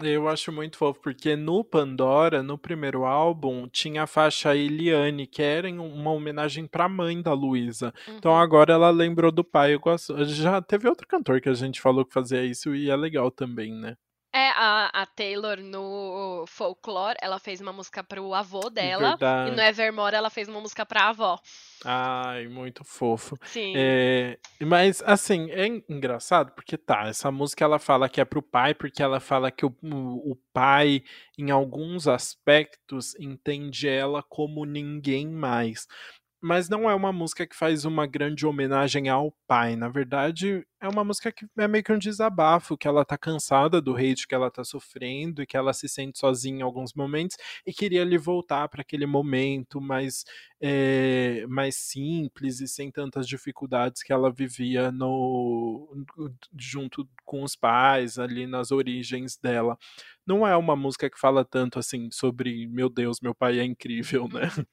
Eu 0.00 0.28
acho 0.28 0.52
muito 0.52 0.78
fofo, 0.78 1.00
porque 1.00 1.34
no 1.34 1.64
Pandora, 1.64 2.40
no 2.40 2.56
primeiro 2.56 3.04
álbum, 3.04 3.66
tinha 3.68 4.04
a 4.04 4.06
faixa 4.06 4.54
Eliane, 4.54 5.26
que 5.26 5.42
era 5.42 5.68
uma 5.68 6.12
homenagem 6.12 6.68
pra 6.68 6.88
mãe 6.88 7.20
da 7.20 7.32
Luísa. 7.32 7.92
Então 8.06 8.30
Uhum. 8.30 8.38
agora 8.38 8.72
ela 8.74 8.90
lembrou 8.90 9.32
do 9.32 9.42
pai. 9.42 9.74
Eu 9.74 9.80
gosto. 9.80 10.24
Já 10.24 10.62
teve 10.62 10.88
outro 10.88 11.04
cantor 11.04 11.40
que 11.40 11.48
a 11.48 11.54
gente 11.54 11.80
falou 11.80 12.04
que 12.04 12.14
fazia 12.14 12.44
isso 12.44 12.72
e 12.76 12.88
é 12.88 12.94
legal 12.94 13.28
também, 13.28 13.72
né? 13.72 13.96
É, 14.38 14.50
a, 14.50 14.90
a 15.02 15.06
Taylor 15.06 15.58
no 15.60 16.44
Folklore, 16.46 17.16
ela 17.20 17.40
fez 17.40 17.60
uma 17.60 17.72
música 17.72 18.04
pro 18.04 18.32
avô 18.32 18.70
dela, 18.70 19.16
e 19.20 19.50
no 19.50 19.56
Verdade. 19.56 19.60
Evermore 19.60 20.14
ela 20.14 20.30
fez 20.30 20.46
uma 20.48 20.60
música 20.60 20.86
pra 20.86 21.08
avó. 21.08 21.40
Ai, 21.84 22.46
muito 22.46 22.84
fofo. 22.84 23.36
Sim. 23.46 23.72
É, 23.76 24.38
mas, 24.60 25.02
assim, 25.04 25.50
é 25.50 25.66
en- 25.66 25.82
engraçado 25.88 26.52
porque 26.52 26.76
tá, 26.76 27.08
essa 27.08 27.30
música 27.32 27.64
ela 27.64 27.78
fala 27.80 28.08
que 28.08 28.20
é 28.20 28.24
pro 28.24 28.40
pai, 28.42 28.74
porque 28.74 29.02
ela 29.02 29.18
fala 29.18 29.50
que 29.50 29.66
o 29.66 29.74
o 29.82 30.36
pai, 30.52 31.02
em 31.36 31.50
alguns 31.50 32.06
aspectos, 32.08 33.14
entende 33.18 33.88
ela 33.88 34.22
como 34.22 34.64
ninguém 34.64 35.26
mais. 35.28 35.86
Mas 36.40 36.68
não 36.68 36.88
é 36.88 36.94
uma 36.94 37.12
música 37.12 37.44
que 37.46 37.56
faz 37.56 37.84
uma 37.84 38.06
grande 38.06 38.46
homenagem 38.46 39.08
ao 39.08 39.34
pai. 39.46 39.74
Na 39.74 39.88
verdade, 39.88 40.64
é 40.80 40.88
uma 40.88 41.02
música 41.02 41.32
que 41.32 41.44
é 41.58 41.66
meio 41.66 41.82
que 41.82 41.92
um 41.92 41.98
desabafo, 41.98 42.78
que 42.78 42.86
ela 42.86 43.04
tá 43.04 43.18
cansada 43.18 43.80
do 43.80 43.96
hate 43.96 44.24
que 44.28 44.34
ela 44.36 44.48
tá 44.48 44.62
sofrendo 44.62 45.42
e 45.42 45.46
que 45.46 45.56
ela 45.56 45.72
se 45.72 45.88
sente 45.88 46.16
sozinha 46.16 46.60
em 46.60 46.62
alguns 46.62 46.94
momentos 46.94 47.36
e 47.66 47.72
queria 47.72 48.04
lhe 48.04 48.16
voltar 48.16 48.68
para 48.68 48.82
aquele 48.82 49.04
momento 49.04 49.80
mais, 49.80 50.24
eh, 50.60 51.44
mais 51.48 51.74
simples 51.76 52.60
e 52.60 52.68
sem 52.68 52.88
tantas 52.92 53.26
dificuldades 53.26 54.02
que 54.04 54.12
ela 54.12 54.30
vivia 54.32 54.92
no 54.92 55.88
junto 56.56 57.08
com 57.24 57.42
os 57.42 57.56
pais 57.56 58.16
ali 58.16 58.46
nas 58.46 58.70
origens 58.70 59.36
dela. 59.36 59.76
Não 60.28 60.46
é 60.46 60.54
uma 60.54 60.76
música 60.76 61.08
que 61.08 61.18
fala 61.18 61.42
tanto 61.42 61.78
assim 61.78 62.10
sobre 62.12 62.66
meu 62.68 62.90
Deus, 62.90 63.18
meu 63.22 63.34
pai 63.34 63.58
é 63.58 63.64
incrível, 63.64 64.28
né? 64.28 64.50
Uhum. 64.56 64.64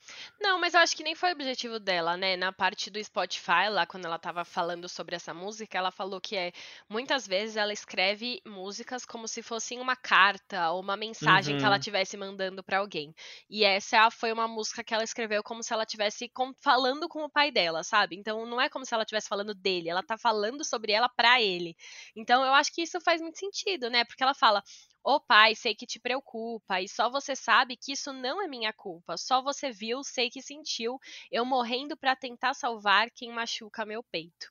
Não, 0.42 0.60
mas 0.60 0.74
eu 0.74 0.82
acho 0.82 0.96
que 0.96 1.04
nem 1.04 1.16
foi 1.16 1.30
o 1.30 1.34
objetivo 1.34 1.80
dela, 1.80 2.18
né? 2.18 2.36
Na 2.36 2.52
parte 2.52 2.90
do 2.90 3.02
Spotify, 3.02 3.70
lá 3.70 3.86
quando 3.86 4.06
ela 4.06 4.20
tava 4.20 4.44
falando 4.44 4.90
sobre 4.90 5.16
essa 5.16 5.34
música, 5.34 5.78
ela 5.78 5.92
falou 5.92 6.20
que 6.20 6.36
é 6.36 6.52
muitas 6.90 7.26
vezes 7.26 7.56
ela 7.56 7.72
escreve 7.72 8.42
músicas 8.46 9.06
como 9.06 9.30
se 9.30 9.42
fossem 9.42 9.80
uma 9.80 9.96
carta 9.96 10.72
ou 10.72 10.82
uma 10.82 10.98
mensagem 10.98 11.54
uhum. 11.54 11.60
que 11.60 11.66
ela 11.66 11.78
estivesse 11.78 12.18
uhum. 12.18 12.26
mandando 12.26 12.62
para 12.62 12.80
alguém. 12.80 13.16
E 13.50 13.64
essa 13.64 14.12
foi 14.12 14.34
uma 14.34 14.50
música 14.50 14.84
que 14.84 14.94
ela 14.94 15.04
escreveu 15.06 15.42
como 15.42 15.64
se 15.64 15.74
ela 15.74 15.84
estivesse 15.84 16.30
falando 16.62 17.08
com 17.08 17.24
o 17.24 17.30
pai 17.30 17.50
dela, 17.50 17.82
sabe? 17.82 18.18
Então 18.18 18.46
não 18.46 18.60
é 18.60 18.68
como 18.68 18.86
se 18.86 18.94
ela 18.94 19.04
estivesse 19.04 19.30
falando 19.30 19.56
dele, 19.56 19.90
ela 19.90 20.04
tá 20.04 20.18
falando 20.18 20.66
sobre 20.66 20.92
ela 20.92 21.08
para 21.08 21.42
ele. 21.42 21.78
Então 22.14 22.44
eu 22.44 22.54
acho 22.54 22.74
que 22.74 22.82
isso 22.82 23.00
faz 23.00 23.22
muito 23.22 23.40
sentido, 23.40 23.90
né? 23.90 24.04
Porque 24.04 24.22
ela 24.22 24.34
fala: 24.34 24.62
Ô 25.06 25.14
oh, 25.16 25.20
pai, 25.22 25.56
sei 25.56 25.74
que 25.74 25.86
te 25.86 26.00
preocupa, 26.02 26.82
e 26.82 26.90
só 26.90 27.10
você 27.10 27.34
sabe 27.36 27.78
que 27.78 27.94
isso 27.94 28.12
não 28.12 28.42
é 28.42 28.48
minha 28.48 28.74
culpa. 28.74 29.16
Só 29.18 29.42
você 29.42 29.72
viu, 29.72 30.04
sei 30.04 30.30
que 30.30 30.42
sentiu, 30.42 31.00
eu 31.32 31.46
morrendo 31.46 31.96
para 31.96 32.14
tentar 32.16 32.54
salvar 32.56 33.10
quem 33.12 33.32
machuca 33.32 33.86
meu 33.86 34.04
peito. 34.04 34.50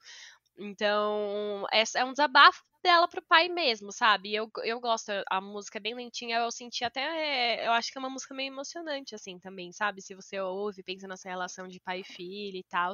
Então, 0.58 1.66
é 1.72 2.04
um 2.04 2.12
desabafo 2.12 2.62
dela 2.82 3.08
pro 3.08 3.22
pai 3.22 3.48
mesmo, 3.48 3.90
sabe? 3.90 4.34
Eu, 4.34 4.50
eu 4.62 4.78
gosto, 4.78 5.10
a 5.30 5.40
música 5.40 5.78
é 5.78 5.80
bem 5.80 5.94
lentinha, 5.94 6.38
eu 6.38 6.50
senti 6.50 6.84
até, 6.84 7.66
eu 7.66 7.72
acho 7.72 7.90
que 7.90 7.96
é 7.96 8.00
uma 8.00 8.10
música 8.10 8.34
meio 8.34 8.52
emocionante, 8.52 9.14
assim, 9.14 9.38
também, 9.38 9.72
sabe? 9.72 10.02
Se 10.02 10.14
você 10.14 10.38
ouve, 10.38 10.82
pensa 10.82 11.08
nessa 11.08 11.28
relação 11.28 11.66
de 11.66 11.80
pai 11.80 12.00
e 12.00 12.04
filho 12.04 12.58
e 12.58 12.64
tal. 12.64 12.92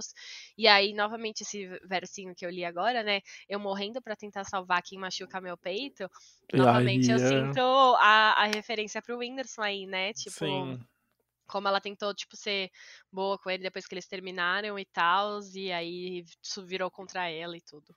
E 0.57 0.69
aí, 0.69 0.95
novamente, 0.95 1.43
esse 1.43 1.67
versinho 1.89 2.35
que 2.37 2.47
eu 2.47 2.51
li 2.51 2.65
agora, 2.65 3.03
né? 3.03 3.21
Eu 3.49 3.59
morrendo 3.59 4.01
para 4.01 4.15
tentar 4.15 4.45
salvar 4.45 4.81
quem 4.83 4.99
machuca 4.99 5.41
meu 5.41 5.59
peito. 5.59 6.09
Novamente, 6.55 7.11
eu 7.11 7.17
é. 7.17 7.19
sinto 7.19 7.61
a, 7.61 8.45
a 8.45 8.47
referência 8.47 9.03
pro 9.03 9.19
Whindersson 9.19 9.63
aí, 9.63 9.87
né? 9.87 10.13
Tipo. 10.13 10.39
Sim 10.39 10.79
como 11.51 11.69
ela 11.69 11.81
tentou, 11.81 12.15
tipo, 12.15 12.37
ser 12.37 12.71
boa 13.13 13.39
com 13.39 13.51
ele 13.51 13.63
depois 13.63 13.87
que 13.87 13.95
eles 13.95 14.07
terminaram 14.07 14.79
e 14.79 14.85
tal, 14.85 15.41
e 15.55 15.73
aí 15.73 16.25
isso 16.43 16.65
virou 16.65 16.91
contra 16.91 17.29
ela 17.29 17.57
e 17.57 17.61
tudo. 17.61 17.95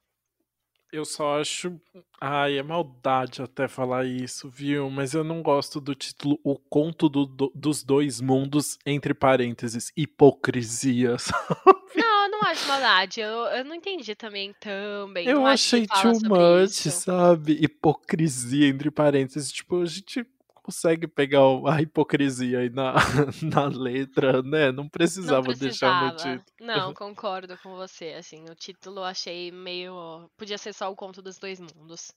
Eu 0.93 1.05
só 1.05 1.41
acho. 1.41 1.81
Ai, 2.21 2.59
é 2.59 2.61
maldade 2.61 3.41
até 3.41 3.67
falar 3.67 4.05
isso, 4.05 4.47
viu? 4.47 4.91
Mas 4.91 5.15
eu 5.15 5.23
não 5.23 5.41
gosto 5.41 5.81
do 5.81 5.95
título 5.95 6.39
O 6.43 6.55
Conto 6.55 7.09
do, 7.09 7.25
do, 7.25 7.51
dos 7.55 7.83
Dois 7.83 8.21
Mundos, 8.21 8.77
entre 8.85 9.11
parênteses, 9.15 9.91
hipocrisia. 9.97 11.17
Não, 11.95 12.23
eu 12.25 12.31
não 12.31 12.41
acho 12.41 12.67
maldade. 12.67 13.21
Eu, 13.21 13.29
eu 13.29 13.63
não 13.65 13.75
entendi 13.75 14.15
também 14.15 14.51
também. 14.59 15.27
Eu 15.27 15.45
achei 15.45 15.85
too 15.85 16.13
much, 16.23 16.91
sabe? 16.91 17.53
Hipocrisia, 17.61 18.67
entre 18.67 18.89
parênteses. 18.89 19.51
Tipo, 19.51 19.81
a 19.81 19.85
gente 19.85 20.25
consegue 20.63 21.07
pegar 21.07 21.41
a 21.67 21.81
hipocrisia 21.81 22.59
aí 22.59 22.69
na, 22.69 22.93
na 23.43 23.67
letra, 23.67 24.41
né? 24.41 24.71
Não 24.71 24.87
precisava, 24.87 25.49
Não 25.49 25.55
precisava 25.55 26.09
deixar 26.09 26.29
no 26.29 26.37
título. 26.39 26.57
Não, 26.61 26.93
concordo 26.93 27.57
com 27.57 27.75
você. 27.75 28.13
Assim, 28.17 28.45
o 28.49 28.55
título 28.55 29.01
eu 29.01 29.03
achei 29.03 29.51
meio. 29.51 30.29
Podia 30.37 30.57
ser 30.57 30.73
só 30.73 30.89
o 30.89 30.95
conto 30.95 31.21
dos 31.21 31.37
dois 31.37 31.59
mundos. 31.59 32.11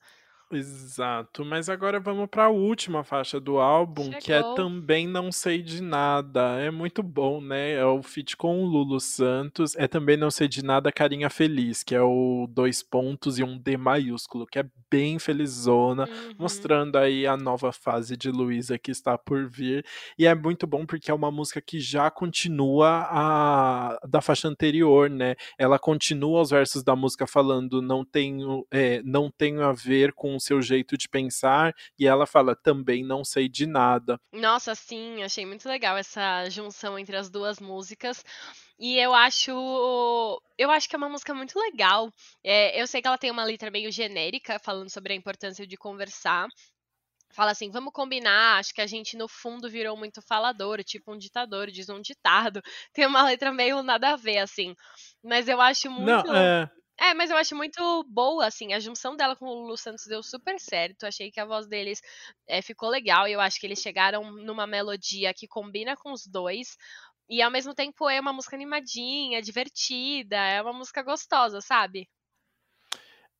Exato, 0.49 1.43
mas 1.43 1.67
agora 1.67 1.99
vamos 1.99 2.27
para 2.29 2.45
a 2.45 2.49
última 2.49 3.03
faixa 3.03 3.37
do 3.37 3.57
álbum, 3.57 4.05
Chegou. 4.05 4.21
que 4.21 4.31
é 4.31 4.41
Também 4.55 5.05
Não 5.05 5.29
Sei 5.29 5.61
de 5.61 5.81
Nada. 5.81 6.57
É 6.61 6.71
muito 6.71 7.03
bom, 7.03 7.41
né? 7.41 7.73
É 7.73 7.85
o 7.85 8.01
feat 8.01 8.37
com 8.37 8.63
o 8.63 8.65
Lulu 8.65 8.99
Santos. 9.01 9.75
É 9.75 9.87
Também 9.87 10.15
Não 10.15 10.31
Sei 10.31 10.47
de 10.47 10.63
Nada 10.63 10.89
Carinha 10.89 11.29
Feliz, 11.29 11.83
que 11.83 11.93
é 11.93 12.01
o 12.01 12.47
dois 12.49 12.81
pontos 12.81 13.37
e 13.37 13.43
um 13.43 13.57
D 13.57 13.75
maiúsculo, 13.75 14.47
que 14.47 14.57
é 14.57 14.65
bem 14.89 15.19
felizona, 15.19 16.07
uhum. 16.07 16.35
mostrando 16.39 16.97
aí 16.97 17.27
a 17.27 17.35
nova 17.35 17.73
fase 17.73 18.15
de 18.15 18.31
Luísa 18.31 18.77
que 18.77 18.89
está 18.89 19.17
por 19.17 19.49
vir. 19.49 19.85
E 20.17 20.25
é 20.25 20.33
muito 20.33 20.65
bom 20.65 20.85
porque 20.85 21.11
é 21.11 21.13
uma 21.13 21.29
música 21.29 21.59
que 21.59 21.77
já 21.81 22.09
continua 22.09 23.05
a 23.09 23.99
da 24.07 24.21
faixa 24.21 24.47
anterior, 24.47 25.09
né? 25.09 25.35
Ela 25.57 25.77
continua 25.77 26.41
os 26.41 26.51
versos 26.51 26.83
da 26.83 26.95
música 26.95 27.27
falando 27.27 27.81
não 27.81 28.05
tenho, 28.05 28.65
é, 28.71 29.01
não 29.03 29.29
tenho 29.29 29.61
a 29.61 29.73
ver 29.73 30.13
com 30.13 30.36
o 30.37 30.41
seu 30.41 30.61
jeito 30.61 30.97
de 30.97 31.09
pensar, 31.09 31.75
e 31.99 32.07
ela 32.07 32.25
fala 32.25 32.55
também 32.55 33.03
não 33.03 33.25
sei 33.25 33.49
de 33.49 33.67
nada. 33.67 34.19
Nossa, 34.31 34.73
sim, 34.73 35.21
achei 35.23 35.45
muito 35.45 35.67
legal 35.67 35.97
essa 35.97 36.49
junção 36.49 36.97
entre 36.97 37.17
as 37.17 37.29
duas 37.29 37.59
músicas. 37.59 38.23
E 38.79 38.97
eu 38.97 39.13
acho. 39.13 39.51
Eu 40.57 40.71
acho 40.71 40.87
que 40.87 40.95
é 40.95 40.97
uma 40.97 41.09
música 41.09 41.33
muito 41.33 41.59
legal. 41.59 42.11
É, 42.43 42.79
eu 42.79 42.87
sei 42.87 43.01
que 43.01 43.07
ela 43.07 43.17
tem 43.17 43.31
uma 43.31 43.43
letra 43.43 43.71
meio 43.71 43.91
genérica, 43.91 44.59
falando 44.59 44.89
sobre 44.89 45.13
a 45.13 45.15
importância 45.15 45.65
de 45.65 45.75
conversar. 45.75 46.47
Fala 47.33 47.51
assim, 47.51 47.69
vamos 47.69 47.93
combinar, 47.93 48.57
acho 48.57 48.73
que 48.73 48.81
a 48.81 48.87
gente 48.87 49.17
no 49.17 49.27
fundo 49.27 49.69
virou 49.69 49.97
muito 49.97 50.21
falador, 50.21 50.83
tipo 50.83 51.13
um 51.13 51.17
ditador, 51.17 51.69
diz 51.69 51.89
um 51.89 52.01
ditado. 52.01 52.61
Tem 52.93 53.05
uma 53.05 53.23
letra 53.23 53.51
meio 53.51 53.83
nada 53.83 54.13
a 54.13 54.15
ver, 54.15 54.39
assim. 54.39 54.73
Mas 55.23 55.47
eu 55.47 55.59
acho 55.59 55.89
muito. 55.91 56.27
Não, 56.27 56.35
é... 56.35 56.69
É, 56.99 57.13
mas 57.13 57.29
eu 57.29 57.37
acho 57.37 57.55
muito 57.55 58.03
boa, 58.09 58.47
assim, 58.47 58.73
a 58.73 58.79
junção 58.79 59.15
dela 59.15 59.35
com 59.35 59.45
o 59.45 59.53
Lulu 59.53 59.77
Santos 59.77 60.05
deu 60.07 60.23
super 60.23 60.59
certo. 60.59 61.05
Achei 61.05 61.31
que 61.31 61.39
a 61.39 61.45
voz 61.45 61.67
deles 61.67 62.01
é, 62.47 62.61
ficou 62.61 62.89
legal 62.89 63.27
e 63.27 63.33
eu 63.33 63.39
acho 63.41 63.59
que 63.59 63.67
eles 63.67 63.79
chegaram 63.79 64.31
numa 64.31 64.65
melodia 64.67 65.33
que 65.33 65.47
combina 65.47 65.95
com 65.95 66.11
os 66.11 66.25
dois. 66.25 66.75
E 67.29 67.41
ao 67.41 67.51
mesmo 67.51 67.75
tempo 67.75 68.09
é 68.09 68.19
uma 68.19 68.33
música 68.33 68.55
animadinha, 68.55 69.41
divertida, 69.41 70.37
é 70.37 70.61
uma 70.61 70.73
música 70.73 71.03
gostosa, 71.03 71.61
sabe? 71.61 72.09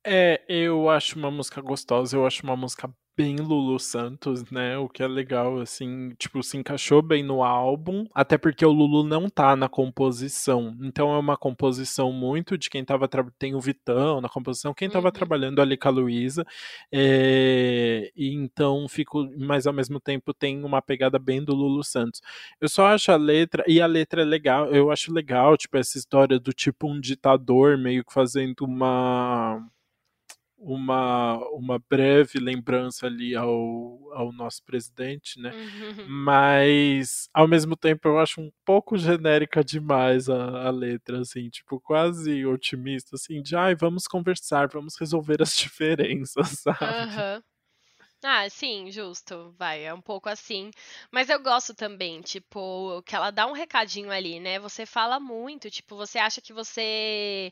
É, 0.05 0.43
eu 0.47 0.89
acho 0.89 1.17
uma 1.17 1.29
música 1.29 1.61
gostosa, 1.61 2.15
eu 2.15 2.25
acho 2.25 2.43
uma 2.43 2.55
música 2.55 2.89
bem 3.18 3.38
Lulu 3.38 3.80
Santos, 3.80 4.49
né? 4.52 4.77
O 4.77 4.88
que 4.88 5.02
é 5.02 5.07
legal, 5.07 5.60
assim, 5.60 6.11
tipo, 6.19 6.44
se 6.44 6.56
encaixou 6.56 7.02
bem 7.02 7.23
no 7.23 7.44
álbum, 7.44 8.06
até 8.14 8.38
porque 8.38 8.64
o 8.64 8.72
Lulu 8.72 9.03
não 9.03 9.27
tá 9.27 9.56
na 9.56 9.68
composição. 9.68 10.77
Então 10.84 11.11
é 11.11 11.18
uma 11.18 11.35
composição 11.35 12.11
muito 12.14 12.56
de 12.57 12.69
quem 12.69 12.85
tava. 12.85 13.10
Tem 13.39 13.56
o 13.56 13.60
Vitão 13.60 14.22
na 14.22 14.30
composição, 14.30 14.73
quem 14.73 14.88
tava 14.88 15.07
uhum. 15.07 15.11
trabalhando 15.11 15.60
ali 15.61 15.76
com 15.76 15.88
a 15.88 15.91
Luísa. 15.91 16.45
É... 16.91 18.11
E 18.15 18.34
então 18.35 18.88
fico. 18.88 19.27
Mas 19.38 19.65
ao 19.65 19.73
mesmo 19.73 19.99
tempo 19.99 20.31
tem 20.34 20.64
uma 20.64 20.81
pegada 20.81 21.18
bem 21.18 21.44
do 21.44 21.56
Lulu 21.56 21.84
Santos. 21.84 22.22
Eu 22.61 22.69
só 22.69 22.88
acho 22.88 23.11
a 23.11 23.18
letra. 23.18 23.64
E 23.68 23.81
a 23.81 23.88
letra 23.88 24.22
é 24.22 24.26
legal, 24.26 24.68
eu 24.72 24.91
acho 24.91 25.11
legal, 25.11 25.57
tipo, 25.57 25.76
essa 25.77 25.98
história 25.98 26.39
do 26.39 26.53
tipo 26.53 26.88
um 26.88 26.99
ditador 26.99 27.77
meio 27.77 28.06
que 28.06 28.14
fazendo 28.14 28.61
uma 28.61 29.68
uma, 30.57 31.38
uma 31.51 31.79
breve 31.79 32.39
lembrança 32.39 33.05
ali 33.05 33.35
ao, 33.35 34.11
ao 34.13 34.31
nosso 34.31 34.63
presidente, 34.63 35.39
né? 35.39 35.51
Uhum. 35.53 36.05
Mas 36.09 37.29
ao 37.34 37.47
mesmo 37.47 37.75
tempo 37.75 38.07
eu 38.07 38.19
acho 38.19 38.41
um 38.41 38.51
pouco 38.65 38.97
genérica 38.97 39.63
demais 39.63 40.27
a, 40.29 40.67
a 40.67 40.71
letra, 40.71 41.19
assim, 41.19 41.49
tipo, 41.49 41.79
quase 41.79 42.45
otimista, 42.45 43.15
assim, 43.15 43.41
de 43.41 43.55
ai, 43.55 43.75
vamos 43.75 44.07
conversar, 44.07 44.67
vamos 44.67 44.95
resolver 44.99 45.41
as 45.41 45.55
diferenças, 45.55 46.59
sabe? 46.59 46.79
Uhum. 46.81 47.43
Ah, 48.23 48.49
sim, 48.49 48.91
justo, 48.91 49.53
vai, 49.59 49.84
é 49.85 49.93
um 49.93 50.01
pouco 50.01 50.27
assim. 50.27 50.71
Mas 51.11 51.29
eu 51.29 51.41
gosto 51.41 51.75
também, 51.75 52.19
tipo, 52.21 53.01
que 53.03 53.15
ela 53.15 53.29
dá 53.31 53.45
um 53.45 53.51
recadinho 53.51 54.11
ali, 54.11 54.39
né? 54.39 54.59
Você 54.59 54.85
fala 54.88 55.19
muito, 55.19 55.69
tipo, 55.69 55.95
você 55.95 56.17
acha 56.17 56.41
que 56.41 56.51
você 56.51 57.51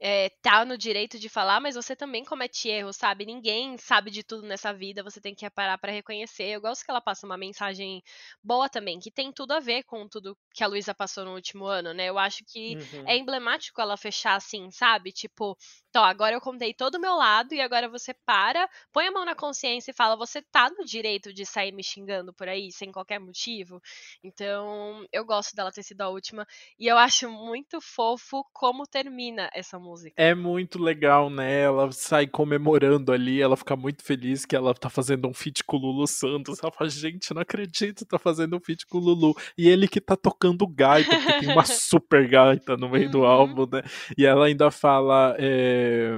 é, 0.00 0.28
tá 0.42 0.64
no 0.64 0.76
direito 0.76 1.18
de 1.18 1.28
falar, 1.28 1.60
mas 1.60 1.74
você 1.74 1.96
também 1.96 2.24
comete 2.24 2.68
erros, 2.68 2.96
sabe? 2.96 3.24
Ninguém 3.24 3.78
sabe 3.78 4.10
de 4.10 4.22
tudo 4.22 4.46
nessa 4.46 4.72
vida, 4.72 5.02
você 5.02 5.20
tem 5.20 5.34
que 5.34 5.48
parar 5.50 5.78
para 5.78 5.92
reconhecer. 5.92 6.44
Eu 6.44 6.60
gosto 6.60 6.84
que 6.84 6.90
ela 6.90 7.00
passa 7.00 7.26
uma 7.26 7.36
mensagem 7.36 8.02
boa 8.42 8.68
também, 8.68 8.98
que 8.98 9.10
tem 9.10 9.32
tudo 9.32 9.52
a 9.52 9.60
ver 9.60 9.84
com 9.84 10.08
tudo 10.08 10.36
que 10.52 10.62
a 10.62 10.66
Luísa 10.66 10.94
passou 10.94 11.24
no 11.24 11.34
último 11.34 11.64
ano, 11.64 11.94
né? 11.94 12.06
Eu 12.06 12.18
acho 12.18 12.44
que 12.44 12.76
uhum. 12.76 13.04
é 13.08 13.16
emblemático 13.16 13.80
ela 13.80 13.96
fechar 13.96 14.34
assim, 14.34 14.70
sabe? 14.70 15.12
Tipo, 15.12 15.56
Então, 15.88 16.04
agora 16.04 16.34
eu 16.34 16.40
contei 16.40 16.74
todo 16.74 16.96
o 16.96 17.00
meu 17.00 17.14
lado 17.14 17.54
e 17.54 17.60
agora 17.60 17.88
você 17.88 18.12
para, 18.26 18.68
põe 18.92 19.06
a 19.06 19.12
mão 19.12 19.24
na 19.24 19.34
consciência 19.34 19.90
e 19.90 19.94
fala: 19.94 20.16
você 20.16 20.42
tá 20.42 20.68
no 20.70 20.84
direito 20.84 21.32
de 21.32 21.46
sair 21.46 21.72
me 21.72 21.82
xingando 21.84 22.32
por 22.34 22.48
aí, 22.48 22.70
sem 22.72 22.90
qualquer 22.92 23.20
motivo. 23.20 23.80
Então, 24.22 25.06
eu 25.12 25.24
gosto 25.24 25.54
dela 25.54 25.72
ter 25.72 25.82
sido 25.82 26.00
a 26.02 26.08
última 26.08 26.46
e 26.78 26.86
eu 26.86 26.96
acho 26.98 27.30
muito 27.30 27.80
fofo 27.80 28.44
como 28.52 28.86
termina 28.86 29.48
essa 29.54 29.78
música. 29.84 30.14
É 30.16 30.34
muito 30.34 30.82
legal, 30.82 31.30
né? 31.30 31.62
Ela 31.62 31.92
sai 31.92 32.26
comemorando 32.26 33.12
ali, 33.12 33.40
ela 33.40 33.56
fica 33.56 33.76
muito 33.76 34.02
feliz 34.02 34.44
que 34.44 34.56
ela 34.56 34.74
tá 34.74 34.88
fazendo 34.88 35.28
um 35.28 35.34
feat 35.34 35.62
com 35.64 35.76
o 35.76 35.80
Lulu 35.80 36.06
Santos. 36.06 36.58
Ela 36.62 36.72
fala, 36.72 36.90
gente, 36.90 37.32
não 37.34 37.42
acredito, 37.42 38.06
tá 38.06 38.18
fazendo 38.18 38.56
um 38.56 38.60
feat 38.60 38.86
com 38.86 38.98
o 38.98 39.00
Lulu. 39.00 39.34
E 39.56 39.68
ele 39.68 39.86
que 39.86 40.00
tá 40.00 40.16
tocando 40.16 40.66
gaita, 40.66 41.14
porque 41.16 41.40
tem 41.40 41.52
uma 41.52 41.64
super 41.66 42.26
gaita 42.28 42.76
no 42.76 42.88
meio 42.88 43.06
uhum. 43.06 43.10
do 43.10 43.24
álbum, 43.24 43.68
né? 43.70 43.82
E 44.16 44.24
ela 44.24 44.46
ainda 44.46 44.70
fala. 44.70 45.36
É... 45.38 46.16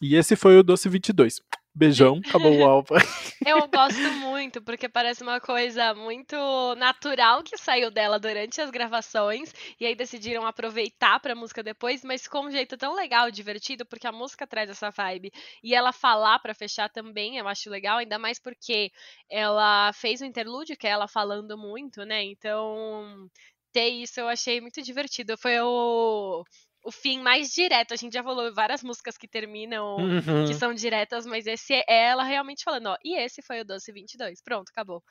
E 0.00 0.16
esse 0.16 0.34
foi 0.34 0.58
o 0.58 0.62
Doce 0.62 0.88
22. 0.88 1.40
Beijão, 1.74 2.20
acabou 2.26 2.56
o 2.56 2.64
álbum. 2.64 2.94
Eu 3.44 3.66
gosto 3.68 4.00
muito, 4.20 4.62
porque 4.62 4.88
parece 4.88 5.22
uma 5.22 5.40
coisa 5.40 5.92
muito 5.92 6.36
natural 6.76 7.42
que 7.42 7.58
saiu 7.58 7.90
dela 7.90 8.18
durante 8.18 8.60
as 8.60 8.70
gravações, 8.70 9.52
e 9.80 9.84
aí 9.84 9.94
decidiram 9.94 10.46
aproveitar 10.46 11.18
pra 11.20 11.34
música 11.34 11.62
depois, 11.62 12.04
mas 12.04 12.28
com 12.28 12.46
um 12.46 12.50
jeito 12.50 12.76
tão 12.76 12.94
legal, 12.94 13.30
divertido, 13.30 13.84
porque 13.84 14.06
a 14.06 14.12
música 14.12 14.46
traz 14.46 14.70
essa 14.70 14.90
vibe. 14.90 15.32
E 15.62 15.74
ela 15.74 15.92
falar 15.92 16.38
pra 16.38 16.54
fechar 16.54 16.88
também, 16.88 17.38
eu 17.38 17.48
acho 17.48 17.68
legal, 17.68 17.98
ainda 17.98 18.18
mais 18.18 18.38
porque 18.38 18.90
ela 19.28 19.92
fez 19.92 20.20
o 20.20 20.24
interlúdio, 20.24 20.76
que 20.76 20.86
é 20.86 20.90
ela 20.90 21.08
falando 21.08 21.58
muito, 21.58 22.04
né? 22.04 22.22
Então, 22.22 23.28
ter 23.72 23.88
isso 23.88 24.20
eu 24.20 24.28
achei 24.28 24.60
muito 24.60 24.80
divertido. 24.80 25.36
Foi 25.36 25.58
o 25.60 26.44
o 26.84 26.92
fim 26.92 27.20
mais 27.20 27.52
direto. 27.52 27.92
A 27.92 27.96
gente 27.96 28.12
já 28.12 28.22
falou 28.22 28.52
várias 28.54 28.82
músicas 28.82 29.16
que 29.16 29.26
terminam, 29.26 29.96
uhum. 29.96 30.46
que 30.46 30.54
são 30.54 30.74
diretas, 30.74 31.24
mas 31.24 31.46
esse 31.46 31.72
é 31.72 31.84
ela 31.88 32.22
realmente 32.22 32.62
falando, 32.62 32.88
ó, 32.88 32.96
e 33.02 33.16
esse 33.18 33.42
foi 33.42 33.62
o 33.62 33.64
Doce 33.64 33.90
22. 33.90 34.42
Pronto, 34.42 34.68
acabou. 34.70 35.02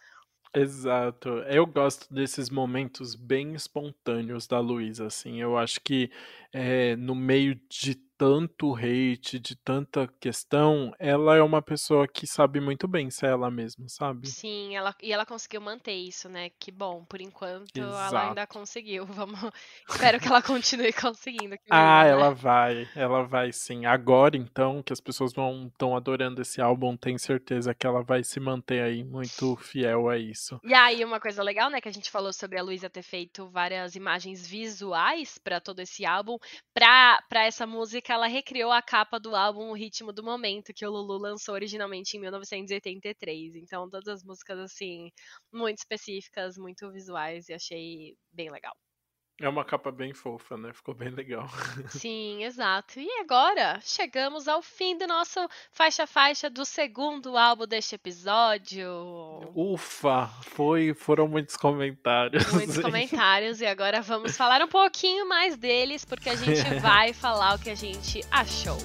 Exato. 0.56 1.30
Eu 1.50 1.66
gosto 1.66 2.14
desses 2.14 2.50
momentos 2.50 3.16
bem 3.16 3.56
espontâneos 3.56 4.45
da 4.45 4.60
Luísa, 4.60 5.08
assim. 5.08 5.41
Eu 5.41 5.58
acho 5.58 5.82
que 5.82 6.12
é, 6.54 6.95
no 6.95 7.16
meio 7.16 7.60
de 7.68 7.95
tanto 8.24 8.74
hate, 8.74 9.38
de 9.38 9.54
tanta 9.54 10.08
questão, 10.18 10.95
ela 10.98 11.36
é 11.36 11.41
uma 11.41 11.62
pessoa 11.62 12.08
que 12.08 12.26
sabe 12.26 12.62
muito 12.62 12.88
bem 12.88 13.10
ser 13.10 13.26
ela 13.26 13.52
mesma, 13.52 13.90
sabe? 13.90 14.30
Sim, 14.30 14.78
ela, 14.78 14.95
e 15.04 15.12
ela 15.12 15.26
conseguiu 15.26 15.60
manter 15.60 15.91
isso, 15.91 16.30
né? 16.30 16.50
Que 16.58 16.72
bom, 16.72 17.04
por 17.04 17.20
enquanto 17.20 17.78
Exato. 17.78 18.16
ela 18.16 18.30
ainda 18.30 18.48
conseguiu. 18.48 19.06
Vamos, 19.06 19.38
espero 19.90 20.22
que 20.22 20.28
ela 20.30 20.41
continue 20.41 20.94
conseguindo. 20.94 21.58
ah, 21.70 22.06
ela 22.06 22.30
né? 22.30 22.36
vai, 22.36 22.90
ela 22.95 23.24
vai 23.24 23.52
sim. 23.52 23.86
Agora, 23.86 24.38
então, 24.38 24.82
que 24.82 24.94
as 24.94 25.02
pessoas 25.02 25.34
vão 25.34 25.68
estão 25.68 25.94
adorando 25.94 26.41
esse 26.41 26.62
álbum, 26.62 26.95
tenho 26.95 27.20
certeza 27.20 27.76
que 27.76 27.86
ela 27.86 28.02
vai 28.02 28.24
se 28.24 28.40
manter 28.40 28.84
aí 28.84 29.04
muito 29.04 29.58
fiel 29.58 30.08
a 30.08 30.18
isso. 30.18 30.62
E 30.64 30.74
aí, 30.74 31.04
uma 31.04 31.20
coisa 31.20 31.44
legal, 31.44 31.70
né, 31.70 31.82
que 31.82 31.90
a 31.90 31.94
gente 31.94 32.10
falou 32.10 32.32
sobre 32.32 32.58
a 32.58 32.64
Luísa 32.64 32.90
ter 32.90 33.04
feito 33.04 33.50
várias 33.50 33.95
imagens 33.95 34.48
visuais 34.48 35.38
para 35.38 35.60
todo 35.60 35.82
esse 35.82 36.06
álbum, 36.06 36.38
para 36.74 37.44
essa 37.44 37.68
música 37.68 38.12
ela 38.14 38.27
recriou 38.27 38.72
a 38.72 38.81
capa 38.81 39.19
do 39.19 39.35
álbum 39.35 39.69
O 39.72 39.73
Ritmo 39.73 40.14
do 40.14 40.23
Momento, 40.23 40.73
que 40.73 40.85
o 40.85 40.91
Lulu 40.91 41.18
lançou 41.18 41.56
originalmente 41.56 42.18
em 42.18 42.19
1983. 42.22 43.56
Então, 43.56 43.90
todas 43.90 44.07
as 44.07 44.23
músicas, 44.23 44.60
assim, 44.60 45.11
muito 45.52 45.80
específicas, 45.80 46.57
muito 46.57 46.91
visuais, 46.91 47.49
e 47.49 47.53
achei 47.53 48.15
bem 48.31 48.52
legal. 48.52 48.76
É 49.41 49.49
uma 49.49 49.65
capa 49.65 49.91
bem 49.91 50.14
fofa, 50.14 50.55
né? 50.55 50.72
Ficou 50.73 50.93
bem 50.93 51.10
legal. 51.10 51.47
Sim, 51.89 52.43
exato. 52.43 52.99
E 52.99 53.10
agora 53.19 53.80
chegamos 53.81 54.47
ao 54.47 54.61
fim 54.61 54.97
do 54.97 55.07
nosso 55.07 55.39
faixa-faixa 55.72 56.49
do 56.49 56.64
segundo 56.64 57.35
álbum 57.35 57.65
deste 57.65 57.95
episódio. 57.95 58.88
Ufa! 59.55 60.27
Foi, 60.43 60.93
foram 60.93 61.27
muitos 61.27 61.57
comentários. 61.57 62.45
Muitos 62.53 62.77
comentários, 62.77 63.60
e 63.60 63.65
agora 63.65 64.01
vamos 64.01 64.38
falar 64.38 64.61
um 64.61 64.68
pouquinho 64.68 65.27
mais 65.27 65.57
deles, 65.57 66.05
porque 66.05 66.30
a 66.30 66.35
gente 66.35 66.64
vai 66.80 67.11
falar 67.11 67.55
o 67.55 67.60
que 67.60 67.72
a 67.72 67.76
gente 67.76 68.22
achou. 68.31 68.77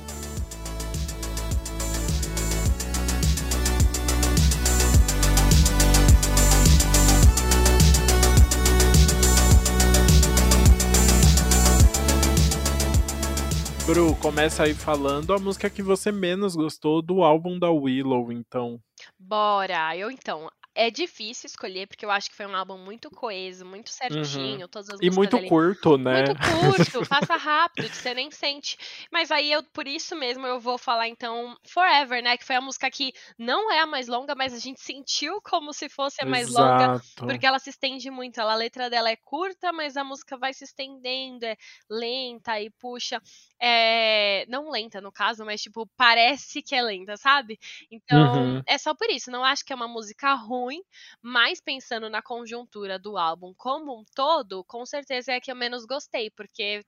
Bru, 13.89 14.15
começa 14.17 14.65
aí 14.65 14.75
falando 14.75 15.33
a 15.33 15.39
música 15.39 15.71
que 15.71 15.83
você 15.83 16.13
menos 16.13 16.55
gostou 16.55 17.01
do 17.01 17.23
álbum 17.23 17.59
da 17.59 17.71
Willow, 17.71 18.31
então. 18.31 18.79
Bora! 19.19 19.97
Eu 19.97 20.11
então, 20.11 20.47
é 20.79 20.93
difícil 20.93 21.49
escolher, 21.49 21.89
porque 21.89 22.07
eu 22.07 22.11
acho 22.11 22.31
que 22.31 22.37
foi 22.37 22.47
um 22.47 22.55
álbum 22.55 22.79
muito 22.79 23.11
coeso, 23.11 23.67
muito 23.67 23.91
certinho, 23.91 24.61
uhum. 24.61 24.69
todas 24.69 24.89
as 24.89 25.01
E 25.03 25.11
muito 25.11 25.37
curto, 25.49 25.99
né? 25.99 26.23
Muito 26.23 26.37
curto, 26.39 27.09
passa 27.11 27.35
rápido, 27.35 27.91
que 27.91 27.97
você 27.97 28.15
nem 28.15 28.31
sente. 28.31 28.79
Mas 29.11 29.33
aí 29.33 29.51
eu, 29.51 29.61
por 29.65 29.89
isso 29.89 30.15
mesmo, 30.15 30.47
eu 30.47 30.61
vou 30.61 30.79
falar 30.79 31.09
então 31.09 31.57
Forever, 31.67 32.23
né? 32.23 32.37
Que 32.37 32.45
foi 32.45 32.55
a 32.55 32.61
música 32.61 32.89
que 32.93 33.13
não 33.37 33.73
é 33.73 33.81
a 33.81 33.87
mais 33.87 34.07
longa, 34.07 34.37
mas 34.37 34.55
a 34.55 34.59
gente 34.61 34.81
sentiu 34.81 35.41
como 35.43 35.73
se 35.73 35.89
fosse 35.89 36.23
a 36.23 36.27
mais 36.27 36.47
Exato. 36.47 36.63
longa, 36.63 37.03
porque 37.33 37.45
ela 37.45 37.59
se 37.59 37.71
estende 37.71 38.09
muito. 38.09 38.39
a 38.39 38.55
letra 38.55 38.89
dela 38.89 39.11
é 39.11 39.17
curta, 39.17 39.73
mas 39.73 39.97
a 39.97 40.05
música 40.05 40.37
vai 40.37 40.55
se 40.55 40.63
estendendo, 40.63 41.45
é 41.45 41.57
lenta 41.91 42.61
e 42.61 42.71
puxa. 42.71 43.21
É... 43.61 44.47
Não 44.49 44.71
lenta, 44.71 45.01
no 45.01 45.11
caso, 45.11 45.45
mas 45.45 45.61
tipo, 45.61 45.89
parece 45.97 46.63
que 46.63 46.77
é 46.77 46.83
lenta, 46.83 47.17
sabe? 47.17 47.59
Então, 47.91 48.37
uhum. 48.37 48.63
é 48.65 48.79
só 48.79 48.95
por 48.95 49.11
isso. 49.11 49.29
Não 49.29 49.45
acho 49.45 49.65
que 49.65 49.73
é 49.73 49.77
uma 49.77 49.89
música 49.89 50.35
ruim 50.35 50.68
ruim, 50.69 50.83
mas 51.23 51.61
pensando 51.61 52.11
na 52.11 52.23
conjuntura 52.23 52.99
do 52.99 53.17
álbum 53.17 53.55
como 53.57 53.99
um 53.99 54.05
todo, 54.15 54.63
com 54.65 54.85
certeza 54.85 55.33
é 55.33 55.37
a 55.37 55.41
que 55.41 55.51
eu 55.51 55.57
menos 55.57 55.87
gostei, 55.87 56.31
porque 56.31 56.85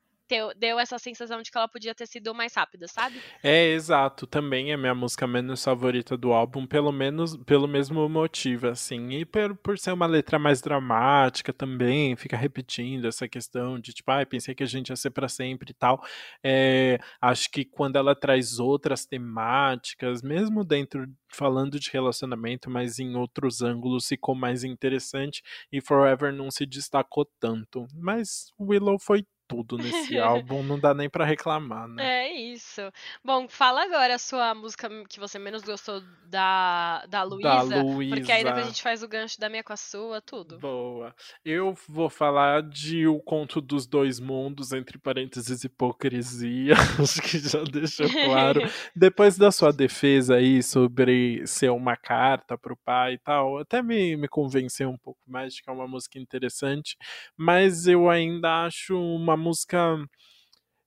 deu 0.57 0.79
essa 0.79 0.97
sensação 0.97 1.41
de 1.41 1.51
que 1.51 1.57
ela 1.57 1.67
podia 1.67 1.93
ter 1.93 2.07
sido 2.07 2.33
mais 2.33 2.53
rápida, 2.53 2.87
sabe? 2.87 3.21
É, 3.43 3.67
exato. 3.69 4.25
Também 4.27 4.71
é 4.71 4.77
minha 4.77 4.95
música 4.95 5.27
menos 5.27 5.63
favorita 5.63 6.17
do 6.17 6.31
álbum, 6.33 6.65
pelo 6.65 6.91
menos 6.91 7.37
pelo 7.37 7.67
mesmo 7.67 8.07
motivo, 8.07 8.67
assim. 8.67 9.11
E 9.11 9.25
por, 9.25 9.55
por 9.57 9.77
ser 9.77 9.91
uma 9.91 10.05
letra 10.05 10.39
mais 10.39 10.61
dramática 10.61 11.53
também, 11.53 12.15
fica 12.15 12.37
repetindo 12.37 13.07
essa 13.07 13.27
questão 13.27 13.79
de 13.79 13.93
tipo, 13.93 14.11
ah, 14.11 14.25
pensei 14.25 14.55
que 14.55 14.63
a 14.63 14.67
gente 14.67 14.89
ia 14.89 14.95
ser 14.95 15.11
para 15.11 15.27
sempre 15.27 15.71
e 15.71 15.73
tal. 15.73 16.03
É, 16.43 16.99
acho 17.21 17.49
que 17.51 17.65
quando 17.65 17.95
ela 17.95 18.15
traz 18.15 18.59
outras 18.59 19.05
temáticas, 19.05 20.21
mesmo 20.21 20.63
dentro 20.63 21.07
falando 21.33 21.79
de 21.79 21.89
relacionamento, 21.89 22.69
mas 22.69 22.99
em 22.99 23.15
outros 23.15 23.61
ângulos 23.61 24.07
ficou 24.07 24.35
mais 24.35 24.63
interessante 24.63 25.41
e 25.71 25.81
Forever 25.81 26.33
não 26.33 26.51
se 26.51 26.65
destacou 26.65 27.25
tanto. 27.39 27.87
Mas 27.93 28.51
Willow 28.59 28.99
foi 28.99 29.25
tudo 29.51 29.77
nesse 29.77 30.17
álbum, 30.19 30.63
não 30.63 30.79
dá 30.79 30.93
nem 30.93 31.09
para 31.09 31.25
reclamar, 31.25 31.87
né? 31.87 32.27
É 32.27 32.33
isso. 32.33 32.81
Bom, 33.23 33.47
fala 33.49 33.83
agora 33.83 34.15
a 34.15 34.19
sua 34.19 34.55
música 34.55 34.89
que 35.09 35.19
você 35.19 35.37
menos 35.37 35.63
gostou 35.63 36.01
da, 36.25 37.05
da 37.07 37.23
Luísa, 37.23 37.83
porque 38.09 38.31
aí 38.31 38.43
depois 38.43 38.63
a 38.63 38.67
gente 38.67 38.81
faz 38.81 39.03
o 39.03 39.07
gancho 39.07 39.39
da 39.39 39.49
minha 39.49 39.63
com 39.63 39.73
a 39.73 39.77
sua, 39.77 40.21
tudo. 40.21 40.57
Boa. 40.59 41.13
Eu 41.43 41.75
vou 41.87 42.09
falar 42.09 42.63
de 42.63 43.05
O 43.07 43.19
Conto 43.19 43.59
dos 43.59 43.85
Dois 43.85 44.19
Mundos, 44.19 44.71
entre 44.71 44.97
parênteses, 44.97 45.63
hipocrisia, 45.63 46.73
acho 47.01 47.21
que 47.21 47.39
já 47.39 47.63
deixou 47.63 48.09
claro. 48.09 48.61
depois 48.95 49.37
da 49.37 49.51
sua 49.51 49.71
defesa 49.73 50.35
aí 50.35 50.63
sobre 50.63 51.45
ser 51.45 51.69
uma 51.69 51.97
carta 51.97 52.57
pro 52.57 52.77
pai 52.77 53.13
e 53.13 53.17
tal, 53.17 53.57
até 53.57 53.81
me, 53.81 54.15
me 54.15 54.27
convenceu 54.27 54.89
um 54.89 54.97
pouco 54.97 55.19
mais 55.27 55.53
de 55.53 55.61
que 55.61 55.69
é 55.69 55.73
uma 55.73 55.87
música 55.87 56.17
interessante, 56.17 56.95
mas 57.37 57.87
eu 57.87 58.09
ainda 58.09 58.65
acho 58.65 58.97
uma 58.97 59.35
música 59.41 59.97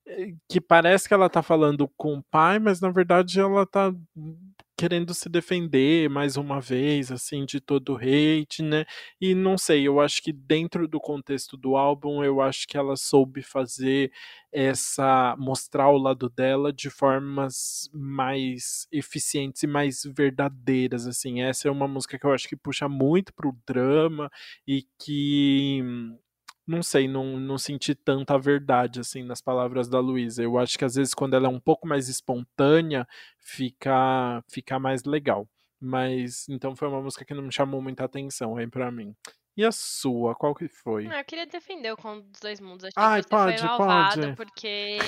eh, 0.07 0.35
que 0.49 0.61
parece 0.61 1.09
que 1.09 1.15
ela 1.15 1.31
tá 1.31 1.43
falando 1.43 1.89
com 1.97 2.15
o 2.19 2.23
pai, 2.31 2.59
mas 2.59 2.81
na 2.81 2.91
verdade 2.91 3.41
ela 3.41 3.67
tá 3.67 3.93
querendo 4.77 5.15
se 5.15 5.29
defender 5.29 6.11
mais 6.11 6.37
uma 6.37 6.61
vez, 6.61 7.13
assim, 7.13 7.45
de 7.45 7.61
todo 7.61 7.95
o 7.95 7.97
hate, 7.97 8.61
né? 8.63 8.85
E 9.21 9.35
não 9.35 9.57
sei, 9.57 9.87
eu 9.87 10.01
acho 10.01 10.21
que 10.23 10.33
dentro 10.33 10.89
do 10.89 11.01
contexto 11.01 11.57
do 11.57 11.77
álbum, 11.77 12.25
eu 12.25 12.41
acho 12.41 12.67
que 12.67 12.77
ela 12.77 12.97
soube 12.97 13.41
fazer 13.43 14.11
essa 14.53 15.37
mostrar 15.39 15.89
o 15.91 15.97
lado 15.99 16.29
dela 16.29 16.73
de 16.73 16.91
formas 16.91 17.89
mais 17.93 18.87
eficientes 18.93 19.63
e 19.63 19.67
mais 19.67 20.03
verdadeiras, 20.05 21.07
assim. 21.07 21.43
Essa 21.43 21.69
é 21.69 21.71
uma 21.71 21.87
música 21.89 22.19
que 22.19 22.27
eu 22.27 22.33
acho 22.33 22.49
que 22.49 22.57
puxa 22.57 22.89
muito 22.89 23.33
pro 23.35 23.57
drama 23.67 24.29
e 24.67 24.85
que 24.99 25.83
não 26.67 26.83
sei, 26.83 27.07
não, 27.07 27.39
não 27.39 27.59
senti 27.59 27.95
tanta 27.95 28.39
verdade 28.39 29.01
assim 29.01 29.23
nas 29.23 29.41
palavras 29.41 29.89
da 29.89 30.01
Luísa. 30.01 30.43
Eu 30.43 30.59
acho 30.59 30.79
que 30.79 30.85
às 30.85 30.95
vezes 30.95 31.15
quando 31.15 31.35
ela 31.35 31.47
é 31.47 31.51
um 31.51 31.61
pouco 31.61 31.87
mais 31.87 32.09
espontânea, 32.09 33.07
fica 33.39 34.43
fica 34.49 34.79
mais 34.79 35.05
legal. 35.05 35.49
Mas 35.81 36.49
então 36.49 36.75
foi 36.75 36.89
uma 36.89 37.03
música 37.03 37.25
que 37.25 37.35
não 37.35 37.43
me 37.43 37.53
chamou 37.53 37.83
muita 37.83 38.05
atenção 38.05 38.57
aí 38.57 38.67
para 38.67 38.91
mim. 38.91 39.15
E 39.57 39.65
a 39.65 39.71
sua, 39.71 40.35
qual 40.35 40.53
que 40.53 40.67
foi? 40.67 41.07
Ah, 41.07 41.21
eu 41.21 41.25
queria 41.25 41.47
defender 41.47 41.93
o 41.93 41.97
Conto 41.97 42.27
dos 42.27 42.41
Dois 42.41 42.59
Mundos. 42.59 42.85
Achei 42.87 42.93
Ai, 42.97 43.23
que 43.23 43.29
você 43.29 43.37
pode, 43.37 43.59
foi 43.59 43.77
pode. 43.77 44.37
porque. 44.37 44.99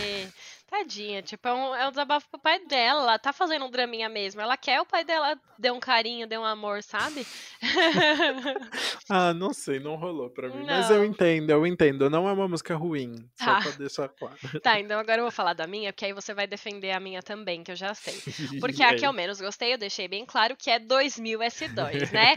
Tadinha, 0.68 1.22
tipo, 1.22 1.47
é 1.47 1.52
um, 1.55 1.74
é 1.74 1.86
um 1.86 1.90
desabafo 1.90 2.28
pro 2.28 2.40
pai 2.40 2.59
dela. 2.66 3.02
Ela 3.02 3.18
tá 3.18 3.32
fazendo 3.32 3.64
um 3.64 3.70
draminha 3.70 4.09
mesmo. 4.09 4.40
Ela 4.40 4.56
quer 4.56 4.80
o 4.80 4.86
pai 4.86 5.05
dela 5.05 5.38
dê 5.59 5.70
um 5.70 5.78
carinho, 5.78 6.26
dê 6.26 6.36
um 6.36 6.44
amor, 6.44 6.82
sabe? 6.82 7.26
ah, 9.09 9.32
não 9.32 9.52
sei, 9.52 9.78
não 9.78 9.94
rolou 9.94 10.28
pra 10.28 10.48
mim. 10.48 10.59
Não. 10.59 10.66
Mas 10.66 10.90
eu 10.90 11.05
entendo, 11.05 11.51
eu 11.51 11.66
entendo. 11.66 12.10
Não 12.10 12.28
é 12.28 12.32
uma 12.32 12.48
música 12.48 12.74
ruim. 12.74 13.14
Tá. 13.36 13.62
Só 13.62 13.68
pra 13.68 13.78
deixar 13.78 14.09
claro. 14.09 14.36
Tá, 14.62 14.80
então 14.80 14.98
agora 14.98 15.18
eu 15.18 15.24
vou 15.24 15.30
falar 15.30 15.52
da 15.52 15.66
minha, 15.66 15.93
porque 15.93 16.06
aí 16.06 16.12
você 16.12 16.34
vai 16.34 16.47
defender 16.47 16.90
a 16.90 16.98
minha 16.98 17.22
também, 17.22 17.62
que 17.62 17.70
eu 17.70 17.76
já 17.76 17.94
sei. 17.94 18.14
Porque 18.60 18.82
a 18.82 18.97
que 18.97 19.06
eu 19.06 19.12
menos 19.12 19.40
gostei, 19.40 19.72
eu 19.74 19.78
deixei 19.78 20.09
bem 20.09 20.26
claro 20.26 20.56
que 20.56 20.70
é 20.70 20.78
2000 20.78 21.38
S2, 21.38 22.12
né? 22.12 22.34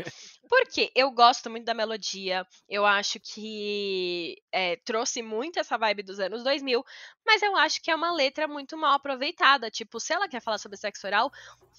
Porque 0.49 0.91
eu 0.95 1.11
gosto 1.11 1.49
muito 1.49 1.65
da 1.65 1.75
melodia, 1.75 2.45
eu 2.67 2.83
acho 2.83 3.19
que 3.19 4.35
é, 4.51 4.75
trouxe 4.77 5.21
muito 5.21 5.59
essa 5.59 5.77
vibe 5.77 6.01
dos 6.01 6.19
anos 6.19 6.43
2000, 6.43 6.83
mas 7.25 7.43
eu 7.43 7.55
acho 7.55 7.79
que 7.81 7.91
é 7.91 7.95
uma 7.95 8.11
letra 8.19 8.47
muito 8.47 8.77
mal 8.77 8.93
aproveitada. 8.93 9.71
Tipo, 9.71 9.99
se 9.99 10.13
ela 10.13 10.27
quer 10.27 10.41
falar 10.41 10.57
sobre 10.57 10.77
sexo 10.77 11.07
oral, 11.07 11.31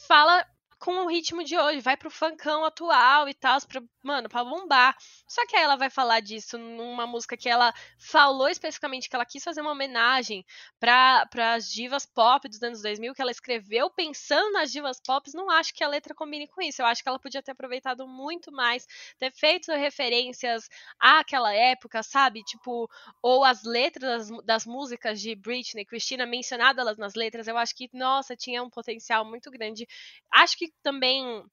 fala 0.09 0.47
com 0.81 1.05
o 1.05 1.09
ritmo 1.09 1.45
de 1.45 1.59
hoje, 1.59 1.81
vai 1.81 1.95
pro 1.95 2.11
funkão 2.11 2.65
atual 2.65 3.29
e 3.29 3.35
tal, 3.35 3.61
pra, 3.69 3.83
mano, 4.03 4.31
pra 4.31 4.43
bombar. 4.43 4.97
Só 5.29 5.47
que 5.47 5.55
aí 5.55 5.63
ela 5.63 5.77
vai 5.77 5.91
falar 5.91 6.21
disso 6.21 6.57
numa 6.57 7.07
música 7.07 7.37
que 7.37 7.51
ela 7.51 7.73
falou 7.99 8.49
especificamente 8.49 9.09
que 9.09 9.15
ela 9.15 9.27
quis 9.27 9.45
fazer 9.45 9.61
uma 9.61 9.73
homenagem 9.73 10.43
para 10.81 11.29
as 11.55 11.71
divas 11.71 12.07
pop 12.07 12.49
dos 12.49 12.63
anos 12.63 12.81
2000, 12.81 13.13
que 13.15 13.21
ela 13.21 13.31
escreveu 13.31 13.91
pensando 13.91 14.53
nas 14.53 14.73
divas 14.73 14.99
pop, 15.05 15.31
não 15.35 15.51
acho 15.51 15.75
que 15.75 15.85
a 15.85 15.89
letra 15.89 16.15
combine 16.15 16.49
com 16.49 16.63
isso. 16.63 16.81
Eu 16.81 16.87
acho 16.87 17.03
que 17.03 17.09
ela 17.11 17.19
podia 17.19 17.43
ter 17.43 17.53
aproveitado 17.53 18.09
muito 18.09 18.51
mais, 18.51 18.87
ter 19.19 19.31
feito 19.33 19.71
referências 19.73 20.67
àquela 20.99 21.53
época, 21.55 22.03
sabe? 22.03 22.43
Tipo, 22.43 22.89
ou 23.23 23.45
as 23.45 23.65
letras 23.65 24.31
das, 24.31 24.45
das 24.45 24.67
músicas 24.67 25.21
de 25.21 25.35
Britney, 25.35 25.85
Christina, 25.85 26.25
mencionadas 26.25 26.97
nas 26.97 27.15
letras, 27.15 27.47
eu 27.47 27.59
acho 27.59 27.77
que, 27.77 27.91
nossa, 27.93 28.35
tinha 28.35 28.63
um 28.63 28.71
potencial 28.71 29.27
muito 29.27 29.51
grande. 29.51 29.87
Acho 30.33 30.57
que 30.57 30.70
também 30.83 31.45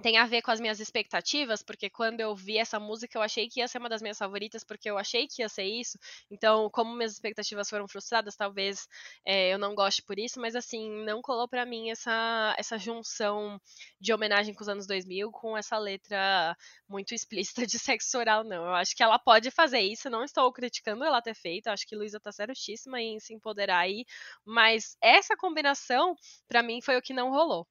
tem 0.00 0.16
a 0.16 0.26
ver 0.26 0.42
com 0.42 0.52
as 0.52 0.60
minhas 0.60 0.78
expectativas, 0.78 1.60
porque 1.60 1.90
quando 1.90 2.20
eu 2.20 2.34
vi 2.34 2.56
essa 2.56 2.78
música 2.78 3.18
eu 3.18 3.22
achei 3.22 3.48
que 3.48 3.58
ia 3.58 3.66
ser 3.66 3.78
uma 3.78 3.88
das 3.88 4.00
minhas 4.00 4.16
favoritas, 4.18 4.62
porque 4.62 4.88
eu 4.88 4.96
achei 4.96 5.26
que 5.26 5.42
ia 5.42 5.48
ser 5.48 5.64
isso. 5.64 5.98
Então, 6.30 6.70
como 6.70 6.94
minhas 6.94 7.12
expectativas 7.12 7.68
foram 7.68 7.88
frustradas, 7.88 8.36
talvez 8.36 8.86
é, 9.24 9.52
eu 9.52 9.58
não 9.58 9.74
goste 9.74 10.02
por 10.02 10.16
isso, 10.18 10.40
mas 10.40 10.54
assim, 10.54 10.88
não 11.04 11.20
colou 11.20 11.48
para 11.48 11.66
mim 11.66 11.90
essa, 11.90 12.54
essa 12.56 12.78
junção 12.78 13.60
de 14.00 14.12
homenagem 14.12 14.54
com 14.54 14.62
os 14.62 14.68
anos 14.68 14.86
2000 14.86 15.32
com 15.32 15.56
essa 15.56 15.76
letra 15.78 16.56
muito 16.88 17.12
explícita 17.12 17.66
de 17.66 17.78
sexo 17.78 18.18
oral, 18.18 18.44
não. 18.44 18.66
Eu 18.66 18.74
acho 18.74 18.94
que 18.94 19.02
ela 19.02 19.18
pode 19.18 19.50
fazer 19.50 19.80
isso, 19.80 20.08
não 20.08 20.22
estou 20.24 20.52
criticando 20.52 21.04
ela 21.04 21.20
ter 21.20 21.34
feito, 21.34 21.68
acho 21.68 21.86
que 21.86 21.96
Luísa 21.96 22.20
tá 22.20 22.30
certíssima 22.30 23.00
em 23.00 23.18
se 23.18 23.34
empoderar 23.34 23.80
aí, 23.80 24.04
mas 24.44 24.96
essa 25.00 25.36
combinação, 25.36 26.14
para 26.46 26.62
mim, 26.62 26.80
foi 26.80 26.96
o 26.96 27.02
que 27.02 27.12
não 27.12 27.30
rolou. 27.30 27.66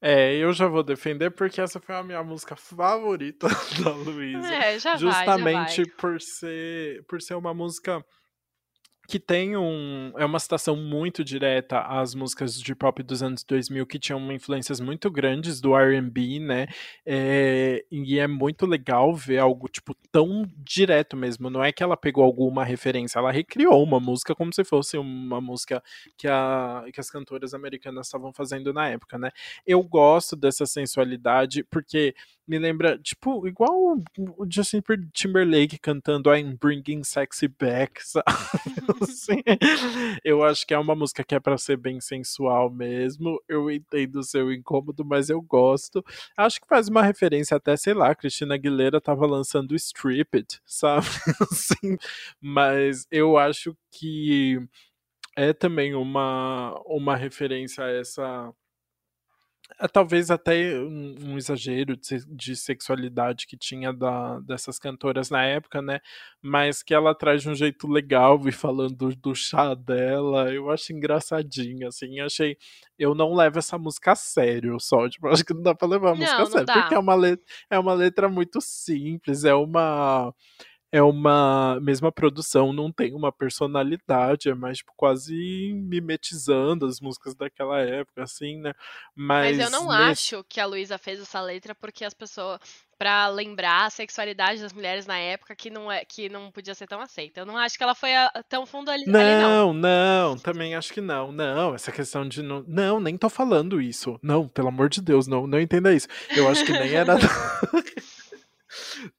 É, 0.00 0.36
eu 0.36 0.52
já 0.52 0.68
vou 0.68 0.84
defender 0.84 1.30
porque 1.30 1.60
essa 1.60 1.80
foi 1.80 1.94
a 1.94 2.04
minha 2.04 2.22
música 2.22 2.54
favorita 2.54 3.48
da 3.82 3.90
Luísa. 3.90 4.54
É, 4.54 4.78
já 4.78 4.96
Justamente 4.96 5.42
vai, 5.42 5.68
já 5.68 5.82
vai. 5.82 5.94
por 5.96 6.20
ser 6.20 7.04
por 7.08 7.20
ser 7.20 7.34
uma 7.34 7.52
música 7.52 8.04
que 9.08 9.18
tem 9.18 9.56
um. 9.56 10.12
É 10.18 10.24
uma 10.26 10.38
citação 10.38 10.76
muito 10.76 11.24
direta 11.24 11.80
às 11.80 12.14
músicas 12.14 12.60
de 12.60 12.74
pop 12.74 13.02
dos 13.02 13.22
anos 13.22 13.42
2000 13.42 13.86
que 13.86 13.98
tinham 13.98 14.30
influências 14.30 14.80
muito 14.80 15.10
grandes 15.10 15.62
do 15.62 15.74
RB, 15.74 16.38
né? 16.38 16.66
É, 17.06 17.82
e 17.90 18.18
é 18.18 18.26
muito 18.26 18.66
legal 18.66 19.14
ver 19.14 19.38
algo, 19.38 19.66
tipo, 19.66 19.94
tão 20.12 20.46
direto 20.58 21.16
mesmo. 21.16 21.48
Não 21.48 21.64
é 21.64 21.72
que 21.72 21.82
ela 21.82 21.96
pegou 21.96 22.22
alguma 22.22 22.62
referência, 22.62 23.18
ela 23.18 23.32
recriou 23.32 23.82
uma 23.82 23.98
música 23.98 24.34
como 24.34 24.52
se 24.52 24.62
fosse 24.62 24.98
uma 24.98 25.40
música 25.40 25.82
que, 26.18 26.28
a, 26.28 26.84
que 26.92 27.00
as 27.00 27.10
cantoras 27.10 27.54
americanas 27.54 28.08
estavam 28.08 28.30
fazendo 28.30 28.74
na 28.74 28.90
época, 28.90 29.16
né? 29.16 29.30
Eu 29.66 29.82
gosto 29.82 30.36
dessa 30.36 30.66
sensualidade 30.66 31.64
porque 31.64 32.14
me 32.48 32.58
lembra, 32.58 32.98
tipo, 32.98 33.46
igual 33.46 33.98
o 34.18 34.46
Justin 34.50 34.82
Timberlake 35.12 35.78
cantando 35.78 36.34
I'm 36.34 36.56
Bringing 36.58 37.04
Sexy 37.04 37.46
Back, 37.46 38.00
sabe? 38.02 38.26
assim, 39.02 39.42
eu 40.24 40.42
acho 40.42 40.66
que 40.66 40.72
é 40.72 40.78
uma 40.78 40.94
música 40.94 41.22
que 41.22 41.34
é 41.34 41.40
para 41.40 41.58
ser 41.58 41.76
bem 41.76 42.00
sensual 42.00 42.70
mesmo. 42.70 43.38
Eu 43.46 43.70
entendo 43.70 44.20
o 44.20 44.24
seu 44.24 44.50
incômodo, 44.50 45.04
mas 45.04 45.28
eu 45.28 45.42
gosto. 45.42 46.02
Acho 46.36 46.58
que 46.58 46.66
faz 46.66 46.88
uma 46.88 47.02
referência 47.02 47.56
até, 47.56 47.76
sei 47.76 47.92
lá, 47.92 48.14
Cristina 48.14 48.54
Aguilera 48.54 48.98
tava 48.98 49.26
lançando 49.26 49.76
Strip 49.76 50.38
It, 50.38 50.60
sabe? 50.64 51.06
assim, 51.52 51.98
mas 52.40 53.06
eu 53.10 53.36
acho 53.36 53.76
que 53.90 54.58
é 55.36 55.52
também 55.52 55.94
uma, 55.94 56.74
uma 56.86 57.14
referência 57.14 57.84
a 57.84 57.90
essa 57.90 58.52
talvez 59.92 60.30
até 60.30 60.78
um, 60.80 61.14
um 61.22 61.38
exagero 61.38 61.96
de, 61.96 62.24
de, 62.26 62.56
sexualidade 62.56 63.46
que 63.46 63.56
tinha 63.56 63.92
da, 63.92 64.40
dessas 64.40 64.78
cantoras 64.78 65.30
na 65.30 65.44
época, 65.44 65.80
né? 65.82 66.00
Mas 66.42 66.82
que 66.82 66.94
ela 66.94 67.14
traz 67.14 67.42
de 67.42 67.50
um 67.50 67.54
jeito 67.54 67.86
legal, 67.86 68.40
e 68.48 68.52
falando 68.52 68.94
do, 68.94 69.14
do 69.14 69.34
chá 69.34 69.74
dela, 69.74 70.52
eu 70.52 70.70
acho 70.70 70.92
engraçadinho, 70.92 71.86
assim, 71.86 72.18
achei. 72.20 72.56
Eu 72.98 73.14
não 73.14 73.34
levo 73.34 73.58
essa 73.58 73.78
música 73.78 74.12
a 74.12 74.16
sério 74.16 74.80
só, 74.80 75.08
tipo, 75.08 75.28
acho 75.28 75.44
que 75.44 75.54
não 75.54 75.62
dá 75.62 75.74
pra 75.74 75.86
levar 75.86 76.10
a 76.10 76.14
não, 76.14 76.20
música 76.20 76.42
a 76.42 76.46
sério, 76.46 76.66
porque 76.66 76.94
é 76.94 76.98
uma, 76.98 77.14
letra, 77.14 77.44
é 77.70 77.78
uma 77.78 77.94
letra 77.94 78.28
muito 78.28 78.60
simples, 78.60 79.44
é 79.44 79.54
uma 79.54 80.34
é 80.90 81.02
uma 81.02 81.78
mesma 81.80 82.10
produção, 82.10 82.72
não 82.72 82.90
tem 82.90 83.14
uma 83.14 83.30
personalidade, 83.30 84.48
é 84.48 84.54
mais 84.54 84.78
tipo, 84.78 84.92
quase 84.96 85.72
mimetizando 85.74 86.86
as 86.86 87.00
músicas 87.00 87.34
daquela 87.34 87.80
época, 87.80 88.22
assim, 88.22 88.58
né? 88.58 88.72
Mas, 89.14 89.56
Mas 89.56 89.66
eu 89.66 89.70
não 89.70 89.88
nesse... 89.88 90.34
acho 90.34 90.44
que 90.48 90.60
a 90.60 90.66
Luísa 90.66 90.96
fez 90.96 91.20
essa 91.20 91.40
letra 91.40 91.74
porque 91.74 92.04
as 92.04 92.14
pessoas 92.14 92.58
para 92.98 93.28
lembrar 93.28 93.86
a 93.86 93.90
sexualidade 93.90 94.60
das 94.60 94.72
mulheres 94.72 95.06
na 95.06 95.16
época 95.16 95.54
que 95.54 95.70
não 95.70 95.90
é 95.90 96.04
que 96.04 96.28
não 96.28 96.50
podia 96.50 96.74
ser 96.74 96.88
tão 96.88 97.00
aceita. 97.00 97.40
Eu 97.40 97.46
não 97.46 97.56
acho 97.56 97.78
que 97.78 97.82
ela 97.84 97.94
foi 97.94 98.12
a, 98.14 98.28
tão 98.48 98.66
fundo 98.66 98.90
ali 98.90 99.06
não, 99.06 99.72
não. 99.72 99.72
Não, 99.72 100.36
também 100.36 100.74
acho 100.74 100.92
que 100.92 101.00
não. 101.00 101.30
Não, 101.30 101.74
essa 101.74 101.92
questão 101.92 102.26
de 102.26 102.42
não, 102.42 102.64
não, 102.66 102.98
nem 102.98 103.16
tô 103.16 103.28
falando 103.28 103.80
isso. 103.80 104.18
Não, 104.20 104.48
pelo 104.48 104.68
amor 104.68 104.88
de 104.88 105.00
Deus, 105.00 105.28
não, 105.28 105.46
não 105.46 105.60
entenda 105.60 105.94
isso. 105.94 106.08
Eu 106.34 106.48
acho 106.48 106.64
que 106.64 106.72
nem 106.72 106.92
era 106.92 107.14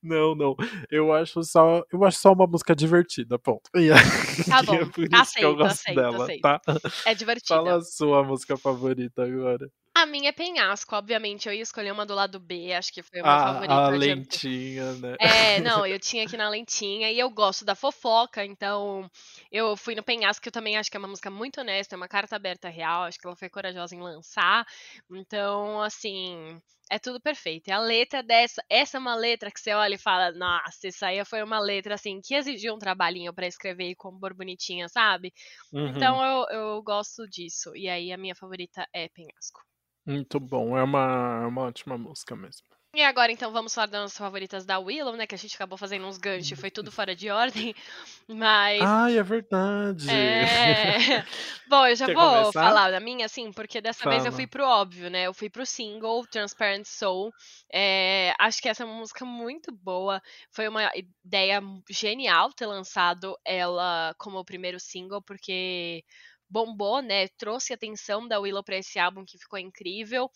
Não, 0.01 0.35
não. 0.35 0.55
Eu 0.89 1.13
acho 1.13 1.43
só, 1.43 1.83
eu 1.91 2.03
acho 2.03 2.19
só 2.19 2.31
uma 2.33 2.47
música 2.47 2.75
divertida, 2.75 3.37
ponto. 3.39 3.69
E 3.75 3.89
Tá 3.89 4.61
bom, 4.63 4.75
é 4.75 4.85
por 4.85 5.03
isso 5.05 5.15
aceito, 5.15 5.33
que 5.37 5.45
eu 5.45 5.55
gosto 5.55 5.71
aceito, 5.71 5.95
dela, 5.95 6.23
aceito. 6.23 6.41
tá? 6.41 6.61
É 7.05 7.13
divertida. 7.15 7.55
Fala 7.55 7.77
a 7.77 7.81
sua 7.81 8.23
música 8.23 8.57
favorita 8.57 9.23
agora. 9.23 9.69
A 9.95 10.05
minha 10.05 10.29
é 10.29 10.31
penhasco, 10.31 10.95
obviamente. 10.95 11.47
Eu 11.47 11.53
ia 11.53 11.61
escolher 11.61 11.91
uma 11.91 12.05
do 12.05 12.13
lado 12.15 12.39
B, 12.39 12.71
acho 12.73 12.93
que 12.93 13.03
foi 13.03 13.19
a 13.19 13.23
minha 13.23 13.35
Ah, 13.35 13.53
favorita. 13.53 13.73
a 13.73 13.89
lentinha, 13.89 14.93
né? 14.93 15.15
É, 15.19 15.59
não, 15.83 15.85
eu 15.85 15.99
tinha 15.99 16.23
aqui 16.23 16.37
na 16.37 16.47
lentinha 16.47 17.11
e 17.11 17.19
eu 17.19 17.29
gosto 17.29 17.65
da 17.65 17.75
fofoca, 17.75 18.45
então 18.45 19.09
eu 19.51 19.75
fui 19.75 19.95
no 19.95 20.03
Penhasco, 20.03 20.41
que 20.41 20.47
eu 20.47 20.53
também 20.53 20.77
acho 20.77 20.89
que 20.89 20.95
é 20.95 20.99
uma 20.99 21.07
música 21.07 21.29
muito 21.29 21.59
honesta, 21.59 21.95
é 21.95 21.97
uma 21.97 22.07
carta 22.07 22.35
aberta 22.35 22.69
real, 22.69 23.03
acho 23.03 23.19
que 23.19 23.27
ela 23.27 23.35
foi 23.35 23.49
corajosa 23.49 23.93
em 23.93 23.99
lançar. 23.99 24.65
Então, 25.11 25.81
assim, 25.81 26.61
é 26.89 26.99
tudo 26.99 27.21
perfeito. 27.21 27.67
E 27.69 27.71
a 27.71 27.79
letra 27.79 28.23
dessa, 28.23 28.63
essa 28.69 28.97
é 28.97 28.99
uma 28.99 29.15
letra 29.15 29.51
que 29.51 29.59
você 29.59 29.73
olha 29.73 29.95
e 29.95 29.97
fala, 29.97 30.31
nossa, 30.31 30.87
isso 30.87 31.05
aí 31.05 31.23
foi 31.25 31.43
uma 31.43 31.59
letra 31.59 31.95
assim 31.95 32.19
que 32.21 32.35
exigiu 32.35 32.75
um 32.75 32.79
trabalhinho 32.79 33.33
pra 33.33 33.47
escrever 33.47 33.89
e 33.89 33.95
compor 33.95 34.33
bonitinha, 34.33 34.87
sabe? 34.89 35.33
Uhum. 35.71 35.87
Então 35.89 36.23
eu, 36.23 36.45
eu 36.49 36.83
gosto 36.83 37.27
disso. 37.27 37.75
E 37.75 37.87
aí 37.87 38.11
a 38.11 38.17
minha 38.17 38.35
favorita 38.35 38.87
é 38.93 39.07
Penhasco. 39.09 39.61
Muito 40.05 40.39
bom, 40.39 40.77
é 40.77 40.83
uma, 40.83 41.41
é 41.43 41.47
uma 41.47 41.61
ótima 41.63 41.97
música 41.97 42.35
mesmo. 42.35 42.67
E 42.91 43.03
agora, 43.03 43.31
então, 43.31 43.51
vamos 43.51 43.71
falar 43.71 43.85
das 43.85 44.01
nossas 44.01 44.17
favoritas 44.17 44.65
da 44.65 44.79
Willow, 44.79 45.15
né? 45.15 45.27
Que 45.27 45.35
a 45.35 45.37
gente 45.37 45.55
acabou 45.55 45.77
fazendo 45.77 46.07
uns 46.07 46.17
ganchos, 46.17 46.59
foi 46.59 46.71
tudo 46.71 46.91
fora 46.91 47.15
de 47.15 47.29
ordem. 47.29 47.75
Mas. 48.27 48.81
Ai, 48.81 49.17
é 49.19 49.21
verdade. 49.21 50.09
É. 50.09 51.23
Bom, 51.69 51.85
eu 51.85 51.95
já 51.95 52.07
Quer 52.07 52.15
vou 52.15 52.51
começar? 52.51 52.51
falar 52.51 52.89
da 52.89 52.99
minha, 52.99 53.27
assim, 53.27 53.51
porque 53.51 53.79
dessa 53.79 54.09
vez 54.09 54.25
eu 54.25 54.31
Fala. 54.31 54.35
fui 54.37 54.47
pro 54.47 54.65
óbvio, 54.65 55.07
né? 55.07 55.27
Eu 55.27 55.35
fui 55.35 55.51
pro 55.51 55.67
single, 55.67 56.25
Transparent 56.25 56.85
Soul. 56.87 57.31
É, 57.71 58.33
acho 58.39 58.59
que 58.59 58.67
essa 58.67 58.81
é 58.81 58.85
uma 58.87 58.95
música 58.97 59.23
muito 59.23 59.71
boa. 59.71 60.19
Foi 60.51 60.67
uma 60.67 60.89
ideia 61.23 61.61
genial 61.91 62.51
ter 62.53 62.65
lançado 62.65 63.37
ela 63.45 64.15
como 64.17 64.39
o 64.39 64.45
primeiro 64.45 64.79
single, 64.79 65.21
porque 65.21 66.03
bombou, 66.49 67.03
né? 67.03 67.27
Trouxe 67.37 67.71
atenção 67.71 68.27
da 68.27 68.39
Willow 68.39 68.63
pra 68.63 68.77
esse 68.77 68.97
álbum 68.97 69.23
que 69.23 69.37
ficou 69.37 69.59
incrível. 69.59 70.27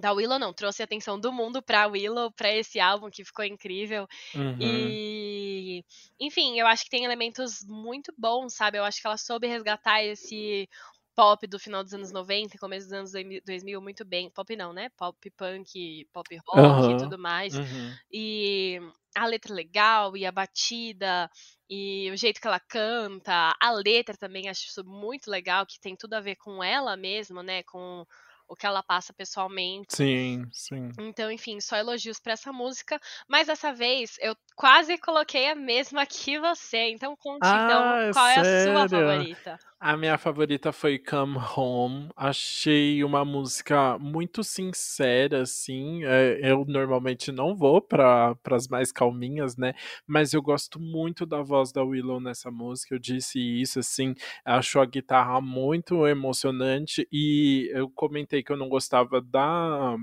Da 0.00 0.12
Willow 0.12 0.38
não, 0.38 0.52
trouxe 0.52 0.82
a 0.82 0.84
atenção 0.84 1.20
do 1.20 1.32
mundo 1.32 1.62
pra 1.62 1.86
Willow, 1.86 2.32
pra 2.32 2.50
esse 2.54 2.80
álbum 2.80 3.10
que 3.10 3.24
ficou 3.24 3.44
incrível. 3.44 4.06
Uhum. 4.34 4.58
E, 4.60 5.84
enfim, 6.18 6.58
eu 6.58 6.66
acho 6.66 6.84
que 6.84 6.90
tem 6.90 7.04
elementos 7.04 7.64
muito 7.66 8.12
bons, 8.16 8.54
sabe? 8.54 8.78
Eu 8.78 8.84
acho 8.84 9.00
que 9.00 9.06
ela 9.06 9.16
soube 9.18 9.46
resgatar 9.46 10.02
esse 10.02 10.68
pop 11.14 11.46
do 11.46 11.58
final 11.58 11.84
dos 11.84 11.92
anos 11.92 12.12
90 12.12 12.56
e 12.56 12.58
começo 12.58 12.86
dos 12.86 12.94
anos 12.94 13.12
2000 13.44 13.80
muito 13.82 14.04
bem. 14.04 14.30
Pop 14.30 14.56
não, 14.56 14.72
né? 14.72 14.88
Pop 14.96 15.30
punk, 15.32 16.06
pop 16.12 16.36
rock 16.48 16.58
Aham. 16.58 16.92
e 16.92 16.96
tudo 16.96 17.18
mais. 17.18 17.54
Uhum. 17.54 17.94
E 18.10 18.80
a 19.14 19.26
letra 19.26 19.52
legal 19.52 20.16
e 20.16 20.24
a 20.24 20.32
batida 20.32 21.28
e 21.68 22.10
o 22.10 22.16
jeito 22.16 22.40
que 22.40 22.46
ela 22.46 22.60
canta, 22.60 23.54
a 23.60 23.70
letra 23.72 24.16
também 24.16 24.48
acho 24.48 24.66
isso 24.66 24.84
muito 24.84 25.30
legal, 25.30 25.66
que 25.66 25.78
tem 25.80 25.94
tudo 25.94 26.14
a 26.14 26.20
ver 26.20 26.36
com 26.36 26.62
ela 26.64 26.96
mesma, 26.96 27.42
né? 27.42 27.62
Com 27.64 28.06
o 28.50 28.56
que 28.56 28.66
ela 28.66 28.82
passa 28.82 29.12
pessoalmente. 29.12 29.94
Sim, 29.94 30.44
sim. 30.52 30.88
Então, 30.98 31.30
enfim, 31.30 31.60
só 31.60 31.76
elogios 31.76 32.18
pra 32.18 32.32
essa 32.32 32.52
música. 32.52 33.00
Mas 33.28 33.46
dessa 33.46 33.72
vez 33.72 34.16
eu 34.20 34.34
quase 34.56 34.98
coloquei 34.98 35.48
a 35.48 35.54
mesma 35.54 36.04
que 36.04 36.38
você. 36.38 36.90
Então 36.90 37.16
conte 37.16 37.44
Ah, 37.44 37.56
então 37.64 37.96
é 37.96 38.12
qual 38.12 38.26
é 38.26 38.38
a 38.38 38.44
sua 38.44 38.88
favorita. 38.88 39.58
A 39.82 39.96
minha 39.96 40.18
favorita 40.18 40.72
foi 40.72 40.98
Come 40.98 41.38
Home. 41.56 42.10
Achei 42.14 43.02
uma 43.02 43.24
música 43.24 43.98
muito 43.98 44.44
sincera, 44.44 45.40
assim. 45.40 46.04
É, 46.04 46.38
eu 46.52 46.66
normalmente 46.66 47.32
não 47.32 47.56
vou 47.56 47.80
para 47.80 48.36
as 48.50 48.68
mais 48.68 48.92
calminhas, 48.92 49.56
né? 49.56 49.72
Mas 50.06 50.34
eu 50.34 50.42
gosto 50.42 50.78
muito 50.78 51.24
da 51.24 51.40
voz 51.40 51.72
da 51.72 51.82
Willow 51.82 52.20
nessa 52.20 52.50
música. 52.50 52.94
Eu 52.94 52.98
disse 52.98 53.38
isso, 53.40 53.78
assim. 53.78 54.14
Acho 54.44 54.80
a 54.80 54.84
guitarra 54.84 55.40
muito 55.40 56.06
emocionante. 56.06 57.08
E 57.10 57.70
eu 57.72 57.88
comentei 57.88 58.39
que 58.42 58.52
eu 58.52 58.56
não 58.56 58.68
gostava 58.68 59.20
da 59.20 59.96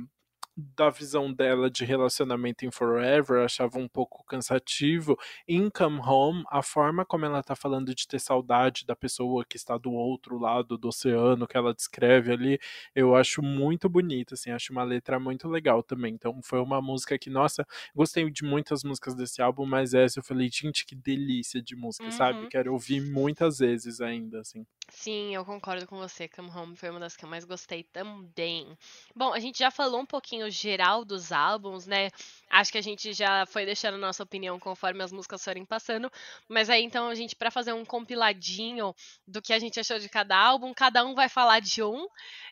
da 0.57 0.89
visão 0.89 1.31
dela 1.31 1.69
de 1.69 1.85
relacionamento 1.85 2.65
em 2.65 2.71
Forever, 2.71 3.43
achava 3.43 3.77
um 3.77 3.87
pouco 3.87 4.25
cansativo. 4.25 5.17
Em 5.47 5.69
Come 5.69 5.99
Home, 5.99 6.43
a 6.49 6.63
forma 6.63 7.05
como 7.05 7.25
ela 7.25 7.43
tá 7.43 7.55
falando 7.55 7.93
de 7.93 8.07
ter 8.07 8.19
saudade 8.19 8.85
da 8.85 8.95
pessoa 8.95 9.45
que 9.45 9.55
está 9.55 9.77
do 9.77 9.91
outro 9.91 10.39
lado 10.39 10.77
do 10.77 10.87
oceano, 10.87 11.47
que 11.47 11.55
ela 11.55 11.73
descreve 11.73 12.31
ali, 12.31 12.59
eu 12.95 13.15
acho 13.15 13.41
muito 13.43 13.87
bonita, 13.87 14.33
assim, 14.33 14.49
acho 14.49 14.71
uma 14.71 14.83
letra 14.83 15.19
muito 15.19 15.47
legal 15.47 15.83
também. 15.83 16.13
Então 16.13 16.41
foi 16.41 16.59
uma 16.59 16.81
música 16.81 17.17
que, 17.19 17.29
nossa, 17.29 17.65
gostei 17.95 18.29
de 18.31 18.43
muitas 18.43 18.83
músicas 18.83 19.13
desse 19.13 19.41
álbum, 19.41 19.65
mas 19.65 19.93
essa 19.93 20.19
eu 20.19 20.23
falei, 20.23 20.49
gente, 20.51 20.85
que 20.85 20.95
delícia 20.95 21.61
de 21.61 21.75
música, 21.75 22.05
uhum. 22.05 22.11
sabe? 22.11 22.47
Quero 22.47 22.73
ouvir 22.73 23.01
muitas 23.01 23.59
vezes 23.59 24.01
ainda, 24.01 24.39
assim. 24.39 24.65
Sim, 24.89 25.35
eu 25.35 25.43
concordo 25.43 25.85
com 25.85 25.97
você. 25.97 26.27
Come 26.29 26.49
Home 26.49 26.75
foi 26.75 26.89
uma 26.89 26.99
das 26.99 27.15
que 27.15 27.25
eu 27.25 27.29
mais 27.29 27.43
gostei 27.43 27.83
também. 27.83 28.77
Bom, 29.15 29.33
a 29.33 29.39
gente 29.39 29.59
já 29.59 29.69
falou 29.69 29.99
um 29.99 30.05
pouquinho 30.05 30.46
geral 30.49 31.05
dos 31.05 31.31
álbuns, 31.31 31.85
né? 31.87 32.09
Acho 32.49 32.71
que 32.71 32.77
a 32.77 32.81
gente 32.81 33.13
já 33.13 33.45
foi 33.45 33.65
deixando 33.65 33.97
nossa 33.97 34.23
opinião 34.23 34.59
conforme 34.59 35.03
as 35.03 35.11
músicas 35.11 35.43
forem 35.43 35.65
passando. 35.65 36.11
Mas 36.47 36.69
aí 36.69 36.83
então 36.83 37.07
a 37.07 37.15
gente, 37.15 37.35
para 37.35 37.51
fazer 37.51 37.73
um 37.73 37.85
compiladinho 37.85 38.93
do 39.27 39.41
que 39.41 39.53
a 39.53 39.59
gente 39.59 39.79
achou 39.79 39.99
de 39.99 40.09
cada 40.09 40.37
álbum, 40.37 40.73
cada 40.73 41.05
um 41.05 41.13
vai 41.15 41.29
falar 41.29 41.59
de 41.59 41.83
um, 41.83 42.07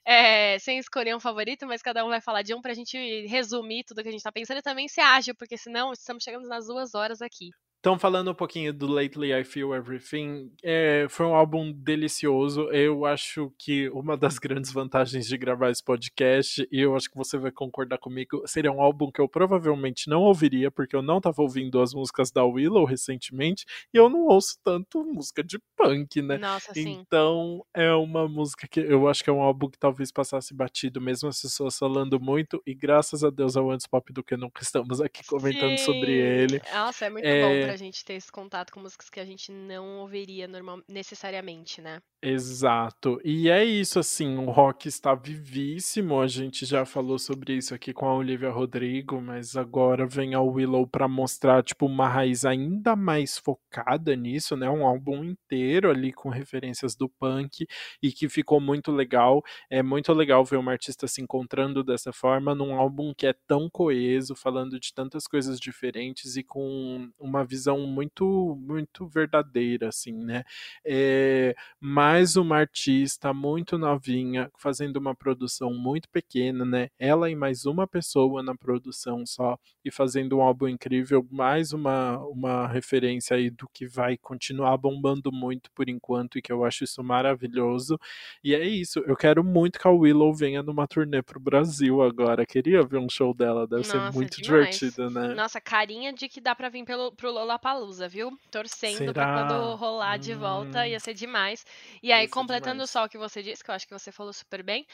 é, 0.05 0.59
sem 0.59 0.77
escolher 0.77 1.15
um 1.15 1.19
favorito, 1.19 1.65
mas 1.65 1.81
cada 1.81 2.05
um 2.05 2.09
vai 2.09 2.21
falar 2.21 2.41
de 2.41 2.53
um 2.53 2.61
pra 2.61 2.73
gente 2.73 3.25
resumir 3.27 3.83
tudo 3.83 4.03
que 4.03 4.09
a 4.09 4.11
gente 4.11 4.23
tá 4.23 4.31
pensando 4.31 4.59
e 4.59 4.63
também 4.63 4.87
ser 4.87 5.01
ágil, 5.01 5.35
porque 5.35 5.57
senão 5.57 5.93
estamos 5.93 6.23
chegando 6.23 6.47
nas 6.47 6.67
duas 6.67 6.93
horas 6.95 7.21
aqui. 7.21 7.49
Então, 7.85 7.99
falando 7.99 8.31
um 8.31 8.33
pouquinho 8.33 8.73
do 8.73 8.87
Lately 8.87 9.31
I 9.31 9.43
Feel 9.43 9.75
Everything, 9.75 10.51
é, 10.63 11.05
foi 11.07 11.23
um 11.27 11.35
álbum 11.35 11.71
delicioso. 11.71 12.61
Eu 12.71 13.05
acho 13.05 13.53
que 13.59 13.89
uma 13.89 14.17
das 14.17 14.39
grandes 14.39 14.71
vantagens 14.71 15.27
de 15.27 15.37
gravar 15.37 15.69
esse 15.69 15.83
podcast, 15.83 16.67
e 16.71 16.81
eu 16.81 16.95
acho 16.95 17.07
que 17.07 17.15
você 17.15 17.37
vai 17.37 17.51
concordar 17.51 17.99
comigo, 17.99 18.41
seria 18.47 18.71
um 18.71 18.81
álbum 18.81 19.11
que 19.11 19.21
eu 19.21 19.29
provavelmente 19.29 20.09
não 20.09 20.23
ouviria, 20.23 20.71
porque 20.71 20.95
eu 20.95 21.03
não 21.03 21.17
estava 21.17 21.43
ouvindo 21.43 21.79
as 21.79 21.93
músicas 21.93 22.31
da 22.31 22.43
Willow 22.43 22.85
recentemente, 22.85 23.67
e 23.93 23.97
eu 23.97 24.09
não 24.09 24.25
ouço 24.25 24.57
tanto 24.63 25.03
música 25.03 25.43
de 25.43 25.59
punk, 25.77 26.23
né? 26.23 26.39
Nossa, 26.39 26.73
sim. 26.73 27.03
Então, 27.05 27.63
é 27.71 27.93
uma 27.93 28.27
música 28.27 28.67
que 28.67 28.79
eu 28.79 29.07
acho 29.07 29.23
que 29.23 29.29
é 29.29 29.33
um 29.33 29.43
álbum 29.43 29.69
que 29.69 29.77
talvez 29.77 30.11
passasse 30.11 30.55
batido, 30.55 30.99
mesmo 30.99 31.29
as 31.29 31.39
pessoas 31.39 31.77
falando 31.77 32.19
muito, 32.19 32.59
e 32.65 32.73
graças 32.73 33.23
a 33.23 33.29
Deus 33.29 33.55
ao 33.55 33.69
Antes 33.69 33.85
Pop 33.85 34.11
do 34.11 34.23
que 34.23 34.35
nunca 34.35 34.63
estamos 34.63 34.99
aqui 34.99 35.23
comentando 35.23 35.77
sim. 35.77 35.85
sobre 35.85 36.13
ele. 36.13 36.59
Nossa, 36.73 37.05
é 37.05 37.09
muito 37.11 37.27
é... 37.27 37.41
bom 37.43 37.67
pra 37.67 37.74
a 37.75 37.77
gente 37.77 38.03
ter 38.03 38.13
esse 38.13 38.31
contato 38.31 38.71
com 38.71 38.79
músicas 38.79 39.09
que 39.09 39.19
a 39.19 39.25
gente 39.25 39.51
não 39.51 39.99
ouviria 39.99 40.47
normal, 40.47 40.81
necessariamente, 40.87 41.81
né? 41.81 42.01
Exato. 42.27 43.21
E 43.23 43.49
é 43.51 43.63
isso, 43.63 43.99
assim, 43.99 44.35
o 44.37 44.49
rock 44.49 44.87
está 44.87 45.13
vivíssimo. 45.13 46.19
A 46.19 46.27
gente 46.27 46.65
já 46.65 46.83
falou 46.83 47.19
sobre 47.19 47.53
isso 47.53 47.75
aqui 47.75 47.93
com 47.93 48.07
a 48.07 48.15
Olivia 48.15 48.49
Rodrigo, 48.49 49.21
mas 49.21 49.55
agora 49.55 50.07
vem 50.07 50.33
a 50.33 50.41
Willow 50.41 50.87
para 50.87 51.07
mostrar, 51.07 51.63
tipo, 51.63 51.85
uma 51.85 52.07
raiz 52.07 52.43
ainda 52.43 52.95
mais 52.95 53.37
focada 53.37 54.15
nisso, 54.15 54.55
né? 54.57 54.67
Um 54.67 54.87
álbum 54.87 55.23
inteiro 55.23 55.91
ali 55.91 56.11
com 56.11 56.29
referências 56.29 56.95
do 56.95 57.07
punk 57.07 57.67
e 58.01 58.11
que 58.11 58.27
ficou 58.27 58.59
muito 58.59 58.91
legal. 58.91 59.43
É 59.69 59.83
muito 59.83 60.11
legal 60.11 60.43
ver 60.43 60.57
uma 60.57 60.71
artista 60.71 61.07
se 61.07 61.21
encontrando 61.21 61.83
dessa 61.83 62.11
forma 62.11 62.55
num 62.55 62.73
álbum 62.73 63.13
que 63.15 63.27
é 63.27 63.35
tão 63.47 63.69
coeso, 63.69 64.33
falando 64.35 64.79
de 64.79 64.93
tantas 64.93 65.27
coisas 65.27 65.59
diferentes 65.59 66.37
e 66.37 66.43
com 66.43 67.07
uma 67.19 67.45
visão 67.45 67.64
muito, 67.73 68.55
muito 68.59 69.07
verdadeira, 69.07 69.89
assim, 69.89 70.13
né? 70.13 70.43
É, 70.85 71.55
mais 71.79 72.35
uma 72.35 72.57
artista 72.57 73.33
muito 73.33 73.77
novinha, 73.77 74.51
fazendo 74.57 74.97
uma 74.97 75.15
produção 75.15 75.73
muito 75.73 76.09
pequena, 76.09 76.63
né? 76.63 76.89
Ela 76.99 77.29
e 77.29 77.35
mais 77.35 77.65
uma 77.65 77.87
pessoa 77.87 78.43
na 78.43 78.55
produção 78.55 79.25
só, 79.25 79.57
e 79.83 79.91
fazendo 79.91 80.37
um 80.37 80.41
álbum 80.41 80.67
incrível, 80.67 81.25
mais 81.31 81.73
uma, 81.73 82.19
uma 82.27 82.67
referência 82.67 83.35
aí 83.35 83.49
do 83.49 83.67
que 83.73 83.87
vai 83.87 84.17
continuar 84.17 84.77
bombando 84.77 85.31
muito 85.31 85.71
por 85.71 85.89
enquanto, 85.89 86.37
e 86.37 86.41
que 86.41 86.51
eu 86.51 86.63
acho 86.63 86.83
isso 86.83 87.03
maravilhoso. 87.03 87.99
E 88.43 88.53
é 88.53 88.63
isso, 88.63 88.99
eu 89.07 89.15
quero 89.15 89.43
muito 89.43 89.79
que 89.79 89.87
a 89.87 89.91
Willow 89.91 90.33
venha 90.33 90.61
numa 90.61 90.87
turnê 90.87 91.21
pro 91.21 91.39
Brasil 91.39 92.01
agora. 92.01 92.45
Queria 92.45 92.83
ver 92.83 92.99
um 92.99 93.09
show 93.09 93.33
dela, 93.33 93.67
deve 93.67 93.87
Nossa, 93.87 93.91
ser 93.91 94.17
muito 94.17 94.41
demais. 94.41 94.77
divertido, 94.77 95.09
né? 95.09 95.33
Nossa, 95.33 95.61
carinha 95.61 96.13
de 96.13 96.27
que 96.27 96.41
dá 96.41 96.55
pra 96.55 96.69
vir 96.69 96.85
pelo, 96.85 97.11
pro 97.11 97.31
Lollapalooza, 97.55 98.07
viu? 98.07 98.37
Torcendo 98.51 98.97
Será? 98.97 99.13
pra 99.13 99.33
quando 99.33 99.75
rolar 99.75 100.17
de 100.17 100.33
volta, 100.33 100.81
hum. 100.81 100.85
ia 100.85 100.99
ser 100.99 101.13
demais. 101.13 101.65
E 102.03 102.11
aí, 102.11 102.27
completando 102.27 102.75
demais. 102.75 102.89
só 102.89 103.05
o 103.05 103.09
que 103.09 103.17
você 103.17 103.41
disse, 103.41 103.63
que 103.63 103.71
eu 103.71 103.75
acho 103.75 103.87
que 103.87 103.93
você 103.93 104.11
falou 104.11 104.33
super 104.33 104.61
bem. 104.63 104.85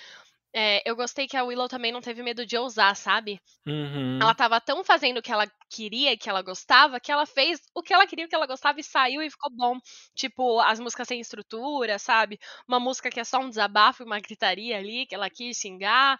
É, 0.53 0.81
eu 0.89 0.97
gostei 0.97 1.27
que 1.27 1.37
a 1.37 1.43
Willow 1.45 1.69
também 1.69 1.93
não 1.93 2.01
teve 2.01 2.21
medo 2.21 2.45
de 2.45 2.57
ousar, 2.57 2.93
sabe? 2.93 3.39
Uhum. 3.65 4.19
Ela 4.21 4.35
tava 4.35 4.59
tão 4.59 4.83
fazendo 4.83 5.19
o 5.19 5.21
que 5.21 5.31
ela 5.31 5.49
queria, 5.69 6.17
que 6.17 6.29
ela 6.29 6.41
gostava, 6.41 6.99
que 6.99 7.09
ela 7.09 7.25
fez 7.25 7.61
o 7.73 7.81
que 7.81 7.93
ela 7.93 8.05
queria, 8.05 8.25
o 8.25 8.27
que 8.27 8.35
ela 8.35 8.45
gostava 8.45 8.77
e 8.79 8.83
saiu 8.83 9.21
e 9.21 9.29
ficou 9.29 9.49
bom. 9.49 9.77
Tipo, 10.13 10.59
as 10.59 10.77
músicas 10.77 11.07
sem 11.07 11.21
estrutura, 11.21 11.97
sabe? 11.97 12.37
Uma 12.67 12.81
música 12.81 13.09
que 13.09 13.19
é 13.19 13.23
só 13.23 13.39
um 13.39 13.49
desabafo 13.49 14.03
e 14.03 14.05
uma 14.05 14.19
gritaria 14.19 14.77
ali, 14.77 15.05
que 15.05 15.15
ela 15.15 15.29
quis 15.29 15.57
xingar, 15.57 16.19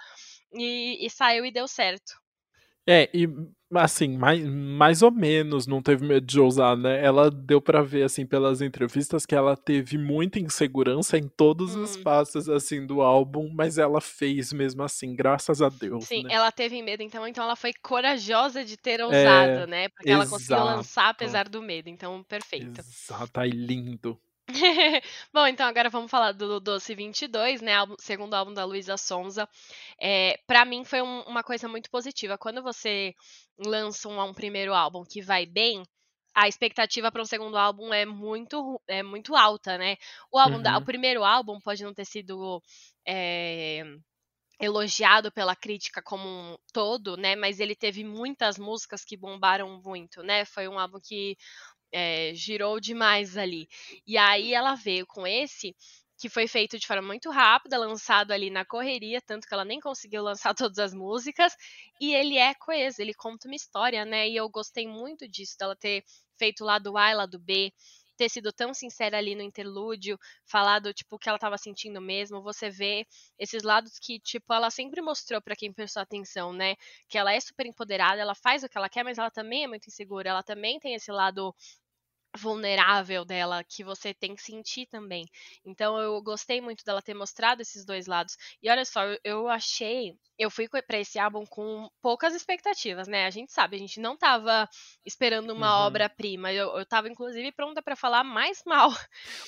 e, 0.54 1.06
e 1.06 1.10
saiu 1.10 1.46
e 1.46 1.52
deu 1.52 1.68
certo. 1.68 2.14
É, 2.88 3.10
e 3.14 3.28
assim, 3.80 4.18
mais, 4.18 4.46
mais 4.46 5.02
ou 5.02 5.12
menos 5.12 5.66
não 5.66 5.82
teve 5.82 6.06
medo 6.06 6.26
de 6.26 6.40
ousar, 6.40 6.76
né? 6.76 7.04
Ela 7.04 7.30
deu 7.32 7.62
para 7.62 7.82
ver, 7.82 8.04
assim, 8.04 8.26
pelas 8.26 8.62
entrevistas 8.62 9.26
que 9.26 9.36
ela 9.36 9.56
teve 9.56 9.98
muita 9.98 10.40
insegurança 10.40 11.18
em 11.18 11.28
todos 11.28 11.76
hum. 11.76 11.84
os 11.84 11.96
passos, 11.96 12.50
assim, 12.50 12.86
do 12.86 13.02
álbum, 13.02 13.50
mas 13.54 13.78
ela 13.78 14.02
fez 14.02 14.52
mesmo 14.52 14.84
assim, 14.84 15.16
graças 15.16 15.62
a 15.62 15.70
Deus. 15.70 16.06
Sim, 16.06 16.24
né? 16.24 16.34
ela 16.34 16.52
teve 16.52 16.82
medo, 16.82 17.02
então, 17.04 17.26
então 17.28 17.44
ela 17.44 17.56
foi 17.56 17.72
corajosa 17.82 18.66
de 18.66 18.76
ter 18.76 19.02
ousado, 19.02 19.62
é, 19.62 19.68
né? 19.68 19.90
Porque 19.90 20.10
exato. 20.10 20.24
ela 20.24 20.30
conseguiu 20.30 20.64
lançar 20.64 21.10
apesar 21.10 21.48
do 21.48 21.62
medo, 21.62 21.90
então, 21.90 22.24
perfeito. 22.24 22.82
Exato, 22.82 23.40
aí 23.40 23.52
lindo. 23.52 24.20
Bom, 25.34 25.48
então 25.48 25.68
agora 25.68 25.90
vamos 25.90 26.10
falar 26.10 26.32
do 26.32 26.60
Doce 26.60 26.94
22, 26.96 27.62
né? 27.62 27.76
Álbum, 27.76 27.96
segundo 28.00 28.34
álbum 28.34 28.54
da 28.54 28.66
Luísa 28.66 28.98
Sonza. 28.98 29.48
É, 30.00 30.40
para 30.48 30.66
mim 30.66 30.84
foi 30.84 31.02
um, 31.02 31.22
uma 31.22 31.44
coisa 31.44 31.68
muito 31.68 31.90
positiva. 31.90 32.38
Quando 32.38 32.62
você 32.62 33.14
lança 33.58 34.08
um, 34.10 34.22
um 34.22 34.34
primeiro 34.34 34.74
álbum 34.74 35.04
que 35.04 35.22
vai 35.22 35.46
bem, 35.46 35.84
a 36.34 36.48
expectativa 36.48 37.12
para 37.12 37.22
um 37.22 37.26
segundo 37.26 37.58
álbum 37.58 37.94
é 37.94 38.06
muito, 38.06 38.82
é 38.88 39.04
muito 39.04 39.36
alta, 39.36 39.78
né? 39.78 39.98
O, 40.32 40.38
álbum 40.38 40.58
uhum. 40.58 40.64
da, 40.64 40.78
o 40.78 40.86
primeiro 40.86 41.24
álbum 41.24 41.60
pode 41.60 41.84
não 41.84 41.94
ter 41.94 42.06
sido 42.06 42.62
é, 43.08 43.84
elogiado 44.62 45.32
pela 45.32 45.56
crítica 45.56 46.02
como 46.02 46.28
um 46.28 46.58
todo, 46.72 47.18
né? 47.18 47.36
Mas 47.36 47.60
ele 47.60 47.76
teve 47.76 48.04
muitas 48.04 48.58
músicas 48.58 49.04
que 49.04 49.18
bombaram 49.18 49.82
muito, 49.84 50.22
né? 50.24 50.46
Foi 50.46 50.68
um 50.68 50.80
álbum 50.80 51.00
que 51.04 51.36
é, 51.92 52.34
girou 52.34 52.80
demais 52.80 53.38
ali. 53.38 53.68
E 54.06 54.18
aí 54.18 54.54
ela 54.54 54.76
veio 54.76 55.06
com 55.06 55.26
esse 55.28 55.76
que 56.22 56.30
foi 56.30 56.48
feito 56.48 56.78
de 56.78 56.86
forma 56.86 57.02
muito 57.02 57.32
rápida, 57.32 57.80
lançado 57.80 58.32
ali 58.32 58.52
na 58.52 58.64
correria, 58.64 59.20
tanto 59.20 59.48
que 59.48 59.54
ela 59.56 59.66
nem 59.66 59.80
conseguiu 59.80 60.22
lançar 60.24 60.54
todas 60.54 60.78
as 60.78 60.94
músicas, 60.94 61.56
e 62.00 62.14
ele 62.14 62.38
é 62.38 62.54
coeso, 62.54 63.02
ele 63.02 63.14
conta 63.14 63.48
uma 63.48 63.56
história, 63.56 64.06
né? 64.06 64.30
E 64.30 64.36
eu 64.36 64.48
gostei 64.48 64.88
muito 64.88 65.28
disso, 65.28 65.56
dela 65.58 65.76
ter 65.76 66.04
feito 66.38 66.64
lá 66.64 66.78
do 66.78 66.96
A 66.96 67.10
e 67.12 67.16
lá 67.16 67.26
do 67.26 67.40
B, 67.40 67.74
ter 68.22 68.30
sido 68.30 68.54
tão 68.54 68.72
sincera 68.72 69.18
ali 69.18 69.34
no 69.34 69.42
interlúdio, 69.42 70.16
falado 70.46 70.94
tipo 70.94 71.16
o 71.16 71.20
que 71.20 71.28
ela 71.28 71.38
estava 71.38 71.58
sentindo 71.58 72.00
mesmo, 72.00 72.40
você 72.44 72.70
vê 72.70 73.08
esses 73.40 73.64
lados 73.64 73.98
que 73.98 74.20
tipo 74.20 74.54
ela 74.54 74.70
sempre 74.70 75.02
mostrou 75.02 75.42
para 75.42 75.56
quem 75.56 75.74
prestou 75.74 76.04
atenção, 76.04 76.54
né? 76.54 76.76
Que 77.10 77.18
ela 77.18 77.34
é 77.34 77.40
super 77.40 77.66
empoderada, 77.66 78.22
ela 78.22 78.36
faz 78.36 78.64
o 78.64 78.70
que 78.70 78.78
ela 78.78 78.88
quer, 78.90 79.04
mas 79.04 79.18
ela 79.18 79.32
também 79.32 79.64
é 79.64 79.68
muito 79.68 79.88
insegura, 79.88 80.30
ela 80.30 80.44
também 80.44 80.80
tem 80.80 80.94
esse 80.94 81.12
lado 81.12 81.56
vulnerável 82.38 83.26
dela 83.26 83.64
que 83.64 83.84
você 83.84 84.14
tem 84.14 84.36
que 84.36 84.42
sentir 84.42 84.86
também. 84.88 85.26
Então 85.66 86.00
eu 86.00 86.22
gostei 86.22 86.62
muito 86.62 86.84
dela 86.86 87.02
ter 87.02 87.14
mostrado 87.14 87.62
esses 87.62 87.86
dois 87.86 88.08
lados. 88.08 88.38
E 88.62 88.70
olha 88.70 88.86
só, 88.86 89.02
eu 89.24 89.50
achei, 89.50 90.16
eu 90.40 90.50
fui 90.50 90.68
para 90.70 91.00
esse 91.00 91.20
álbum 91.20 91.46
com 91.46 91.90
poucas 92.02 92.34
expectativas, 92.34 93.08
né? 93.08 93.26
A 93.26 93.30
gente 93.30 93.52
sabe, 93.52 93.76
a 93.76 93.80
gente 93.80 94.00
não 94.00 94.18
tava 94.18 94.68
esperando 95.06 95.52
uma 95.52 95.80
uhum. 95.80 95.88
obra-prima. 95.88 96.54
Eu, 96.54 96.78
eu 96.78 96.86
tava 96.86 97.10
inclusive 97.10 97.52
pronta 97.52 97.82
para 97.82 97.96
falar 97.96 98.24
mais 98.24 98.64
mal. 98.66 98.90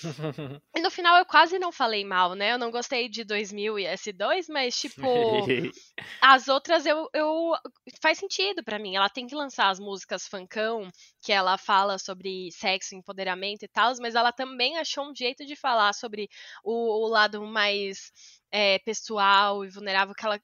e 0.75 0.81
no 0.81 0.91
final 0.91 1.17
eu 1.17 1.25
quase 1.25 1.57
não 1.57 1.71
falei 1.71 2.03
mal, 2.03 2.35
né? 2.35 2.51
Eu 2.51 2.57
não 2.57 2.71
gostei 2.71 3.07
de 3.07 3.23
2000 3.23 3.79
e 3.79 3.83
S2, 3.85 4.45
mas 4.49 4.77
tipo, 4.77 5.01
as 6.21 6.47
outras 6.49 6.85
eu, 6.85 7.09
eu 7.13 7.53
faz 8.01 8.17
sentido 8.17 8.63
para 8.63 8.79
mim. 8.79 8.95
Ela 8.95 9.09
tem 9.09 9.25
que 9.25 9.35
lançar 9.35 9.69
as 9.69 9.79
músicas 9.79 10.27
funkão 10.27 10.89
que 11.21 11.31
ela 11.31 11.57
fala 11.57 11.97
sobre 11.97 12.51
sexo 12.51 12.72
sexo, 12.73 12.95
empoderamento 12.95 13.63
e 13.63 13.67
tal, 13.67 13.93
mas 14.01 14.15
ela 14.15 14.31
também 14.31 14.77
achou 14.77 15.09
um 15.09 15.15
jeito 15.15 15.45
de 15.45 15.55
falar 15.55 15.93
sobre 15.93 16.29
o, 16.63 17.05
o 17.05 17.07
lado 17.07 17.45
mais 17.45 18.11
é, 18.51 18.79
pessoal 18.79 19.63
e 19.63 19.69
vulnerável 19.69 20.13
que 20.15 20.25
ela 20.25 20.39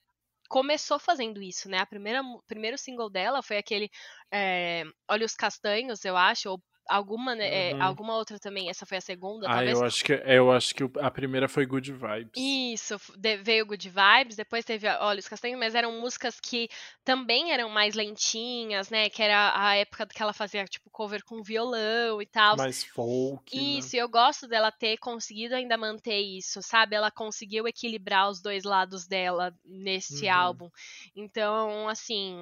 começou 0.50 1.00
fazendo 1.00 1.42
isso, 1.42 1.70
né? 1.70 1.78
A 1.80 1.86
primeira, 1.86 2.22
primeiro 2.48 2.78
single 2.78 3.10
dela 3.10 3.44
foi 3.44 3.58
aquele 3.58 3.90
é, 4.32 4.84
Olhos 5.08 5.36
Castanhos, 5.36 6.04
eu 6.06 6.18
acho, 6.18 6.50
ou 6.50 6.64
alguma, 6.90 7.36
né, 7.36 7.74
uhum. 7.74 7.80
é, 7.80 7.84
alguma 7.84 8.16
outra 8.16 8.40
também. 8.40 8.70
Essa 8.70 8.86
foi 8.86 8.98
a 8.98 9.02
segunda, 9.02 9.48
ah, 9.48 9.56
talvez. 9.56 9.80
eu 9.80 9.86
acho 9.86 10.04
que 10.04 10.14
eu 10.14 10.52
acho 10.52 10.76
que 10.76 10.84
a 11.00 11.12
primeira 11.12 11.48
foi 11.48 11.66
Good 11.66 11.92
Vibes. 11.92 12.32
Isso, 12.36 13.00
veio 13.44 13.66
Good 13.66 13.90
Vibes, 13.90 14.36
depois 14.36 14.66
teve 14.66 14.88
Olhos 14.88 15.28
Castanhos, 15.28 15.60
mas 15.60 15.76
eram 15.76 16.00
músicas 16.02 16.40
que 16.40 16.68
também 17.04 17.52
eram 17.52 17.70
mais 17.70 17.94
lentinhas, 17.94 18.90
né? 18.90 19.10
Que 19.10 19.22
era 19.22 19.54
a 19.56 19.76
época 19.76 20.08
que 20.08 20.22
ela 20.22 20.34
fazia 20.34 20.66
tipo 20.66 20.90
cover 20.90 21.24
com 21.24 21.44
violão 21.44 22.22
e 22.22 22.26
tal. 22.26 22.58
Mais 22.58 22.84
folk. 22.84 23.56
Né? 23.56 23.62
Isso, 23.62 23.96
né? 23.96 24.02
eu 24.02 24.10
gosto 24.10 24.48
dela 24.48 24.72
ter 24.72 24.98
conseguido 24.98 25.56
ainda 25.56 25.78
manter 25.78 26.20
isso, 26.20 26.62
sabe? 26.62 26.96
Ela 26.96 27.12
conseguiu 27.12 27.68
equilibrar 27.68 28.30
os 28.30 28.42
dois 28.42 28.64
lados 28.64 29.08
dela 29.08 29.54
nesse 29.64 30.26
uhum. 30.26 30.34
álbum. 30.34 30.70
Então, 31.16 31.88
assim, 31.88 32.36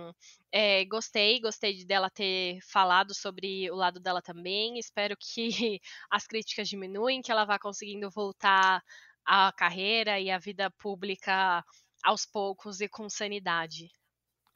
é, 0.51 0.85
gostei, 0.85 1.39
gostei 1.39 1.85
dela 1.85 2.09
ter 2.09 2.59
falado 2.61 3.13
sobre 3.13 3.69
o 3.71 3.75
lado 3.75 3.99
dela 3.99 4.21
também. 4.21 4.77
Espero 4.79 5.15
que 5.19 5.49
as 6.09 6.25
críticas 6.25 6.69
diminuem, 6.69 7.21
que 7.21 7.31
ela 7.31 7.45
vá 7.45 7.59
conseguindo 7.59 8.09
voltar 8.09 8.81
à 9.25 9.51
carreira 9.51 10.19
e 10.19 10.31
à 10.31 10.37
vida 10.37 10.71
pública 10.71 11.63
aos 12.03 12.25
poucos 12.25 12.79
e 12.79 12.87
com 12.87 13.09
sanidade. 13.09 13.89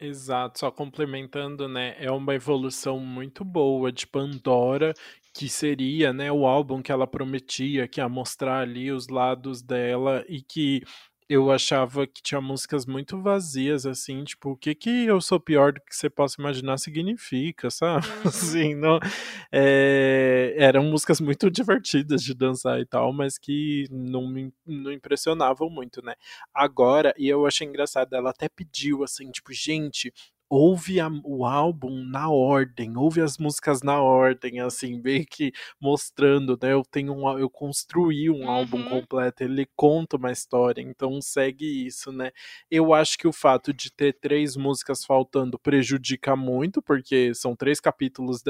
Exato, 0.00 0.58
só 0.58 0.70
complementando, 0.70 1.68
né? 1.68 1.94
É 1.98 2.10
uma 2.10 2.34
evolução 2.34 2.98
muito 2.98 3.44
boa 3.44 3.92
de 3.92 4.04
Pandora, 4.04 4.92
que 5.32 5.48
seria, 5.48 6.12
né, 6.12 6.30
o 6.32 6.44
álbum 6.44 6.82
que 6.82 6.90
ela 6.90 7.06
prometia, 7.06 7.86
que 7.86 8.00
ia 8.00 8.08
mostrar 8.08 8.60
ali 8.62 8.90
os 8.90 9.08
lados 9.08 9.62
dela 9.62 10.24
e 10.28 10.42
que 10.42 10.82
eu 11.28 11.50
achava 11.50 12.06
que 12.06 12.22
tinha 12.22 12.40
músicas 12.40 12.86
muito 12.86 13.20
vazias, 13.20 13.86
assim, 13.86 14.24
tipo, 14.24 14.50
o 14.50 14.56
que 14.56 14.74
que 14.74 15.06
eu 15.06 15.20
sou 15.20 15.40
pior 15.40 15.72
do 15.72 15.80
que 15.80 15.94
você 15.94 16.10
possa 16.10 16.40
imaginar 16.40 16.78
significa, 16.78 17.70
sabe? 17.70 18.06
Uhum. 18.22 18.28
Assim, 18.28 18.74
não, 18.74 18.98
é, 19.50 20.54
eram 20.56 20.84
músicas 20.84 21.20
muito 21.20 21.50
divertidas 21.50 22.22
de 22.22 22.34
dançar 22.34 22.80
e 22.80 22.86
tal, 22.86 23.12
mas 23.12 23.38
que 23.38 23.86
não 23.90 24.26
me 24.28 24.52
não 24.66 24.92
impressionavam 24.92 25.68
muito, 25.70 26.02
né? 26.04 26.14
Agora, 26.54 27.12
e 27.18 27.28
eu 27.28 27.46
achei 27.46 27.66
engraçado, 27.66 28.12
ela 28.14 28.30
até 28.30 28.48
pediu, 28.48 29.02
assim, 29.02 29.30
tipo, 29.30 29.52
gente, 29.52 30.12
ouve 30.52 31.00
a, 31.00 31.08
o 31.24 31.46
álbum 31.46 32.04
na 32.04 32.28
ordem, 32.28 32.94
ouve 32.94 33.22
as 33.22 33.38
músicas 33.38 33.80
na 33.80 34.02
ordem, 34.02 34.60
assim, 34.60 35.00
meio 35.00 35.24
que 35.24 35.50
mostrando, 35.80 36.58
né? 36.60 36.74
Eu 36.74 36.82
tenho 36.82 37.14
um, 37.14 37.38
eu 37.38 37.48
construí 37.48 38.28
um 38.28 38.42
uhum. 38.42 38.50
álbum 38.50 38.84
completo, 38.84 39.42
ele 39.42 39.66
conta 39.74 40.18
uma 40.18 40.30
história, 40.30 40.82
então 40.82 41.22
segue 41.22 41.86
isso, 41.86 42.12
né? 42.12 42.32
Eu 42.70 42.92
acho 42.92 43.16
que 43.16 43.26
o 43.26 43.32
fato 43.32 43.72
de 43.72 43.90
ter 43.90 44.12
três 44.12 44.54
músicas 44.54 45.06
faltando 45.06 45.58
prejudica 45.58 46.36
muito, 46.36 46.82
porque 46.82 47.34
são 47.34 47.56
três 47.56 47.80
capítulos 47.80 48.42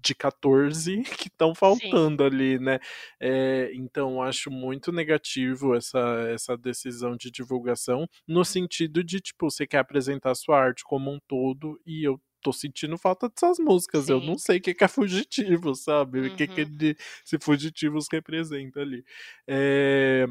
de 0.00 0.14
14 0.14 1.02
que 1.20 1.28
estão 1.28 1.54
faltando 1.54 2.22
Sim. 2.22 2.26
ali, 2.26 2.58
né? 2.58 2.78
É, 3.20 3.70
então 3.74 4.22
acho 4.22 4.50
muito 4.50 4.90
negativo 4.90 5.74
essa, 5.74 5.98
essa 6.32 6.56
decisão 6.56 7.14
de 7.14 7.30
divulgação, 7.30 8.08
no 8.26 8.42
sentido 8.42 9.04
de, 9.04 9.20
tipo, 9.20 9.50
você 9.50 9.66
quer 9.66 9.80
apresentar 9.80 10.34
sua 10.34 10.58
arte 10.58 10.82
como 10.82 11.10
um 11.10 11.18
todo 11.28 11.41
todo 11.42 11.80
e 11.84 12.06
eu 12.06 12.20
tô 12.40 12.52
sentindo 12.52 12.98
falta 12.98 13.28
dessas 13.28 13.58
músicas. 13.58 14.06
Sim. 14.06 14.12
Eu 14.12 14.20
não 14.20 14.36
sei 14.36 14.58
o 14.58 14.60
que 14.60 14.76
é 14.84 14.88
fugitivo, 14.88 15.74
sabe? 15.74 16.20
O 16.20 16.36
que, 16.36 16.46
que 16.46 16.62
uhum. 16.62 16.76
de, 16.76 16.96
se 17.24 17.38
fugitivos 17.40 18.06
representa 18.10 18.80
ali. 18.80 19.04
É, 19.46 20.26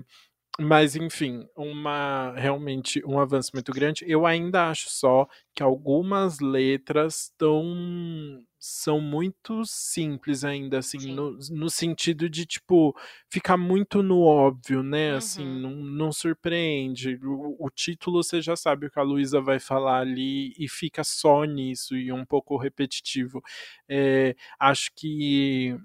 mas, 0.60 0.96
enfim, 0.96 1.48
uma 1.56 2.34
realmente 2.36 3.02
um 3.06 3.20
avanço 3.20 3.52
muito 3.54 3.72
grande. 3.72 4.04
Eu 4.08 4.26
ainda 4.26 4.70
acho 4.70 4.90
só 4.90 5.28
que 5.56 5.64
algumas 5.64 6.40
letras 6.40 7.24
estão 7.24 8.44
são 8.64 9.02
muito 9.02 9.66
simples 9.66 10.44
ainda, 10.44 10.78
assim, 10.78 11.16
no, 11.16 11.36
no, 11.50 11.68
sentido 11.68 12.30
de, 12.30 12.46
tipo, 12.46 12.96
ficar 13.28 13.58
muito 13.58 14.04
no 14.04 14.22
óbvio, 14.22 14.84
né? 14.84 15.16
Assim, 15.16 15.44
uhum. 15.44 15.52
Assim, 15.52 15.62
não, 15.62 15.72
não 15.72 16.12
surpreende. 16.12 17.20
O, 17.24 17.56
o, 17.60 17.70
título 17.72 18.24
você 18.24 18.40
já 18.40 18.56
sabe 18.56 18.86
o 18.86 18.92
que 18.92 19.00
a 19.00 19.04
Luísa 19.04 19.42
vai 19.42 19.60
falar 19.60 20.02
ali 20.02 20.54
e 20.60 20.70
fica 20.70 21.04
só 21.04 21.44
nisso 21.44 21.98
e 21.98 22.12
um 22.12 22.24
pouco 22.24 22.56
repetitivo. 22.56 23.42
É, 23.90 24.36
acho 24.60 24.92
que 24.96 25.76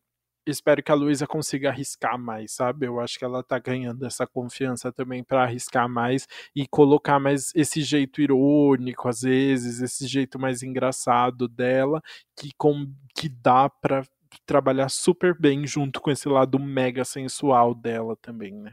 espero 0.46 0.82
que 0.82 0.92
a 0.92 0.94
Luísa 0.94 1.26
consiga 1.26 1.70
arriscar 1.70 2.18
mais, 2.18 2.52
sabe? 2.52 2.86
Eu 2.86 3.00
acho 3.00 3.18
que 3.18 3.24
ela 3.24 3.42
tá 3.42 3.58
ganhando 3.58 4.06
essa 4.06 4.26
confiança 4.26 4.92
também 4.92 5.22
para 5.24 5.42
arriscar 5.42 5.88
mais 5.88 6.26
e 6.54 6.66
colocar 6.66 7.18
mais 7.18 7.52
esse 7.54 7.82
jeito 7.82 8.20
irônico, 8.20 9.08
às 9.08 9.22
vezes, 9.22 9.80
esse 9.80 10.06
jeito 10.06 10.38
mais 10.38 10.62
engraçado 10.62 11.48
dela, 11.48 12.02
que, 12.36 12.50
com, 12.56 12.86
que 13.14 13.28
dá 13.28 13.68
para 13.68 14.04
trabalhar 14.44 14.88
super 14.88 15.38
bem 15.38 15.66
junto 15.66 16.00
com 16.00 16.10
esse 16.10 16.28
lado 16.28 16.58
mega 16.58 17.04
sensual 17.04 17.74
dela 17.74 18.16
também, 18.16 18.52
né? 18.52 18.72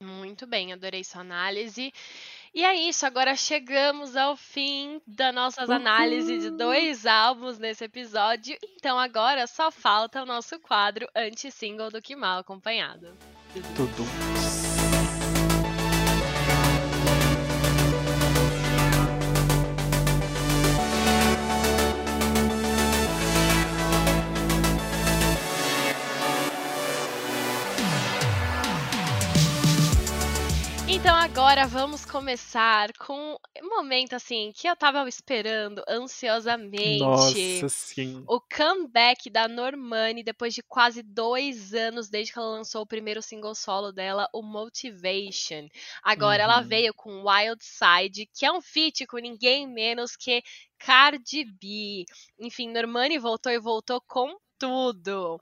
Muito 0.00 0.46
bem, 0.46 0.72
adorei 0.72 1.02
sua 1.02 1.22
análise. 1.22 1.92
E 2.54 2.64
é 2.64 2.74
isso, 2.74 3.04
agora 3.04 3.34
chegamos 3.34 4.16
ao 4.16 4.36
fim 4.36 5.00
das 5.06 5.34
nossas 5.34 5.68
análises 5.68 6.42
de 6.44 6.50
dois 6.50 7.04
álbuns 7.04 7.58
nesse 7.58 7.84
episódio. 7.84 8.56
Então 8.76 8.98
agora 8.98 9.46
só 9.46 9.70
falta 9.70 10.22
o 10.22 10.26
nosso 10.26 10.58
quadro 10.60 11.08
anti-single 11.14 11.90
do 11.90 12.00
Que 12.00 12.14
Mal 12.14 12.38
Acompanhado. 12.38 13.16
Tudo. 13.74 14.67
Então 30.98 31.14
agora 31.14 31.64
vamos 31.64 32.04
começar 32.04 32.92
com 32.94 33.38
um 33.62 33.68
momento 33.68 34.14
assim 34.14 34.50
que 34.52 34.68
eu 34.68 34.74
tava 34.74 35.08
esperando 35.08 35.80
ansiosamente. 35.88 36.98
Nossa, 36.98 37.68
sim. 37.68 38.24
O 38.26 38.40
comeback 38.40 39.30
da 39.30 39.46
Normani 39.46 40.24
depois 40.24 40.52
de 40.52 40.60
quase 40.60 41.00
dois 41.04 41.72
anos 41.72 42.08
desde 42.08 42.32
que 42.32 42.38
ela 42.40 42.48
lançou 42.48 42.82
o 42.82 42.86
primeiro 42.86 43.22
single 43.22 43.54
solo 43.54 43.92
dela, 43.92 44.28
o 44.34 44.42
Motivation. 44.42 45.68
Agora 46.02 46.44
uhum. 46.44 46.50
ela 46.50 46.60
veio 46.62 46.92
com 46.92 47.22
Wild 47.22 47.62
Side, 47.64 48.28
que 48.34 48.44
é 48.44 48.50
um 48.50 48.60
feat 48.60 49.06
com 49.06 49.18
ninguém 49.18 49.68
menos 49.68 50.16
que 50.16 50.42
Cardi 50.80 51.44
B. 51.44 52.06
Enfim, 52.40 52.72
Normani 52.72 53.20
voltou 53.20 53.52
e 53.52 53.60
voltou 53.60 54.00
com 54.00 54.36
tudo 54.58 55.40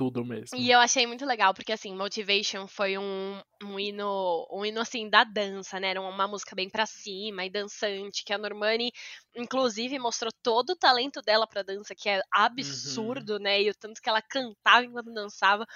tudo 0.00 0.24
mesmo. 0.24 0.56
E 0.56 0.70
eu 0.70 0.78
achei 0.80 1.06
muito 1.06 1.26
legal, 1.26 1.52
porque 1.52 1.72
assim, 1.72 1.94
Motivation 1.94 2.66
foi 2.66 2.96
um, 2.96 3.38
um 3.62 3.78
hino, 3.78 4.48
um 4.50 4.64
hino 4.64 4.80
assim 4.80 5.10
da 5.10 5.24
dança, 5.24 5.78
né? 5.78 5.90
Era 5.90 6.00
uma 6.00 6.26
música 6.26 6.56
bem 6.56 6.70
pra 6.70 6.86
cima 6.86 7.44
e 7.44 7.50
dançante, 7.50 8.24
que 8.24 8.32
a 8.32 8.38
Normani, 8.38 8.90
inclusive, 9.36 9.98
mostrou 9.98 10.32
todo 10.42 10.70
o 10.70 10.76
talento 10.76 11.20
dela 11.20 11.46
pra 11.46 11.62
dança, 11.62 11.94
que 11.94 12.08
é 12.08 12.22
absurdo, 12.32 13.34
uhum. 13.34 13.40
né? 13.40 13.60
E 13.60 13.68
o 13.68 13.74
tanto 13.74 14.00
que 14.00 14.08
ela 14.08 14.22
cantava 14.22 14.86
enquanto 14.86 15.12
dançava. 15.12 15.66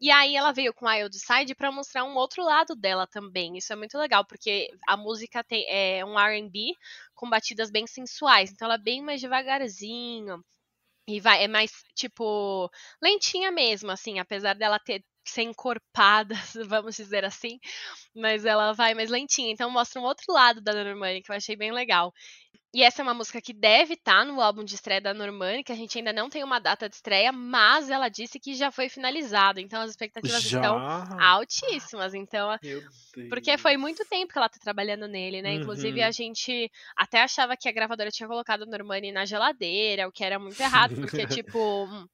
E 0.00 0.12
aí 0.12 0.36
ela 0.36 0.52
veio 0.52 0.72
com 0.72 0.86
Wild 0.86 1.18
Side 1.18 1.52
pra 1.56 1.72
mostrar 1.72 2.04
um 2.04 2.14
outro 2.14 2.44
lado 2.44 2.76
dela 2.76 3.08
também. 3.08 3.58
Isso 3.58 3.72
é 3.72 3.76
muito 3.76 3.98
legal, 3.98 4.24
porque 4.24 4.68
a 4.86 4.96
música 4.96 5.42
tem 5.42 5.66
é 5.68 6.04
um 6.04 6.16
R&B 6.16 6.72
com 7.16 7.28
batidas 7.28 7.68
bem 7.68 7.88
sensuais, 7.88 8.52
então 8.52 8.66
ela 8.66 8.76
é 8.76 8.78
bem 8.78 9.02
mais 9.02 9.20
devagarzinho 9.20 10.40
e 11.16 11.20
vai, 11.20 11.44
é 11.44 11.48
mais, 11.48 11.70
tipo, 11.94 12.70
lentinha 13.02 13.50
mesmo, 13.52 13.90
assim, 13.90 14.18
apesar 14.18 14.54
dela 14.54 14.78
ter 14.78 15.04
ser 15.30 15.42
encorpada, 15.42 16.34
vamos 16.68 16.96
dizer 16.96 17.24
assim, 17.24 17.58
mas 18.14 18.44
ela 18.44 18.72
vai 18.72 18.94
mais 18.94 19.10
lentinha. 19.10 19.52
Então 19.52 19.70
mostra 19.70 20.00
um 20.00 20.04
outro 20.04 20.32
lado 20.32 20.60
da 20.60 20.72
Normani 20.72 21.22
que 21.22 21.30
eu 21.30 21.36
achei 21.36 21.56
bem 21.56 21.72
legal. 21.72 22.12
E 22.74 22.82
essa 22.82 23.02
é 23.02 23.04
uma 23.04 23.12
música 23.12 23.38
que 23.38 23.52
deve 23.52 23.94
estar 23.94 24.20
tá 24.20 24.24
no 24.24 24.40
álbum 24.40 24.64
de 24.64 24.74
estreia 24.74 25.00
da 25.00 25.12
Normani, 25.12 25.62
que 25.62 25.72
a 25.72 25.74
gente 25.74 25.98
ainda 25.98 26.10
não 26.10 26.30
tem 26.30 26.42
uma 26.42 26.58
data 26.58 26.88
de 26.88 26.94
estreia, 26.94 27.30
mas 27.30 27.90
ela 27.90 28.08
disse 28.08 28.40
que 28.40 28.54
já 28.54 28.70
foi 28.70 28.88
finalizado. 28.88 29.60
Então 29.60 29.82
as 29.82 29.90
expectativas 29.90 30.42
já? 30.42 30.58
estão 30.58 30.78
altíssimas. 31.20 32.14
Então, 32.14 32.48
porque 33.28 33.58
foi 33.58 33.76
muito 33.76 34.06
tempo 34.06 34.32
que 34.32 34.38
ela 34.38 34.48
tá 34.48 34.58
trabalhando 34.58 35.06
nele, 35.06 35.42
né? 35.42 35.50
Uhum. 35.50 35.60
Inclusive 35.60 36.02
a 36.02 36.10
gente 36.10 36.70
até 36.96 37.22
achava 37.22 37.58
que 37.58 37.68
a 37.68 37.72
gravadora 37.72 38.10
tinha 38.10 38.26
colocado 38.26 38.62
a 38.62 38.66
Normani 38.66 39.12
na 39.12 39.26
geladeira, 39.26 40.08
o 40.08 40.12
que 40.12 40.24
era 40.24 40.38
muito 40.38 40.58
errado, 40.58 40.94
porque 40.94 41.26
tipo 41.44 42.08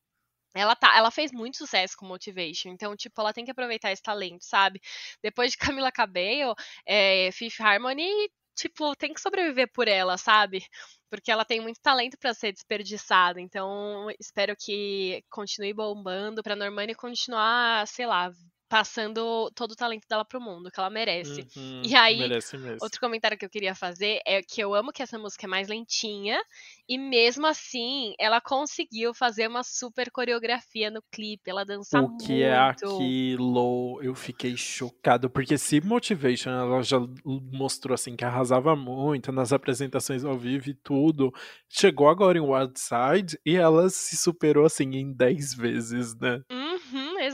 ela, 0.54 0.74
tá, 0.76 0.96
ela 0.96 1.10
fez 1.10 1.32
muito 1.32 1.56
sucesso 1.58 1.96
com 1.96 2.06
Motivation, 2.06 2.70
então, 2.70 2.96
tipo, 2.96 3.20
ela 3.20 3.32
tem 3.32 3.44
que 3.44 3.50
aproveitar 3.50 3.92
esse 3.92 4.02
talento, 4.02 4.44
sabe? 4.44 4.80
Depois 5.22 5.52
de 5.52 5.58
Camila 5.80 5.92
Cabello, 5.92 6.54
é, 6.86 7.30
Fifth 7.32 7.60
Harmony, 7.60 8.10
tipo, 8.56 8.94
tem 8.96 9.14
que 9.14 9.20
sobreviver 9.20 9.70
por 9.72 9.88
ela, 9.88 10.16
sabe? 10.18 10.64
Porque 11.10 11.30
ela 11.30 11.44
tem 11.44 11.60
muito 11.60 11.80
talento 11.80 12.18
para 12.18 12.34
ser 12.34 12.52
desperdiçado, 12.52 13.38
então 13.38 14.08
espero 14.20 14.54
que 14.56 15.22
continue 15.30 15.72
bombando 15.72 16.42
pra 16.42 16.56
Normani 16.56 16.94
continuar, 16.94 17.86
sei 17.86 18.06
lá, 18.06 18.30
passando 18.68 19.50
todo 19.54 19.72
o 19.72 19.76
talento 19.76 20.06
dela 20.08 20.24
pro 20.24 20.40
mundo, 20.40 20.70
que 20.70 20.78
ela 20.78 20.90
merece. 20.90 21.46
Uhum, 21.56 21.82
E 21.84 21.94
aí, 21.94 22.18
merece 22.18 22.58
mesmo. 22.58 22.78
Outro 22.82 23.00
comentário 23.00 23.36
que 23.38 23.44
eu 23.44 23.50
queria 23.50 23.74
fazer 23.74 24.20
é 24.26 24.42
que 24.42 24.60
eu 24.60 24.74
amo 24.74 24.92
que 24.92 25.02
essa 25.02 25.18
música 25.18 25.46
é 25.46 25.48
mais 25.48 25.68
lentinha 25.68 26.38
e 26.88 26.98
mesmo 26.98 27.46
assim 27.46 28.14
ela 28.18 28.40
conseguiu 28.40 29.14
fazer 29.14 29.48
uma 29.48 29.62
super 29.62 30.10
coreografia 30.10 30.90
no 30.90 31.02
clipe, 31.10 31.50
ela 31.50 31.64
dança 31.64 31.98
O 32.00 32.08
muito. 32.08 32.24
que 32.24 32.42
é 32.42 32.56
aquilo? 32.58 34.00
Eu 34.02 34.14
fiquei 34.14 34.56
chocado, 34.56 35.30
porque 35.30 35.56
se 35.56 35.80
Motivation 35.80 36.50
ela 36.50 36.82
já 36.82 36.98
mostrou 37.52 37.94
assim 37.94 38.16
que 38.16 38.24
arrasava 38.24 38.76
muito 38.76 39.32
nas 39.32 39.52
apresentações 39.52 40.24
ao 40.24 40.38
vivo 40.38 40.68
e 40.70 40.74
tudo, 40.74 41.32
chegou 41.68 42.08
agora 42.08 42.36
em 42.38 42.40
Wildside 42.40 43.38
e 43.46 43.56
ela 43.56 43.88
se 43.88 44.16
superou 44.16 44.66
assim 44.66 44.90
em 44.94 45.12
10 45.12 45.54
vezes, 45.54 46.14
né? 46.18 46.40
Uhum, 46.50 46.67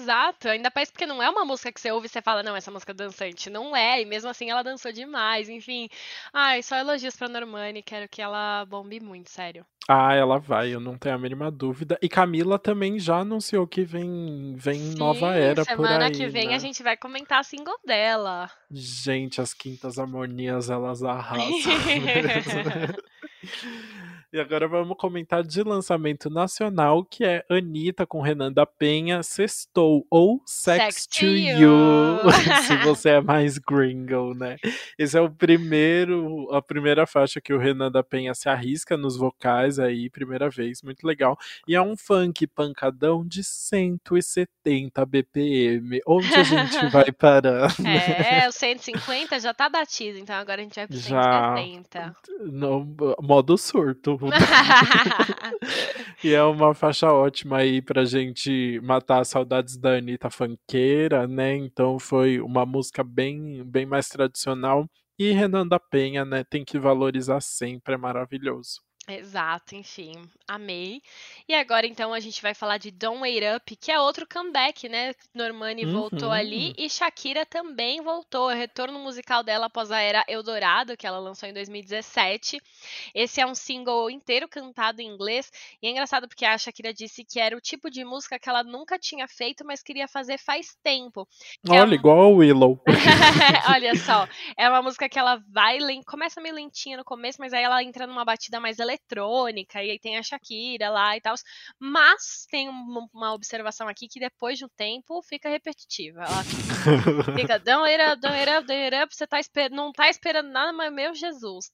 exato. 0.05 0.49
Ainda 0.49 0.71
mais 0.75 0.91
porque 0.91 1.07
não 1.07 1.23
é 1.23 1.29
uma 1.29 1.45
música 1.45 1.73
que 1.73 1.81
você 1.81 1.91
ouve 1.91 2.07
e 2.07 2.09
você 2.09 2.21
fala, 2.21 2.43
não, 2.43 2.55
essa 2.55 2.71
música 2.71 2.93
é 2.93 2.95
dançante. 2.95 3.51
Não 3.51 3.75
é, 3.75 4.01
e 4.03 4.05
mesmo 4.05 4.31
assim 4.31 4.51
ela 4.51 4.63
dançou 4.63 4.93
demais, 4.93 5.49
enfim. 5.49 5.89
Ai, 6.33 6.63
só 6.63 6.77
elogios 6.77 7.17
pra 7.17 7.29
Normani, 7.29 7.83
quero 7.83 8.09
que 8.09 8.23
ela 8.23 8.65
bombe 8.67 9.01
muito, 9.01 9.31
sério. 9.31 9.67
Ah, 9.89 10.15
ela 10.15 10.39
vai, 10.39 10.75
eu 10.75 10.81
não 10.81 10.97
tenho 10.97 11.15
a 11.15 11.19
mínima 11.19 11.51
dúvida. 11.51 11.99
E 12.01 12.09
Camila 12.09 12.59
também 12.59 12.99
já 12.99 13.19
anunciou 13.19 13.67
que 13.67 13.85
vem, 13.85 14.55
vem 14.57 14.81
nova 14.97 15.35
Sim, 15.35 15.39
era 15.39 15.65
por 15.65 15.77
semana 15.77 16.07
aí, 16.07 16.13
que 16.13 16.27
vem 16.27 16.49
né? 16.49 16.55
a 16.55 16.59
gente 16.59 16.83
vai 16.83 16.97
comentar 16.97 17.41
a 17.41 17.43
single 17.43 17.79
dela. 17.85 18.51
Gente, 18.71 19.43
as 19.43 19.53
quintas 19.53 19.99
harmonias, 19.99 20.71
elas 20.71 21.03
arrasam. 21.03 21.45
E 24.35 24.41
agora 24.41 24.67
vamos 24.67 24.97
comentar 24.97 25.45
de 25.45 25.63
lançamento 25.63 26.29
nacional, 26.29 27.05
que 27.05 27.23
é 27.23 27.45
Anitta 27.49 28.05
com 28.05 28.21
Renan 28.21 28.53
da 28.53 28.67
Penha, 28.67 29.23
Sextou, 29.23 30.05
ou 30.11 30.43
Sex, 30.45 30.83
Sex 30.83 31.07
to 31.07 31.25
You, 31.25 31.61
You. 31.61 32.19
se 32.67 32.77
você 32.79 33.11
é 33.11 33.21
mais 33.21 33.59
gringo, 33.59 34.35
né? 34.35 34.57
Esse 34.99 35.17
é 35.17 35.21
o 35.21 35.31
primeiro, 35.31 36.53
a 36.53 36.61
primeira 36.61 37.07
faixa 37.07 37.41
que 37.41 37.55
o 37.55 37.59
Renan 37.61 37.93
da 37.93 38.03
Penha 38.03 38.35
se 38.35 38.49
arrisca 38.49 38.97
nos 38.97 39.17
vocais 39.17 39.79
aí, 39.79 40.11
primeira 40.11 40.51
vez, 40.51 40.83
muito 40.83 41.07
legal. 41.07 41.39
E 41.69 41.77
é 41.77 41.81
um 41.81 41.97
funk 41.97 42.45
pancadão 42.49 43.25
de 43.25 43.45
170 43.45 45.07
BPM. 45.07 46.01
Onde 46.05 46.35
a 46.35 46.43
gente 46.43 46.87
vai 46.91 47.13
parar? 47.13 47.73
É, 47.87 48.49
o 48.49 48.53
150 48.53 49.39
já 49.39 49.55
tá 49.55 49.69
batido, 49.69 50.19
então 50.19 50.35
agora 50.35 50.61
a 50.61 50.65
gente 50.65 50.75
vai 50.75 50.89
pro 50.89 50.97
Já. 50.97 51.55
170. 51.55 52.17
No 52.51 52.97
modo 53.23 53.57
surto. 53.57 54.24
E 56.25 56.33
é 56.33 56.43
uma 56.43 56.75
faixa 56.75 57.13
ótima 57.13 57.59
aí 57.59 57.83
pra 57.83 58.05
gente 58.05 58.81
matar 58.83 59.21
as 59.21 59.29
saudades 59.29 59.77
da 59.77 59.97
Anitta 59.99 60.31
funkeira, 60.31 61.27
né? 61.29 61.55
Então 61.57 61.99
foi 61.99 62.41
uma 62.41 62.65
música 62.65 63.05
bem, 63.05 63.63
bem 63.65 63.85
mais 63.85 64.09
tradicional. 64.09 64.87
E 65.19 65.31
Renan 65.33 65.67
da 65.67 65.79
Penha, 65.79 66.25
né? 66.25 66.43
Tem 66.45 66.65
que 66.65 66.79
valorizar 66.79 67.41
sempre, 67.41 67.95
é 67.95 67.97
maravilhoso. 67.99 68.81
Exato, 69.07 69.75
enfim, 69.75 70.13
amei. 70.49 71.03
E 71.47 71.55
agora 71.55 71.87
então 71.87 72.15
a 72.15 72.21
gente 72.21 72.41
vai 72.41 72.55
falar 72.55 72.79
de 72.79 72.91
Don't 72.91 73.21
Wait 73.21 73.43
Up, 73.55 73.77
que 73.77 73.93
é 73.93 74.01
outro 74.01 74.27
comeback, 74.27 74.89
né? 74.89 75.13
Normani 75.35 75.85
voltou 75.85 76.31
ali 76.31 76.69
Uhum. 76.69 76.75
e 76.79 76.89
Shakira 76.89 77.45
também 77.45 78.01
voltou. 78.01 78.51
É 78.51 78.55
o 78.55 78.59
retorno 78.59 78.99
musical 78.99 79.43
dela 79.43 79.67
após 79.67 79.91
a 79.91 80.01
era 80.01 80.25
Eldorado, 80.27 80.97
que 80.97 81.07
ela 81.07 81.19
lançou 81.19 81.47
em 81.47 81.53
2017. 81.53 82.59
Esse 83.15 83.43
é 83.43 83.47
um 83.47 83.55
single 83.55 84.09
inteiro 84.09 84.49
cantado 84.49 85.03
em 85.03 85.07
inglês 85.07 85.53
e 85.83 85.87
é 85.87 85.91
engraçado 85.91 86.27
porque 86.27 86.47
a 86.47 86.57
Shakira 86.57 86.93
disse 86.95 87.25
que 87.25 87.39
era 87.39 87.55
o 87.55 87.61
tipo 87.61 87.91
de 87.91 88.05
música 88.07 88.39
que 88.39 88.49
ela 88.49 88.63
nunca 88.65 88.99
tinha 88.99 89.29
feito, 89.29 89.67
mas 89.67 89.83
queria 89.83 90.09
fazer 90.09 90.39
faz 90.39 90.75
tempo. 90.83 91.29
É 91.67 91.73
Olha, 91.73 91.91
um- 91.91 91.93
igual 91.95 92.21
a 92.23 92.29
Willow. 92.29 92.81
Olha 93.75 93.95
só, 93.97 94.27
é 94.57 94.69
uma 94.69 94.81
música 94.81 95.09
que 95.11 95.19
ela 95.19 95.43
vai, 95.49 95.79
começa 96.07 96.41
meio 96.41 96.55
lentinha 96.55 96.97
no 96.97 97.05
começo, 97.05 97.39
mas 97.41 97.53
aí 97.53 97.63
ela 97.63 97.83
entra 97.83 98.07
numa 98.07 98.25
batida 98.25 98.59
mais 98.59 98.81
eletrônica, 98.95 99.83
e 99.83 99.91
aí 99.91 99.99
tem 99.99 100.17
a 100.17 100.23
Shakira 100.23 100.91
lá 100.91 101.17
e 101.17 101.21
tal. 101.21 101.35
Mas 101.79 102.47
tem 102.51 102.69
um- 102.69 103.09
uma 103.13 103.33
observação 103.33 103.89
aqui 103.89 104.09
que 104.09 104.21
depois 104.21 104.59
de 104.59 104.65
um 104.65 104.69
tempo 104.77 105.23
fica 105.23 105.49
repetitiva. 105.49 106.21
Ela 106.21 106.45
fica, 107.37 107.59
don't 107.59 107.91
it 107.91 108.03
up, 108.03 108.21
don't 108.21 108.37
it 108.37 108.51
up, 108.51 108.67
don't 108.67 108.95
it 108.95 108.97
up, 108.97 109.15
você 109.15 109.27
tá 109.27 109.39
não 109.71 109.93
tá 109.93 110.09
esperando 110.09 110.49
nada, 110.51 110.73
mas 110.73 110.93
meu 110.93 111.15
Jesus. 111.15 111.71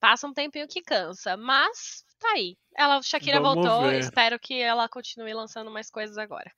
Passa 0.00 0.26
um 0.26 0.32
tempinho 0.32 0.68
que 0.68 0.80
cansa, 0.82 1.36
mas 1.36 2.04
tá 2.20 2.30
aí. 2.32 2.56
Ela, 2.76 3.02
Shakira 3.02 3.40
Vamos 3.40 3.64
voltou, 3.64 3.88
ver. 3.90 3.98
espero 3.98 4.38
que 4.38 4.60
ela 4.60 4.88
continue 4.88 5.32
lançando 5.34 5.70
mais 5.70 5.90
coisas 5.90 6.16
agora. 6.16 6.50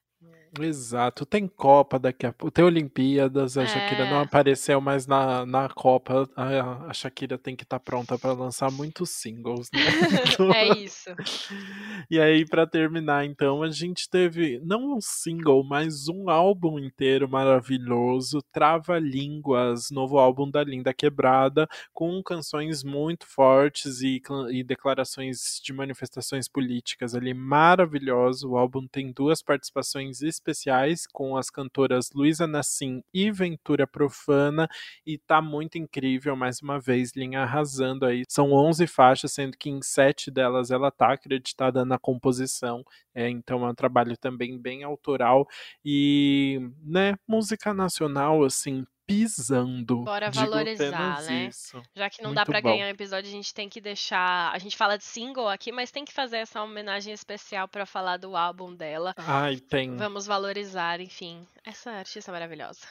Exato. 0.61 1.25
Tem 1.25 1.47
Copa 1.47 1.97
daqui 1.99 2.27
a 2.27 2.33
pouco. 2.33 2.51
Tem 2.51 2.65
Olimpíadas. 2.65 3.57
A 3.57 3.65
Shakira 3.67 4.05
não 4.07 4.19
É. 4.19 4.23
apareceu, 4.25 4.81
mas 4.81 5.07
na, 5.07 5.47
na 5.47 5.69
Copa 5.69 6.29
a, 6.37 6.87
a 6.89 6.93
Shakira 6.93 7.39
tem 7.39 7.55
que 7.55 7.63
estar 7.63 7.79
pronta 7.79 8.19
pra 8.19 8.33
lançar 8.33 8.71
muitos 8.71 9.11
singles, 9.11 9.69
né? 9.73 9.81
é 10.57 10.79
isso. 10.79 11.11
E 12.11 12.19
aí, 12.19 12.45
pra 12.45 12.67
terminar, 12.67 13.25
então, 13.25 13.63
a 13.63 13.71
gente 13.71 14.09
teve 14.09 14.59
não 14.65 14.97
um 14.97 15.01
single, 15.01 15.63
mas 15.63 16.09
um 16.09 16.29
álbum 16.29 16.79
inteiro 16.79 17.29
maravilhoso, 17.29 18.43
Trava 18.53 18.99
Línguas, 18.99 19.91
novo 19.93 20.19
álbum 20.19 20.51
da 20.51 20.65
Linda 20.65 20.93
Quebrada, 20.93 21.69
com 21.93 22.21
canções 22.23 22.83
muito 22.83 23.27
fortes 23.27 24.01
e, 24.01 24.21
e 24.51 24.65
declarações 24.65 25.61
de 25.63 25.73
manifestações 25.73 26.49
políticas 26.49 27.15
ali 27.15 27.33
maravilhoso. 27.33 28.51
O 28.51 28.57
álbum 28.59 28.87
tem 28.89 29.13
duas 29.13 29.41
participações 29.43 30.10
especiais 30.23 31.07
com 31.07 31.37
as 31.37 31.51
cantoras 31.51 32.11
Luísa 32.13 32.47
Nassim 32.47 33.03
e 33.15 33.31
Ventura 33.31 33.87
Profana 33.87 34.69
e 35.07 35.17
tá 35.19 35.41
muito 35.41 35.79
incrível 35.79 36.35
mais 36.37 36.61
uma 36.61 36.79
vez, 36.81 37.13
Linha 37.15 37.43
arrasando 37.43 38.05
aí. 38.05 38.25
São 38.29 38.53
11 38.53 38.87
faixas, 38.87 39.33
sendo 39.33 39.57
que 39.57 39.71
em 39.71 39.81
sete 39.83 40.31
delas 40.31 40.71
ela 40.71 40.91
tá 40.91 41.13
acreditada 41.13 41.85
na 41.85 41.99
composição. 41.99 42.85
É, 43.15 43.29
então 43.29 43.65
é 43.67 43.71
um 43.71 43.75
trabalho 43.75 44.17
também 44.17 44.59
bem 44.59 44.83
autoral 44.83 45.47
e, 45.85 46.61
né, 46.83 47.15
música 47.27 47.73
nacional 47.75 48.45
assim 48.45 48.85
pisando. 49.11 50.05
Bora 50.05 50.31
Digo 50.31 50.45
valorizar, 50.47 51.23
né? 51.23 51.47
isso. 51.47 51.83
Já 51.95 52.09
que 52.09 52.23
não 52.23 52.31
Muito 52.31 52.37
dá 52.37 52.47
pra 52.47 52.61
bom. 52.61 52.71
ganhar 52.71 52.87
um 52.87 52.91
episódio, 52.91 53.29
a 53.29 53.33
gente 53.33 53.53
tem 53.53 53.69
que 53.69 53.81
deixar. 53.81 54.53
A 54.53 54.59
gente 54.59 54.77
fala 54.77 54.97
de 54.97 55.05
single 55.05 55.49
aqui, 55.49 55.73
mas 55.73 55.91
tem 55.91 56.05
que 56.05 56.13
fazer 56.13 56.39
essa 56.39 56.63
homenagem 56.63 57.13
especial 57.13 57.67
pra 57.67 57.85
falar 57.85 58.17
do 58.19 58.37
álbum 58.37 58.75
dela. 58.75 59.15
Ai, 59.17 59.57
tem. 59.57 59.97
Vamos 59.97 60.27
valorizar, 60.27 61.01
enfim, 61.01 61.47
essa 61.65 61.91
artista 61.91 62.31
maravilhosa. 62.31 62.87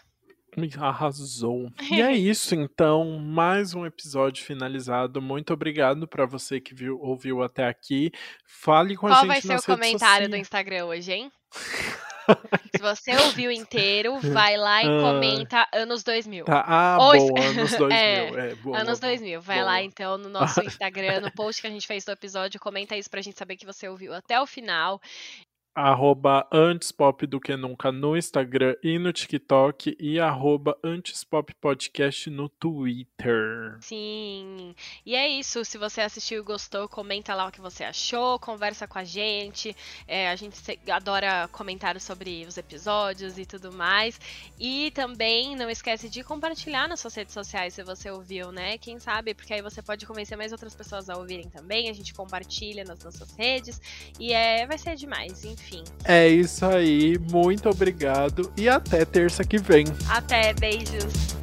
Arrasou. 0.79 1.71
E 1.91 2.01
é 2.01 2.11
isso, 2.17 2.55
então. 2.55 3.19
Mais 3.19 3.73
um 3.73 3.85
episódio 3.85 4.43
finalizado. 4.43 5.21
Muito 5.21 5.53
obrigado 5.53 6.07
pra 6.07 6.25
você 6.25 6.59
que 6.59 6.73
viu, 6.73 6.99
ouviu 6.99 7.41
até 7.41 7.67
aqui. 7.67 8.11
Fale 8.45 8.95
com 8.97 9.07
a 9.07 9.11
Qual 9.11 9.19
gente 9.21 9.27
vai 9.27 9.41
ser 9.41 9.55
o 9.57 9.63
comentário 9.63 10.27
do 10.27 10.31
sociais. 10.31 10.41
Instagram 10.41 10.85
hoje, 10.85 11.11
hein? 11.13 11.31
Se 12.75 12.81
você 12.81 13.15
ouviu 13.25 13.51
inteiro, 13.51 14.19
vai 14.19 14.57
lá 14.57 14.83
e 14.83 14.87
Ah. 14.87 15.01
comenta 15.01 15.67
anos 15.73 16.03
2000. 16.03 16.45
Tá, 16.45 16.63
ah, 16.67 16.97
Ou 16.99 17.11
anos 17.37 17.71
2000. 17.75 17.89
É, 17.91 18.49
É, 18.49 18.79
Anos 18.79 18.99
boa. 18.99 19.11
2000. 19.11 19.41
Vai 19.41 19.63
lá 19.63 19.81
então 19.81 20.17
no 20.17 20.29
nosso 20.29 20.61
Instagram, 20.63 21.21
no 21.21 21.31
post 21.31 21.61
que 21.61 21.67
a 21.67 21.71
gente 21.71 21.87
fez 21.87 22.05
do 22.05 22.11
episódio, 22.11 22.59
comenta 22.59 22.95
isso 22.95 23.09
pra 23.09 23.21
gente 23.21 23.37
saber 23.37 23.55
que 23.57 23.65
você 23.65 23.87
ouviu 23.87 24.13
até 24.13 24.39
o 24.39 24.45
final. 24.45 25.01
Arroba 25.75 26.47
antes 26.51 26.91
pop 26.91 27.25
do 27.25 27.39
que 27.39 27.55
nunca 27.55 27.91
no 27.91 28.17
Instagram 28.17 28.75
e 28.83 28.97
no 28.97 29.13
TikTok 29.13 29.95
e 29.99 30.19
arroba 30.19 30.77
antes 30.83 31.23
pop 31.23 31.53
podcast 31.55 32.29
no 32.29 32.49
Twitter. 32.49 33.77
Sim. 33.79 34.75
E 35.05 35.15
é 35.15 35.27
isso. 35.27 35.63
Se 35.63 35.77
você 35.77 36.01
assistiu 36.01 36.41
e 36.41 36.43
gostou, 36.43 36.89
comenta 36.89 37.33
lá 37.33 37.47
o 37.47 37.51
que 37.51 37.61
você 37.61 37.83
achou, 37.83 38.39
conversa 38.39 38.87
com 38.87 38.97
a 38.97 39.03
gente. 39.03 39.75
É, 40.07 40.29
a 40.29 40.35
gente 40.35 40.57
adora 40.91 41.47
comentários 41.51 42.03
sobre 42.03 42.45
os 42.45 42.57
episódios 42.57 43.37
e 43.37 43.45
tudo 43.45 43.71
mais. 43.71 44.19
E 44.59 44.91
também 44.91 45.55
não 45.55 45.69
esquece 45.69 46.09
de 46.09 46.23
compartilhar 46.23 46.87
nas 46.87 46.99
suas 46.99 47.15
redes 47.15 47.33
sociais 47.33 47.73
se 47.73 47.83
você 47.83 48.09
ouviu, 48.09 48.51
né? 48.51 48.77
Quem 48.77 48.99
sabe, 48.99 49.33
porque 49.33 49.53
aí 49.53 49.61
você 49.61 49.81
pode 49.81 50.05
convencer 50.05 50.37
mais 50.37 50.51
outras 50.51 50.75
pessoas 50.75 51.09
a 51.09 51.17
ouvirem 51.17 51.49
também. 51.49 51.89
A 51.89 51.93
gente 51.93 52.13
compartilha 52.13 52.83
nas 52.83 53.03
nossas 53.03 53.31
redes. 53.37 53.79
E 54.19 54.33
é, 54.33 54.65
vai 54.65 54.77
ser 54.77 54.95
demais, 54.95 55.43
enfim. 55.59 55.83
É 56.03 56.27
isso 56.27 56.65
aí, 56.65 57.17
muito 57.31 57.69
obrigado 57.69 58.51
e 58.57 58.67
até 58.67 59.05
terça 59.05 59.43
que 59.43 59.57
vem. 59.57 59.85
Até, 60.09 60.53
beijos! 60.53 61.37